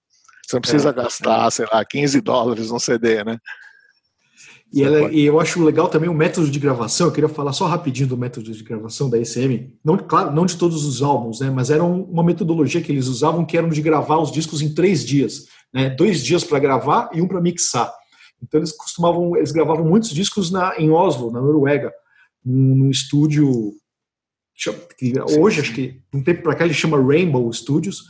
Você 0.45 0.55
não 0.55 0.61
precisa 0.61 0.89
é, 0.89 0.93
gastar, 0.93 1.47
é. 1.47 1.51
sei 1.51 1.65
lá, 1.71 1.83
15 1.83 2.21
dólares 2.21 2.71
num 2.71 2.79
CD, 2.79 3.23
né? 3.23 3.37
E, 4.73 4.83
ela, 4.83 5.11
e, 5.11 5.25
eu 5.25 5.39
acho 5.39 5.63
legal 5.63 5.87
também 5.87 6.09
o 6.09 6.13
método 6.13 6.49
de 6.49 6.59
gravação. 6.59 7.07
Eu 7.07 7.13
queria 7.13 7.29
falar 7.29 7.53
só 7.53 7.65
rapidinho 7.65 8.07
do 8.07 8.17
método 8.17 8.51
de 8.51 8.63
gravação 8.63 9.09
da 9.09 9.17
ECM. 9.17 9.73
Não, 9.83 9.97
claro, 9.97 10.33
não 10.33 10.45
de 10.45 10.57
todos 10.57 10.85
os 10.85 11.01
álbuns, 11.01 11.39
né? 11.39 11.49
Mas 11.49 11.69
era 11.69 11.83
uma 11.83 12.23
metodologia 12.23 12.81
que 12.81 12.91
eles 12.91 13.07
usavam 13.07 13.45
que 13.45 13.57
era 13.57 13.67
de 13.67 13.81
gravar 13.81 14.17
os 14.17 14.31
discos 14.31 14.61
em 14.61 14.73
três 14.73 15.05
dias, 15.05 15.45
né? 15.73 15.89
Dois 15.89 16.21
dias 16.21 16.43
para 16.43 16.59
gravar 16.59 17.09
e 17.13 17.21
um 17.21 17.27
para 17.27 17.41
mixar. 17.41 17.93
Então 18.41 18.59
eles 18.59 18.71
costumavam, 18.71 19.35
eles 19.37 19.51
gravavam 19.51 19.85
muitos 19.85 20.09
discos 20.09 20.51
na, 20.51 20.77
em 20.77 20.91
Oslo, 20.91 21.31
na 21.31 21.41
Noruega, 21.41 21.91
num, 22.43 22.75
num 22.75 22.89
estúdio 22.89 23.73
hoje 25.39 25.61
acho 25.61 25.73
que 25.73 26.01
um 26.13 26.23
tempo 26.23 26.43
para 26.43 26.55
cá 26.55 26.65
ele 26.65 26.73
chama 26.73 27.01
Rainbow 27.01 27.51
Studios 27.53 28.05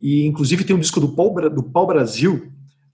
e 0.00 0.26
inclusive 0.26 0.64
tem 0.64 0.74
um 0.74 0.80
disco 0.80 1.00
do 1.00 1.14
Paul, 1.14 1.50
do 1.50 1.62
Paul 1.62 1.86
Brasil 1.86 2.52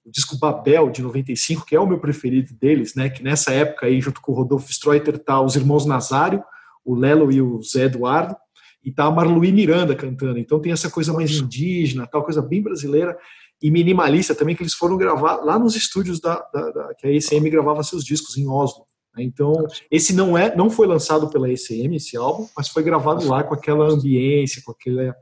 o 0.08 0.10
disco 0.10 0.38
Babel 0.38 0.90
de 0.90 1.02
95, 1.02 1.66
que 1.66 1.76
é 1.76 1.80
o 1.80 1.86
meu 1.86 1.98
preferido 1.98 2.54
deles, 2.54 2.94
né? 2.94 3.10
Que 3.10 3.22
nessa 3.22 3.52
época 3.52 3.86
aí, 3.86 4.00
junto 4.00 4.22
com 4.22 4.32
o 4.32 4.34
Rodolfo 4.34 4.70
Streuter, 4.70 5.18
tá 5.18 5.38
os 5.40 5.54
irmãos 5.54 5.84
Nazário, 5.84 6.42
o 6.82 6.94
Lelo 6.94 7.30
e 7.30 7.42
o 7.42 7.60
Zé 7.62 7.84
Eduardo, 7.84 8.34
e 8.82 8.90
tá 8.90 9.04
a 9.04 9.10
Marluí 9.10 9.52
Miranda 9.52 9.94
cantando. 9.94 10.38
Então 10.38 10.60
tem 10.60 10.72
essa 10.72 10.90
coisa 10.90 11.12
mais 11.12 11.30
indígena, 11.30 12.06
tal 12.06 12.24
coisa 12.24 12.40
bem 12.40 12.62
brasileira 12.62 13.16
e 13.60 13.70
minimalista 13.70 14.34
também 14.34 14.54
que 14.54 14.62
eles 14.62 14.72
foram 14.72 14.96
gravar 14.96 15.36
lá 15.44 15.58
nos 15.58 15.76
estúdios 15.76 16.20
da, 16.20 16.36
da, 16.54 16.70
da 16.70 16.94
que 16.94 17.06
a 17.06 17.10
ECM 17.10 17.50
gravava 17.50 17.82
seus 17.82 18.02
discos 18.02 18.38
em 18.38 18.48
Oslo. 18.48 18.86
Né? 19.18 19.24
Então 19.24 19.66
esse 19.90 20.14
não 20.14 20.38
é, 20.38 20.54
não 20.54 20.70
foi 20.70 20.86
lançado 20.86 21.28
pela 21.28 21.50
ECM 21.50 21.96
esse 21.96 22.16
álbum, 22.16 22.48
mas 22.56 22.68
foi 22.68 22.82
gravado 22.82 23.26
lá 23.26 23.42
com 23.42 23.54
aquela 23.54 23.90
ambiência, 23.90 24.62
com 24.64 24.72
aquela, 24.72 25.14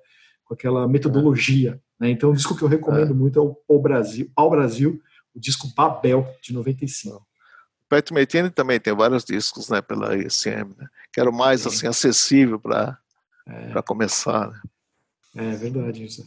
com 0.44 0.54
aquela 0.54 0.86
metodologia. 0.86 1.80
Né? 1.98 2.10
Então, 2.10 2.30
o 2.30 2.34
disco 2.34 2.54
que 2.54 2.62
eu 2.62 2.68
recomendo 2.68 3.10
é. 3.10 3.14
muito 3.14 3.38
é 3.38 3.42
o 3.42 3.54
Pau 3.54 3.80
Brasil, 3.80 4.30
Pau 4.34 4.50
Brasil, 4.50 5.00
o 5.34 5.40
disco 5.40 5.68
Babel, 5.74 6.26
de 6.42 6.52
95. 6.52 7.16
O 7.16 7.24
Pat 7.88 8.10
Metheny 8.10 8.50
também 8.50 8.80
tem 8.80 8.94
vários 8.94 9.24
discos 9.24 9.68
né, 9.68 9.80
pela 9.80 10.16
ISM, 10.16 10.74
né? 10.76 10.86
que 11.12 11.20
era 11.20 11.30
o 11.30 11.34
mais 11.34 11.66
assim, 11.66 11.86
acessível 11.86 12.58
para 12.58 12.98
é. 13.46 13.82
começar. 13.82 14.50
Né? 15.34 15.52
É 15.52 15.56
verdade 15.56 16.04
isso. 16.04 16.26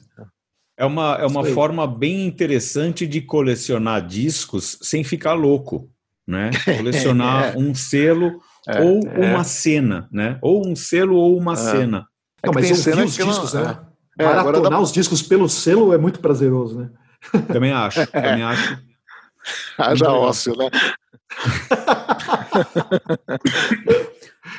É 0.78 0.86
uma, 0.86 1.16
é 1.16 1.26
uma 1.26 1.44
forma 1.44 1.86
bem 1.86 2.26
interessante 2.26 3.06
de 3.06 3.22
colecionar 3.22 4.06
discos 4.06 4.78
sem 4.82 5.04
ficar 5.04 5.34
louco. 5.34 5.92
Né? 6.30 6.52
Colecionar 6.78 7.56
é. 7.56 7.58
um 7.58 7.74
selo 7.74 8.40
é, 8.68 8.80
ou 8.80 9.02
é. 9.08 9.32
uma 9.32 9.44
cena, 9.44 10.08
né? 10.12 10.38
Ou 10.44 10.68
um 10.68 10.76
selo 10.76 11.16
ou 11.16 11.36
uma 11.36 11.54
é. 11.54 11.56
cena. 11.56 12.08
Não, 12.46 12.54
mas 12.54 12.70
eu 12.70 12.96
vi 12.96 13.04
os 13.04 13.16
discos, 13.16 13.54
não, 13.56 13.64
né? 13.64 13.80
É, 14.20 14.26
Maratonar 14.26 14.72
dá... 14.72 14.80
os 14.80 14.92
discos 14.92 15.24
pelo 15.24 15.50
selo 15.50 15.92
é 15.92 15.98
muito 15.98 16.20
prazeroso, 16.20 16.80
né? 16.80 16.90
Também 17.52 17.72
acho, 17.72 18.06
também 18.08 18.44
acho. 18.44 18.80
Haja 19.78 20.12
ócio, 20.12 20.56
né? 20.56 20.70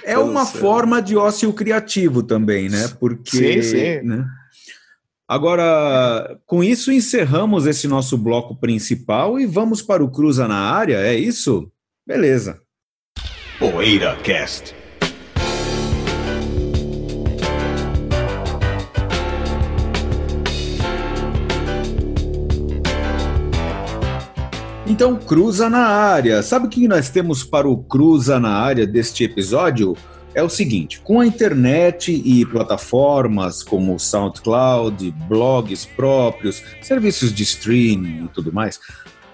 é 0.04 0.18
uma 0.18 0.44
forma 0.44 1.00
de 1.00 1.16
ócio 1.16 1.52
criativo 1.52 2.22
também, 2.22 2.68
né? 2.68 2.88
Porque. 2.98 3.30
Sim, 3.30 3.62
sim. 3.62 4.02
Né? 4.02 4.26
Agora, 5.30 6.40
com 6.44 6.64
isso 6.64 6.90
encerramos 6.90 7.64
esse 7.64 7.86
nosso 7.86 8.18
bloco 8.18 8.56
principal 8.56 9.38
e 9.38 9.46
vamos 9.46 9.80
para 9.80 10.02
o 10.02 10.10
Cruza 10.10 10.48
na 10.48 10.56
área, 10.56 10.96
é 10.96 11.14
isso? 11.14 11.70
Beleza. 12.04 12.60
Poeira 13.56 14.16
Cast. 14.24 14.74
Então, 24.84 25.14
cruza 25.14 25.70
na 25.70 25.86
área. 25.86 26.42
Sabe 26.42 26.66
o 26.66 26.68
que 26.68 26.88
nós 26.88 27.08
temos 27.08 27.44
para 27.44 27.68
o 27.68 27.84
cruza 27.84 28.40
na 28.40 28.50
área 28.50 28.84
deste 28.84 29.22
episódio? 29.22 29.96
É 30.34 30.42
o 30.42 30.48
seguinte: 30.48 31.00
com 31.00 31.20
a 31.20 31.26
internet 31.26 32.12
e 32.12 32.44
plataformas 32.46 33.62
como 33.62 33.98
SoundCloud, 33.98 35.10
blogs 35.28 35.84
próprios, 35.84 36.62
serviços 36.82 37.32
de 37.32 37.42
streaming 37.42 38.24
e 38.24 38.28
tudo 38.28 38.52
mais, 38.52 38.78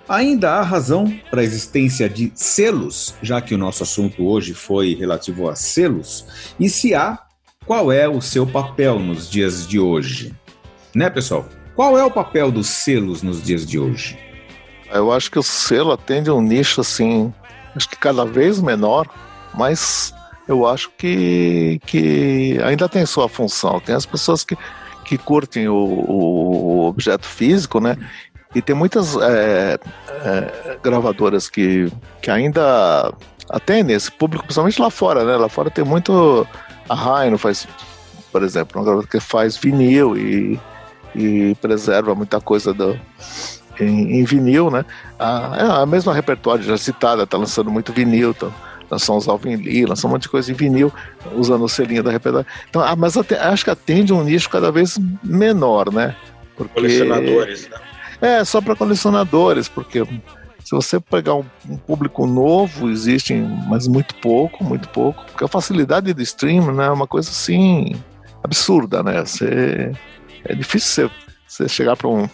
ainda 0.08 0.52
há 0.52 0.62
razão 0.62 1.12
para 1.30 1.40
a 1.40 1.44
existência 1.44 2.08
de 2.08 2.32
selos, 2.34 3.14
já 3.22 3.40
que 3.40 3.54
o 3.54 3.58
nosso 3.58 3.82
assunto 3.82 4.26
hoje 4.26 4.54
foi 4.54 4.94
relativo 4.94 5.48
a 5.48 5.54
selos, 5.54 6.26
e 6.58 6.68
se 6.68 6.94
há, 6.94 7.18
qual 7.66 7.90
é 7.90 8.08
o 8.08 8.20
seu 8.20 8.46
papel 8.46 8.98
nos 8.98 9.28
dias 9.28 9.66
de 9.66 9.78
hoje? 9.78 10.34
Né, 10.94 11.10
pessoal? 11.10 11.46
Qual 11.74 11.98
é 11.98 12.04
o 12.04 12.10
papel 12.10 12.50
dos 12.50 12.68
selos 12.68 13.22
nos 13.22 13.42
dias 13.42 13.66
de 13.66 13.78
hoje? 13.78 14.18
Eu 14.90 15.12
acho 15.12 15.30
que 15.30 15.38
o 15.38 15.42
selo 15.42 15.92
atende 15.92 16.30
um 16.30 16.40
nicho 16.40 16.80
assim, 16.80 17.34
acho 17.74 17.88
que 17.88 17.96
cada 17.96 18.24
vez 18.24 18.62
menor, 18.62 19.06
mas 19.52 20.14
eu 20.48 20.66
acho 20.66 20.90
que, 20.96 21.80
que 21.86 22.58
ainda 22.62 22.88
tem 22.88 23.04
sua 23.04 23.28
função. 23.28 23.80
Tem 23.80 23.94
as 23.94 24.06
pessoas 24.06 24.44
que, 24.44 24.56
que 25.04 25.18
curtem 25.18 25.68
o, 25.68 25.74
o 25.74 26.86
objeto 26.86 27.26
físico, 27.26 27.80
né? 27.80 27.96
E 28.54 28.62
tem 28.62 28.74
muitas 28.74 29.16
é, 29.16 29.78
é, 30.24 30.78
gravadoras 30.82 31.48
que, 31.48 31.92
que 32.22 32.30
ainda 32.30 33.12
atendem 33.50 33.94
esse 33.94 34.10
público, 34.10 34.44
principalmente 34.44 34.80
lá 34.80 34.88
fora, 34.88 35.24
né? 35.24 35.36
Lá 35.36 35.48
fora 35.48 35.70
tem 35.70 35.84
muito. 35.84 36.46
A 36.88 36.94
Rhino 36.94 37.36
faz, 37.36 37.66
por 38.32 38.42
exemplo, 38.42 38.78
uma 38.78 38.84
gravadora 38.84 39.10
que 39.10 39.20
faz 39.20 39.56
vinil 39.56 40.16
e, 40.16 40.58
e 41.14 41.54
preserva 41.56 42.14
muita 42.14 42.40
coisa 42.40 42.72
do, 42.72 42.98
em, 43.80 44.20
em 44.20 44.24
vinil, 44.24 44.70
né? 44.70 44.84
A, 45.18 45.56
é 45.58 45.82
a 45.82 45.86
mesma 45.86 46.14
repertório 46.14 46.62
já 46.62 46.78
citada, 46.78 47.26
tá 47.26 47.36
lançando 47.36 47.70
muito 47.70 47.92
vinil, 47.92 48.32
tá, 48.32 48.48
lançou 48.90 49.16
uns 49.16 49.28
Alvin 49.28 49.56
Lee, 49.56 49.84
lançou 49.84 50.08
um 50.08 50.12
monte 50.12 50.22
de 50.22 50.28
coisa 50.28 50.50
em 50.50 50.54
vinil, 50.54 50.92
usando 51.34 51.64
o 51.64 51.68
selinho 51.68 52.02
da 52.02 52.10
repertório. 52.10 52.46
Então, 52.68 52.82
ah, 52.82 52.96
mas 52.96 53.16
até, 53.16 53.38
acho 53.38 53.64
que 53.64 53.70
atende 53.70 54.12
um 54.12 54.22
nicho 54.22 54.48
cada 54.48 54.70
vez 54.70 54.98
menor, 55.22 55.92
né? 55.92 56.14
Porque, 56.56 56.74
colecionadores, 56.74 57.68
né? 57.68 57.76
É, 58.20 58.44
só 58.44 58.60
para 58.60 58.74
colecionadores, 58.74 59.68
porque 59.68 60.06
se 60.64 60.70
você 60.72 60.98
pegar 60.98 61.34
um, 61.34 61.44
um, 61.68 61.76
público 61.76 62.26
novo, 62.26 62.90
existe, 62.90 63.34
mas 63.68 63.86
muito 63.86 64.14
pouco, 64.16 64.64
muito 64.64 64.88
pouco, 64.88 65.24
porque 65.26 65.44
a 65.44 65.48
facilidade 65.48 66.12
do 66.12 66.22
stream 66.22 66.72
né, 66.72 66.86
é 66.86 66.90
uma 66.90 67.06
coisa 67.06 67.30
assim 67.30 67.94
absurda, 68.42 69.02
né? 69.02 69.24
Você, 69.24 69.92
é 70.44 70.54
difícil 70.54 71.08
você, 71.46 71.64
você 71.64 71.68
chegar 71.68 71.96
para 71.96 72.08
um, 72.08 72.28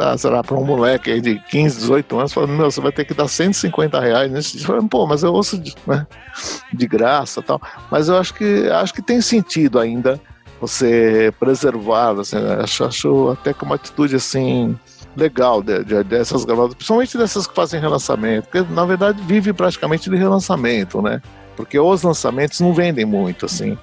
lá, 0.00 0.42
pra 0.42 0.56
um 0.56 0.64
moleque 0.64 1.10
aí 1.10 1.20
de 1.20 1.38
15, 1.38 1.78
18 1.80 2.18
anos, 2.18 2.32
falando, 2.32 2.52
meu, 2.54 2.70
você 2.70 2.80
vai 2.80 2.92
ter 2.92 3.04
que 3.04 3.14
dar 3.14 3.28
150 3.28 4.00
reais 4.00 4.30
nesse 4.30 4.56
disco. 4.56 4.88
Pô, 4.88 5.06
mas 5.06 5.22
eu 5.22 5.32
ouço 5.32 5.58
de, 5.58 5.74
né, 5.86 6.06
de 6.72 6.86
graça 6.86 7.42
tal. 7.42 7.60
Mas 7.90 8.08
eu 8.08 8.16
acho 8.16 8.34
que 8.34 8.68
acho 8.70 8.94
que 8.94 9.02
tem 9.02 9.20
sentido 9.20 9.78
ainda 9.78 10.20
você 10.60 11.34
preservar, 11.40 12.18
assim, 12.20 12.36
acho, 12.36 12.84
acho 12.84 13.30
até 13.30 13.52
que 13.52 13.64
uma 13.64 13.74
atitude 13.74 14.14
assim 14.14 14.78
legal 15.16 15.62
de, 15.62 15.84
de, 15.84 16.02
dessas 16.04 16.44
gravadoras, 16.44 16.74
principalmente 16.74 17.18
dessas 17.18 17.46
que 17.46 17.54
fazem 17.54 17.80
relançamento, 17.80 18.48
porque 18.48 18.72
na 18.72 18.84
verdade 18.84 19.20
vive 19.22 19.52
praticamente 19.52 20.08
de 20.08 20.16
relançamento, 20.16 21.02
né? 21.02 21.20
Porque 21.56 21.78
os 21.78 22.02
lançamentos 22.02 22.60
não 22.60 22.72
vendem 22.72 23.04
muito, 23.04 23.44
assim. 23.44 23.76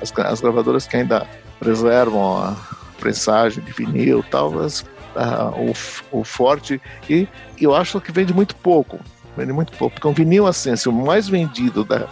As, 0.00 0.12
as 0.16 0.40
gravadoras 0.40 0.86
que 0.86 0.96
ainda 0.96 1.26
preservam 1.58 2.38
a 2.38 2.56
prensagem 2.98 3.62
de 3.62 3.72
vinil 3.72 4.20
e 4.20 4.30
tal, 4.30 4.52
elas 4.52 4.84
uh, 5.16 5.72
o, 6.12 6.20
o 6.20 6.24
forte 6.24 6.80
e 7.08 7.28
eu 7.60 7.74
acho 7.74 8.00
que 8.00 8.12
vende 8.12 8.32
muito 8.32 8.54
pouco. 8.56 8.98
Vende 9.36 9.52
muito 9.52 9.72
pouco, 9.76 9.94
porque 9.94 10.08
um 10.08 10.12
vinil 10.12 10.46
assim, 10.46 10.70
assim 10.70 10.88
o 10.88 10.92
mais 10.92 11.28
vendido 11.28 11.84
da, 11.84 12.08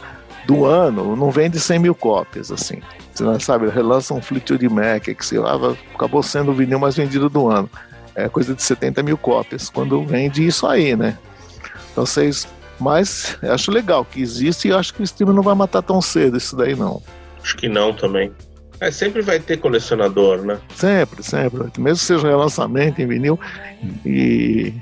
do 0.46 0.64
ano 0.64 1.16
não 1.16 1.30
vende 1.30 1.58
100 1.58 1.78
mil 1.78 1.94
cópias, 1.94 2.50
assim. 2.50 2.80
Você 3.12 3.24
não 3.24 3.38
sabe, 3.40 3.68
relança 3.68 4.14
um 4.14 4.22
Fleetwood 4.22 4.68
Mac, 4.68 5.02
que 5.02 5.26
sei 5.26 5.38
lá, 5.38 5.54
acabou 5.94 6.22
sendo 6.22 6.52
o 6.52 6.54
vinil 6.54 6.78
mais 6.78 6.96
vendido 6.96 7.28
do 7.28 7.50
ano. 7.50 7.68
É 8.14 8.28
coisa 8.28 8.54
de 8.54 8.62
70 8.62 9.02
mil 9.02 9.18
cópias, 9.18 9.68
quando 9.68 10.04
vende 10.04 10.46
isso 10.46 10.66
aí, 10.66 10.96
né? 10.96 11.18
Então 11.92 12.06
vocês. 12.06 12.46
Mas 12.80 13.36
acho 13.42 13.72
legal 13.72 14.04
que 14.04 14.22
existe 14.22 14.68
e 14.68 14.72
acho 14.72 14.94
que 14.94 15.02
o 15.02 15.04
stream 15.04 15.32
não 15.32 15.42
vai 15.42 15.54
matar 15.54 15.82
tão 15.82 16.00
cedo 16.00 16.36
isso 16.36 16.56
daí, 16.56 16.76
não. 16.76 17.02
Acho 17.42 17.56
que 17.56 17.68
não 17.68 17.92
também. 17.92 18.32
É, 18.80 18.90
sempre 18.90 19.22
vai 19.22 19.40
ter 19.40 19.56
colecionador, 19.56 20.42
né? 20.44 20.58
Sempre, 20.74 21.22
sempre. 21.22 21.64
Mesmo 21.78 21.98
que 21.98 22.04
seja 22.04 22.28
relançamento 22.28 23.02
em 23.02 23.06
vinil. 23.06 23.38
E, 24.06 24.72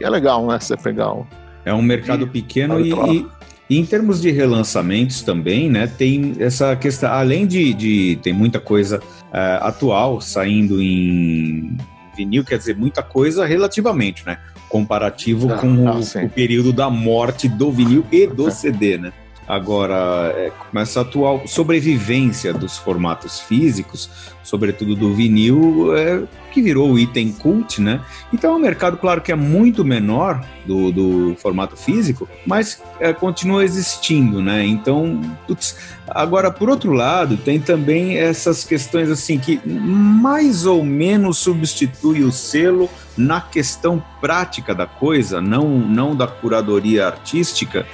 e 0.00 0.04
é 0.04 0.08
legal, 0.08 0.46
né? 0.46 0.58
Você 0.58 0.76
pegar 0.76 1.12
um. 1.12 1.24
É 1.64 1.74
um 1.74 1.82
mercado 1.82 2.24
e, 2.24 2.28
pequeno 2.28 2.80
e, 2.80 2.92
e, 2.92 3.26
e, 3.68 3.78
em 3.78 3.84
termos 3.84 4.22
de 4.22 4.30
relançamentos 4.30 5.22
também, 5.22 5.68
né? 5.68 5.86
Tem 5.86 6.36
essa 6.38 6.74
questão, 6.76 7.12
além 7.12 7.46
de, 7.46 7.74
de 7.74 8.18
tem 8.22 8.32
muita 8.32 8.58
coisa 8.58 9.02
é, 9.32 9.58
atual 9.60 10.20
saindo 10.20 10.80
em 10.80 11.76
vinil, 12.16 12.44
quer 12.44 12.56
dizer, 12.56 12.76
muita 12.76 13.02
coisa 13.02 13.44
relativamente, 13.44 14.24
né? 14.24 14.38
Comparativo 14.68 15.52
ah, 15.52 15.58
com 15.58 15.88
ah, 15.88 15.96
o, 15.96 16.24
o, 16.24 16.30
período 16.30 16.72
da 16.72 16.88
morte 16.88 17.48
do 17.48 17.70
vinil 17.70 18.04
e 18.10 18.26
do 18.26 18.50
CD, 18.50 18.96
né? 18.96 19.12
Agora, 19.48 20.32
é, 20.36 20.50
com 20.50 20.78
essa 20.78 21.02
atual 21.02 21.46
sobrevivência 21.46 22.52
dos 22.52 22.76
formatos 22.76 23.40
físicos, 23.40 24.10
sobretudo 24.42 24.94
do 24.94 25.14
vinil, 25.14 25.96
é, 25.96 26.22
que 26.52 26.62
virou 26.62 26.92
o 26.92 26.98
item 26.98 27.32
cult, 27.32 27.80
né? 27.80 28.00
Então 28.32 28.54
é 28.54 28.56
um 28.56 28.58
mercado, 28.58 28.96
claro, 28.96 29.20
que 29.20 29.30
é 29.30 29.34
muito 29.34 29.84
menor 29.84 30.42
do, 30.64 30.90
do 30.90 31.36
formato 31.36 31.76
físico, 31.76 32.28
mas 32.46 32.82
é, 32.98 33.12
continua 33.12 33.62
existindo, 33.64 34.40
né? 34.40 34.64
Então, 34.64 35.20
putz, 35.46 35.76
agora, 36.08 36.50
por 36.50 36.70
outro 36.70 36.92
lado, 36.92 37.36
tem 37.36 37.60
também 37.60 38.16
essas 38.16 38.64
questões 38.64 39.10
assim 39.10 39.38
que 39.38 39.60
mais 39.66 40.64
ou 40.64 40.82
menos 40.82 41.38
substitui 41.38 42.22
o 42.22 42.32
selo 42.32 42.88
na 43.16 43.40
questão 43.40 44.02
prática 44.20 44.74
da 44.74 44.86
coisa, 44.86 45.40
não, 45.40 45.78
não 45.78 46.16
da 46.16 46.26
curadoria 46.26 47.06
artística, 47.06 47.86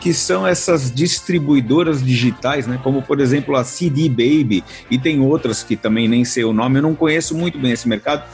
que 0.00 0.14
são 0.14 0.46
essas 0.46 0.90
distribuidoras 0.90 2.02
digitais, 2.02 2.66
né? 2.66 2.80
Como 2.82 3.02
por 3.02 3.20
exemplo 3.20 3.54
a 3.54 3.62
CD 3.62 4.08
Baby 4.08 4.64
e 4.90 4.98
tem 4.98 5.20
outras 5.20 5.62
que 5.62 5.76
também 5.76 6.08
nem 6.08 6.24
sei 6.24 6.42
o 6.44 6.52
nome, 6.52 6.78
eu 6.78 6.82
não 6.82 6.94
conheço 6.94 7.36
muito 7.36 7.58
bem 7.58 7.72
esse 7.72 7.86
mercado, 7.86 8.24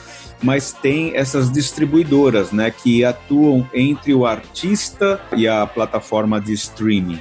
mas 0.41 0.71
tem 0.71 1.15
essas 1.15 1.51
distribuidoras, 1.51 2.51
né, 2.51 2.71
que 2.71 3.03
atuam 3.03 3.67
entre 3.73 4.13
o 4.13 4.25
artista 4.25 5.19
e 5.35 5.47
a 5.47 5.65
plataforma 5.65 6.39
de 6.39 6.53
streaming. 6.53 7.19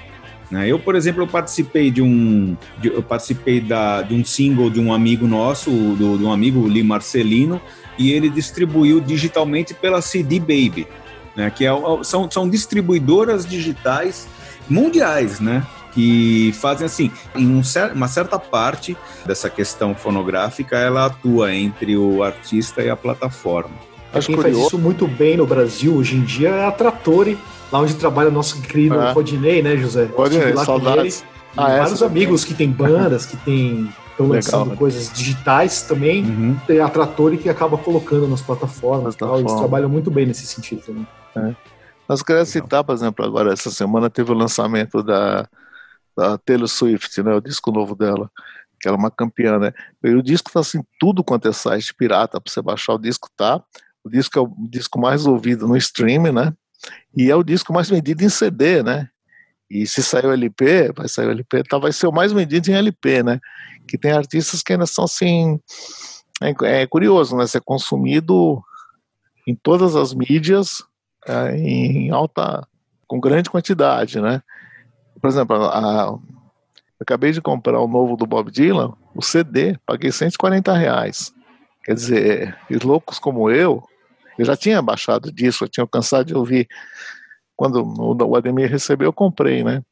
Né? 0.51 0.68
Eu, 0.68 0.78
por 0.78 0.94
exemplo, 0.94 1.23
eu 1.23 1.27
participei 1.27 1.90
de 1.90 2.02
um, 2.02 2.56
de, 2.78 2.89
eu 2.89 3.02
participei 3.02 3.60
da, 3.60 4.02
de 4.02 4.14
um 4.14 4.24
single 4.24 4.70
de 4.70 4.78
um 4.78 4.93
amigo 4.93 5.27
nosso, 5.27 5.70
do, 5.70 6.18
de 6.18 6.24
um 6.24 6.32
amigo 6.32 6.66
Lee 6.66 6.82
Marcelino, 6.82 7.60
e 7.98 8.12
ele 8.12 8.28
distribuiu 8.28 9.01
digitalmente 9.01 9.73
pela 9.73 10.02
CD 10.02 10.39
Baby, 10.39 10.86
né? 11.35 11.51
Que 11.51 11.66
é, 11.66 11.70
são, 12.02 12.31
são 12.31 12.48
distribuidoras 12.48 13.47
digitais 13.47 14.28
mundiais, 14.69 15.41
né? 15.41 15.65
Que 15.93 16.53
fazem 16.61 16.87
assim, 16.87 17.11
em 17.35 17.49
um 17.49 17.65
cer 17.65 17.93
uma 17.93 18.09
certa 18.09 18.39
parte 18.39 18.97
dessa 19.25 19.49
questão 19.49 19.95
fonográfica, 19.95 20.77
ela 20.77 21.07
atua 21.07 21.55
entre 21.55 21.97
o 21.97 22.23
artista 22.23 22.83
e 22.83 22.91
a 22.91 22.97
plataforma. 22.97 23.75
Acho 24.13 24.29
Quem 24.29 24.37
faz 24.37 24.57
isso 24.57 24.79
muito 24.79 25.07
bem 25.07 25.37
no 25.37 25.47
Brasil 25.47 25.95
hoje 25.95 26.17
em 26.17 26.23
dia 26.23 26.51
é 26.51 26.67
a 26.67 26.73
Trattori, 26.73 27.39
lá 27.73 27.81
onde 27.81 27.95
trabalha 27.95 28.29
o 28.29 28.33
nosso 28.33 28.61
querido 28.61 28.95
é. 29.01 29.13
Rodinei, 29.13 29.63
né, 29.63 29.77
José? 29.77 30.09
Rodinei, 30.15 30.57
saudades. 30.57 31.25
Ah, 31.57 31.73
é, 31.73 31.79
vários 31.79 32.03
amigos 32.03 32.45
que 32.45 32.53
tem 32.53 32.71
bandas, 32.71 33.25
que 33.25 33.37
tem 33.39 33.89
estão 34.17 34.29
lançando 34.29 34.63
Legal, 34.65 34.77
coisas 34.77 35.13
digitais 35.13 35.83
também. 35.83 36.25
Uhum. 36.25 36.57
Tem 36.67 36.81
a 36.81 36.89
Trattori 36.89 37.37
que 37.37 37.49
acaba 37.49 37.77
colocando 37.77 38.27
nas 38.27 38.41
plataformas. 38.41 39.15
Tal, 39.15 39.39
eles 39.39 39.53
trabalham 39.53 39.89
muito 39.89 40.11
bem 40.11 40.27
nesse 40.27 40.47
sentido 40.47 40.81
também. 40.81 41.07
É. 41.37 41.55
Nós 42.09 42.23
queremos 42.23 42.49
citar, 42.49 42.85
por 42.85 42.95
exemplo, 42.95 43.24
agora 43.24 43.53
essa 43.53 43.70
semana 43.70 44.09
teve 44.09 44.31
o 44.31 44.35
lançamento 44.35 45.03
da, 45.03 45.49
da 46.16 46.39
Taylor 46.39 46.69
Swift, 46.69 47.23
né, 47.23 47.35
o 47.35 47.41
disco 47.41 47.73
novo 47.73 47.97
dela, 47.97 48.31
que 48.81 48.89
ela 48.89 48.97
é 48.97 49.01
uma 49.01 49.11
campeã, 49.11 49.59
né? 49.59 49.73
E 50.05 50.15
o 50.15 50.23
disco 50.23 50.53
tá 50.53 50.61
assim, 50.61 50.83
tudo 51.01 51.24
quanto 51.24 51.49
é 51.49 51.53
site 51.53 51.95
pirata 51.95 52.41
para 52.41 52.53
você 52.53 52.62
baixar 52.62 52.95
o 52.95 52.99
disco, 52.99 53.28
tá? 53.37 53.62
O 54.05 54.11
disco 54.11 54.39
é 54.39 54.43
o 54.43 54.55
disco 54.70 55.01
mais 55.01 55.27
ouvido 55.27 55.66
no 55.66 55.77
streaming, 55.77 56.33
né? 56.33 56.53
E 57.16 57.31
é 57.31 57.35
o 57.35 57.43
disco 57.43 57.73
mais 57.73 57.89
vendido 57.89 58.23
em 58.23 58.28
CD, 58.28 58.83
né? 58.83 59.09
E 59.69 59.87
se 59.87 60.03
sair 60.03 60.27
o 60.27 60.33
LP, 60.33 60.93
vai 60.95 61.09
sair 61.09 61.27
o 61.27 61.31
LP, 61.31 61.65
tá, 61.65 61.78
vai 61.78 61.93
ser 61.93 62.07
o 62.07 62.12
mais 62.12 62.33
vendido 62.33 62.70
em 62.70 62.74
LP, 62.74 63.23
né? 63.23 63.41
Que 63.89 63.99
tem 63.99 64.12
artistas 64.12 64.62
que 64.62 64.73
ainda 64.73 64.87
são 64.87 65.05
assim. 65.05 65.59
É, 66.41 66.83
é 66.83 66.87
curioso, 66.87 67.37
né? 67.37 67.47
Ser 67.47 67.62
consumido 67.62 68.62
em 69.47 69.57
todas 69.57 69.97
as 69.97 70.15
mídias 70.15 70.85
em 71.57 72.11
alta, 72.11 72.66
com 73.07 73.20
grande 73.20 73.51
quantidade, 73.51 74.20
né? 74.20 74.43
Por 75.20 75.28
exemplo, 75.28 75.57
a, 75.57 75.78
a, 75.78 76.19
acabei 77.01 77.32
de 77.32 77.40
comprar 77.40 77.81
o 77.81 77.89
novo 77.89 78.16
do 78.16 78.27
Bob 78.27 78.51
Dylan, 78.51 78.93
o 79.15 79.23
CD, 79.23 79.78
paguei 79.86 80.12
140 80.12 80.73
reais. 80.74 81.32
Quer 81.85 81.94
dizer, 81.94 82.59
loucos 82.82 83.19
como 83.19 83.51
eu, 83.51 83.82
eu 84.39 84.44
já 84.44 84.57
tinha 84.57 84.82
baixado 84.82 85.32
disso, 85.32 85.65
eu 85.65 85.69
tinha 85.69 85.86
cansado 85.86 86.27
de 86.27 86.35
ouvir. 86.35 86.69
Quando 87.57 87.82
o 87.82 88.36
Ademir 88.36 88.70
recebeu, 88.70 89.09
eu 89.09 89.12
comprei, 89.12 89.65
né? 89.65 89.82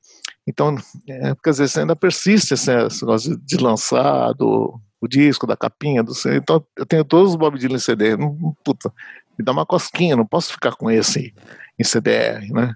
Então, 0.46 0.76
é, 1.08 1.34
quer 1.42 1.50
dizer, 1.50 1.68
você 1.68 1.80
ainda 1.80 1.96
persiste 1.96 2.52
esse, 2.52 2.70
negócio 3.02 3.36
de 3.38 3.56
lançar 3.56 4.32
do, 4.34 4.78
o 5.00 5.08
disco, 5.08 5.46
da 5.46 5.56
capinha, 5.56 6.02
do 6.02 6.14
CD. 6.14 6.36
Então, 6.36 6.62
eu 6.76 6.84
tenho 6.84 7.04
todos 7.04 7.30
os 7.30 7.36
Bob 7.36 7.58
Dylan 7.58 7.78
CD. 7.78 8.16
Puta, 8.62 8.92
me 9.38 9.44
dá 9.44 9.52
uma 9.52 9.66
cosquinha, 9.66 10.16
não 10.16 10.26
posso 10.26 10.52
ficar 10.52 10.72
com 10.72 10.90
esse 10.90 11.34
em 11.78 11.84
CDR, 11.84 12.52
né? 12.52 12.74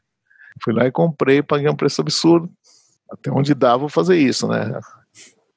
Fui 0.62 0.72
lá 0.72 0.86
e 0.86 0.93
comprei, 0.93 1.43
paguei 1.43 1.68
um 1.68 1.76
preço 1.76 2.01
absurdo. 2.01 2.51
Até 3.10 3.30
onde 3.30 3.55
dá, 3.55 3.76
vou 3.76 3.89
fazer 3.89 4.18
isso, 4.18 4.47
né? 4.48 4.80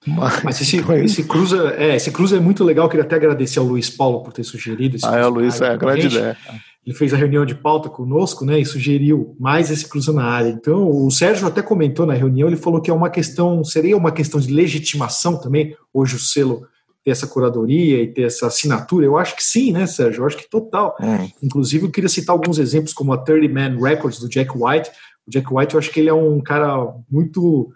Mas, 0.05 0.43
Mas 0.43 0.61
esse, 0.61 0.77
esse, 0.77 1.23
cruza, 1.23 1.75
é, 1.77 1.95
esse 1.95 2.11
cruza 2.11 2.37
é 2.37 2.39
muito 2.39 2.63
legal. 2.63 2.89
Queria 2.89 3.03
até 3.03 3.15
agradecer 3.15 3.59
ao 3.59 3.65
Luiz 3.65 3.89
Paulo 3.89 4.23
por 4.23 4.33
ter 4.33 4.43
sugerido 4.43 4.95
esse 4.95 5.05
Ah, 5.05 5.17
é, 5.17 5.25
o 5.25 5.29
Luiz, 5.29 5.61
é, 5.61 5.77
grande 5.77 6.07
ideia. 6.07 6.37
Ele 6.83 6.95
fez 6.95 7.13
a 7.13 7.17
reunião 7.17 7.45
de 7.45 7.53
pauta 7.53 7.89
conosco, 7.89 8.43
né, 8.43 8.59
e 8.59 8.65
sugeriu 8.65 9.35
mais 9.39 9.69
esse 9.69 9.87
cruza 9.87 10.11
na 10.11 10.23
área. 10.23 10.49
Então, 10.49 10.89
o 10.89 11.11
Sérgio 11.11 11.47
até 11.47 11.61
comentou 11.61 12.07
na 12.07 12.15
reunião, 12.15 12.47
ele 12.47 12.57
falou 12.57 12.81
que 12.81 12.89
é 12.89 12.93
uma 12.93 13.09
questão, 13.11 13.63
seria 13.63 13.95
uma 13.95 14.11
questão 14.11 14.39
de 14.39 14.51
legitimação 14.51 15.39
também, 15.39 15.75
hoje 15.93 16.15
o 16.15 16.19
selo 16.19 16.65
ter 17.03 17.11
essa 17.11 17.27
curadoria 17.27 18.01
e 18.01 18.07
ter 18.07 18.23
essa 18.23 18.47
assinatura? 18.47 19.05
Eu 19.05 19.17
acho 19.17 19.35
que 19.35 19.43
sim, 19.43 19.71
né, 19.71 19.85
Sérgio? 19.87 20.21
Eu 20.21 20.27
acho 20.27 20.37
que 20.37 20.49
total. 20.49 20.95
É. 20.99 21.29
Inclusive, 21.41 21.85
eu 21.85 21.91
queria 21.91 22.09
citar 22.09 22.33
alguns 22.33 22.59
exemplos, 22.59 22.93
como 22.93 23.13
a 23.13 23.17
30 23.17 23.53
Man 23.53 23.81
Records 23.81 24.19
do 24.19 24.29
Jack 24.29 24.51
White. 24.55 24.91
O 25.27 25.31
Jack 25.31 25.47
White, 25.51 25.73
eu 25.73 25.79
acho 25.79 25.91
que 25.91 25.99
ele 25.99 26.09
é 26.09 26.13
um 26.13 26.39
cara 26.41 26.93
muito. 27.09 27.71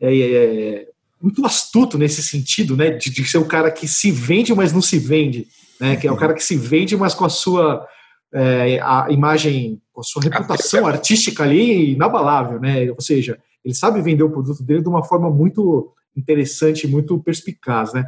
É, 0.00 0.18
é, 0.18 0.86
muito 1.22 1.44
astuto 1.44 1.98
nesse 1.98 2.22
sentido, 2.22 2.74
né? 2.74 2.90
De, 2.90 3.10
de, 3.10 3.24
ser 3.24 3.36
o 3.36 3.44
cara 3.44 3.70
que 3.70 3.86
se 3.86 4.10
vende, 4.10 4.54
mas 4.54 4.72
não 4.72 4.80
se 4.80 4.98
vende. 4.98 5.46
Né? 5.78 5.96
Que 5.96 6.08
é 6.08 6.12
o 6.12 6.16
cara 6.16 6.32
que 6.32 6.42
se 6.42 6.56
vende, 6.56 6.96
mas 6.96 7.12
com 7.12 7.26
a 7.26 7.28
sua 7.28 7.86
é, 8.32 8.80
a 8.80 9.08
imagem, 9.10 9.80
com 9.92 10.00
a 10.00 10.04
sua 10.04 10.22
reputação 10.22 10.86
artística 10.86 11.42
ali 11.42 11.92
inabalável, 11.92 12.60
né? 12.60 12.90
Ou 12.90 13.00
seja, 13.00 13.38
ele 13.64 13.74
sabe 13.74 14.00
vender 14.00 14.22
o 14.22 14.30
produto 14.30 14.62
dele 14.62 14.82
de 14.82 14.88
uma 14.88 15.04
forma 15.04 15.30
muito 15.30 15.92
interessante, 16.16 16.86
muito 16.86 17.18
perspicaz, 17.18 17.92
né? 17.92 18.04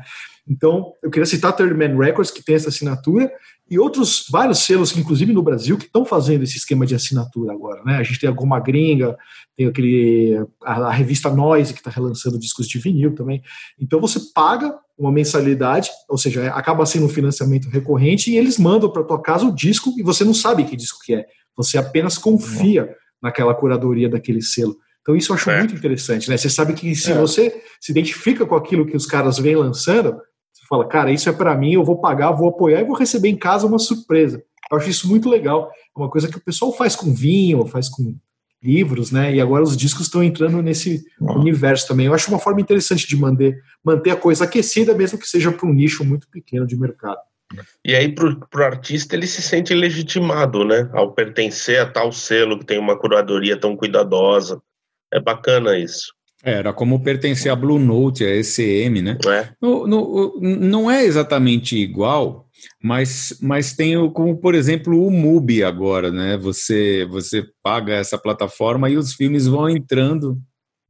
Então, 0.49 0.93
eu 1.03 1.11
queria 1.11 1.27
citar 1.27 1.55
Third 1.55 1.75
Man 1.75 1.97
Records, 1.97 2.31
que 2.31 2.45
tem 2.45 2.57
essa 2.57 2.69
assinatura, 2.69 3.31
e 3.71 3.79
outros 3.79 4.27
vários 4.29 4.59
selos, 4.59 4.97
inclusive 4.97 5.33
no 5.33 5.43
Brasil, 5.43 5.79
que 5.79 5.87
estão 5.87 6.05
fazendo 6.05 6.43
esse 6.43 6.57
esquema 6.57 6.85
de 6.85 6.95
assinatura 6.95 7.53
agora. 7.53 7.83
Né? 7.85 7.97
A 7.97 8.03
gente 8.03 8.19
tem 8.19 8.29
a 8.29 8.33
Goma 8.33 8.59
Gringa, 8.59 9.17
tem 9.57 9.67
aquele, 9.67 10.45
a, 10.65 10.89
a 10.89 10.91
revista 10.91 11.31
Noise, 11.31 11.73
que 11.73 11.81
está 11.81 11.91
relançando 11.91 12.39
discos 12.39 12.67
de 12.67 12.79
vinil 12.79 13.15
também. 13.15 13.41
Então, 13.81 14.01
você 14.01 14.19
paga 14.35 14.75
uma 14.99 15.13
mensalidade, 15.13 15.91
ou 16.09 16.19
seja, 16.19 16.49
acaba 16.49 16.85
sendo 16.85 17.07
um 17.07 17.09
financiamento 17.09 17.69
recorrente, 17.69 18.31
e 18.31 18.37
eles 18.37 18.59
mandam 18.59 18.91
para 18.91 19.05
tua 19.05 19.23
casa 19.23 19.47
o 19.47 19.55
disco, 19.55 19.95
e 19.97 20.03
você 20.03 20.25
não 20.25 20.35
sabe 20.35 20.65
que 20.65 20.77
disco 20.77 20.99
que 21.05 21.15
é. 21.15 21.25
Você 21.57 21.79
apenas 21.79 22.19
confia 22.19 22.95
naquela 23.23 23.55
curadoria 23.55 24.09
daquele 24.09 24.43
selo. 24.43 24.77
Então, 25.03 25.17
isso 25.17 25.33
eu 25.33 25.37
acho 25.37 25.51
é. 25.51 25.59
muito 25.59 25.75
interessante. 25.75 26.29
Né? 26.29 26.37
Você 26.37 26.49
sabe 26.49 26.75
que 26.75 26.95
se 26.95 27.13
é. 27.13 27.15
você 27.15 27.63
se 27.81 27.93
identifica 27.93 28.45
com 28.45 28.55
aquilo 28.55 28.87
que 28.87 28.97
os 28.97 29.07
caras 29.07 29.39
vêm 29.39 29.57
lançando, 29.57 30.17
fala, 30.69 30.87
cara, 30.87 31.11
isso 31.11 31.29
é 31.29 31.33
para 31.33 31.55
mim, 31.57 31.73
eu 31.73 31.85
vou 31.85 32.01
pagar, 32.01 32.33
vou 32.33 32.49
apoiar 32.49 32.81
e 32.81 32.85
vou 32.85 32.97
receber 32.97 33.29
em 33.29 33.37
casa 33.37 33.67
uma 33.67 33.79
surpresa. 33.79 34.43
Eu 34.71 34.79
acho 34.79 34.89
isso 34.89 35.09
muito 35.09 35.29
legal. 35.29 35.71
É 35.95 36.01
uma 36.01 36.09
coisa 36.09 36.29
que 36.29 36.37
o 36.37 36.41
pessoal 36.41 36.73
faz 36.73 36.97
com 36.97 37.13
vinho, 37.13 37.67
faz 37.67 37.89
com 37.89 38.15
livros, 38.63 39.11
né? 39.11 39.35
E 39.35 39.41
agora 39.41 39.65
os 39.65 39.77
discos 39.77 40.07
estão 40.07 40.23
entrando 40.23 40.63
nesse 40.63 41.05
uhum. 41.21 41.41
universo 41.41 41.89
também. 41.89 42.07
Eu 42.07 42.15
acho 42.15 42.31
uma 42.31 42.39
forma 42.39 42.61
interessante 42.61 43.07
de 43.07 43.17
manter, 43.17 43.61
manter 43.85 44.11
a 44.11 44.17
coisa 44.17 44.45
aquecida, 44.45 44.95
mesmo 44.95 45.19
que 45.19 45.29
seja 45.29 45.51
para 45.51 45.69
um 45.69 45.75
nicho 45.75 46.05
muito 46.05 46.29
pequeno 46.31 46.67
de 46.67 46.79
mercado. 46.79 47.19
E 47.85 47.95
aí, 47.95 48.15
para 48.15 48.29
o 48.29 48.65
artista, 48.65 49.15
ele 49.15 49.27
se 49.27 49.43
sente 49.43 49.75
legitimado, 49.75 50.65
né? 50.65 50.89
Ao 50.93 51.13
pertencer 51.13 51.81
a 51.81 51.87
tal 51.87 52.13
selo 52.13 52.59
que 52.59 52.65
tem 52.65 52.79
uma 52.79 52.97
curadoria 52.97 53.59
tão 53.59 53.77
cuidadosa. 53.77 54.63
É 55.13 55.21
bacana 55.21 55.77
isso. 55.77 56.15
Era 56.43 56.73
como 56.73 57.03
pertencer 57.03 57.53
a 57.53 57.57
Blue 57.57 57.79
Note, 57.79 58.25
a 58.25 58.37
ECM, 58.37 59.01
né? 59.01 59.17
É. 59.27 59.51
No, 59.61 59.87
no, 59.87 60.41
não 60.41 60.91
é 60.91 61.05
exatamente 61.05 61.77
igual, 61.77 62.49
mas, 62.83 63.39
mas 63.41 63.75
tem 63.75 63.97
o, 63.97 64.11
como, 64.11 64.37
por 64.37 64.55
exemplo, 64.55 65.07
o 65.07 65.11
MUBI 65.11 65.63
agora, 65.63 66.11
né? 66.11 66.37
Você, 66.39 67.07
você 67.09 67.47
paga 67.63 67.95
essa 67.95 68.19
plataforma 68.19 68.91
e 68.91 68.97
os 68.97 69.15
filmes 69.15 69.47
vão 69.47 69.69
entrando 69.69 70.37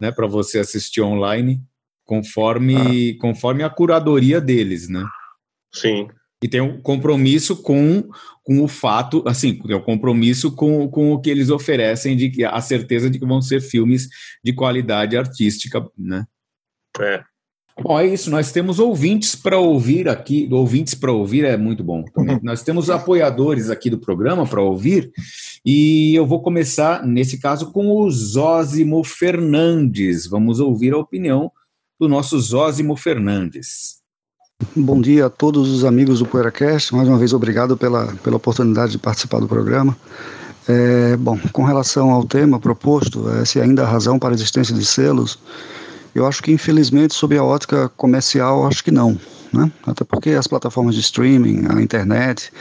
né, 0.00 0.10
para 0.10 0.26
você 0.26 0.58
assistir 0.58 1.02
online 1.02 1.60
conforme, 2.04 3.16
ah. 3.16 3.20
conforme 3.20 3.62
a 3.62 3.68
curadoria 3.68 4.40
deles, 4.40 4.88
né? 4.88 5.04
Sim 5.70 6.08
e 6.43 6.48
tem 6.48 6.60
um 6.60 6.81
compromisso 6.81 7.56
com, 7.56 8.09
com 8.43 8.60
o 8.62 8.69
fato, 8.69 9.23
assim, 9.27 9.55
tem 9.55 9.77
um 9.77 9.81
compromisso 9.81 10.51
com, 10.51 10.89
com 10.89 11.12
o 11.12 11.20
que 11.20 11.31
eles 11.31 11.51
oferecem, 11.51 12.16
de 12.16 12.31
que 12.31 12.44
a 12.44 12.60
certeza 12.60 13.09
de 13.09 13.19
que 13.19 13.24
vão 13.24 13.40
ser 13.40 13.60
filmes 13.60 14.09
de 14.44 14.52
qualidade 14.52 15.16
artística, 15.16 15.86
né? 15.97 16.27
É. 17.01 17.23
Bom, 17.81 17.98
é 17.98 18.06
isso. 18.06 18.31
Nós 18.31 18.52
temos 18.52 18.78
ouvintes 18.78 19.35
para 19.35 19.59
ouvir 19.59 20.09
aqui. 20.09 20.47
Ouvintes 20.51 20.94
para 20.94 21.10
ouvir 21.10 21.44
é 21.44 21.56
muito 21.56 21.82
bom 21.82 22.05
também. 22.05 22.39
Nós 22.43 22.62
temos 22.62 22.90
apoiadores 22.90 23.70
aqui 23.70 23.89
do 23.89 23.98
programa 23.98 24.47
para 24.47 24.60
ouvir. 24.60 25.10
E 25.64 26.14
eu 26.14 26.27
vou 26.27 26.43
começar, 26.43 27.06
nesse 27.06 27.39
caso, 27.39 27.73
com 27.73 27.89
o 27.89 28.10
Zózimo 28.10 29.02
Fernandes. 29.02 30.27
Vamos 30.27 30.60
ouvir 30.60 30.93
a 30.93 30.98
opinião 30.98 31.51
do 31.98 32.09
nosso 32.09 32.39
Zózimo 32.39 32.94
Fernandes. 32.94 34.01
Bom 34.76 35.01
dia 35.01 35.26
a 35.26 35.30
todos 35.30 35.68
os 35.70 35.84
amigos 35.84 36.20
do 36.20 36.26
PoeiraCast. 36.26 36.94
Mais 36.94 37.09
uma 37.09 37.18
vez, 37.18 37.32
obrigado 37.32 37.76
pela, 37.76 38.14
pela 38.22 38.36
oportunidade 38.36 38.93
de 38.93 38.98
participar 38.98 39.40
do 39.40 39.48
programa. 39.48 39.97
É, 40.68 41.16
bom, 41.16 41.36
com 41.52 41.64
relação 41.64 42.10
ao 42.10 42.24
tema 42.24 42.60
proposto, 42.60 43.28
é, 43.30 43.44
se 43.44 43.60
ainda 43.60 43.82
há 43.82 43.86
razão 43.86 44.20
para 44.20 44.30
a 44.30 44.34
existência 44.34 44.72
de 44.74 44.84
selos, 44.84 45.36
eu 46.14 46.26
acho 46.26 46.40
que 46.43 46.52
infelizmente 46.52 47.12
sob 47.12 47.36
a 47.36 47.43
ótica 47.43 47.90
comercial, 47.97 48.66
acho 48.66 48.84
que 48.84 48.93
não. 48.93 49.18
Né? 49.52 49.70
Até 49.84 50.05
porque 50.05 50.30
as 50.30 50.47
plataformas 50.47 50.94
de 50.94 51.01
streaming, 51.01 51.66
a 51.68 51.82
internet, 51.82 52.52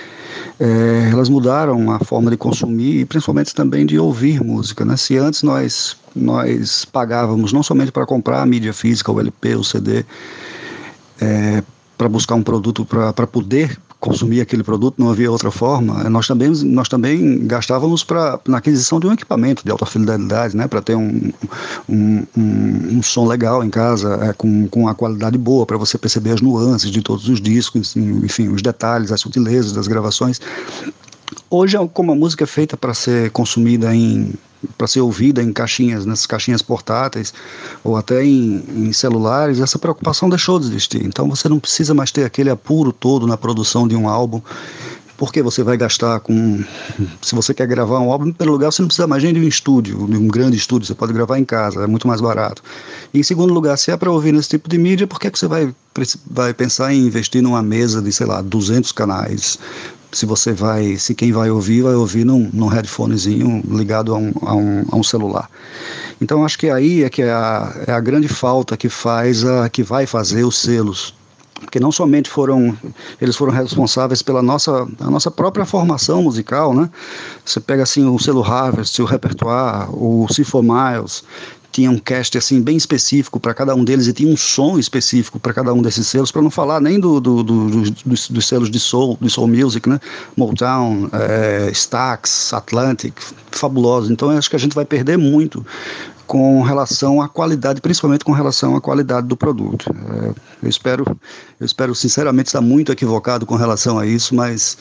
é, 0.60 1.10
elas 1.12 1.30
mudaram 1.30 1.92
a 1.92 2.00
forma 2.00 2.32
de 2.32 2.38
consumir 2.38 3.02
e 3.02 3.06
principalmente 3.06 3.54
também 3.54 3.86
de 3.86 4.00
ouvir 4.00 4.44
música. 4.44 4.84
Né? 4.84 4.98
Se 4.98 5.18
antes 5.18 5.44
nós, 5.44 5.96
nós 6.16 6.84
pagávamos 6.84 7.54
não 7.54 7.62
somente 7.62 7.92
para 7.92 8.08
comprar 8.08 8.42
a 8.42 8.46
mídia 8.46 8.74
física, 8.74 9.12
o 9.12 9.20
LP, 9.20 9.56
o 9.56 9.64
CD, 9.64 10.04
é, 11.22 11.64
para 12.02 12.10
buscar 12.10 12.34
um 12.34 12.42
produto 12.42 12.84
para 12.84 13.28
poder 13.28 13.78
consumir 14.00 14.42
aquele 14.42 14.64
produto, 14.64 14.96
não 14.98 15.12
havia 15.12 15.30
outra 15.30 15.52
forma. 15.52 16.10
Nós 16.10 16.26
também, 16.26 16.50
nós 16.50 16.90
também 16.90 17.46
gastávamos 17.46 18.04
pra, 18.04 18.40
na 18.48 18.58
aquisição 18.58 19.00
de 19.00 19.06
um 19.06 19.14
equipamento 19.14 19.64
de 19.64 19.70
alta 19.70 19.86
fidelidade, 19.86 20.58
né, 20.58 20.68
para 20.68 20.82
ter 20.82 20.96
um, 20.96 21.32
um, 21.88 22.26
um, 22.36 22.98
um, 22.98 23.04
som 23.04 23.28
legal 23.28 23.64
em 23.64 23.70
casa, 23.70 24.18
é, 24.24 24.34
com, 24.34 24.68
com 24.68 24.80
uma 24.80 24.96
qualidade 24.96 25.38
boa, 25.38 25.64
para 25.64 25.78
você 25.78 25.96
perceber 25.96 26.32
as 26.32 26.42
nuances 26.42 26.90
de 26.90 27.04
todos 27.04 27.30
os 27.30 27.40
discos, 27.40 27.96
enfim, 27.96 28.48
os 28.48 28.64
detalhes, 28.64 29.12
as 29.12 29.22
sutilezas 29.22 29.72
das 29.72 29.88
gravações. 29.88 30.42
Hoje, 31.52 31.78
como 31.94 32.14
a 32.14 32.16
música 32.16 32.46
é 32.46 32.48
feita 32.48 32.76
para 32.76 32.96
ser 32.96 33.30
consumida 33.30 33.94
em 33.94 34.34
para 34.78 34.88
ser 34.88 35.02
ouvida 35.02 35.42
em 35.42 35.52
caixinhas, 35.52 36.06
nessas 36.06 36.26
caixinhas 36.26 36.62
portáteis 36.62 37.34
ou 37.84 37.96
até 37.96 38.24
em, 38.24 38.64
em, 38.76 38.94
celulares, 38.94 39.60
essa 39.60 39.80
preocupação 39.80 40.30
deixou 40.30 40.60
de 40.60 40.68
existir. 40.68 41.04
Então 41.06 41.28
você 41.30 41.50
não 41.50 41.60
precisa 41.60 41.94
mais 41.94 42.12
ter 42.12 42.24
aquele 42.24 42.50
apuro 42.50 42.92
todo 42.92 43.28
na 43.28 43.38
produção 43.38 43.88
de 43.88 43.96
um 43.96 44.08
álbum. 44.08 44.42
Porque 45.18 45.44
você 45.44 45.62
vai 45.62 45.78
gastar 45.78 46.20
com. 46.20 46.64
Se 47.22 47.36
você 47.36 47.54
quer 47.54 47.68
gravar 47.68 48.00
um 48.00 48.12
álbum, 48.12 48.30
em 48.30 48.32
primeiro 48.32 48.54
lugar, 48.54 48.72
você 48.72 48.82
não 48.82 48.88
precisa 48.88 49.06
mais 49.06 49.22
nem 49.22 49.32
de 49.32 49.40
um 49.40 49.44
estúdio, 49.44 50.08
de 50.08 50.18
um 50.18 50.28
grande 50.28 50.58
estúdio, 50.58 50.88
você 50.88 50.96
pode 50.96 51.14
gravar 51.14 51.38
em 51.38 51.46
casa, 51.46 51.84
é 51.84 51.86
muito 51.86 52.08
mais 52.08 52.20
barato. 52.20 52.64
E 53.14 53.20
em 53.20 53.24
segundo 53.24 53.54
lugar, 53.54 53.78
se 53.78 53.92
é 53.92 53.98
para 53.98 54.10
ouvir 54.10 54.32
nesse 54.32 54.50
tipo 54.50 54.68
de 54.68 54.80
mídia, 54.80 55.06
por 55.06 55.20
que, 55.20 55.28
é 55.28 55.30
que 55.30 55.38
você 55.38 55.46
vai, 55.46 55.72
vai 56.26 56.56
pensar 56.56 56.92
em 56.92 57.06
investir 57.06 57.44
numa 57.44 57.62
mesa 57.62 58.02
de, 58.02 58.12
sei 58.12 58.26
lá, 58.26 58.42
200 58.42 58.92
canais? 58.94 59.60
Se 60.12 60.26
você 60.26 60.54
vai, 60.54 60.98
se 60.98 61.16
quem 61.16 61.32
vai 61.32 61.50
ouvir, 61.50 61.84
vai 61.84 61.96
ouvir 61.96 62.26
num, 62.26 62.50
num 62.54 62.68
headphonezinho 62.68 63.64
ligado 63.68 64.14
a 64.14 64.18
um, 64.18 64.32
a, 64.42 64.56
um, 64.56 64.86
a 64.92 64.96
um 64.96 65.04
celular. 65.04 65.50
Então 66.20 66.46
acho 66.46 66.58
que 66.58 66.70
aí 66.70 67.04
é 67.04 67.10
que 67.10 67.22
é 67.22 67.32
a, 67.32 67.84
é 67.88 67.92
a 67.92 68.00
grande 68.00 68.28
falta 68.28 68.78
que 68.78 68.90
faz 68.90 69.44
a, 69.44 69.70
que 69.70 69.84
vai 69.84 70.06
fazer 70.06 70.44
os 70.44 70.58
selos 70.58 71.14
porque 71.62 71.80
não 71.80 71.92
somente 71.92 72.30
foram 72.30 72.76
eles 73.22 73.36
foram 73.36 73.54
responsáveis 73.54 74.22
pela 74.22 74.42
nossa 74.42 74.88
a 75.00 75.10
nossa 75.10 75.30
própria 75.30 75.66
formação 75.66 76.24
musical, 76.24 76.74
né? 76.74 76.90
Você 77.46 77.60
pega 77.60 77.84
assim 77.84 78.04
o 78.08 78.18
selo 78.18 78.44
Harvest, 78.44 79.00
o 79.02 79.06
repertoire, 79.06 79.88
o 79.92 80.28
Cifo 80.32 80.62
Miles, 80.64 81.24
tinha 81.72 81.90
um 81.90 81.98
cast 81.98 82.38
assim 82.38 82.62
bem 82.62 82.76
específico 82.76 83.40
para 83.40 83.54
cada 83.54 83.74
um 83.74 83.84
deles 83.84 84.08
e 84.08 84.14
tinha 84.14 84.32
um 84.32 84.38
som 84.38 84.78
específico 84.78 85.40
para 85.40 85.54
cada 85.54 85.74
um 85.74 85.82
desses 85.82 86.08
selos, 86.08 86.32
para 86.32 86.42
não 86.42 86.52
falar 86.52 86.82
nem 86.82 87.00
do, 87.00 87.20
do, 87.20 87.44
do, 87.44 87.70
dos, 88.06 88.28
dos, 88.30 88.48
selos 88.48 88.70
de 88.70 88.80
soul, 88.80 89.18
de 89.22 89.30
soul 89.30 89.48
music, 89.48 89.88
né? 89.88 90.00
Motown, 90.36 91.10
é, 91.14 91.70
Stax, 91.72 92.54
Atlantic, 92.54 93.14
fabulosos. 93.52 94.12
Então 94.12 94.30
acho 94.30 94.50
que 94.50 94.56
a 94.56 94.60
gente 94.60 94.76
vai 94.76 94.86
perder 94.86 95.18
muito 95.18 95.66
com 96.28 96.62
relação 96.62 97.22
à 97.22 97.28
qualidade, 97.28 97.82
principalmente 97.82 98.24
com 98.24 98.32
relação 98.32 98.76
à 98.76 98.82
qualidade 98.82 99.28
do 99.28 99.36
produto. 99.36 99.86
É, 99.90 100.34
eu 100.64 100.70
espero, 100.70 101.06
eu 101.60 101.66
espero 101.66 101.94
sinceramente 101.96 102.48
estar 102.48 102.62
muito 102.62 102.92
equivocado 102.92 103.46
com 103.46 103.56
relação 103.56 104.00
a 104.00 104.06
isso, 104.06 104.36
mas 104.36 104.78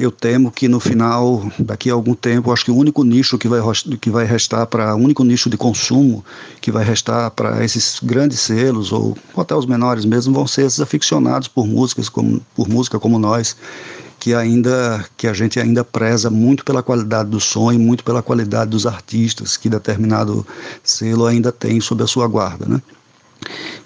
eu 0.00 0.10
temo 0.10 0.50
que 0.50 0.66
no 0.66 0.80
final, 0.80 1.46
daqui 1.58 1.90
a 1.90 1.92
algum 1.92 2.14
tempo, 2.14 2.50
acho 2.50 2.64
que 2.64 2.70
o 2.70 2.76
único 2.76 3.04
nicho 3.04 3.36
que 3.36 3.46
vai, 3.46 3.60
que 4.00 4.08
vai 4.08 4.24
restar 4.24 4.66
para, 4.66 4.96
o 4.96 4.98
único 4.98 5.22
nicho 5.22 5.50
de 5.50 5.58
consumo 5.58 6.24
que 6.58 6.72
vai 6.72 6.82
restar 6.82 7.30
para 7.32 7.62
esses 7.62 8.00
grandes 8.02 8.40
selos, 8.40 8.92
ou, 8.92 9.14
até 9.36 9.54
os 9.54 9.66
menores 9.66 10.06
mesmo, 10.06 10.32
vão 10.32 10.46
ser 10.46 10.62
esses 10.62 10.80
aficionados 10.80 11.48
por 11.48 11.66
músicas 11.66 12.08
como, 12.08 12.40
por 12.56 12.66
música 12.66 12.98
como 12.98 13.18
nós, 13.18 13.54
que 14.18 14.32
ainda 14.34 15.04
que 15.18 15.26
a 15.26 15.34
gente 15.34 15.60
ainda 15.60 15.84
preza 15.84 16.30
muito 16.30 16.64
pela 16.64 16.82
qualidade 16.82 17.28
do 17.28 17.38
som 17.38 17.70
e 17.70 17.76
muito 17.76 18.02
pela 18.02 18.22
qualidade 18.22 18.70
dos 18.70 18.86
artistas 18.86 19.58
que 19.58 19.68
determinado 19.68 20.46
selo 20.82 21.26
ainda 21.26 21.52
tem 21.52 21.78
sob 21.78 22.02
a 22.02 22.06
sua 22.06 22.26
guarda, 22.26 22.64
né? 22.66 22.80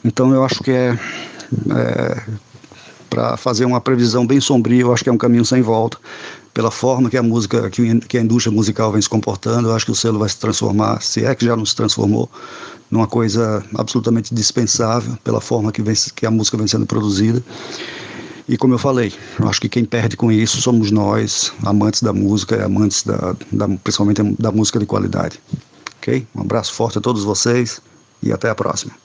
Então 0.05 0.33
eu 0.33 0.45
acho 0.45 0.63
que 0.63 0.71
é, 0.71 0.97
é 1.71 2.23
para 3.15 3.37
fazer 3.37 3.65
uma 3.65 3.81
previsão 3.81 4.27
bem 4.27 4.41
sombria, 4.41 4.81
eu 4.81 4.93
acho 4.93 5.05
que 5.05 5.09
é 5.09 5.13
um 5.13 5.17
caminho 5.17 5.45
sem 5.45 5.63
volta. 5.63 5.97
Pela 6.53 6.71
forma 6.71 7.09
que 7.09 7.17
a 7.17 7.23
música, 7.23 7.71
que 7.71 8.19
a 8.19 8.21
indústria 8.21 8.53
musical 8.53 8.91
vem 8.91 9.01
se 9.01 9.09
comportando, 9.09 9.69
eu 9.69 9.75
acho 9.75 9.87
que 9.87 9.93
o 9.93 9.95
selo 9.95 10.19
vai 10.19 10.29
se 10.29 10.37
transformar, 10.37 11.01
se 11.01 11.25
é 11.25 11.33
que 11.33 11.45
já 11.45 11.57
não 11.57 11.65
se 11.65 11.77
transformou, 11.77 12.29
numa 12.91 13.07
coisa 13.07 13.65
absolutamente 13.77 14.35
dispensável, 14.35 15.17
pela 15.23 15.41
forma 15.41 15.71
que, 15.71 15.81
vem, 15.81 15.95
que 16.15 16.27
a 16.27 16.31
música 16.31 16.57
vem 16.57 16.67
sendo 16.67 16.87
produzida. 16.87 17.43
E 18.49 18.57
como 18.57 18.75
eu 18.75 18.79
falei, 18.79 19.13
eu 19.39 19.49
acho 19.49 19.61
que 19.61 19.69
quem 19.69 19.85
perde 19.85 20.17
com 20.17 20.31
isso 20.31 20.61
somos 20.61 20.91
nós, 20.91 21.53
amantes 21.65 22.03
da 22.03 22.13
música 22.13 22.65
amantes 22.65 23.05
da, 23.05 23.37
da, 23.53 23.69
principalmente 23.69 24.23
da 24.41 24.51
música 24.51 24.81
de 24.81 24.87
qualidade. 24.87 25.41
Ok? 25.99 26.27
Um 26.35 26.41
abraço 26.41 26.75
forte 26.75 26.99
a 26.99 27.01
todos 27.01 27.23
vocês 27.23 27.81
e 28.23 28.33
até 28.33 28.51
a 28.51 28.55
próxima. 28.55 29.04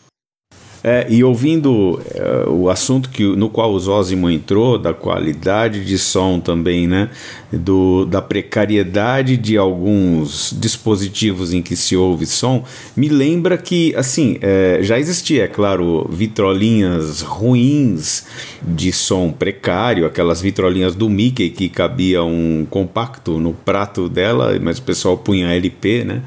É, 0.82 1.06
e 1.10 1.24
ouvindo 1.24 2.02
é, 2.16 2.48
o 2.48 2.70
assunto 2.70 3.10
que, 3.10 3.24
no 3.36 3.50
qual 3.50 3.72
o 3.74 3.80
Zózimo 3.80 4.30
entrou, 4.30 4.78
da 4.78 4.94
qualidade 4.94 5.84
de 5.84 5.98
som 5.98 6.40
também, 6.40 6.88
né? 6.88 7.10
Do, 7.52 8.06
da 8.06 8.22
precariedade 8.22 9.36
de 9.36 9.58
alguns 9.58 10.56
dispositivos 10.58 11.52
em 11.52 11.62
que 11.62 11.76
se 11.76 11.98
ouve 11.98 12.26
som, 12.26 12.64
me 12.96 13.10
lembra 13.10 13.58
que, 13.58 13.94
assim, 13.96 14.38
é, 14.42 14.80
já 14.82 14.98
existia, 14.98 15.44
é 15.44 15.48
claro, 15.48 16.08
vitrolinhas 16.10 17.22
ruins 17.22 18.26
de 18.62 18.94
som 18.94 19.32
precário, 19.32 20.06
aquelas 20.06 20.42
vitrolinhas 20.42 20.96
do 20.96 21.10
Mickey 21.10 21.50
que 21.50 21.68
cabia 21.68 22.24
um 22.24 22.66
compacto 22.70 23.38
no 23.38 23.54
prato 23.54 24.08
dela, 24.08 24.58
mas 24.62 24.78
o 24.78 24.84
pessoal 24.84 25.18
punha 25.18 25.54
LP, 25.54 26.06
né? 26.06 26.24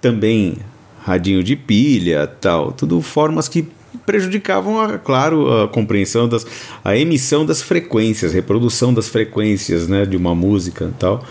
Também 0.00 0.56
radinho 1.04 1.44
de 1.44 1.54
pilha, 1.54 2.26
tal, 2.26 2.72
tudo 2.72 3.00
formas 3.02 3.46
que 3.46 3.68
prejudicavam, 4.04 4.80
a, 4.80 4.98
claro, 4.98 5.62
a 5.62 5.68
compreensão 5.68 6.28
das. 6.28 6.46
a 6.84 6.96
emissão 6.96 7.44
das 7.44 7.62
frequências, 7.62 8.32
reprodução 8.32 8.92
das 8.92 9.08
frequências 9.08 9.88
né, 9.88 10.04
de 10.04 10.16
uma 10.16 10.34
música 10.34 10.86
e 10.86 10.98
tal. 10.98 11.24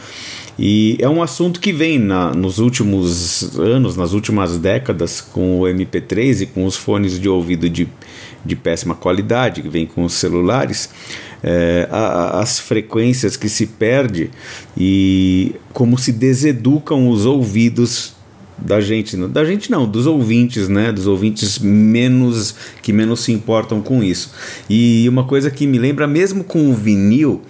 E 0.58 0.98
é 1.00 1.10
um 1.10 1.22
assunto 1.24 1.60
que 1.60 1.74
vem 1.74 1.98
na, 1.98 2.32
nos 2.32 2.60
últimos 2.60 3.58
anos, 3.58 3.98
nas 3.98 4.14
últimas 4.14 4.58
décadas, 4.58 5.20
com 5.20 5.62
o 5.62 5.64
MP3 5.64 6.42
e 6.42 6.46
com 6.46 6.66
os 6.66 6.76
fones 6.76 7.20
de 7.20 7.28
ouvido 7.28 7.68
de, 7.68 7.88
de 8.46 8.56
péssima 8.56 8.94
qualidade, 8.94 9.64
que 9.64 9.70
vem 9.70 9.88
com 9.88 10.04
os 10.04 10.14
celulares, 10.14 10.92
é, 11.44 11.88
a, 11.92 12.40
as 12.40 12.60
frequências 12.60 13.36
que 13.36 13.50
se 13.50 13.66
perde 13.66 14.30
e 14.78 15.56
como 15.74 15.98
se 15.98 16.12
deseducam 16.12 17.10
os 17.10 17.26
ouvidos 17.26 18.14
da 18.64 18.80
gente, 18.80 19.18
da 19.28 19.44
gente 19.44 19.70
não, 19.70 19.86
dos 19.86 20.08
ouvintes, 20.08 20.70
né? 20.70 20.92
Dos 20.92 21.06
ouvintes 21.06 21.60
menos 21.60 22.56
que 22.82 22.94
menos 22.94 23.20
se 23.20 23.32
importam 23.32 23.82
com 23.82 24.02
isso. 24.02 24.32
E 24.70 25.08
uma 25.10 25.26
coisa 25.26 25.52
que 25.52 25.68
me 25.68 25.78
lembra 25.78 26.08
mesmo 26.08 26.44
com 26.44 26.70
o 26.70 26.74
vinil, 26.74 27.42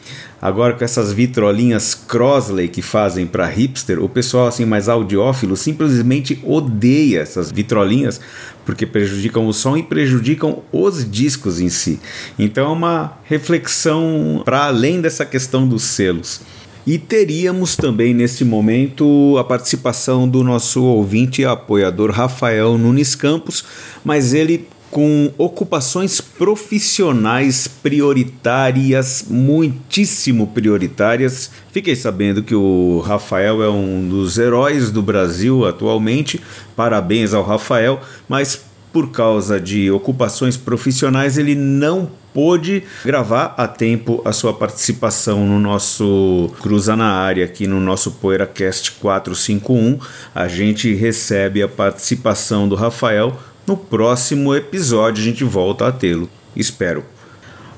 agora 0.41 0.73
com 0.73 0.83
essas 0.83 1.13
vitrolinhas 1.13 1.93
Crosley 1.93 2.67
que 2.67 2.81
fazem 2.81 3.27
para 3.27 3.45
hipster, 3.45 4.03
o 4.03 4.09
pessoal 4.09 4.47
assim 4.47 4.65
mais 4.65 4.89
audiófilo 4.89 5.55
simplesmente 5.55 6.39
odeia 6.43 7.19
essas 7.19 7.51
vitrolinhas 7.51 8.19
porque 8.65 8.85
prejudicam 8.85 9.47
o 9.47 9.53
som 9.53 9.77
e 9.77 9.83
prejudicam 9.83 10.63
os 10.71 11.09
discos 11.09 11.59
em 11.59 11.69
si. 11.69 11.99
Então 12.39 12.65
é 12.65 12.73
uma 12.73 13.17
reflexão 13.25 14.41
para 14.43 14.65
além 14.65 14.99
dessa 14.99 15.25
questão 15.25 15.67
dos 15.67 15.83
selos. 15.83 16.41
E 16.85 16.97
teríamos 16.97 17.75
também 17.75 18.13
nesse 18.13 18.43
momento 18.43 19.37
a 19.39 19.43
participação 19.43 20.27
do 20.27 20.43
nosso 20.43 20.83
ouvinte 20.83 21.41
e 21.41 21.45
apoiador 21.45 22.11
Rafael 22.11 22.77
Nunes 22.77 23.15
Campos, 23.15 23.63
mas 24.03 24.33
ele 24.33 24.67
com 24.93 25.31
ocupações 25.39 26.21
profissionais 26.21 27.67
prioritárias, 27.67 29.25
muitíssimo 29.27 30.45
prioritárias. 30.45 31.49
Fiquei 31.71 31.95
sabendo 31.95 32.43
que 32.43 32.53
o 32.53 32.99
Rafael 32.99 33.63
é 33.63 33.69
um 33.71 34.07
dos 34.07 34.37
heróis 34.37 34.91
do 34.91 35.01
Brasil 35.01 35.65
atualmente. 35.65 36.39
Parabéns 36.75 37.33
ao 37.33 37.43
Rafael, 37.43 38.01
mas 38.29 38.61
por 38.93 39.09
causa 39.09 39.59
de 39.59 39.89
ocupações 39.89 40.55
profissionais, 40.55 41.37
ele 41.37 41.55
não 41.55 42.09
pôde 42.31 42.83
gravar 43.03 43.55
a 43.57 43.67
tempo 43.67 44.21
a 44.23 44.31
sua 44.31 44.53
participação 44.53 45.45
no 45.45 45.59
nosso 45.59 46.51
Cruza 46.61 46.95
na 46.95 47.11
Área, 47.11 47.43
aqui 47.43 47.67
no 47.67 47.79
nosso 47.79 48.11
PoeiraCast 48.11 48.93
451. 48.93 49.99
A 50.33 50.47
gente 50.47 50.93
recebe 50.93 51.61
a 51.63 51.67
participação 51.67 52.69
do 52.69 52.75
Rafael 52.75 53.37
no 53.65 53.75
próximo 53.75 54.53
episódio, 54.53 55.23
a 55.23 55.25
gente 55.25 55.43
volta 55.43 55.87
a 55.87 55.91
tê-lo. 55.91 56.29
Espero. 56.55 57.03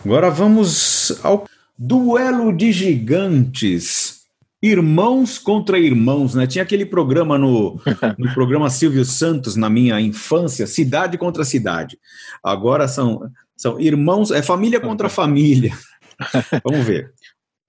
Agora 0.03 0.29
vamos 0.29 1.17
ao 1.23 1.47
duelo 1.77 2.55
de 2.55 2.71
gigantes. 2.71 4.24
Irmãos 4.61 5.37
contra 5.37 5.77
irmãos, 5.77 6.33
né? 6.33 6.47
Tinha 6.47 6.63
aquele 6.63 6.85
programa 6.85 7.37
no, 7.37 7.79
no 8.17 8.33
programa 8.33 8.69
Silvio 8.69 9.05
Santos 9.05 9.55
na 9.55 9.69
minha 9.69 9.99
infância, 9.99 10.65
cidade 10.65 11.17
contra 11.17 11.43
cidade. 11.43 11.99
Agora 12.43 12.87
são, 12.87 13.21
são 13.55 13.79
irmãos, 13.79 14.31
é 14.31 14.41
família 14.41 14.79
contra 14.79 15.09
família. 15.09 15.71
Vamos 16.63 16.85
ver. 16.85 17.13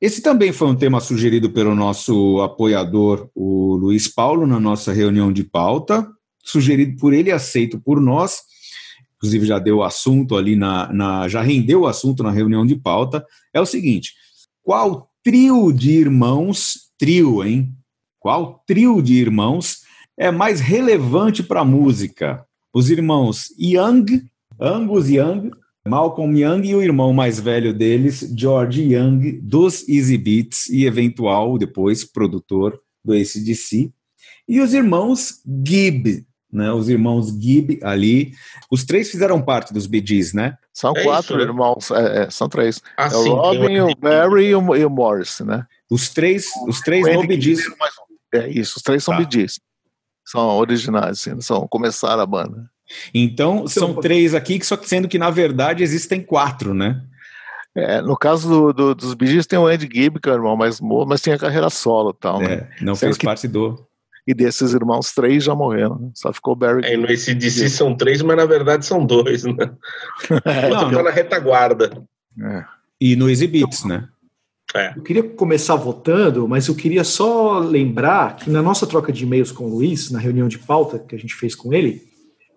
Esse 0.01 0.21
também 0.21 0.53
foi 0.53 0.69
um 0.69 0.77
tema 0.77 1.01
sugerido 1.01 1.51
pelo 1.51 1.75
nosso 1.75 2.41
apoiador, 2.43 3.31
o 3.35 3.77
Luiz 3.77 4.07
Paulo, 4.09 4.47
na 4.47 4.61
nossa 4.61 4.93
reunião 4.93 5.33
de 5.33 5.43
pauta, 5.43 6.07
sugerido 6.45 6.97
por 6.99 7.15
ele 7.15 7.31
e 7.31 7.33
aceito 7.33 7.81
por 7.81 8.01
nós. 8.01 8.43
Inclusive, 9.17 9.47
já 9.47 9.59
deu 9.59 9.83
assunto 9.83 10.37
ali 10.37 10.55
na, 10.55 10.93
na. 10.93 11.29
Já 11.29 11.41
rendeu 11.41 11.81
o 11.81 11.87
assunto 11.87 12.23
na 12.23 12.31
reunião 12.31 12.67
de 12.67 12.77
pauta. 12.77 13.25
É 13.55 13.61
o 13.61 13.65
seguinte: 13.67 14.13
qual 14.63 15.11
trio 15.27 15.73
de 15.73 15.90
irmãos 15.90 16.93
trio, 16.97 17.44
hein? 17.44 17.74
Qual 18.20 18.62
trio 18.65 19.03
de 19.03 19.15
irmãos 19.15 19.78
é 20.16 20.31
mais 20.31 20.61
relevante 20.61 21.43
para 21.43 21.62
a 21.62 21.65
música? 21.65 22.47
Os 22.73 22.90
irmãos 22.90 23.48
Young, 23.59 24.23
Angus 24.61 25.09
Young, 25.09 25.51
Malcolm 25.85 26.39
Young 26.40 26.69
e 26.69 26.77
o 26.77 26.81
irmão 26.81 27.12
mais 27.12 27.40
velho 27.40 27.74
deles, 27.74 28.32
George 28.39 28.82
Young, 28.82 29.40
dos 29.43 29.89
Easy 29.89 30.16
Beats 30.16 30.69
e 30.69 30.86
eventual 30.86 31.59
depois 31.59 32.05
produtor 32.05 32.81
do 33.05 33.12
ACDC. 33.12 33.90
E 34.48 34.61
os 34.61 34.73
irmãos 34.73 35.43
Gibb, 35.44 36.24
né? 36.52 36.73
Os 36.73 36.89
irmãos 36.89 37.28
Gibb 37.28 37.81
ali. 37.82 38.32
Os 38.70 38.85
três 38.85 39.10
fizeram 39.10 39.43
parte 39.43 39.73
dos 39.73 39.86
Bee 39.86 40.05
Gees, 40.05 40.32
né? 40.32 40.56
São 40.73 40.93
é 40.97 41.02
quatro 41.02 41.36
isso, 41.36 41.44
né? 41.47 41.51
irmãos, 41.51 41.90
é, 41.90 42.24
é, 42.24 42.31
são 42.31 42.48
três. 42.48 42.82
Ah, 42.97 43.05
é 43.05 43.16
o 43.16 43.23
sim, 43.23 43.31
Robin, 43.31 43.81
o 43.81 43.97
Barry 43.97 44.47
e 44.47 44.55
o, 44.55 44.77
e 44.77 44.85
o 44.85 44.90
Morris, 44.90 45.40
né? 45.40 45.64
Os 45.90 46.09
três, 46.10 46.47
os 46.66 46.81
três 46.81 47.06
no 47.14 47.27
Bidis. 47.27 47.60
É 48.35 48.48
isso, 48.48 48.74
os 48.77 48.82
três 48.82 49.02
são 49.02 49.14
tá. 49.14 49.20
Bidis. 49.20 49.60
São 50.24 50.56
originais, 50.56 51.20
assim, 51.20 51.40
são 51.40 51.66
começaram 51.68 52.20
a 52.20 52.27
banda. 52.27 52.68
Então, 53.14 53.56
então 53.56 53.68
são 53.68 53.94
três 53.94 54.35
aqui, 54.35 54.62
só 54.64 54.77
que 54.77 54.89
sendo 54.89 55.09
que 55.09 55.18
na 55.18 55.31
verdade 55.31 55.82
existem 55.82 56.20
quatro, 56.20 56.74
né? 56.74 57.02
É, 57.77 58.01
no 58.01 58.16
caso 58.16 58.48
do, 58.48 58.73
do, 58.73 58.94
dos 58.94 59.12
Bidis 59.12 59.47
tem 59.47 59.59
o 59.59 59.66
Andy 59.66 59.89
Gibb, 59.93 60.18
que 60.18 60.28
é 60.28 60.32
o 60.32 60.36
irmão 60.36 60.56
mais 60.56 60.81
novo, 60.81 61.05
mas 61.06 61.20
tem 61.20 61.35
a 61.35 61.39
carreira 61.39 61.68
solo 61.68 62.10
e 62.10 62.20
tal. 62.20 62.40
É, 62.40 62.48
né? 62.48 62.68
não 62.81 62.94
Sendo 62.94 63.09
fez 63.09 63.18
que, 63.18 63.27
parte 63.27 63.47
do. 63.47 63.86
E 64.27 64.35
desses 64.35 64.74
irmãos, 64.74 65.12
três 65.12 65.44
já 65.44 65.55
morreram. 65.55 65.98
Né? 65.98 66.11
Só 66.15 66.32
ficou 66.32 66.55
o 66.55 66.57
Barry. 66.57 66.85
É, 66.85 66.97
no 66.97 67.05
ACDC 67.05 67.69
são 67.69 67.94
três, 67.94 68.20
mas 68.23 68.36
na 68.36 68.44
verdade 68.44 68.85
são 68.85 69.05
dois, 69.05 69.44
né? 69.44 69.55
É, 70.44 70.69
não, 70.69 70.90
tá 70.90 71.03
na 71.03 71.11
retaguarda. 71.11 72.03
É. 72.43 72.65
E 73.01 73.15
no 73.15 73.28
Easy 73.28 73.47
Beats, 73.47 73.85
né? 73.85 74.09
É. 74.74 74.93
Eu 74.97 75.03
queria 75.03 75.23
começar 75.23 75.77
votando, 75.77 76.48
mas 76.48 76.66
eu 76.66 76.74
queria 76.74 77.05
só 77.05 77.59
lembrar 77.61 78.36
que 78.36 78.51
na 78.51 78.61
nossa 78.61 78.86
troca 78.86 79.12
de 79.12 79.24
e-mails 79.24 79.53
com 79.53 79.65
o 79.65 79.69
Luiz, 79.69 80.11
na 80.11 80.19
reunião 80.19 80.48
de 80.48 80.59
pauta 80.59 80.98
que 80.98 81.15
a 81.15 81.19
gente 81.19 81.35
fez 81.35 81.55
com 81.55 81.73
ele, 81.73 82.03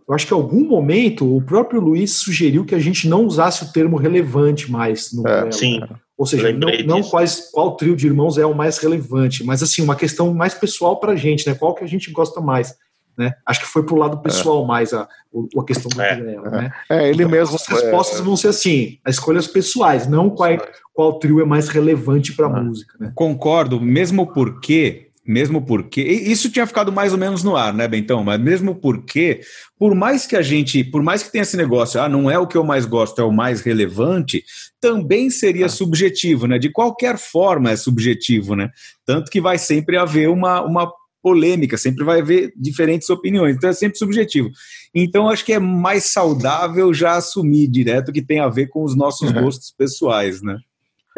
eu 0.09 0.15
acho 0.15 0.25
que 0.25 0.33
em 0.33 0.37
algum 0.37 0.67
momento 0.67 1.37
o 1.37 1.39
próprio 1.39 1.79
Luiz 1.79 2.13
sugeriu 2.13 2.65
que 2.65 2.73
a 2.73 2.79
gente 2.79 3.07
não 3.07 3.25
usasse 3.25 3.63
o 3.63 3.71
termo 3.71 3.95
relevante 3.95 4.71
mais 4.71 5.13
no 5.13 5.25
é, 5.27 5.51
Sim. 5.51 5.81
Ou 6.17 6.25
seja, 6.25 6.51
não, 6.51 6.67
não 6.85 7.03
quais, 7.03 7.49
qual 7.51 7.77
trio 7.77 7.95
de 7.95 8.07
irmãos 8.07 8.37
é 8.39 8.45
o 8.45 8.55
mais 8.55 8.79
relevante, 8.79 9.43
mas 9.43 9.61
assim, 9.61 9.83
uma 9.83 9.95
questão 9.95 10.33
mais 10.33 10.55
pessoal 10.55 10.99
para 10.99 11.13
a 11.13 11.15
gente, 11.15 11.47
né? 11.47 11.53
Qual 11.53 11.75
que 11.75 11.83
a 11.83 11.87
gente 11.87 12.11
gosta 12.11 12.41
mais. 12.41 12.75
Né? 13.15 13.33
Acho 13.45 13.59
que 13.59 13.67
foi 13.67 13.83
para 13.83 13.93
o 13.93 13.97
lado 13.97 14.17
pessoal 14.17 14.63
é. 14.63 14.67
mais 14.67 14.93
a, 14.93 15.01
a 15.03 15.63
questão 15.63 15.89
do 15.89 16.01
é. 16.01 16.15
né? 16.15 16.71
É, 16.89 17.09
ele 17.09 17.23
então, 17.23 17.29
mesmo. 17.29 17.55
As 17.55 17.67
respostas 17.67 18.19
vão 18.19 18.35
ser 18.35 18.47
assim, 18.47 18.97
as 19.05 19.15
escolhas 19.15 19.45
pessoais, 19.45 20.07
não 20.07 20.29
qual, 20.29 20.49
qual 20.91 21.19
trio 21.19 21.39
é 21.39 21.45
mais 21.45 21.69
relevante 21.69 22.33
para 22.33 22.47
a 22.47 22.57
é. 22.57 22.61
música. 22.61 22.95
Né? 22.99 23.11
Concordo, 23.13 23.79
mesmo 23.79 24.25
porque 24.25 25.08
mesmo 25.29 25.61
porque 25.61 26.01
isso 26.01 26.49
tinha 26.49 26.65
ficado 26.65 26.91
mais 26.91 27.13
ou 27.13 27.19
menos 27.19 27.43
no 27.43 27.55
ar, 27.55 27.71
né, 27.71 27.87
Bentão? 27.87 28.23
Mas 28.23 28.41
mesmo 28.41 28.73
porque, 28.73 29.41
por 29.77 29.93
mais 29.93 30.25
que 30.25 30.35
a 30.35 30.41
gente, 30.41 30.83
por 30.83 31.03
mais 31.03 31.21
que 31.21 31.31
tenha 31.31 31.43
esse 31.43 31.55
negócio, 31.55 32.01
ah, 32.01 32.09
não 32.09 32.31
é 32.31 32.39
o 32.39 32.47
que 32.47 32.57
eu 32.57 32.63
mais 32.63 32.83
gosto, 32.83 33.21
é 33.21 33.23
o 33.23 33.31
mais 33.31 33.61
relevante, 33.61 34.43
também 34.81 35.29
seria 35.29 35.67
ah. 35.67 35.69
subjetivo, 35.69 36.47
né? 36.47 36.57
De 36.57 36.71
qualquer 36.71 37.19
forma 37.19 37.69
é 37.69 37.75
subjetivo, 37.75 38.55
né? 38.55 38.71
Tanto 39.05 39.29
que 39.29 39.39
vai 39.39 39.59
sempre 39.59 39.97
haver 39.97 40.29
uma, 40.29 40.61
uma 40.61 40.91
polêmica, 41.21 41.77
sempre 41.77 42.03
vai 42.03 42.21
haver 42.21 42.51
diferentes 42.57 43.07
opiniões, 43.11 43.55
então 43.55 43.69
é 43.69 43.73
sempre 43.73 43.99
subjetivo. 43.99 44.49
Então 44.95 45.29
acho 45.29 45.45
que 45.45 45.53
é 45.53 45.59
mais 45.59 46.05
saudável 46.05 46.91
já 46.91 47.17
assumir 47.17 47.67
direto 47.67 48.11
que 48.11 48.23
tem 48.23 48.39
a 48.39 48.49
ver 48.49 48.65
com 48.65 48.83
os 48.83 48.95
nossos 48.95 49.29
uhum. 49.29 49.43
gostos 49.43 49.71
pessoais, 49.77 50.41
né? 50.41 50.57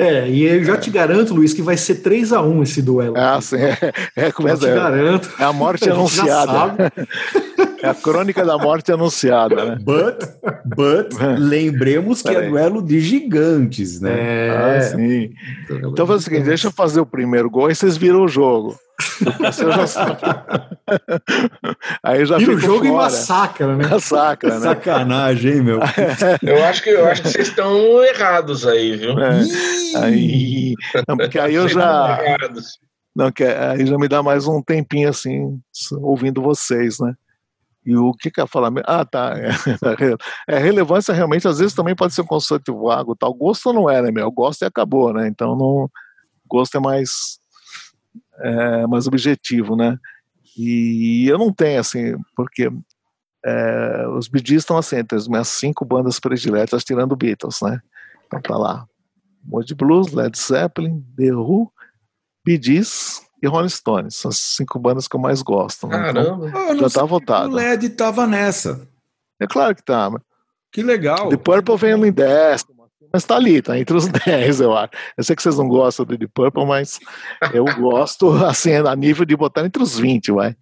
É, 0.02 0.28
e 0.28 0.44
eu 0.46 0.64
já 0.64 0.74
é. 0.74 0.78
te 0.78 0.90
garanto, 0.90 1.32
Luiz, 1.32 1.54
que 1.54 1.62
vai 1.62 1.78
ser 1.78 1.96
3 1.96 2.34
a 2.34 2.42
1 2.42 2.64
esse 2.64 2.82
duelo. 2.82 3.14
Ah, 3.16 3.40
sim, 3.40 3.58
é, 3.58 3.78
é 4.16 4.32
começa, 4.32 4.66
eu 4.66 4.74
te 4.74 4.76
garanto. 4.76 5.30
É 5.38 5.44
a 5.44 5.54
morte 5.54 5.88
a 5.88 5.94
anunciada. 5.94 6.92
É 7.84 7.88
a 7.88 7.94
crônica 7.94 8.44
da 8.44 8.58
morte 8.58 8.92
anunciada, 8.92 9.64
né? 9.64 9.78
But, 9.80 10.28
but 10.66 11.14
lembremos 11.38 12.24
que 12.24 12.30
é 12.30 12.50
duelo 12.50 12.82
de 12.82 13.00
gigantes, 13.00 14.02
né? 14.02 14.12
É, 14.12 14.78
ah, 14.78 14.82
sim. 14.82 15.30
Então 15.70 16.08
faz 16.08 16.22
o 16.22 16.24
seguinte, 16.24 16.46
deixa 16.46 16.68
eu 16.68 16.72
fazer 16.72 17.00
o 17.00 17.06
primeiro 17.06 17.48
gol 17.48 17.70
e 17.70 17.76
vocês 17.76 17.96
viram 17.96 18.24
o 18.24 18.28
jogo. 18.28 18.76
Aí 22.04 22.26
já 22.26 22.38
Vira 22.38 22.54
o 22.54 22.60
jogo 22.60 22.80
fora. 22.80 22.88
e 22.88 22.92
massacra, 22.92 23.76
né? 23.76 23.88
Massacra, 23.88 24.60
né? 24.60 24.60
Sacanagem, 24.60 25.54
hein, 25.54 25.62
meu? 25.62 25.80
Eu 26.42 26.64
acho 26.66 26.84
que, 26.84 26.90
eu 26.90 27.08
acho 27.08 27.22
que 27.22 27.30
vocês 27.30 27.48
estão 27.50 28.04
errados 28.04 28.66
aí, 28.68 28.98
viu? 28.98 29.18
É. 29.20 29.42
Aí, 30.04 30.76
não, 31.08 31.18
porque 31.18 31.40
aí 31.40 31.56
eu 31.56 31.68
já. 31.68 32.20
Não, 33.16 33.32
que 33.32 33.44
aí 33.44 33.86
já 33.86 33.98
me 33.98 34.08
dá 34.08 34.24
mais 34.24 34.48
um 34.48 34.62
tempinho 34.62 35.10
assim, 35.10 35.60
ouvindo 36.02 36.42
vocês, 36.42 37.00
né? 37.00 37.14
E 37.86 37.96
o 37.96 38.14
que 38.14 38.30
quer 38.30 38.48
falar? 38.48 38.72
Ah, 38.86 39.04
tá. 39.04 39.34
É, 40.48 40.56
é, 40.56 40.60
relevância 40.60 41.14
realmente, 41.14 41.48
às 41.48 41.60
vezes 41.60 41.74
também 41.74 41.96
pode 41.96 42.14
ser 42.14 42.22
um 42.22 42.28
conceito 42.28 42.80
vago, 42.80 43.16
tal. 43.16 43.34
Gosto 43.34 43.74
não 43.74 43.90
é, 43.90 44.02
né, 44.02 44.12
meu? 44.12 44.32
Gosto 44.32 44.62
e 44.62 44.66
acabou, 44.66 45.12
né? 45.12 45.28
Então, 45.28 45.56
não, 45.56 45.90
gosto 46.48 46.78
é 46.78 46.80
mais 46.80 47.41
é, 48.40 48.88
mais 48.88 49.08
objetivo, 49.08 49.76
né? 49.76 49.98
E 50.58 51.28
eu 51.28 51.38
não 51.38 51.54
tenho, 51.54 51.80
assim, 51.80 52.16
porque 52.36 52.72
é, 53.44 54.08
os 54.10 54.28
Bee 54.28 54.44
Gees 54.46 54.62
estão 54.62 54.78
assim, 54.78 54.98
entre 54.98 55.18
as 55.18 55.28
minhas 55.28 55.48
cinco 55.48 55.86
bandas 55.86 56.20
prediletas, 56.20 56.84
tirando 56.84 57.16
Beatles, 57.16 57.62
né? 57.62 57.80
Então 58.26 58.42
tá 58.42 58.58
lá, 58.58 58.86
Moody 59.44 59.76
Blues, 59.76 60.12
Led 60.12 60.38
Zeppelin, 60.38 61.04
The 61.18 61.34
Who, 61.34 61.72
Bee 62.46 62.62
Gees 62.62 63.22
e 63.42 63.48
Rolling 63.48 63.70
Stones. 63.70 64.16
São 64.16 64.30
as 64.30 64.40
cinco 64.40 64.80
bandas 64.80 65.08
que 65.08 65.16
eu 65.16 65.20
mais 65.20 65.42
gosto. 65.42 65.88
Né? 65.88 65.98
Caramba! 65.98 66.50
Então, 66.50 66.78
já 66.78 66.90
tá 66.90 67.06
votado. 67.06 67.52
O 67.52 67.56
Led 67.56 67.90
tava 67.90 68.28
nessa. 68.28 68.88
É 69.40 69.48
claro 69.48 69.76
que 69.76 69.84
tá. 69.84 70.12
Que 70.72 70.84
legal. 70.84 71.30
The 71.30 71.38
Purple 71.38 71.78
vem 71.78 71.94
em 71.94 72.12
décimo, 72.12 72.81
mas 73.12 73.24
tá 73.24 73.36
ali, 73.36 73.62
tá 73.62 73.78
entre 73.78 73.96
os 73.96 74.08
10, 74.26 74.62
eu 74.62 74.76
acho. 74.76 74.92
Eu 75.18 75.24
sei 75.24 75.36
que 75.36 75.44
vocês 75.44 75.58
não 75.58 75.68
gostam 75.68 76.06
do 76.06 76.18
Deep 76.18 76.32
Purple, 76.34 76.66
mas 76.66 77.00
eu 77.54 77.66
gosto, 77.66 78.32
assim, 78.46 78.74
a 78.74 78.96
nível 78.96 79.26
de 79.26 79.36
botar 79.36 79.66
entre 79.66 79.82
os 79.82 79.98
20, 79.98 80.32
vai. 80.32 80.56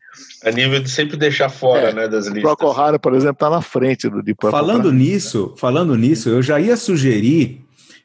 A 0.44 0.52
nível 0.52 0.82
de 0.82 0.90
sempre 0.90 1.18
deixar 1.18 1.50
fora, 1.50 1.90
é, 1.90 1.94
né, 1.94 2.08
das 2.08 2.26
listas. 2.26 2.52
O 2.52 2.58
Procol 2.58 3.00
por 3.00 3.14
exemplo, 3.14 3.36
tá 3.36 3.50
na 3.50 3.62
frente 3.62 4.10
do 4.10 4.22
Deep 4.24 4.40
Purple. 4.40 4.52
Falando 4.52 4.92
nisso, 4.92 5.54
falando 5.58 5.96
nisso, 5.96 6.30
eu 6.30 6.42
já 6.42 6.60
ia 6.60 6.76
sugerir, 6.76 7.62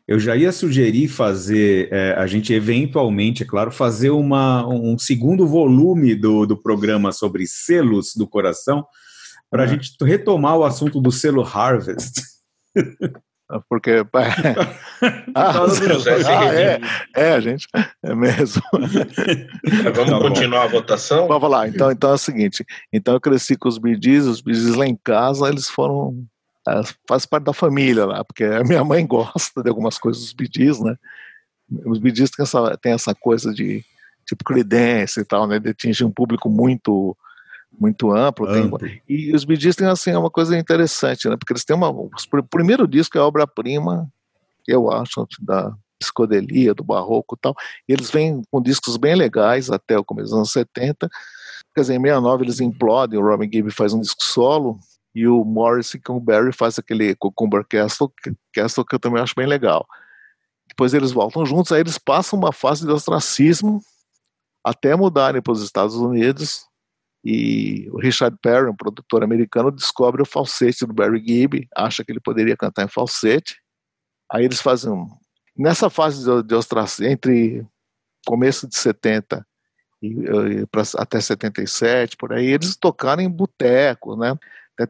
eu 0.06 0.18
já 0.20 0.36
ia 0.36 0.52
sugerir 0.52 1.08
fazer, 1.08 1.88
é, 1.90 2.12
a 2.12 2.26
gente 2.26 2.52
eventualmente, 2.52 3.42
é 3.42 3.46
claro, 3.46 3.70
fazer 3.70 4.10
uma, 4.10 4.66
um 4.68 4.98
segundo 4.98 5.46
volume 5.46 6.14
do, 6.14 6.44
do 6.44 6.56
programa 6.56 7.10
sobre 7.10 7.46
selos 7.46 8.14
do 8.14 8.26
coração, 8.26 8.84
para 9.50 9.62
a 9.62 9.66
uhum. 9.66 9.72
gente 9.72 9.96
retomar 10.02 10.56
o 10.58 10.64
assunto 10.64 11.00
do 11.00 11.10
selo 11.10 11.42
Harvest. 11.42 12.20
Porque. 13.68 14.04
ah, 15.34 15.52
ah, 15.52 16.54
é, 16.54 16.80
é, 17.14 17.40
gente, 17.40 17.68
é 18.02 18.14
mesmo. 18.14 18.62
vamos 19.94 20.10
tá 20.10 20.18
continuar 20.18 20.62
a 20.64 20.68
votação? 20.68 21.28
Vamos 21.28 21.50
lá, 21.50 21.68
então, 21.68 21.90
então 21.90 22.10
é 22.10 22.14
o 22.14 22.18
seguinte: 22.18 22.64
então 22.92 23.14
eu 23.14 23.20
cresci 23.20 23.56
com 23.56 23.68
os 23.68 23.78
bidis, 23.78 24.24
os 24.24 24.40
bidis 24.40 24.74
lá 24.74 24.86
em 24.86 24.96
casa, 24.96 25.48
eles 25.48 25.68
foram. 25.68 26.24
É, 26.66 26.80
faz 27.06 27.26
parte 27.26 27.44
da 27.44 27.52
família 27.52 28.06
lá, 28.06 28.24
porque 28.24 28.44
a 28.44 28.64
minha 28.64 28.82
mãe 28.82 29.06
gosta 29.06 29.62
de 29.62 29.68
algumas 29.68 29.98
coisas 29.98 30.22
dos 30.22 30.32
bidis, 30.32 30.80
né? 30.80 30.96
Os 31.84 31.98
bidis 31.98 32.30
têm 32.30 32.42
essa, 32.42 32.78
têm 32.78 32.92
essa 32.92 33.14
coisa 33.14 33.52
de 33.52 33.84
tipo 34.26 34.42
credência 34.42 35.20
e 35.20 35.24
tal, 35.24 35.46
né? 35.46 35.58
De 35.58 35.68
atingir 35.68 36.04
um 36.04 36.10
público 36.10 36.48
muito 36.48 37.14
muito 37.78 38.10
amplo, 38.12 38.48
Amplo. 38.48 38.78
Tem, 38.78 39.02
e 39.08 39.34
os 39.34 39.44
Bee 39.44 39.56
Gees 39.56 39.76
têm 39.76 39.86
assim 39.86 40.14
uma 40.14 40.30
coisa 40.30 40.56
interessante, 40.56 41.28
né? 41.28 41.36
Porque 41.36 41.52
eles 41.52 41.64
têm 41.64 41.76
uma 41.76 41.88
o 41.90 42.10
primeiro 42.50 42.86
disco 42.86 43.18
é 43.18 43.20
obra-prima, 43.20 44.10
eu 44.66 44.90
acho, 44.90 45.26
da 45.40 45.74
psicodelia, 45.98 46.74
do 46.74 46.84
barroco 46.84 47.34
e 47.34 47.38
tal. 47.40 47.54
E 47.88 47.92
eles 47.92 48.10
vêm 48.10 48.42
com 48.50 48.62
discos 48.62 48.96
bem 48.96 49.14
legais 49.14 49.70
até 49.70 49.98
o 49.98 50.04
começo 50.04 50.30
dos 50.30 50.36
anos 50.36 50.52
70. 50.52 51.08
Quer 51.74 51.80
dizer, 51.80 51.94
em 51.94 52.00
69 52.00 52.44
eles 52.44 52.60
implodem, 52.60 53.18
o 53.18 53.22
Robin 53.22 53.50
Gibb 53.50 53.70
faz 53.70 53.92
um 53.92 54.00
disco 54.00 54.22
solo 54.22 54.78
e 55.14 55.26
o 55.26 55.44
Morrissey 55.44 56.00
com 56.00 56.16
o 56.16 56.20
Barry 56.20 56.52
faz 56.52 56.78
aquele 56.78 57.14
Cucumber 57.14 57.64
Castle, 57.68 58.12
Castle 58.52 58.84
que 58.84 58.94
eu 58.94 58.98
também 58.98 59.22
acho 59.22 59.34
bem 59.36 59.46
legal. 59.46 59.86
Depois 60.68 60.92
eles 60.92 61.12
voltam 61.12 61.46
juntos, 61.46 61.70
aí 61.72 61.80
eles 61.80 61.98
passam 61.98 62.38
uma 62.38 62.52
fase 62.52 62.84
de 62.84 62.90
ostracismo 62.90 63.80
até 64.64 64.96
mudarem 64.96 65.42
para 65.42 65.52
os 65.52 65.62
Estados 65.62 65.94
Unidos 65.94 66.66
e 67.24 67.88
o 67.90 67.98
Richard 67.98 68.36
Perry, 68.42 68.68
um 68.68 68.76
produtor 68.76 69.24
americano, 69.24 69.70
descobre 69.70 70.20
o 70.20 70.26
falsete 70.26 70.84
do 70.84 70.92
Barry 70.92 71.24
Gibb, 71.26 71.66
acha 71.74 72.04
que 72.04 72.12
ele 72.12 72.20
poderia 72.20 72.56
cantar 72.56 72.84
em 72.84 72.88
falsete. 72.88 73.56
Aí 74.30 74.44
eles 74.44 74.60
fazem 74.60 74.92
um... 74.92 75.08
nessa 75.56 75.88
fase 75.88 76.22
de, 76.22 76.42
de 76.42 76.54
ostracismo 76.54 77.10
entre 77.10 77.66
começo 78.26 78.68
de 78.68 78.76
70 78.76 79.46
e, 80.02 80.66
pra, 80.70 80.82
até 80.96 81.18
77, 81.18 82.16
por 82.18 82.32
aí, 82.34 82.46
eles 82.46 82.76
tocaram 82.76 83.22
em 83.22 83.30
botecos, 83.30 84.18
né? 84.18 84.36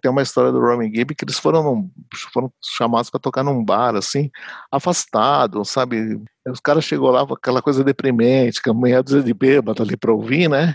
Tem 0.01 0.11
uma 0.11 0.23
história 0.23 0.51
do 0.51 0.61
Robin 0.61 0.93
Gibb 0.93 1.15
que 1.15 1.24
eles 1.24 1.39
foram, 1.39 1.62
num, 1.62 1.90
foram 2.32 2.51
chamados 2.61 3.11
para 3.11 3.20
tocar 3.20 3.44
num 3.44 3.62
bar, 3.62 3.94
assim, 3.94 4.31
afastado, 4.73 5.65
sabe? 5.65 6.20
Os 6.48 6.59
caras 6.59 6.85
chegou 6.85 7.11
lá 7.11 7.24
com 7.24 7.35
aquela 7.35 7.62
coisa 7.62 7.85
deprimente, 7.85 8.62
com 8.62 8.70
a 8.70 9.02
dúzia 9.02 9.23
de 9.23 9.35
bêbado 9.35 9.82
ali 9.82 9.97
para 9.97 10.12
ouvir, 10.12 10.48
né? 10.48 10.74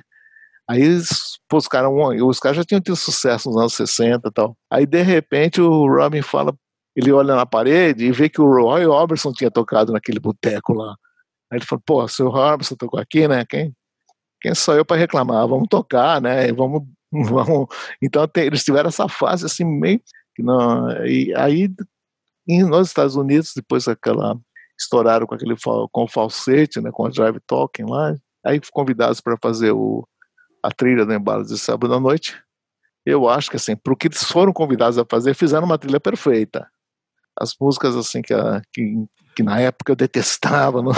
Aí 0.70 1.02
pô, 1.48 1.58
os 1.58 1.68
caras 1.68 1.92
os 2.22 2.40
caras 2.40 2.58
já 2.58 2.64
tinham 2.64 2.82
tido 2.82 2.96
sucesso 2.96 3.50
nos 3.50 3.58
anos 3.58 3.74
60 3.74 4.28
e 4.28 4.32
tal. 4.32 4.58
Aí 4.70 4.86
de 4.86 5.02
repente 5.02 5.60
o 5.60 5.88
Robin 5.88 6.22
fala, 6.22 6.54
ele 6.96 7.12
olha 7.12 7.36
na 7.36 7.46
parede 7.46 8.06
e 8.06 8.12
vê 8.12 8.30
que 8.30 8.42
o 8.42 8.46
Roy 8.46 8.86
Orbison 8.86 9.32
tinha 9.34 9.50
tocado 9.50 9.92
naquele 9.92 10.20
boteco 10.20 10.74
lá. 10.74 10.96
Aí 11.52 11.58
ele 11.58 11.66
fala, 11.66 11.82
pô, 11.86 12.08
se 12.08 12.22
o 12.22 12.28
Orbison 12.28 12.76
tocou 12.76 13.00
aqui, 13.00 13.28
né? 13.28 13.46
Quem, 13.46 13.74
quem 14.42 14.54
sou 14.54 14.76
eu 14.76 14.86
para 14.86 14.98
reclamar? 14.98 15.48
Vamos 15.48 15.68
tocar, 15.68 16.22
né? 16.22 16.52
Vamos 16.54 16.84
vão, 17.12 17.68
então 18.02 18.28
tem, 18.28 18.46
eles 18.46 18.64
tiveram 18.64 18.90
essa 18.90 19.08
fase 19.08 19.46
assim 19.46 19.66
meio 19.66 20.02
que 20.36 20.44
não, 20.44 21.06
e 21.06 21.34
aí 21.36 21.68
nos 22.48 22.88
Estados 22.88 23.16
Unidos 23.16 23.52
depois 23.56 23.88
aquela 23.88 24.38
estouraram 24.80 25.26
com 25.26 25.36
aquele 25.36 25.56
com 25.92 26.04
o 26.04 26.08
falsete, 26.08 26.80
né, 26.80 26.92
com 26.92 27.06
a 27.06 27.10
Drive 27.10 27.40
Talking 27.46 27.86
lá, 27.90 28.16
aí 28.46 28.62
convidados 28.72 29.20
para 29.20 29.38
fazer 29.42 29.72
o 29.72 30.08
a 30.64 30.72
trilha 30.72 31.06
do 31.06 31.14
embalo 31.14 31.44
de 31.44 31.58
sábado 31.58 31.94
à 31.94 32.00
noite. 32.00 32.42
Eu 33.06 33.28
acho 33.28 33.50
que 33.50 33.56
assim, 33.56 33.76
para 33.76 33.94
o 33.94 33.96
que 33.96 34.08
eles 34.08 34.24
foram 34.24 34.54
convidados 34.54 34.98
a 34.98 35.06
fazer, 35.10 35.34
fizeram 35.34 35.66
uma 35.66 35.78
trilha 35.78 36.00
perfeita. 36.00 36.68
As 37.40 37.56
músicas 37.60 37.96
assim 37.96 38.22
que, 38.22 38.34
a, 38.34 38.62
que, 38.74 39.06
que 39.36 39.44
na 39.44 39.60
época 39.60 39.92
eu 39.92 39.96
detestava, 39.96 40.82
não, 40.84 40.92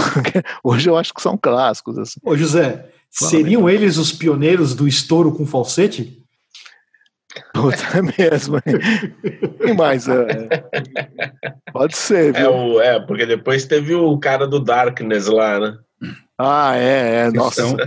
hoje 0.63 0.89
eu 0.89 0.97
acho 0.97 1.13
que 1.13 1.21
são 1.21 1.37
clássicos 1.37 1.97
assim. 1.97 2.19
Ô 2.23 2.35
José, 2.35 2.89
Seriam 3.11 3.69
eles 3.69 3.97
os 3.97 4.13
pioneiros 4.13 4.73
do 4.73 4.87
estouro 4.87 5.33
com 5.33 5.45
falsete? 5.45 6.17
Puta, 7.53 7.83
é 7.97 8.01
mesmo. 8.01 8.57
Quem 9.61 9.75
mais? 9.75 10.07
É, 10.07 10.47
pode 11.73 11.97
ser, 11.97 12.33
viu? 12.33 12.45
É, 12.45 12.49
o, 12.49 12.81
é, 12.81 12.99
porque 13.01 13.25
depois 13.25 13.65
teve 13.65 13.93
o 13.93 14.17
cara 14.17 14.47
do 14.47 14.61
Darkness 14.61 15.27
lá, 15.27 15.59
né? 15.59 15.77
Ah, 16.37 16.75
é, 16.77 17.25
é. 17.25 17.31
Nossa. 17.31 17.67
Então, 17.67 17.77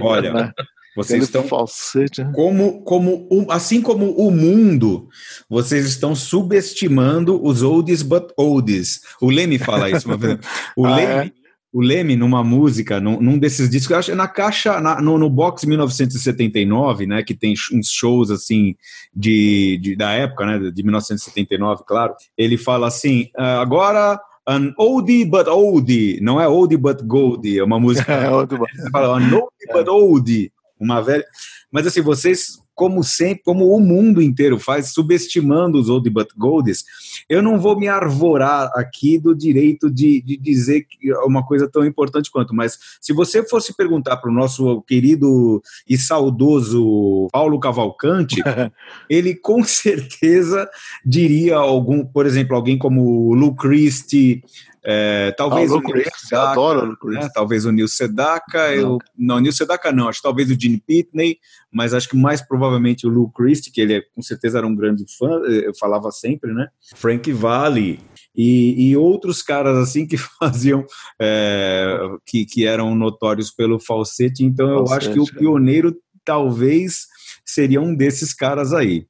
olha, 0.00 0.32
né? 0.32 0.52
Vocês 0.96 1.24
estão 1.24 1.42
falsete. 1.44 2.24
né? 2.24 2.32
como, 2.34 2.82
como 2.82 3.28
assim 3.50 3.80
como 3.80 4.10
o 4.12 4.30
mundo, 4.30 5.08
vocês 5.48 5.86
estão 5.86 6.14
subestimando 6.14 7.40
os 7.44 7.62
oldies 7.62 8.02
but 8.02 8.30
oldies. 8.36 9.00
O 9.20 9.30
Leme 9.30 9.58
fala 9.58 9.90
isso 9.90 10.08
uma 10.08 10.16
vez. 10.18 10.38
O 10.76 10.86
Ah, 10.86 10.96
Leme, 10.96 11.32
o 11.72 11.80
Leme 11.82 12.16
numa 12.16 12.42
música, 12.42 12.98
num, 13.00 13.20
num 13.20 13.38
desses 13.38 13.68
discos, 13.68 13.96
acho 13.96 14.14
na 14.14 14.26
caixa, 14.26 14.80
na- 14.80 15.00
no, 15.00 15.18
no 15.18 15.28
box 15.28 15.66
1979, 15.66 17.06
né, 17.06 17.22
que 17.22 17.34
tem 17.34 17.54
uns 17.72 17.88
shows 17.90 18.30
assim 18.30 18.74
de, 19.14 19.78
de- 19.82 19.96
da 19.96 20.12
época, 20.12 20.46
né, 20.46 20.70
de 20.70 20.82
1979, 20.82 21.82
claro. 21.86 22.14
Ele 22.36 22.56
fala 22.56 22.86
assim, 22.86 23.28
"Ah, 23.36 23.60
agora 23.60 24.18
an 24.48 24.72
oldie 24.78 25.24
but 25.24 25.48
oldie, 25.48 26.20
não 26.22 26.40
é 26.40 26.48
oldie 26.48 26.76
but 26.76 27.02
goldie, 27.02 27.58
é 27.58 27.64
uma 27.64 27.80
música 27.80 28.06
É, 28.14 28.30
outro- 28.30 28.58
você 28.58 28.90
fala, 28.90 29.18
an 29.18 29.24
oldie 29.34 29.72
but 29.72 29.88
oldie, 29.88 30.52
uma 30.78 31.00
velha. 31.00 31.24
Mas 31.70 31.86
assim, 31.86 32.00
vocês, 32.00 32.58
como 32.74 33.02
sempre, 33.02 33.42
como 33.44 33.66
o 33.66 33.80
mundo 33.80 34.22
inteiro 34.22 34.58
faz, 34.58 34.92
subestimando 34.92 35.78
os 35.78 35.88
oldie 35.88 36.10
but 36.10 36.28
goldies, 36.36 36.84
eu 37.28 37.42
não 37.42 37.58
vou 37.58 37.78
me 37.78 37.88
arvorar 37.88 38.70
aqui 38.74 39.18
do 39.18 39.34
direito 39.34 39.90
de, 39.90 40.22
de 40.22 40.36
dizer 40.36 40.82
que 40.82 41.10
é 41.10 41.18
uma 41.20 41.44
coisa 41.44 41.68
tão 41.68 41.84
importante 41.84 42.30
quanto, 42.30 42.54
mas 42.54 42.78
se 43.00 43.12
você 43.12 43.46
fosse 43.46 43.74
perguntar 43.74 44.18
para 44.18 44.30
o 44.30 44.34
nosso 44.34 44.82
querido 44.82 45.62
e 45.88 45.98
saudoso 45.98 47.28
Paulo 47.32 47.58
Cavalcante, 47.58 48.42
ele 49.10 49.34
com 49.34 49.64
certeza 49.64 50.68
diria 51.04 51.56
algum, 51.56 52.04
por 52.04 52.26
exemplo, 52.26 52.54
alguém 52.54 52.78
como 52.78 53.28
o 53.28 53.34
Lu 53.34 53.54
Christie, 53.54 54.42
eh, 54.88 55.32
talvez 55.36 55.72
Ah, 55.72 55.74
o 55.74 55.80
Neil 55.80 55.92
Christie, 55.92 56.28
Sedaka, 56.28 56.50
adoro 56.52 56.96
o 57.02 57.10
né? 57.10 57.28
talvez 57.34 57.64
o 57.64 57.72
Neil 57.72 57.88
Sedaka, 57.88 58.72
eu, 58.72 58.98
não, 59.18 59.40
Neil 59.40 59.52
Sedaka 59.52 59.90
não, 59.90 60.08
acho 60.08 60.20
que 60.20 60.22
talvez 60.22 60.48
o 60.48 60.58
Gene 60.58 60.80
Pitney, 60.80 61.38
mas 61.72 61.92
acho 61.92 62.08
que 62.08 62.16
mais 62.16 62.40
provavelmente 62.40 63.04
o 63.04 63.10
Lou 63.10 63.28
Christie, 63.28 63.72
que 63.72 63.80
ele 63.80 63.94
é- 63.94 64.02
com 64.14 64.22
certeza 64.22 64.58
era 64.58 64.66
um 64.66 64.76
grande 64.76 65.04
fã, 65.18 65.42
eh, 65.46 65.66
eu 65.66 65.74
falava 65.74 66.12
sempre, 66.12 66.52
né? 66.54 66.68
Frank 66.94 67.32
Valli 67.32 67.98
e, 68.34 68.90
e 68.90 68.96
outros 68.96 69.42
caras 69.42 69.76
assim 69.76 70.06
que 70.06 70.16
faziam, 70.38 70.84
eh, 71.20 71.98
que, 72.24 72.46
que 72.46 72.64
eram 72.64 72.94
notórios 72.94 73.50
pelo 73.50 73.80
falsete, 73.80 74.44
então 74.44 74.68
eu 74.68 74.92
acho 74.92 75.12
que 75.12 75.18
o 75.18 75.24
é. 75.24 75.38
pioneiro 75.38 75.96
talvez 76.24 77.06
seria 77.46 77.80
um 77.80 77.94
desses 77.94 78.34
caras 78.34 78.72
aí. 78.72 79.06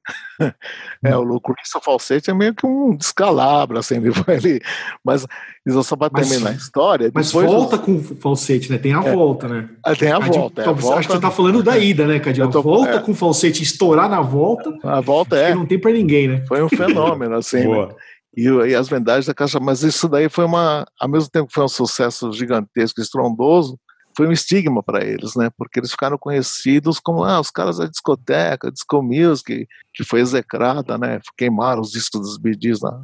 É, 1.03 1.17
o 1.17 1.23
Lu 1.23 1.41
Christie, 1.41 1.79
o 1.79 1.81
falsete 1.81 2.31
é 2.31 2.35
meio 2.35 2.55
que 2.55 2.67
um 2.67 2.95
descalabro, 2.95 3.79
assim, 3.79 3.97
ele 3.99 4.13
foi 4.13 4.37
ali. 4.37 4.61
Mas, 5.05 5.27
isso 5.67 5.83
só 5.83 5.97
para 5.97 6.11
Mas- 6.13 6.29
terminar 6.29 6.51
a 6.51 6.55
história, 6.55 7.11
Mas 7.15 7.33
volta 7.33 7.79
com 7.79 7.99
falsete, 8.03 8.71
né? 8.71 8.79
Tem 8.79 8.93
a 8.93 9.01
volta, 9.01 9.49
né? 9.49 9.69
Ah, 9.85 9.97
tem 9.97 10.11
a 10.13 10.17
A 10.17 10.21
de- 10.29 10.39
volta. 10.39 10.63
é, 10.63 10.69
a 10.69 10.73
volta, 10.73 10.99
Acho 10.99 11.09
que 11.09 11.15
você 11.15 11.21
tá 11.21 11.31
falando 11.31 11.63
da 11.63 11.79
ida, 11.79 12.07
né, 12.07 12.21
Cadinho? 12.21 12.45
Eu 12.47 12.51
tô- 12.51 12.63
volta 12.63 12.97
é. 12.97 12.99
com 13.01 13.15
falsete, 13.15 13.63
estourar 13.63 14.09
na 14.09 14.21
volta, 14.21 14.73
a 14.85 15.01
volta 15.01 15.37
que 15.37 15.43
é, 15.43 15.55
não 15.55 15.65
tem 15.67 15.79
pra 15.79 15.91
ninguém, 15.93 16.29
né? 16.29 16.45
foi 16.47 16.63
um 16.63 16.69
fenômeno, 17.17 17.35
assim, 17.37 17.59
né? 17.61 17.65
Boa. 17.65 17.97
E, 18.37 18.51
o- 18.51 18.67
e 18.67 18.75
as 18.75 18.87
vendagens 18.87 19.25
da 19.27 19.33
caixa, 19.33 19.59
mas 19.59 19.83
isso 19.83 20.07
daí 20.11 20.29
foi 20.29 20.45
uma, 20.45 20.87
ao 21.01 21.09
mesmo 21.09 21.31
tempo 21.31 21.47
que 21.49 21.55
foi 21.55 21.65
um 21.65 21.69
sucesso 21.69 22.31
gigantesco, 22.33 23.01
estrondoso, 23.01 23.79
foi 24.17 24.27
um 24.27 24.33
estigma 24.33 24.83
para 24.83 25.05
eles, 25.05 25.37
né? 25.37 25.51
Porque 25.57 25.79
eles 25.79 25.91
ficaram 25.91 26.17
conhecidos 26.17 26.99
como 26.99 27.23
ah, 27.23 27.39
os 27.39 27.51
caras 27.51 27.77
da 27.77 27.87
discoteca, 27.87 28.73
disco 28.73 29.03
music, 29.03 29.69
que 29.93 30.05
foi 30.05 30.21
execrada, 30.21 30.97
né? 30.97 31.21
Queimaram 31.37 31.83
os 31.83 31.91
discos 31.91 32.39
dos 32.39 32.55
Gees 32.61 32.81
na, 32.81 32.99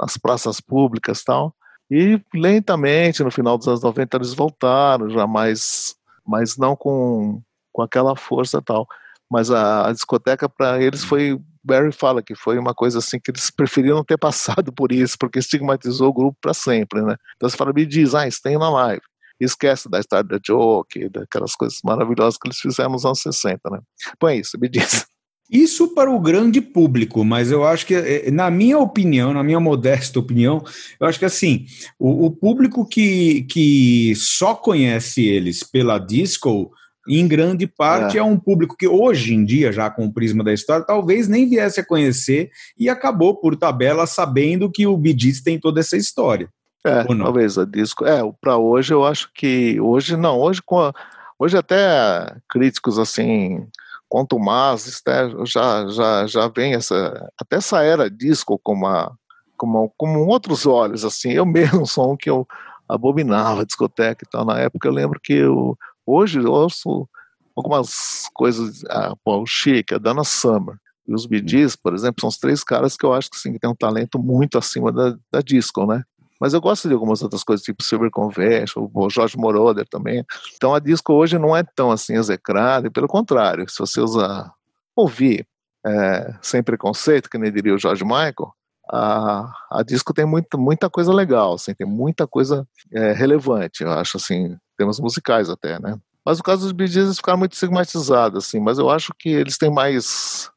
nas 0.00 0.18
praças 0.18 0.60
públicas, 0.60 1.24
tal. 1.24 1.54
E 1.90 2.20
lentamente, 2.34 3.24
no 3.24 3.30
final 3.30 3.56
dos 3.56 3.66
anos 3.66 3.82
90, 3.82 4.18
eles 4.18 4.34
voltaram, 4.34 5.08
já 5.08 5.26
mais, 5.26 5.96
mas 6.26 6.58
não 6.58 6.76
com, 6.76 7.40
com 7.72 7.82
aquela 7.82 8.14
força 8.14 8.60
tal. 8.60 8.86
Mas 9.30 9.50
a, 9.50 9.88
a 9.88 9.92
discoteca 9.92 10.48
para 10.48 10.82
eles 10.82 11.02
foi 11.02 11.40
Barry 11.64 11.92
fala 11.92 12.22
que 12.22 12.34
foi 12.34 12.58
uma 12.58 12.74
coisa 12.74 12.98
assim 12.98 13.18
que 13.18 13.30
eles 13.30 13.50
preferiam 13.50 13.96
não 13.96 14.04
ter 14.04 14.16
passado 14.18 14.72
por 14.72 14.92
isso, 14.92 15.16
porque 15.18 15.38
estigmatizou 15.38 16.08
o 16.10 16.12
grupo 16.12 16.36
para 16.40 16.52
sempre, 16.52 17.00
né? 17.02 17.16
Então 17.36 17.48
você 17.48 17.56
fala, 17.56 17.72
me 17.72 17.86
diz, 17.86 18.14
ah, 18.14 18.28
tem 18.42 18.58
na 18.58 18.70
live. 18.70 19.02
Esquece 19.40 19.88
da 19.88 20.02
Star 20.02 20.26
the 20.26 20.38
Joke, 20.44 21.08
daquelas 21.08 21.54
coisas 21.54 21.78
maravilhosas 21.84 22.38
que 22.38 22.48
eles 22.48 22.58
fizeram 22.58 22.90
nos 22.92 23.04
anos 23.04 23.20
60, 23.20 23.60
né? 23.70 23.80
Põe 24.18 24.38
isso, 24.38 24.58
me 24.60 24.68
diz. 24.68 25.06
Isso 25.50 25.94
para 25.94 26.10
o 26.10 26.20
grande 26.20 26.60
público, 26.60 27.24
mas 27.24 27.50
eu 27.50 27.64
acho 27.64 27.86
que, 27.86 27.94
eh, 27.94 28.30
na 28.30 28.50
minha 28.50 28.78
opinião, 28.78 29.32
na 29.32 29.42
minha 29.42 29.58
modesta 29.58 30.18
opinião, 30.18 30.62
eu 31.00 31.06
acho 31.06 31.18
que 31.18 31.24
assim, 31.24 31.64
o, 31.98 32.26
o 32.26 32.30
público 32.30 32.86
que, 32.86 33.44
que 33.44 34.12
só 34.14 34.54
conhece 34.54 35.24
eles 35.24 35.62
pela 35.64 35.98
disco, 35.98 36.70
em 37.08 37.26
grande 37.26 37.66
parte, 37.66 38.18
é. 38.18 38.20
É. 38.20 38.22
um 38.22 38.38
público 38.38 38.76
que 38.76 38.86
hoje 38.86 39.34
em 39.34 39.42
dia, 39.42 39.72
já 39.72 39.88
com 39.88 40.04
o 40.04 40.12
prisma 40.12 40.44
da 40.44 40.52
história, 40.52 40.84
talvez 40.84 41.26
nem 41.26 41.48
viesse 41.48 41.80
a 41.80 41.86
conhecer 41.86 42.50
e 42.78 42.90
acabou 42.90 43.34
por 43.34 43.56
tabela 43.56 44.06
sabendo 44.06 44.70
que 44.70 44.86
o 44.86 45.00
Gees 45.02 45.42
tem 45.42 45.58
toda 45.58 45.80
essa 45.80 45.96
história. 45.96 46.50
É, 46.84 47.04
talvez 47.24 47.58
a 47.58 47.64
disco. 47.64 48.04
É, 48.06 48.20
para 48.40 48.56
hoje 48.56 48.92
eu 48.94 49.04
acho 49.04 49.30
que 49.34 49.80
hoje 49.80 50.16
não, 50.16 50.38
hoje 50.38 50.62
com 50.62 50.80
a- 50.80 50.92
hoje 51.38 51.56
até 51.56 52.36
críticos 52.48 52.98
assim 52.98 53.66
contumazes, 54.08 55.02
né, 55.06 55.30
já 55.44 55.86
já 55.88 56.26
já 56.26 56.48
vem 56.48 56.74
essa 56.74 57.30
até 57.38 57.56
essa 57.56 57.82
era 57.82 58.08
disco 58.10 58.58
com 58.62 58.72
uma 58.72 59.12
como 59.56 59.92
como 59.96 60.26
outros 60.26 60.66
olhos 60.66 61.04
assim. 61.04 61.30
Eu 61.32 61.44
mesmo 61.82 61.86
sou 61.86 62.12
um 62.12 62.16
que 62.16 62.30
eu 62.30 62.46
abominava 62.88 63.66
discoteca 63.66 64.24
e 64.24 64.30
tal 64.30 64.44
na 64.44 64.58
época. 64.58 64.88
Eu 64.88 64.92
lembro 64.92 65.20
que 65.22 65.34
eu 65.34 65.76
hoje 66.06 66.38
eu 66.40 66.50
ouço 66.52 67.08
algumas 67.54 68.30
coisas, 68.32 68.84
ah, 68.88 69.14
pô, 69.24 69.42
o 69.42 69.46
Chic, 69.46 69.92
a 69.92 69.98
Dana 69.98 70.22
Summer 70.24 70.76
e 71.06 71.12
os 71.14 71.26
Bee 71.26 71.42
Gees, 71.46 71.74
por 71.74 71.92
exemplo, 71.92 72.20
são 72.20 72.28
os 72.28 72.38
três 72.38 72.62
caras 72.62 72.96
que 72.96 73.04
eu 73.04 73.12
acho 73.12 73.30
que, 73.30 73.36
sim, 73.36 73.52
que 73.52 73.58
tem 73.58 73.68
um 73.68 73.74
talento 73.74 74.18
muito 74.18 74.56
acima 74.56 74.92
da, 74.92 75.16
da 75.32 75.40
disco, 75.40 75.84
né? 75.86 76.02
Mas 76.40 76.54
eu 76.54 76.60
gosto 76.60 76.88
de 76.88 76.94
algumas 76.94 77.22
outras 77.22 77.42
coisas, 77.42 77.64
tipo 77.64 77.82
Silver 77.82 78.10
Convention, 78.10 78.88
o 78.94 79.10
Jorge 79.10 79.36
Moroder 79.36 79.86
também. 79.88 80.24
Então 80.56 80.74
a 80.74 80.78
disco 80.78 81.12
hoje 81.12 81.38
não 81.38 81.56
é 81.56 81.62
tão 81.62 81.90
assim 81.90 82.14
execrada, 82.14 82.90
pelo 82.90 83.08
contrário, 83.08 83.68
se 83.68 83.78
você 83.78 84.00
usar, 84.00 84.52
ouvir 84.94 85.46
é, 85.84 86.34
sem 86.42 86.62
preconceito, 86.62 87.28
que 87.28 87.38
nem 87.38 87.52
diria 87.52 87.74
o 87.74 87.78
George 87.78 88.04
Michael, 88.04 88.52
a, 88.90 89.52
a 89.70 89.82
disco 89.82 90.14
tem 90.14 90.24
muita, 90.24 90.56
muita 90.56 90.88
coisa 90.88 91.12
legal, 91.12 91.54
assim, 91.54 91.74
tem 91.74 91.86
muita 91.86 92.26
coisa 92.26 92.66
é, 92.92 93.12
relevante, 93.12 93.82
eu 93.82 93.90
acho, 93.92 94.16
assim, 94.16 94.56
temas 94.76 94.98
musicais 94.98 95.50
até, 95.50 95.78
né? 95.78 95.98
Mas 96.24 96.38
o 96.38 96.42
caso 96.42 96.62
dos 96.62 96.72
Bee 96.72 96.86
Gees, 96.86 97.16
ficaram 97.16 97.38
muito 97.38 97.52
estigmatizados, 97.52 98.46
assim, 98.46 98.60
mas 98.60 98.78
eu 98.78 98.88
acho 98.90 99.12
que 99.18 99.28
eles 99.28 99.56
têm 99.58 99.70
mais... 99.70 100.50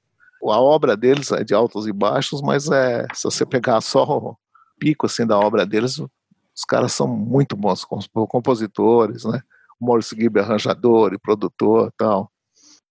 A 0.44 0.60
obra 0.60 0.98
deles 0.98 1.32
é 1.32 1.44
de 1.44 1.54
altos 1.54 1.86
e 1.86 1.94
baixos, 1.94 2.42
mas 2.42 2.68
é, 2.70 3.06
se 3.14 3.24
você 3.24 3.46
pegar 3.46 3.80
só 3.80 4.36
pico, 4.82 5.06
assim, 5.06 5.28
da 5.28 5.38
obra 5.38 5.64
deles, 5.64 6.00
os 6.00 6.66
caras 6.68 6.92
são 6.92 7.08
muito 7.08 7.56
bons 7.56 7.86
compositores, 8.28 9.24
né? 9.24 9.40
O 9.80 9.86
Maurice 9.86 10.16
Gibb 10.16 10.40
arranjador 10.40 11.14
e 11.14 11.20
produtor 11.20 11.94
tal. 11.96 12.32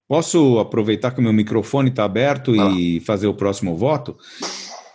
Posso 0.08 0.58
aproveitar 0.60 1.10
que 1.10 1.20
o 1.20 1.22
meu 1.22 1.32
microfone 1.32 1.90
está 1.90 2.04
aberto 2.04 2.52
ah. 2.52 2.70
e 2.70 3.00
fazer 3.00 3.26
o 3.26 3.34
próximo 3.34 3.76
voto? 3.76 4.16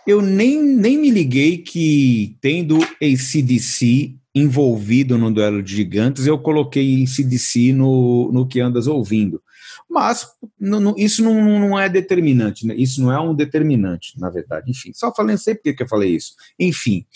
Eu 0.06 0.22
nem, 0.22 0.62
nem 0.62 0.96
me 0.96 1.10
liguei 1.10 1.58
que, 1.58 2.36
tendo 2.40 2.78
ACDC 3.02 4.14
envolvido 4.34 5.16
no 5.18 5.32
duelo 5.32 5.62
de 5.62 5.74
gigantes, 5.74 6.26
eu 6.26 6.38
coloquei 6.38 7.02
ACDC 7.02 7.72
no, 7.72 8.30
no 8.32 8.46
que 8.46 8.60
andas 8.60 8.86
ouvindo. 8.86 9.40
Mas 9.88 10.26
não, 10.58 10.80
não, 10.80 10.94
isso 10.96 11.22
não, 11.22 11.60
não, 11.60 11.78
é 11.78 11.88
determinante, 11.88 12.66
né? 12.66 12.74
Isso 12.76 13.00
não 13.00 13.12
é 13.12 13.20
um 13.20 13.34
determinante, 13.34 14.18
na 14.18 14.28
verdade. 14.28 14.70
Enfim, 14.70 14.92
só 14.92 15.14
falei, 15.14 15.34
não 15.34 15.40
sei 15.40 15.54
por 15.54 15.74
que 15.74 15.82
eu 15.82 15.88
falei 15.88 16.14
isso. 16.14 16.32
Enfim, 16.58 17.06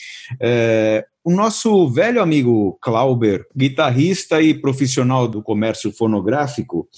é, 0.41 1.05
o 1.25 1.31
nosso 1.31 1.89
velho 1.89 2.23
amigo 2.23 2.79
Clauber, 2.81 3.47
guitarrista 3.55 4.41
e 4.41 4.55
profissional 4.55 5.29
do 5.29 5.43
comércio 5.43 5.93
fonográfico, 5.93 6.89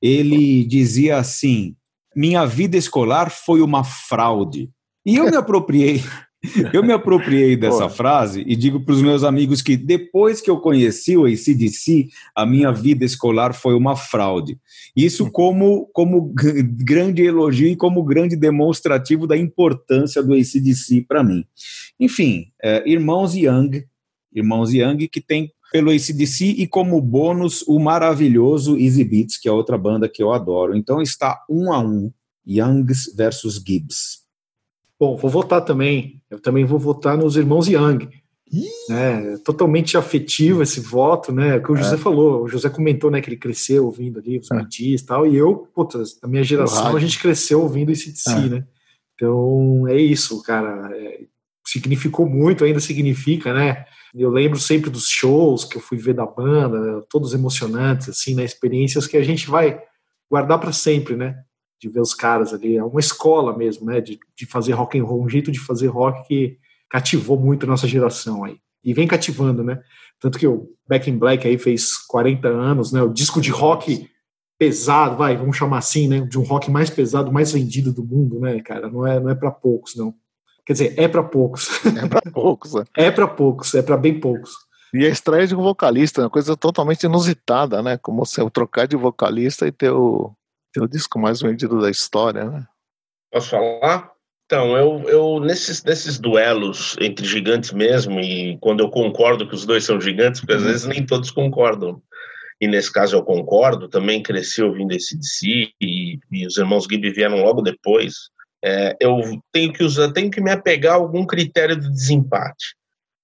ele 0.00 0.64
dizia 0.64 1.18
assim: 1.18 1.76
minha 2.16 2.44
vida 2.46 2.76
escolar 2.76 3.30
foi 3.30 3.60
uma 3.60 3.84
fraude. 3.84 4.70
E 5.06 5.16
eu 5.16 5.30
me 5.30 5.36
apropriei, 5.36 6.02
eu 6.72 6.82
me 6.82 6.92
apropriei 6.92 7.56
dessa 7.58 7.88
frase 7.88 8.44
e 8.46 8.54
digo 8.54 8.80
para 8.80 8.94
os 8.94 9.02
meus 9.02 9.24
amigos 9.24 9.60
que 9.60 9.76
depois 9.76 10.40
que 10.40 10.50
eu 10.50 10.58
conheci 10.58 11.16
o 11.16 11.24
ACDC, 11.24 12.08
a 12.34 12.46
minha 12.46 12.72
vida 12.72 13.04
escolar 13.04 13.52
foi 13.52 13.74
uma 13.74 13.96
fraude. 13.96 14.58
Isso 14.94 15.30
como, 15.30 15.86
como 15.92 16.32
grande 16.84 17.22
elogio 17.22 17.68
e 17.68 17.76
como 17.76 18.04
grande 18.04 18.36
demonstrativo 18.36 19.26
da 19.26 19.36
importância 19.36 20.22
do 20.22 20.34
ACDC 20.34 21.04
para 21.08 21.22
mim. 21.22 21.44
Enfim, 21.98 22.46
é, 22.62 22.88
irmãos 22.88 23.34
Young, 23.34 23.84
irmãos 24.32 24.72
Young 24.72 25.08
que 25.08 25.20
tem 25.20 25.52
pelo 25.72 25.90
ACDC 25.90 26.44
e 26.44 26.66
como 26.66 27.00
bônus 27.00 27.62
o 27.66 27.78
maravilhoso 27.78 28.78
Easy 28.78 29.04
Beats, 29.04 29.36
que 29.38 29.48
é 29.48 29.52
outra 29.52 29.76
banda 29.76 30.08
que 30.08 30.22
eu 30.22 30.32
adoro. 30.32 30.76
Então 30.76 31.02
está 31.02 31.44
um 31.48 31.72
a 31.72 31.80
um, 31.80 32.10
Youngs 32.46 33.14
versus 33.14 33.56
Gibbs. 33.56 34.27
Bom, 34.98 35.16
vou 35.16 35.30
votar 35.30 35.64
também. 35.64 36.20
Eu 36.30 36.40
também 36.40 36.64
vou 36.64 36.78
votar 36.78 37.16
nos 37.16 37.36
irmãos 37.36 37.68
Young. 37.68 38.08
É, 38.90 39.36
totalmente 39.38 39.96
afetivo 39.96 40.62
esse 40.62 40.80
voto, 40.80 41.30
né? 41.30 41.56
O 41.56 41.62
que 41.62 41.72
o 41.72 41.76
José 41.76 41.94
é. 41.94 41.98
falou, 41.98 42.44
o 42.44 42.48
José 42.48 42.70
comentou, 42.70 43.10
né, 43.10 43.20
que 43.20 43.28
ele 43.28 43.36
cresceu 43.36 43.84
ouvindo 43.84 44.18
ali 44.18 44.38
os 44.38 44.50
é. 44.50 44.56
e 44.80 45.04
tal, 45.04 45.26
e 45.26 45.36
eu, 45.36 45.68
puta, 45.74 46.02
na 46.22 46.28
minha 46.28 46.42
geração 46.42 46.96
a 46.96 47.00
gente 47.00 47.18
cresceu 47.20 47.60
ouvindo 47.60 47.92
esse 47.92 48.10
DC, 48.10 48.30
é. 48.30 48.48
né? 48.48 48.64
Então 49.14 49.86
é 49.86 49.96
isso, 49.96 50.42
cara. 50.42 50.90
É, 50.96 51.20
significou 51.66 52.26
muito, 52.26 52.64
ainda 52.64 52.80
significa, 52.80 53.52
né? 53.52 53.84
Eu 54.14 54.30
lembro 54.30 54.58
sempre 54.58 54.88
dos 54.88 55.06
shows 55.06 55.64
que 55.64 55.76
eu 55.76 55.82
fui 55.82 55.98
ver 55.98 56.14
da 56.14 56.24
banda, 56.24 57.04
todos 57.10 57.34
emocionantes, 57.34 58.08
assim, 58.08 58.34
né? 58.34 58.44
Experiências 58.44 59.06
que 59.06 59.18
a 59.18 59.22
gente 59.22 59.50
vai 59.50 59.78
guardar 60.30 60.58
para 60.58 60.72
sempre, 60.72 61.14
né? 61.14 61.38
De 61.80 61.88
ver 61.88 62.00
os 62.00 62.14
caras 62.14 62.52
ali, 62.52 62.76
é 62.76 62.84
uma 62.84 63.00
escola 63.00 63.56
mesmo, 63.56 63.86
né? 63.86 64.00
De, 64.00 64.18
de 64.36 64.46
fazer 64.46 64.72
rock 64.72 64.98
and 64.98 65.04
roll, 65.04 65.22
um 65.22 65.28
jeito 65.28 65.50
de 65.52 65.60
fazer 65.60 65.86
rock 65.86 66.26
que 66.26 66.58
cativou 66.90 67.38
muito 67.38 67.64
a 67.64 67.68
nossa 67.68 67.86
geração 67.86 68.44
aí. 68.44 68.56
E 68.84 68.94
vem 68.94 69.06
cativando, 69.06 69.62
né? 69.62 69.80
Tanto 70.20 70.38
que 70.38 70.46
o 70.46 70.68
Back 70.88 71.08
in 71.08 71.18
Black 71.18 71.46
aí 71.46 71.58
fez 71.58 71.96
40 72.08 72.48
anos, 72.48 72.92
né? 72.92 73.02
O 73.02 73.12
disco 73.12 73.40
de 73.40 73.50
rock 73.50 74.08
pesado, 74.58 75.16
vai, 75.16 75.36
vamos 75.36 75.56
chamar 75.56 75.78
assim, 75.78 76.08
né? 76.08 76.20
De 76.22 76.38
um 76.38 76.42
rock 76.42 76.70
mais 76.70 76.90
pesado, 76.90 77.32
mais 77.32 77.52
vendido 77.52 77.92
do 77.92 78.04
mundo, 78.04 78.40
né, 78.40 78.60
cara? 78.60 78.90
Não 78.90 79.06
é, 79.06 79.20
não 79.20 79.30
é 79.30 79.34
para 79.34 79.50
poucos, 79.50 79.94
não. 79.94 80.14
Quer 80.66 80.72
dizer, 80.72 80.94
é 80.96 81.06
para 81.06 81.22
poucos. 81.22 81.68
É 81.86 82.06
para 82.06 82.20
poucos. 82.32 82.74
É, 82.74 82.84
é 82.96 83.10
para 83.10 83.28
poucos, 83.28 83.74
é 83.74 83.82
para 83.82 83.96
bem 83.96 84.18
poucos. 84.18 84.50
E 84.92 85.04
a 85.04 85.08
estreia 85.08 85.46
de 85.46 85.54
um 85.54 85.62
vocalista, 85.62 86.22
uma 86.22 86.30
coisa 86.30 86.56
totalmente 86.56 87.04
inusitada, 87.04 87.82
né? 87.82 87.96
Como 87.98 88.24
você 88.24 88.48
trocar 88.50 88.86
de 88.86 88.96
vocalista 88.96 89.66
e 89.66 89.72
ter 89.72 89.90
o, 89.90 90.32
ter 90.72 90.80
o 90.82 90.88
disco 90.88 91.18
mais 91.18 91.40
vendido 91.40 91.80
da 91.80 91.90
história, 91.90 92.44
né? 92.44 92.66
Posso 93.32 93.50
falar? 93.50 94.12
Então, 94.46 94.76
eu, 94.78 95.08
eu 95.08 95.40
nesses, 95.40 95.84
nesses 95.84 96.18
duelos 96.18 96.96
entre 97.00 97.26
gigantes 97.26 97.70
mesmo, 97.70 98.18
e 98.18 98.56
quando 98.60 98.80
eu 98.80 98.88
concordo 98.88 99.46
que 99.46 99.54
os 99.54 99.66
dois 99.66 99.84
são 99.84 100.00
gigantes, 100.00 100.40
porque 100.40 100.54
às 100.54 100.62
uhum. 100.62 100.68
vezes 100.68 100.86
nem 100.86 101.04
todos 101.04 101.30
concordam, 101.30 102.00
e 102.58 102.66
nesse 102.66 102.90
caso 102.90 103.14
eu 103.14 103.22
concordo, 103.22 103.88
também 103.88 104.22
cresci 104.22 104.62
ouvindo 104.62 104.92
esse 104.92 105.16
DC, 105.18 105.70
e, 105.80 106.18
e 106.32 106.46
os 106.46 106.56
irmãos 106.56 106.86
Gibb 106.90 107.10
vieram 107.10 107.42
logo 107.42 107.60
depois, 107.60 108.30
é, 108.64 108.96
eu 109.00 109.20
tenho 109.52 109.72
que 109.72 109.84
usar, 109.84 110.12
tenho 110.12 110.30
que 110.30 110.40
me 110.40 110.50
apegar 110.50 110.94
a 110.94 110.96
algum 110.96 111.26
critério 111.26 111.78
de 111.78 111.88
desempate. 111.90 112.74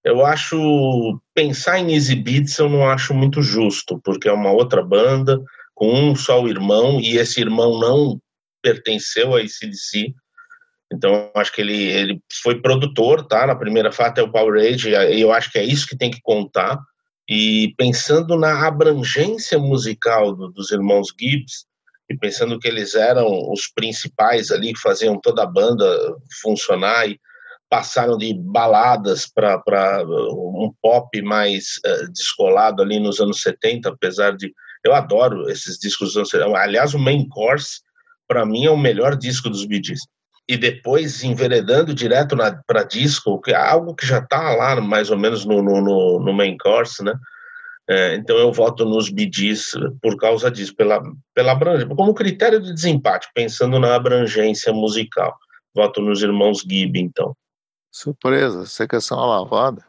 Eu 0.04 0.24
acho 0.24 1.18
pensar 1.34 1.78
em 1.78 1.94
Easy 1.94 2.14
Beats 2.14 2.58
eu 2.58 2.68
não 2.68 2.86
acho 2.86 3.14
muito 3.14 3.42
justo, 3.42 3.98
porque 4.04 4.28
é 4.28 4.32
uma 4.32 4.52
outra 4.52 4.82
banda 4.82 5.42
com 5.74 5.92
um 5.92 6.16
só 6.16 6.46
irmão 6.46 7.00
e 7.00 7.16
esse 7.16 7.40
irmão 7.40 7.78
não 7.78 8.20
pertenceu 8.62 9.34
a 9.34 9.40
ACDC. 9.40 10.14
Então, 10.92 11.30
acho 11.34 11.52
que 11.52 11.60
ele, 11.60 11.82
ele 11.82 12.22
foi 12.42 12.60
produtor, 12.60 13.26
tá? 13.26 13.46
Na 13.46 13.56
primeira 13.56 13.90
fase 13.90 14.20
é 14.20 14.22
o 14.22 14.30
Power 14.30 14.62
Age, 14.62 14.90
e 14.90 15.20
eu 15.20 15.32
acho 15.32 15.50
que 15.50 15.58
é 15.58 15.64
isso 15.64 15.86
que 15.86 15.96
tem 15.96 16.10
que 16.10 16.20
contar. 16.22 16.78
E 17.28 17.74
pensando 17.76 18.36
na 18.36 18.66
abrangência 18.66 19.58
musical 19.58 20.34
do, 20.34 20.50
dos 20.50 20.70
irmãos 20.70 21.08
Gibbs, 21.18 21.66
e 22.08 22.16
pensando 22.16 22.58
que 22.58 22.68
eles 22.68 22.94
eram 22.94 23.50
os 23.50 23.66
principais 23.66 24.50
ali, 24.50 24.74
que 24.74 24.80
faziam 24.80 25.18
toda 25.18 25.42
a 25.42 25.46
banda 25.46 25.86
funcionar 26.42 27.08
e 27.08 27.18
passaram 27.68 28.16
de 28.16 28.34
baladas 28.34 29.26
para 29.26 30.04
um 30.06 30.72
pop 30.82 31.20
mais 31.22 31.80
uh, 31.84 32.12
descolado 32.12 32.82
ali 32.82 33.00
nos 33.00 33.20
anos 33.20 33.40
70, 33.40 33.88
apesar 33.88 34.36
de. 34.36 34.52
Eu 34.84 34.94
adoro 34.94 35.48
esses 35.48 35.78
discos 35.78 36.08
dos 36.08 36.16
anos 36.16 36.30
70. 36.30 36.58
Aliás, 36.58 36.94
o 36.94 36.98
Main 36.98 37.28
Course, 37.28 37.80
para 38.28 38.44
mim, 38.44 38.66
é 38.66 38.70
o 38.70 38.76
melhor 38.76 39.16
disco 39.16 39.48
dos 39.48 39.64
Bee 39.64 39.82
Gees. 39.82 40.00
E 40.46 40.58
depois, 40.58 41.24
enveredando 41.24 41.94
direto 41.94 42.36
para 42.66 42.82
disco, 42.84 43.40
que 43.40 43.52
é 43.52 43.56
algo 43.56 43.94
que 43.94 44.06
já 44.06 44.18
está 44.18 44.54
lá 44.54 44.78
mais 44.80 45.10
ou 45.10 45.18
menos 45.18 45.44
no, 45.44 45.62
no, 45.62 46.20
no 46.20 46.32
Main 46.34 46.56
Course, 46.58 47.02
né? 47.02 47.14
É, 47.88 48.14
então 48.14 48.36
eu 48.36 48.50
voto 48.50 48.84
nos 48.86 49.10
BDs 49.10 49.72
por 50.00 50.16
causa 50.16 50.50
disso, 50.50 50.74
pela, 50.74 51.02
pela 51.34 51.52
abrangência, 51.52 51.94
como 51.94 52.14
critério 52.14 52.60
de 52.60 52.72
desempate, 52.72 53.28
pensando 53.34 53.78
na 53.78 53.94
abrangência 53.94 54.72
musical. 54.72 55.36
Voto 55.74 56.00
nos 56.00 56.22
irmãos 56.22 56.60
Gibb, 56.60 56.98
então. 56.98 57.36
Surpresa, 57.90 58.64
você 58.64 58.88
quer 58.88 59.02
ser 59.02 59.14
uma 59.14 59.26
lavada? 59.26 59.84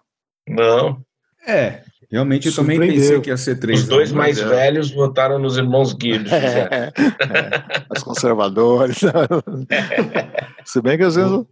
Não. 0.48 1.02
É, 1.48 1.84
Realmente 2.16 2.48
eu 2.48 2.56
também 2.56 2.80
pensei 2.80 3.20
que 3.20 3.30
ia 3.30 3.36
ser 3.36 3.60
três. 3.60 3.82
Os 3.82 3.88
dois 3.90 4.10
mais 4.14 4.40
é. 4.40 4.48
velhos 4.48 4.90
votaram 4.90 5.38
nos 5.38 5.58
irmãos 5.58 5.90
Gibbs. 5.90 6.32
É, 6.32 6.70
é, 6.72 6.94
os 7.94 8.02
conservadores. 8.02 9.02
Se 10.64 10.82
bem 10.82 10.98
que 10.98 11.04
às 11.04 11.16
vezes 11.16 11.44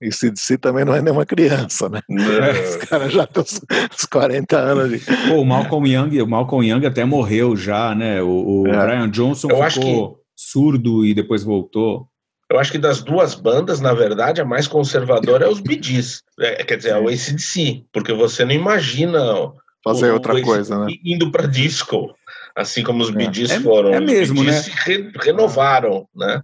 e 0.00 0.10
CDC 0.10 0.56
também 0.56 0.86
não 0.86 0.94
é 0.94 1.02
nenhuma 1.02 1.26
criança, 1.26 1.90
né? 1.90 2.00
Os 2.08 2.76
caras 2.88 3.12
já 3.12 3.24
estão 3.24 3.42
uns 3.42 4.06
40 4.06 4.56
anos. 4.56 4.90
De... 4.90 4.98
Pô, 5.28 5.42
o 5.42 5.44
Malcolm 5.44 5.86
Young, 5.86 6.22
o 6.22 6.26
Malcolm 6.26 6.66
Young 6.66 6.86
até 6.86 7.04
morreu 7.04 7.54
já, 7.54 7.94
né? 7.94 8.22
O, 8.22 8.62
o 8.62 8.66
é. 8.66 8.70
Brian 8.70 9.10
Johnson 9.10 9.50
eu 9.50 9.62
ficou 9.70 10.14
que... 10.14 10.20
surdo 10.34 11.04
e 11.04 11.12
depois 11.12 11.44
voltou. 11.44 12.08
Eu 12.50 12.58
acho 12.58 12.72
que 12.72 12.78
das 12.78 13.02
duas 13.02 13.34
bandas, 13.34 13.78
na 13.78 13.92
verdade, 13.92 14.40
a 14.40 14.44
mais 14.44 14.66
conservadora 14.66 15.44
é 15.44 15.48
os 15.48 15.60
Bee 15.60 15.78
Gees. 15.82 16.22
É, 16.40 16.64
quer 16.64 16.78
dizer, 16.78 16.90
é 16.92 16.98
o 16.98 17.08
ACDC, 17.08 17.84
porque 17.92 18.14
você 18.14 18.42
não 18.42 18.52
imagina 18.52 19.52
fazer 19.82 20.10
outra 20.10 20.40
coisa, 20.42 20.78
né? 20.78 20.92
Indo 21.04 21.30
para 21.30 21.46
disco, 21.46 22.14
assim 22.54 22.82
como 22.82 23.02
os 23.02 23.14
é. 23.14 23.32
Gees 23.32 23.50
é, 23.50 23.60
foram. 23.60 23.92
É 23.92 24.00
mesmo, 24.00 24.42
né? 24.42 24.52
se 24.52 24.70
re 24.70 25.10
renovaram, 25.20 26.06
né? 26.14 26.42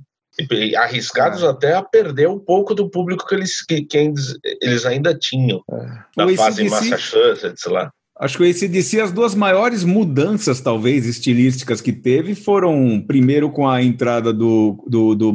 E, 0.51 0.75
arriscados 0.75 1.43
é. 1.43 1.47
até 1.47 1.75
a 1.75 1.83
perder 1.83 2.29
um 2.29 2.39
pouco 2.39 2.75
do 2.75 2.91
público 2.91 3.27
que 3.27 3.35
eles, 3.35 3.65
que, 3.65 3.83
que 3.83 4.13
eles, 4.61 4.85
ainda 4.85 5.15
tinham 5.15 5.63
é. 5.71 5.77
na 6.17 6.37
fase 6.37 6.65
em 6.65 6.69
Massachusetts 6.69 7.65
lá. 7.67 7.93
Acho 8.17 8.39
que 8.39 8.45
o 8.45 8.49
ACDC, 8.49 9.01
as 9.01 9.11
duas 9.11 9.35
maiores 9.35 9.83
mudanças, 9.83 10.61
talvez, 10.61 11.05
estilísticas 11.05 11.81
que 11.81 11.93
teve 11.93 12.37
foram, 12.37 13.03
primeiro, 13.05 13.51
com 13.51 13.69
a 13.69 13.83
entrada 13.83 14.33
do, 14.33 14.85
do, 14.87 15.17
do 15.17 15.35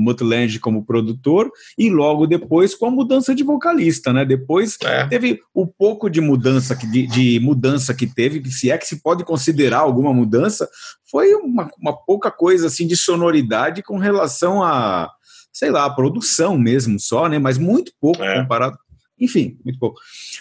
como 0.61 0.85
produtor 0.85 1.51
e 1.77 1.89
logo 1.89 2.25
depois 2.25 2.73
com 2.73 2.85
a 2.85 2.91
mudança 2.91 3.35
de 3.35 3.43
vocalista, 3.43 4.13
né? 4.13 4.23
Depois 4.23 4.77
é. 4.81 5.05
teve 5.07 5.41
o 5.53 5.67
pouco 5.67 6.09
de 6.09 6.21
mudança, 6.21 6.73
que, 6.73 6.87
de, 6.87 7.05
de, 7.05 7.39
mudança 7.41 7.93
que 7.93 8.07
teve, 8.07 8.39
que 8.39 8.49
se 8.49 8.71
é 8.71 8.77
que 8.77 8.87
se 8.87 9.01
pode 9.03 9.25
considerar 9.25 9.79
alguma 9.79 10.13
mudança, 10.13 10.69
foi 11.11 11.33
uma, 11.35 11.69
uma 11.77 11.93
pouca 11.93 12.31
coisa, 12.31 12.67
assim, 12.67 12.87
de 12.87 12.95
sonoridade 12.95 13.83
com 13.83 13.97
relação 13.97 14.63
a, 14.63 15.11
sei 15.51 15.69
lá, 15.69 15.83
a 15.83 15.89
produção 15.89 16.57
mesmo 16.57 16.97
só, 16.97 17.27
né? 17.27 17.39
Mas 17.39 17.57
muito 17.57 17.91
pouco 17.99 18.23
é. 18.23 18.41
comparado 18.41 18.77
enfim, 19.19 19.57
muito 19.63 19.77
pouco. 19.79 19.99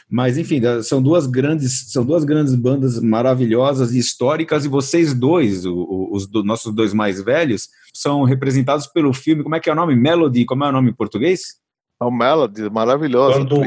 Mas 0.09 0.39
enfim, 0.39 0.61
são 0.83 1.03
duas 1.03 1.27
grandes, 1.27 1.91
são 1.93 2.05
duas 2.05 2.25
grandes 2.25 2.55
bandas 2.55 3.01
maravilhosas 3.01 3.93
e 3.93 3.99
históricas 3.99 4.65
e 4.65 4.69
vocês 4.69 5.13
dois, 5.13 5.65
os, 5.65 6.29
os 6.33 6.45
nossos 6.45 6.75
dois 6.75 6.95
mais 6.95 7.23
velhos, 7.23 7.69
são 7.93 8.23
representados 8.23 8.87
pelo 8.87 9.13
filme, 9.13 9.43
como 9.43 9.57
é 9.57 9.61
que 9.61 9.69
é 9.69 9.73
o 9.73 9.77
nome? 9.77 9.97
Melody, 9.97 10.45
como 10.45 10.65
é 10.65 10.69
o 10.69 10.73
nome 10.73 10.91
em 10.91 10.95
português? 10.95 11.57
É 12.01 12.05
o 12.05 12.11
Melody, 12.11 12.71
maravilhoso. 12.71 13.47
Quando, 13.47 13.63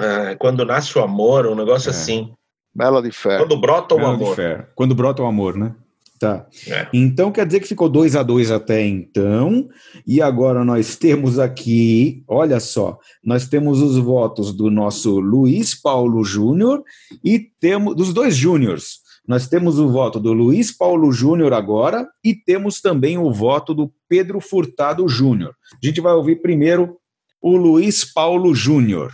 é, 0.00 0.34
quando 0.36 0.64
nasce 0.64 0.98
o 0.98 1.02
amor, 1.02 1.46
um 1.46 1.54
negócio 1.54 1.88
é. 1.88 1.90
assim. 1.90 2.32
Melody 2.74 3.12
Fair. 3.12 3.38
Quando 3.38 3.60
brota 3.60 3.94
o 3.94 3.98
Melody 3.98 4.22
amor. 4.22 4.36
Fair. 4.36 4.68
Quando 4.74 4.94
brota 4.94 5.22
o 5.22 5.26
amor, 5.26 5.56
né? 5.56 5.74
Tá. 6.24 6.46
É. 6.68 6.88
Então 6.90 7.30
quer 7.30 7.44
dizer 7.44 7.60
que 7.60 7.68
ficou 7.68 7.86
2 7.86 8.16
a 8.16 8.22
2 8.22 8.50
até 8.50 8.82
então. 8.82 9.68
E 10.06 10.22
agora 10.22 10.64
nós 10.64 10.96
temos 10.96 11.38
aqui, 11.38 12.24
olha 12.26 12.58
só, 12.60 12.98
nós 13.22 13.46
temos 13.46 13.82
os 13.82 13.98
votos 13.98 14.50
do 14.50 14.70
nosso 14.70 15.20
Luiz 15.20 15.74
Paulo 15.74 16.24
Júnior 16.24 16.82
e 17.22 17.38
temos 17.60 17.94
dos 17.94 18.14
dois 18.14 18.34
Júniors. 18.34 19.04
Nós 19.28 19.46
temos 19.46 19.78
o 19.78 19.88
voto 19.88 20.18
do 20.18 20.32
Luiz 20.32 20.72
Paulo 20.72 21.12
Júnior 21.12 21.52
agora 21.52 22.08
e 22.24 22.34
temos 22.34 22.80
também 22.80 23.18
o 23.18 23.30
voto 23.30 23.74
do 23.74 23.92
Pedro 24.08 24.40
Furtado 24.40 25.06
Júnior. 25.06 25.54
A 25.82 25.86
gente 25.86 26.00
vai 26.00 26.14
ouvir 26.14 26.40
primeiro 26.40 26.96
o 27.40 27.54
Luiz 27.54 28.02
Paulo 28.02 28.54
Júnior. 28.54 29.12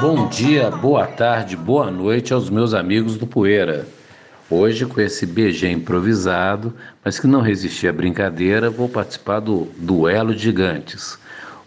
Bom 0.00 0.28
dia, 0.28 0.70
boa 0.70 1.06
tarde, 1.06 1.54
boa 1.54 1.90
noite 1.90 2.32
aos 2.32 2.48
meus 2.48 2.72
amigos 2.72 3.18
do 3.18 3.26
Poeira. 3.26 3.86
Hoje, 4.48 4.86
com 4.86 4.98
esse 4.98 5.26
BG 5.26 5.70
improvisado, 5.70 6.74
mas 7.04 7.20
que 7.20 7.26
não 7.26 7.42
resistia 7.42 7.90
à 7.90 7.92
brincadeira, 7.92 8.70
vou 8.70 8.88
participar 8.88 9.40
do 9.40 9.68
Duelo 9.76 10.34
de 10.34 10.40
Gigantes. 10.44 11.18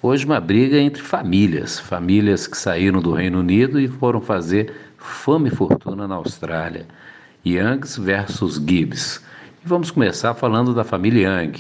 Hoje, 0.02 0.26
uma 0.26 0.40
briga 0.40 0.80
entre 0.80 1.04
famílias, 1.04 1.78
famílias 1.78 2.48
que 2.48 2.58
saíram 2.58 3.04
do 3.04 3.14
Reino 3.14 3.40
Unido 3.40 3.80
e 3.80 3.88
foram 3.88 4.20
fazer 4.20 4.74
fama 4.98 5.48
e 5.48 5.52
fortuna 5.52 6.08
na 6.08 6.16
Austrália. 6.16 6.88
Youngs 7.46 8.00
versus 8.00 8.56
Gibbs. 8.56 9.22
E 9.64 9.68
vamos 9.68 9.92
começar 9.92 10.34
falando 10.34 10.74
da 10.74 10.84
família 10.84 11.30
Young, 11.30 11.52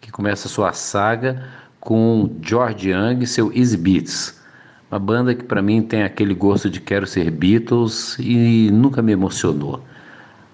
que 0.00 0.10
começa 0.10 0.48
sua 0.48 0.72
saga 0.72 1.46
com 1.78 2.34
George 2.40 2.88
Young 2.88 3.22
e 3.22 3.26
seu 3.26 3.52
Easy 3.52 3.76
Beats 3.76 4.40
uma 4.92 4.98
banda 4.98 5.34
que 5.34 5.42
para 5.42 5.62
mim 5.62 5.80
tem 5.80 6.02
aquele 6.02 6.34
gosto 6.34 6.68
de 6.68 6.78
quero 6.78 7.06
ser 7.06 7.30
Beatles 7.30 8.18
e 8.18 8.70
nunca 8.70 9.00
me 9.00 9.10
emocionou. 9.10 9.82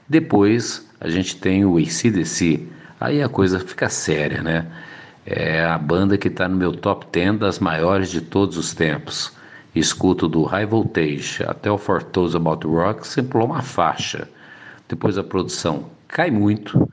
Depois 0.09 0.89
a 1.01 1.09
gente 1.09 1.37
tem 1.37 1.65
o 1.65 1.77
ACDC, 1.77 2.65
aí 3.01 3.21
a 3.21 3.29
coisa 3.29 3.59
fica 3.59 3.89
séria, 3.89 4.41
né? 4.41 4.67
É 5.27 5.65
a 5.65 5.77
banda 5.77 6.17
que 6.17 6.29
está 6.29 6.49
no 6.49 6.57
meu 6.57 6.73
top 6.73 7.07
10 7.11 7.41
das 7.41 7.59
maiores 7.59 8.13
de 8.13 8.21
todos 8.21 8.57
os 8.57 8.73
tempos. 8.73 9.33
Escuto 9.75 10.29
do 10.29 10.45
High 10.45 10.67
Voltage 10.67 11.43
até 11.45 11.69
o 11.69 11.77
For 11.77 12.01
Those 12.05 12.37
About 12.37 12.65
Rock 12.65 13.09
sem 13.09 13.25
pular 13.25 13.45
uma 13.45 13.63
faixa. 13.63 14.29
Depois 14.89 15.19
a 15.19 15.25
produção 15.25 15.91
cai 16.07 16.31
muito 16.31 16.89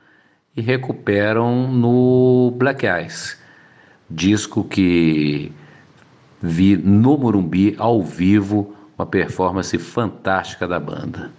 e 0.57 0.61
recuperam 0.61 1.71
no 1.71 2.51
Black 2.57 2.87
Eyes, 2.87 3.39
disco 4.09 4.63
que 4.63 5.51
vi 6.45 6.77
no 6.77 7.17
Morumbi, 7.17 7.75
ao 7.77 8.03
vivo, 8.03 8.73
uma 8.97 9.05
performance 9.05 9.77
fantástica 9.77 10.67
da 10.67 10.79
banda. 10.79 11.31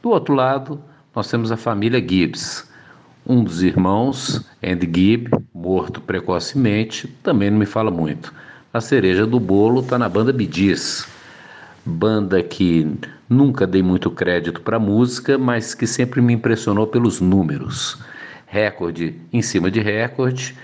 Do 0.00 0.10
outro 0.10 0.34
lado, 0.34 0.80
nós 1.14 1.28
temos 1.28 1.50
a 1.50 1.56
família 1.56 2.00
Gibbs. 2.00 2.70
Um 3.26 3.44
dos 3.44 3.62
irmãos, 3.62 4.44
Andy 4.62 4.86
Gibb, 4.86 5.30
morto 5.54 6.00
precocemente, 6.00 7.06
também 7.22 7.50
não 7.50 7.58
me 7.58 7.66
fala 7.66 7.90
muito. 7.90 8.32
A 8.72 8.80
cereja 8.80 9.26
do 9.26 9.38
bolo 9.38 9.80
está 9.80 9.98
na 9.98 10.08
banda 10.08 10.32
Bidis, 10.32 11.06
banda 11.84 12.42
que 12.42 12.90
nunca 13.28 13.66
dei 13.66 13.82
muito 13.82 14.10
crédito 14.10 14.60
para 14.60 14.78
música, 14.78 15.36
mas 15.36 15.74
que 15.74 15.86
sempre 15.86 16.20
me 16.20 16.32
impressionou 16.32 16.86
pelos 16.86 17.20
números. 17.20 17.98
Recorde 18.46 19.20
em 19.32 19.42
cima 19.42 19.70
de 19.70 19.80
recorde, 19.80 20.56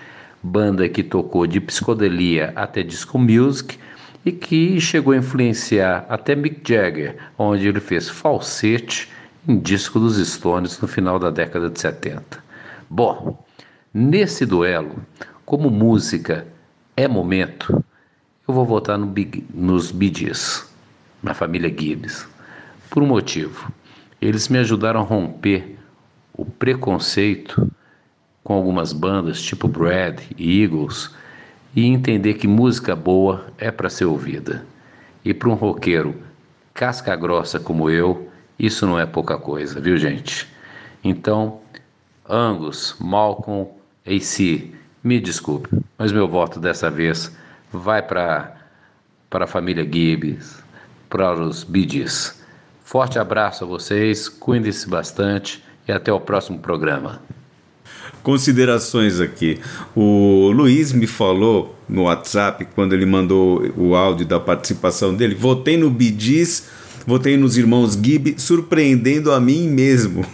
banda 0.43 0.89
que 0.89 1.03
tocou 1.03 1.47
de 1.47 1.61
psicodelia 1.61 2.53
até 2.57 2.83
disco 2.83 3.19
music 3.19 3.79
e 4.25 4.33
que 4.33 4.81
chegou 4.81 5.13
a 5.13 5.17
influenciar 5.17 6.07
até 6.09 6.35
Mick 6.35 6.61
Jagger, 6.67 7.17
onde 7.39 7.67
ele 7.67 7.81
fez 7.81 8.09
falsete 8.09 9.09
em 9.47 9.59
disco 9.59 9.99
dos 9.99 10.17
Stones 10.17 10.81
no 10.81 10.89
final 10.89 11.19
da 11.19 11.31
década 11.31 11.71
de 11.71 11.81
70. 11.81 12.43
Bom, 12.91 13.45
nesse 13.93 14.45
duelo, 14.45 15.03
como 15.45 15.71
música 15.71 16.47
é 16.97 17.07
momento, 17.09 17.85
eu 18.47 18.55
vou 18.55 18.67
votar 18.67 18.99
no 18.99 19.07
Big, 19.07 19.45
nos 19.53 19.89
Gees, 19.89 20.69
na 21.23 21.35
família 21.35 21.69
Gibbs, 21.69 22.27
por 22.91 23.03
um 23.03 23.07
motivo. 23.07 23.73
Eles 24.21 24.49
me 24.49 24.59
ajudaram 24.59 25.01
a 25.01 25.05
romper 25.05 25.79
o 26.33 26.45
preconceito 26.45 27.71
com 28.43 28.55
algumas 28.55 28.93
bandas 28.93 29.43
tipo 29.43 29.69
Brad 29.69 30.21
e 30.37 30.63
Eagles 30.63 31.11
e 31.79 31.87
entender 31.87 32.35
que 32.35 32.49
música 32.49 32.97
boa 32.97 33.47
é 33.57 33.71
para 33.71 33.89
ser 33.89 34.05
ouvida. 34.05 34.67
E 35.25 35.33
para 35.33 35.49
um 35.49 35.55
roqueiro 35.55 36.13
casca 36.75 37.15
grossa 37.15 37.61
como 37.61 37.89
eu, 37.89 38.29
isso 38.59 38.85
não 38.85 38.99
é 38.99 39.07
pouca 39.07 39.39
coisa, 39.39 39.81
viu 39.81 39.97
gente? 39.97 40.49
Então, 41.05 41.61
Angus, 42.29 42.97
Malcolm, 42.99 43.69
AC, 44.05 44.73
me 45.05 45.21
desculpe, 45.21 45.69
mas 45.97 46.11
meu 46.11 46.27
voto 46.27 46.59
dessa 46.59 46.91
vez 46.91 47.33
vai 47.73 48.03
para 48.03 48.57
para 49.31 49.45
a 49.45 49.49
família 49.49 49.85
Gibbs, 49.85 50.61
para 51.09 51.33
os 51.33 51.63
Bidis. 51.63 52.43
Forte 52.83 53.21
abraço 53.21 53.63
a 53.63 53.67
vocês, 53.69 54.29
cuidem-se 54.29 54.89
bastante 54.89 55.63
e 55.87 55.93
até 55.93 56.13
o 56.13 56.19
próximo 56.19 56.59
programa 56.59 57.23
considerações 58.23 59.21
aqui. 59.21 59.59
O 59.95 60.51
Luiz 60.55 60.93
me 60.93 61.07
falou 61.07 61.77
no 61.89 62.03
WhatsApp, 62.03 62.67
quando 62.75 62.93
ele 62.93 63.07
mandou 63.07 63.73
o 63.77 63.95
áudio 63.95 64.27
da 64.27 64.39
participação 64.39 65.15
dele, 65.15 65.35
votei 65.35 65.77
no 65.77 65.91
Bidis, 65.91 66.65
votei 67.07 67.37
nos 67.37 67.57
irmãos 67.57 67.99
Gib, 68.01 68.35
surpreendendo 68.37 69.33
a 69.33 69.41
mim 69.41 69.69
mesmo. 69.69 70.25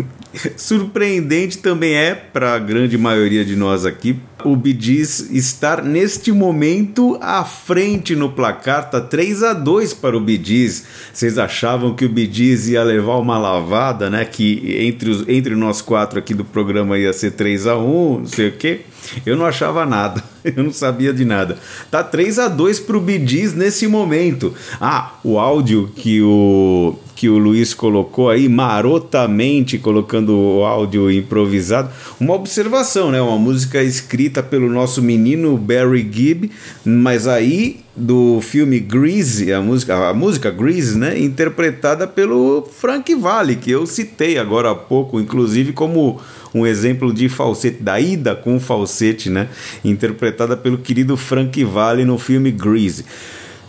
Surpreendente 0.56 1.58
também 1.58 1.94
é, 1.94 2.14
para 2.14 2.54
a 2.54 2.58
grande 2.58 2.98
maioria 2.98 3.44
de 3.44 3.54
nós 3.54 3.86
aqui, 3.86 4.18
o 4.44 4.56
Bidis 4.56 5.30
estar 5.30 5.82
neste 5.82 6.30
momento 6.32 7.18
à 7.20 7.44
frente 7.44 8.14
no 8.14 8.30
placar, 8.30 8.90
tá 8.90 9.00
3 9.00 9.42
a 9.42 9.52
2 9.52 9.94
para 9.94 10.16
o 10.16 10.20
Bidis. 10.20 10.84
Vocês 11.12 11.38
achavam 11.38 11.94
que 11.94 12.04
o 12.04 12.08
Bidis 12.08 12.68
ia 12.68 12.82
levar 12.82 13.18
uma 13.18 13.38
lavada, 13.38 14.10
né? 14.10 14.24
Que 14.24 14.76
entre, 14.86 15.10
os, 15.10 15.28
entre 15.28 15.54
nós 15.54 15.80
quatro 15.80 16.18
aqui 16.18 16.34
do 16.34 16.44
programa 16.44 16.98
ia 16.98 17.12
ser 17.12 17.32
3 17.32 17.66
a 17.66 17.76
1 17.78 18.18
não 18.18 18.26
sei 18.26 18.48
o 18.48 18.52
quê. 18.52 18.80
Eu 19.24 19.36
não 19.36 19.46
achava 19.46 19.84
nada, 19.86 20.22
eu 20.44 20.62
não 20.62 20.72
sabia 20.72 21.12
de 21.12 21.24
nada. 21.24 21.58
Tá 21.90 22.02
3 22.02 22.38
a 22.38 22.48
2 22.48 22.80
para 22.80 22.96
o 22.96 23.00
Bidis 23.00 23.54
nesse 23.54 23.86
momento. 23.86 24.54
Ah, 24.80 25.14
o 25.22 25.38
áudio 25.38 25.90
que 25.94 26.22
o 26.22 26.96
que 27.14 27.28
o 27.28 27.38
Luiz 27.38 27.72
colocou 27.72 28.28
aí, 28.28 28.48
marotamente 28.48 29.78
colocando 29.78 30.36
o 30.36 30.64
áudio 30.64 31.10
improvisado. 31.10 31.90
Uma 32.18 32.34
observação, 32.34 33.10
né? 33.10 33.20
Uma 33.20 33.38
música 33.38 33.82
escrita 33.82 34.42
pelo 34.42 34.68
nosso 34.68 35.00
menino 35.00 35.56
Barry 35.56 36.08
Gibb, 36.10 36.50
mas 36.84 37.26
aí 37.26 37.80
do 37.96 38.40
filme 38.40 38.80
Grease, 38.80 39.52
a 39.52 39.60
música, 39.60 40.08
a 40.08 40.12
música 40.12 40.50
Grease, 40.50 40.98
né? 40.98 41.18
Interpretada 41.18 42.06
pelo 42.06 42.68
Frank 42.78 43.14
Valli, 43.14 43.56
que 43.56 43.70
eu 43.70 43.86
citei 43.86 44.36
agora 44.36 44.72
há 44.72 44.74
pouco, 44.74 45.20
inclusive 45.20 45.72
como 45.72 46.20
um 46.54 46.66
exemplo 46.66 47.12
de 47.12 47.28
falsete, 47.28 47.82
da 47.82 47.98
ida 48.00 48.34
com 48.34 48.60
falsete, 48.60 49.28
né? 49.28 49.48
Interpretada 49.84 50.56
pelo 50.56 50.78
querido 50.78 51.16
Frank 51.16 51.62
Valli 51.64 52.04
no 52.04 52.16
filme 52.16 52.52
Grease. 52.52 53.04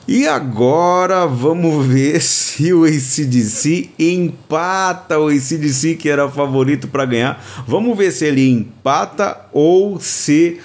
E 0.08 0.28
agora 0.28 1.26
vamos 1.26 1.84
ver 1.88 2.22
se 2.24 2.72
o 2.72 2.84
ACDC 2.84 3.90
empata 3.98 5.18
o 5.18 5.30
ACDC 5.30 5.96
que 5.96 6.08
era 6.08 6.30
favorito 6.30 6.88
para 6.88 7.06
ganhar. 7.06 7.44
Vamos 7.68 7.98
ver 7.98 8.12
se 8.12 8.26
ele 8.26 8.48
empata 8.48 9.48
ou 9.52 10.00
se 10.00 10.60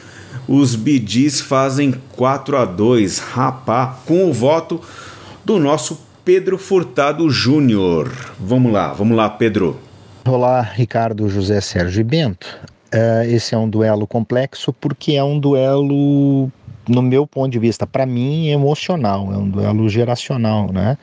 os 0.47 0.75
BDs 0.75 1.41
fazem 1.41 1.95
4 2.17 2.57
a 2.57 2.65
2 2.65 3.19
Rapá, 3.19 3.99
com 4.05 4.29
o 4.29 4.33
voto 4.33 4.81
do 5.45 5.59
nosso 5.59 6.01
Pedro 6.25 6.59
Furtado 6.59 7.31
Júnior. 7.31 8.13
Vamos 8.39 8.73
lá, 8.73 8.93
vamos 8.93 9.17
lá, 9.17 9.29
Pedro. 9.31 9.79
Olá, 10.31 10.63
Ricardo, 10.63 11.29
José 11.29 11.61
Sérgio 11.61 12.03
e 12.03 12.05
Bento. 12.05 12.61
Uh, 12.95 13.25
esse 13.29 13.53
é 13.53 13.59
um 13.59 13.69
duelo 13.69 14.07
complexo 14.07 14.73
porque 14.73 15.15
é 15.15 15.25
um 15.25 15.41
duelo, 15.41 16.49
no 16.89 17.03
meu 17.03 17.27
ponto 17.27 17.51
de 17.51 17.59
vista, 17.59 17.85
para 17.85 18.07
mim, 18.07 18.47
emocional, 18.47 19.33
é 19.33 19.37
um 19.37 19.49
duelo 19.51 19.89
geracional, 19.89 20.73
né? 20.73 20.97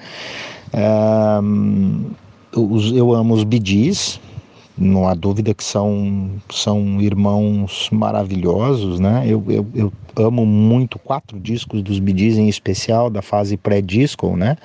Uh, 0.74 2.10
eu 2.95 3.14
amo 3.14 3.34
os 3.34 3.44
bidis, 3.44 4.18
não 4.78 5.06
há 5.06 5.14
dúvida 5.14 5.54
que 5.54 5.64
são, 5.64 6.32
são 6.49 7.02
irmãos 7.02 7.90
maravilhosos, 7.91 8.98
né? 8.98 9.26
Eu, 9.28 9.44
eu, 9.49 9.68
eu 9.76 9.94
amo 10.26 10.45
muito 10.45 10.98
quatro 10.98 11.38
discos 11.38 11.82
dos 11.82 11.99
Bee 11.99 12.40
em 12.40 12.48
especial, 12.48 13.10
da 13.10 13.22
fase 13.22 13.58
pré-disco, 13.58 14.38
né? 14.38 14.56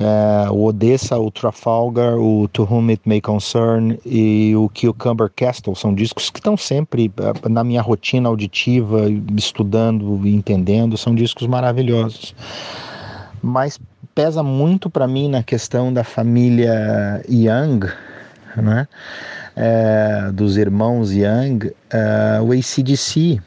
É, 0.00 0.50
o 0.50 0.64
Odessa, 0.64 1.18
o 1.18 1.30
Trafalgar, 1.30 2.16
o 2.16 2.48
To 2.48 2.62
Whom 2.62 2.88
It 2.88 3.02
May 3.04 3.20
Concern 3.20 3.98
e 4.06 4.56
o 4.56 4.70
Cucumber 4.70 5.30
Castle 5.36 5.76
são 5.76 5.94
discos 5.94 6.30
que 6.30 6.38
estão 6.38 6.56
sempre 6.56 7.12
é, 7.18 7.48
na 7.50 7.62
minha 7.62 7.82
rotina 7.82 8.30
auditiva, 8.30 9.02
estudando 9.36 10.26
e 10.26 10.34
entendendo, 10.34 10.96
são 10.96 11.14
discos 11.14 11.46
maravilhosos. 11.46 12.34
Mas 13.42 13.78
pesa 14.14 14.42
muito 14.42 14.88
para 14.88 15.06
mim 15.06 15.28
na 15.28 15.42
questão 15.42 15.92
da 15.92 16.02
família 16.02 17.22
Young, 17.28 17.80
né? 18.56 18.88
É, 19.54 20.30
dos 20.32 20.56
irmãos 20.56 21.12
Young, 21.12 21.70
é, 21.90 22.40
o 22.40 22.52
ACDC. 22.52 23.38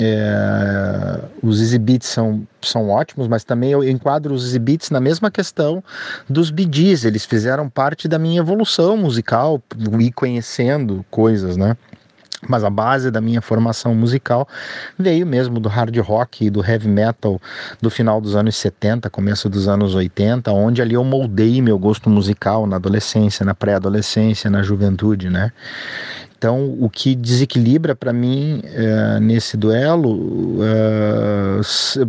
É, 0.00 1.20
os 1.42 1.60
Easy 1.60 1.78
são, 2.02 2.46
são 2.60 2.88
ótimos, 2.88 3.28
mas 3.28 3.44
também 3.44 3.70
eu 3.70 3.84
enquadro 3.84 4.34
os 4.34 4.44
Easy 4.44 4.58
na 4.90 5.00
mesma 5.00 5.30
questão 5.30 5.82
dos 6.28 6.50
Bee 6.50 6.68
Eles 7.04 7.24
fizeram 7.24 7.68
parte 7.68 8.08
da 8.08 8.18
minha 8.18 8.40
evolução 8.40 8.96
musical, 8.96 9.62
ir 10.00 10.12
conhecendo 10.12 11.04
coisas, 11.10 11.56
né? 11.56 11.76
mas 12.48 12.64
a 12.64 12.70
base 12.70 13.10
da 13.10 13.20
minha 13.20 13.40
formação 13.40 13.94
musical 13.94 14.46
veio 14.98 15.26
mesmo 15.26 15.58
do 15.58 15.68
hard 15.68 15.96
rock 15.98 16.46
e 16.46 16.50
do 16.50 16.64
heavy 16.64 16.88
metal 16.88 17.40
do 17.80 17.90
final 17.90 18.20
dos 18.20 18.36
anos 18.36 18.56
70, 18.56 19.08
começo 19.10 19.48
dos 19.48 19.68
anos 19.68 19.94
80, 19.94 20.50
onde 20.52 20.82
ali 20.82 20.94
eu 20.94 21.04
moldei 21.04 21.60
meu 21.62 21.78
gosto 21.78 22.08
musical 22.10 22.66
na 22.66 22.76
adolescência, 22.76 23.44
na 23.44 23.54
pré-adolescência, 23.54 24.50
na 24.50 24.62
juventude, 24.62 25.30
né? 25.30 25.52
Então, 26.36 26.76
o 26.78 26.90
que 26.90 27.14
desequilibra 27.14 27.94
para 27.94 28.12
mim 28.12 28.60
uh, 28.64 29.20
nesse 29.20 29.56
duelo 29.56 30.58
uh, 30.58 31.60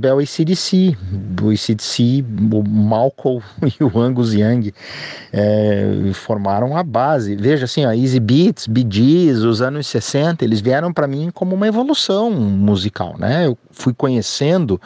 é 0.02 0.14
o 0.14 0.20
ACDC. 0.20 0.98
O 1.42 1.52
ACDC, 1.52 2.26
o 2.52 2.64
Malcolm 2.68 3.42
e 3.80 3.84
o 3.84 4.00
Angus 4.00 4.34
Young 4.34 4.70
uh, 4.70 6.14
formaram 6.14 6.76
a 6.76 6.84
base. 6.84 7.36
Veja 7.36 7.66
assim, 7.66 7.86
a 7.86 7.96
Easy 7.96 8.20
Beats, 8.20 8.68
Bee 8.68 8.86
Gees, 8.90 9.38
os 9.38 9.62
anos 9.62 9.88
60, 9.88 10.44
eles 10.44 10.60
vieram 10.60 10.92
para 10.92 11.08
mim 11.08 11.30
como 11.34 11.56
uma 11.56 11.68
evolução 11.68 12.32
musical, 12.32 13.16
né? 13.18 13.46
Eu 13.46 13.58
fui 13.76 13.94
conhecendo 13.94 14.80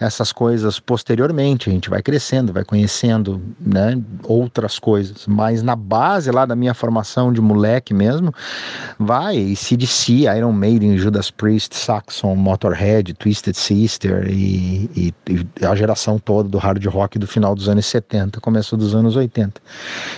essas 0.00 0.32
coisas 0.32 0.80
posteriormente, 0.80 1.68
a 1.68 1.72
gente 1.72 1.88
vai 1.90 2.02
crescendo, 2.02 2.52
vai 2.52 2.64
conhecendo 2.64 3.40
né, 3.60 4.00
outras 4.24 4.78
coisas, 4.78 5.26
mas 5.26 5.62
na 5.62 5.76
base 5.76 6.30
lá 6.30 6.44
da 6.44 6.56
minha 6.56 6.74
formação 6.74 7.32
de 7.32 7.40
moleque 7.40 7.92
mesmo, 7.94 8.34
vai 8.98 9.54
CDC, 9.54 10.24
Iron 10.36 10.52
Maiden, 10.52 10.96
Judas 10.96 11.30
Priest, 11.30 11.76
Saxon, 11.76 12.34
Motorhead, 12.34 13.12
Twisted 13.14 13.54
Sister 13.54 14.26
e, 14.28 14.90
e, 14.96 15.14
e, 15.28 15.66
a 15.66 15.74
geração 15.74 16.18
toda 16.18 16.48
do 16.48 16.58
hard 16.58 16.84
rock 16.86 17.18
do 17.18 17.26
final 17.26 17.54
dos 17.54 17.68
anos 17.68 17.86
70, 17.86 18.40
começo 18.40 18.76
dos 18.76 18.94
anos 18.94 19.16
80. 19.16 19.60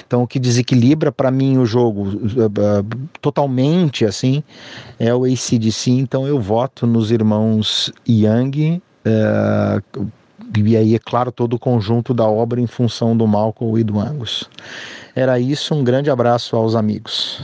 Então 0.06 0.22
o 0.22 0.26
que 0.26 0.38
desequilibra 0.38 1.10
para 1.10 1.30
mim 1.30 1.58
o 1.58 1.66
jogo 1.66 2.08
uh, 2.08 3.08
totalmente 3.20 4.04
assim 4.04 4.42
é 4.98 5.14
o 5.14 5.24
ACDC, 5.24 5.90
então 5.90 6.26
eu 6.26 6.40
voto 6.40 6.86
nos 6.86 7.10
irmãos 7.10 7.92
Young 8.08 8.82
uh, 9.06 10.06
e 10.54 10.76
aí, 10.76 10.94
é 10.94 10.98
claro, 10.98 11.32
todo 11.32 11.54
o 11.54 11.58
conjunto 11.58 12.14
da 12.14 12.24
obra 12.24 12.60
em 12.60 12.66
função 12.66 13.16
do 13.16 13.26
Malcolm 13.26 13.78
e 13.78 13.84
do 13.84 13.98
Angus. 13.98 14.48
Era 15.14 15.38
isso, 15.38 15.74
um 15.74 15.82
grande 15.82 16.10
abraço 16.10 16.56
aos 16.56 16.74
amigos. 16.74 17.42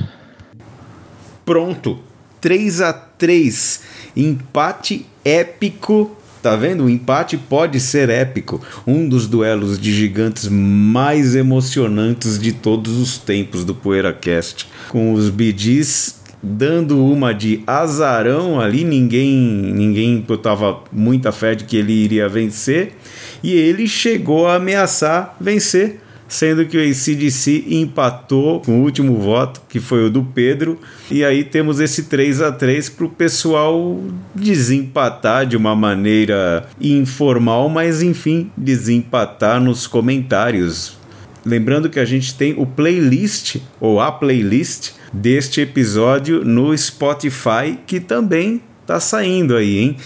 Pronto. 1.45 1.99
3 2.41 2.81
a 2.81 2.93
3 2.93 3.83
Empate 4.16 5.07
épico. 5.24 6.16
Tá 6.43 6.57
vendo? 6.57 6.85
O 6.85 6.91
empate 6.91 7.37
pode 7.37 7.79
ser 7.79 8.11
épico. 8.11 8.61
Um 8.85 9.09
dos 9.09 9.29
duelos 9.29 9.79
de 9.79 9.93
gigantes 9.93 10.49
mais 10.49 11.37
emocionantes 11.37 12.37
de 12.39 12.53
todos 12.53 12.99
os 12.99 13.16
tempos 13.16 13.65
do 13.65 13.74
PoeiraCast. 13.74 14.66
Com 14.89 15.12
os 15.12 15.31
BDs 15.31 16.22
dando 16.43 17.05
uma 17.05 17.32
de 17.32 17.62
azarão 17.66 18.60
ali, 18.60 18.85
ninguém 18.85 19.36
ninguém 19.36 20.20
botava 20.20 20.82
muita 20.93 21.31
fé 21.31 21.55
de 21.55 21.64
que 21.64 21.77
ele 21.77 21.93
iria 21.93 22.28
vencer. 22.28 22.93
E 23.43 23.52
ele 23.52 23.86
chegou 23.86 24.47
a 24.47 24.56
ameaçar 24.56 25.36
vencer 25.40 26.01
sendo 26.32 26.64
que 26.64 26.78
o 26.78 26.81
ACDC 26.81 27.66
empatou 27.69 28.60
com 28.60 28.81
o 28.81 28.82
último 28.82 29.19
voto, 29.19 29.60
que 29.69 29.78
foi 29.78 30.06
o 30.06 30.10
do 30.10 30.24
Pedro, 30.24 30.78
e 31.10 31.23
aí 31.23 31.44
temos 31.44 31.78
esse 31.78 32.05
3 32.05 32.40
a 32.40 32.51
3 32.51 32.89
para 32.89 33.05
o 33.05 33.10
pessoal 33.10 34.01
desempatar 34.35 35.44
de 35.44 35.59
uma 35.59 35.77
maneira 35.77 36.66
informal, 36.81 37.69
mas 37.69 38.01
enfim, 38.01 38.51
desempatar 38.56 39.60
nos 39.60 39.86
comentários. 39.86 40.97
Lembrando 41.44 41.90
que 41.90 42.01
a 42.01 42.05
gente 42.06 42.35
tem 42.35 42.55
o 42.56 42.64
playlist, 42.64 43.56
ou 43.78 44.01
a 44.01 44.10
playlist, 44.10 44.93
deste 45.12 45.60
episódio 45.60 46.44
no 46.44 46.76
Spotify, 46.76 47.78
que 47.86 48.01
também 48.01 48.62
tá 48.86 48.98
saindo 48.98 49.55
aí, 49.55 49.78
hein? 49.78 49.97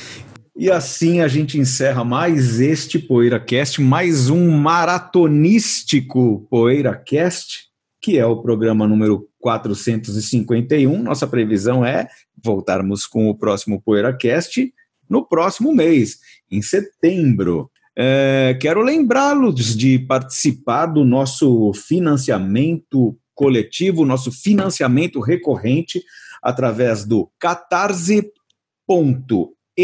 E 0.57 0.71
assim 0.71 1.21
a 1.21 1.29
gente 1.29 1.59
encerra 1.59 2.03
mais 2.03 2.61
este 2.61 2.99
PoeiraCast, 2.99 3.81
mais 3.81 4.31
um 4.31 4.51
maratonístico 4.51 6.47
PoeiraCast, 6.51 7.67
que 8.01 8.19
é 8.19 8.25
o 8.25 8.41
programa 8.41 8.87
número 8.87 9.29
451. 9.39 11.03
Nossa 11.03 11.27
previsão 11.27 11.85
é 11.85 12.09
voltarmos 12.43 13.07
com 13.07 13.29
o 13.29 13.35
próximo 13.37 13.81
PoeiraCast 13.83 14.73
no 15.09 15.27
próximo 15.27 15.73
mês, 15.73 16.19
em 16.51 16.63
setembro. 16.63 17.71
É, 17.95 18.57
quero 18.61 18.83
lembrá-los 18.83 19.77
de 19.77 19.99
participar 19.99 20.87
do 20.87 21.05
nosso 21.05 21.73
financiamento 21.75 23.17
coletivo, 23.37 24.05
nosso 24.05 24.33
financiamento 24.33 25.21
recorrente, 25.21 26.03
através 26.43 27.05
do 27.05 27.31
catarse.me 27.39 28.33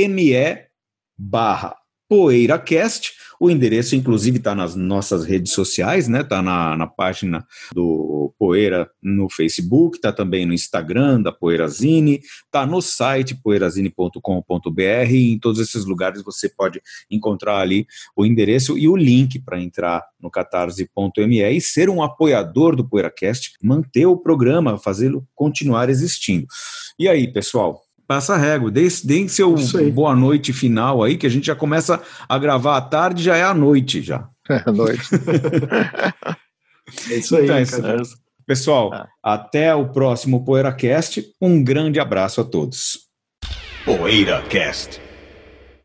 me 0.09 0.67
barra 1.17 1.82
PoeiraCast. 2.09 3.13
O 3.41 3.51
endereço, 3.51 3.97
inclusive, 3.97 4.39
está 4.39 4.55
nas 4.55 4.77
nossas 4.77 5.25
redes 5.25 5.53
sociais, 5.53 6.07
né? 6.07 6.21
Está 6.21 6.41
na, 6.41 6.77
na 6.77 6.87
página 6.87 7.45
do 7.75 8.33
Poeira 8.39 8.89
no 9.03 9.29
Facebook, 9.29 9.97
está 9.97 10.13
também 10.13 10.47
no 10.47 10.55
Instagram 10.55 11.21
da 11.21 11.33
Poeirazine, 11.33 12.21
está 12.45 12.65
no 12.65 12.81
site 12.81 13.35
poeirazine.com.br. 13.35 15.13
Em 15.13 15.39
todos 15.41 15.59
esses 15.59 15.85
lugares 15.85 16.23
você 16.23 16.49
pode 16.49 16.81
encontrar 17.11 17.59
ali 17.59 17.85
o 18.17 18.25
endereço 18.25 18.79
e 18.79 18.89
o 18.89 18.97
link 18.97 19.41
para 19.41 19.61
entrar 19.61 20.05
no 20.21 20.31
catarse.me 20.31 21.43
e 21.43 21.61
ser 21.61 21.91
um 21.91 22.01
apoiador 22.01 22.77
do 22.77 22.89
PoeiraCast, 22.89 23.55
manter 23.61 24.07
o 24.07 24.17
programa, 24.17 24.79
fazê-lo 24.79 25.27
continuar 25.35 25.91
existindo. 25.91 26.47
E 26.97 27.09
aí, 27.09 27.33
pessoal? 27.33 27.82
Passa 28.13 28.37
régua, 28.37 28.71
deem 28.71 29.27
seu 29.27 29.57
boa 29.91 30.15
noite 30.15 30.53
final 30.53 31.03
aí, 31.03 31.17
que 31.17 31.27
a 31.27 31.31
gente 31.31 31.47
já 31.47 31.55
começa 31.55 31.99
a 32.29 32.39
gravar 32.39 32.77
à 32.77 32.81
tarde, 32.83 33.23
já 33.23 33.39
é 33.39 33.43
à 33.43 33.55
noite 33.55 34.03
já. 34.03 34.29
É 34.51 34.63
à 34.67 34.73
noite. 34.73 35.03
é 37.11 37.17
isso 37.17 37.35
aí. 37.37 37.45
Então, 37.45 37.57
é 37.57 37.63
isso. 37.63 38.19
Pessoal, 38.47 38.93
ah. 38.93 39.09
até 39.23 39.75
o 39.75 39.89
próximo 39.89 40.45
PoeiraCast. 40.45 41.25
Um 41.41 41.65
grande 41.65 41.99
abraço 41.99 42.43
a 42.43 42.45
todos. 42.45 42.99
PoeiraCast. 43.87 45.01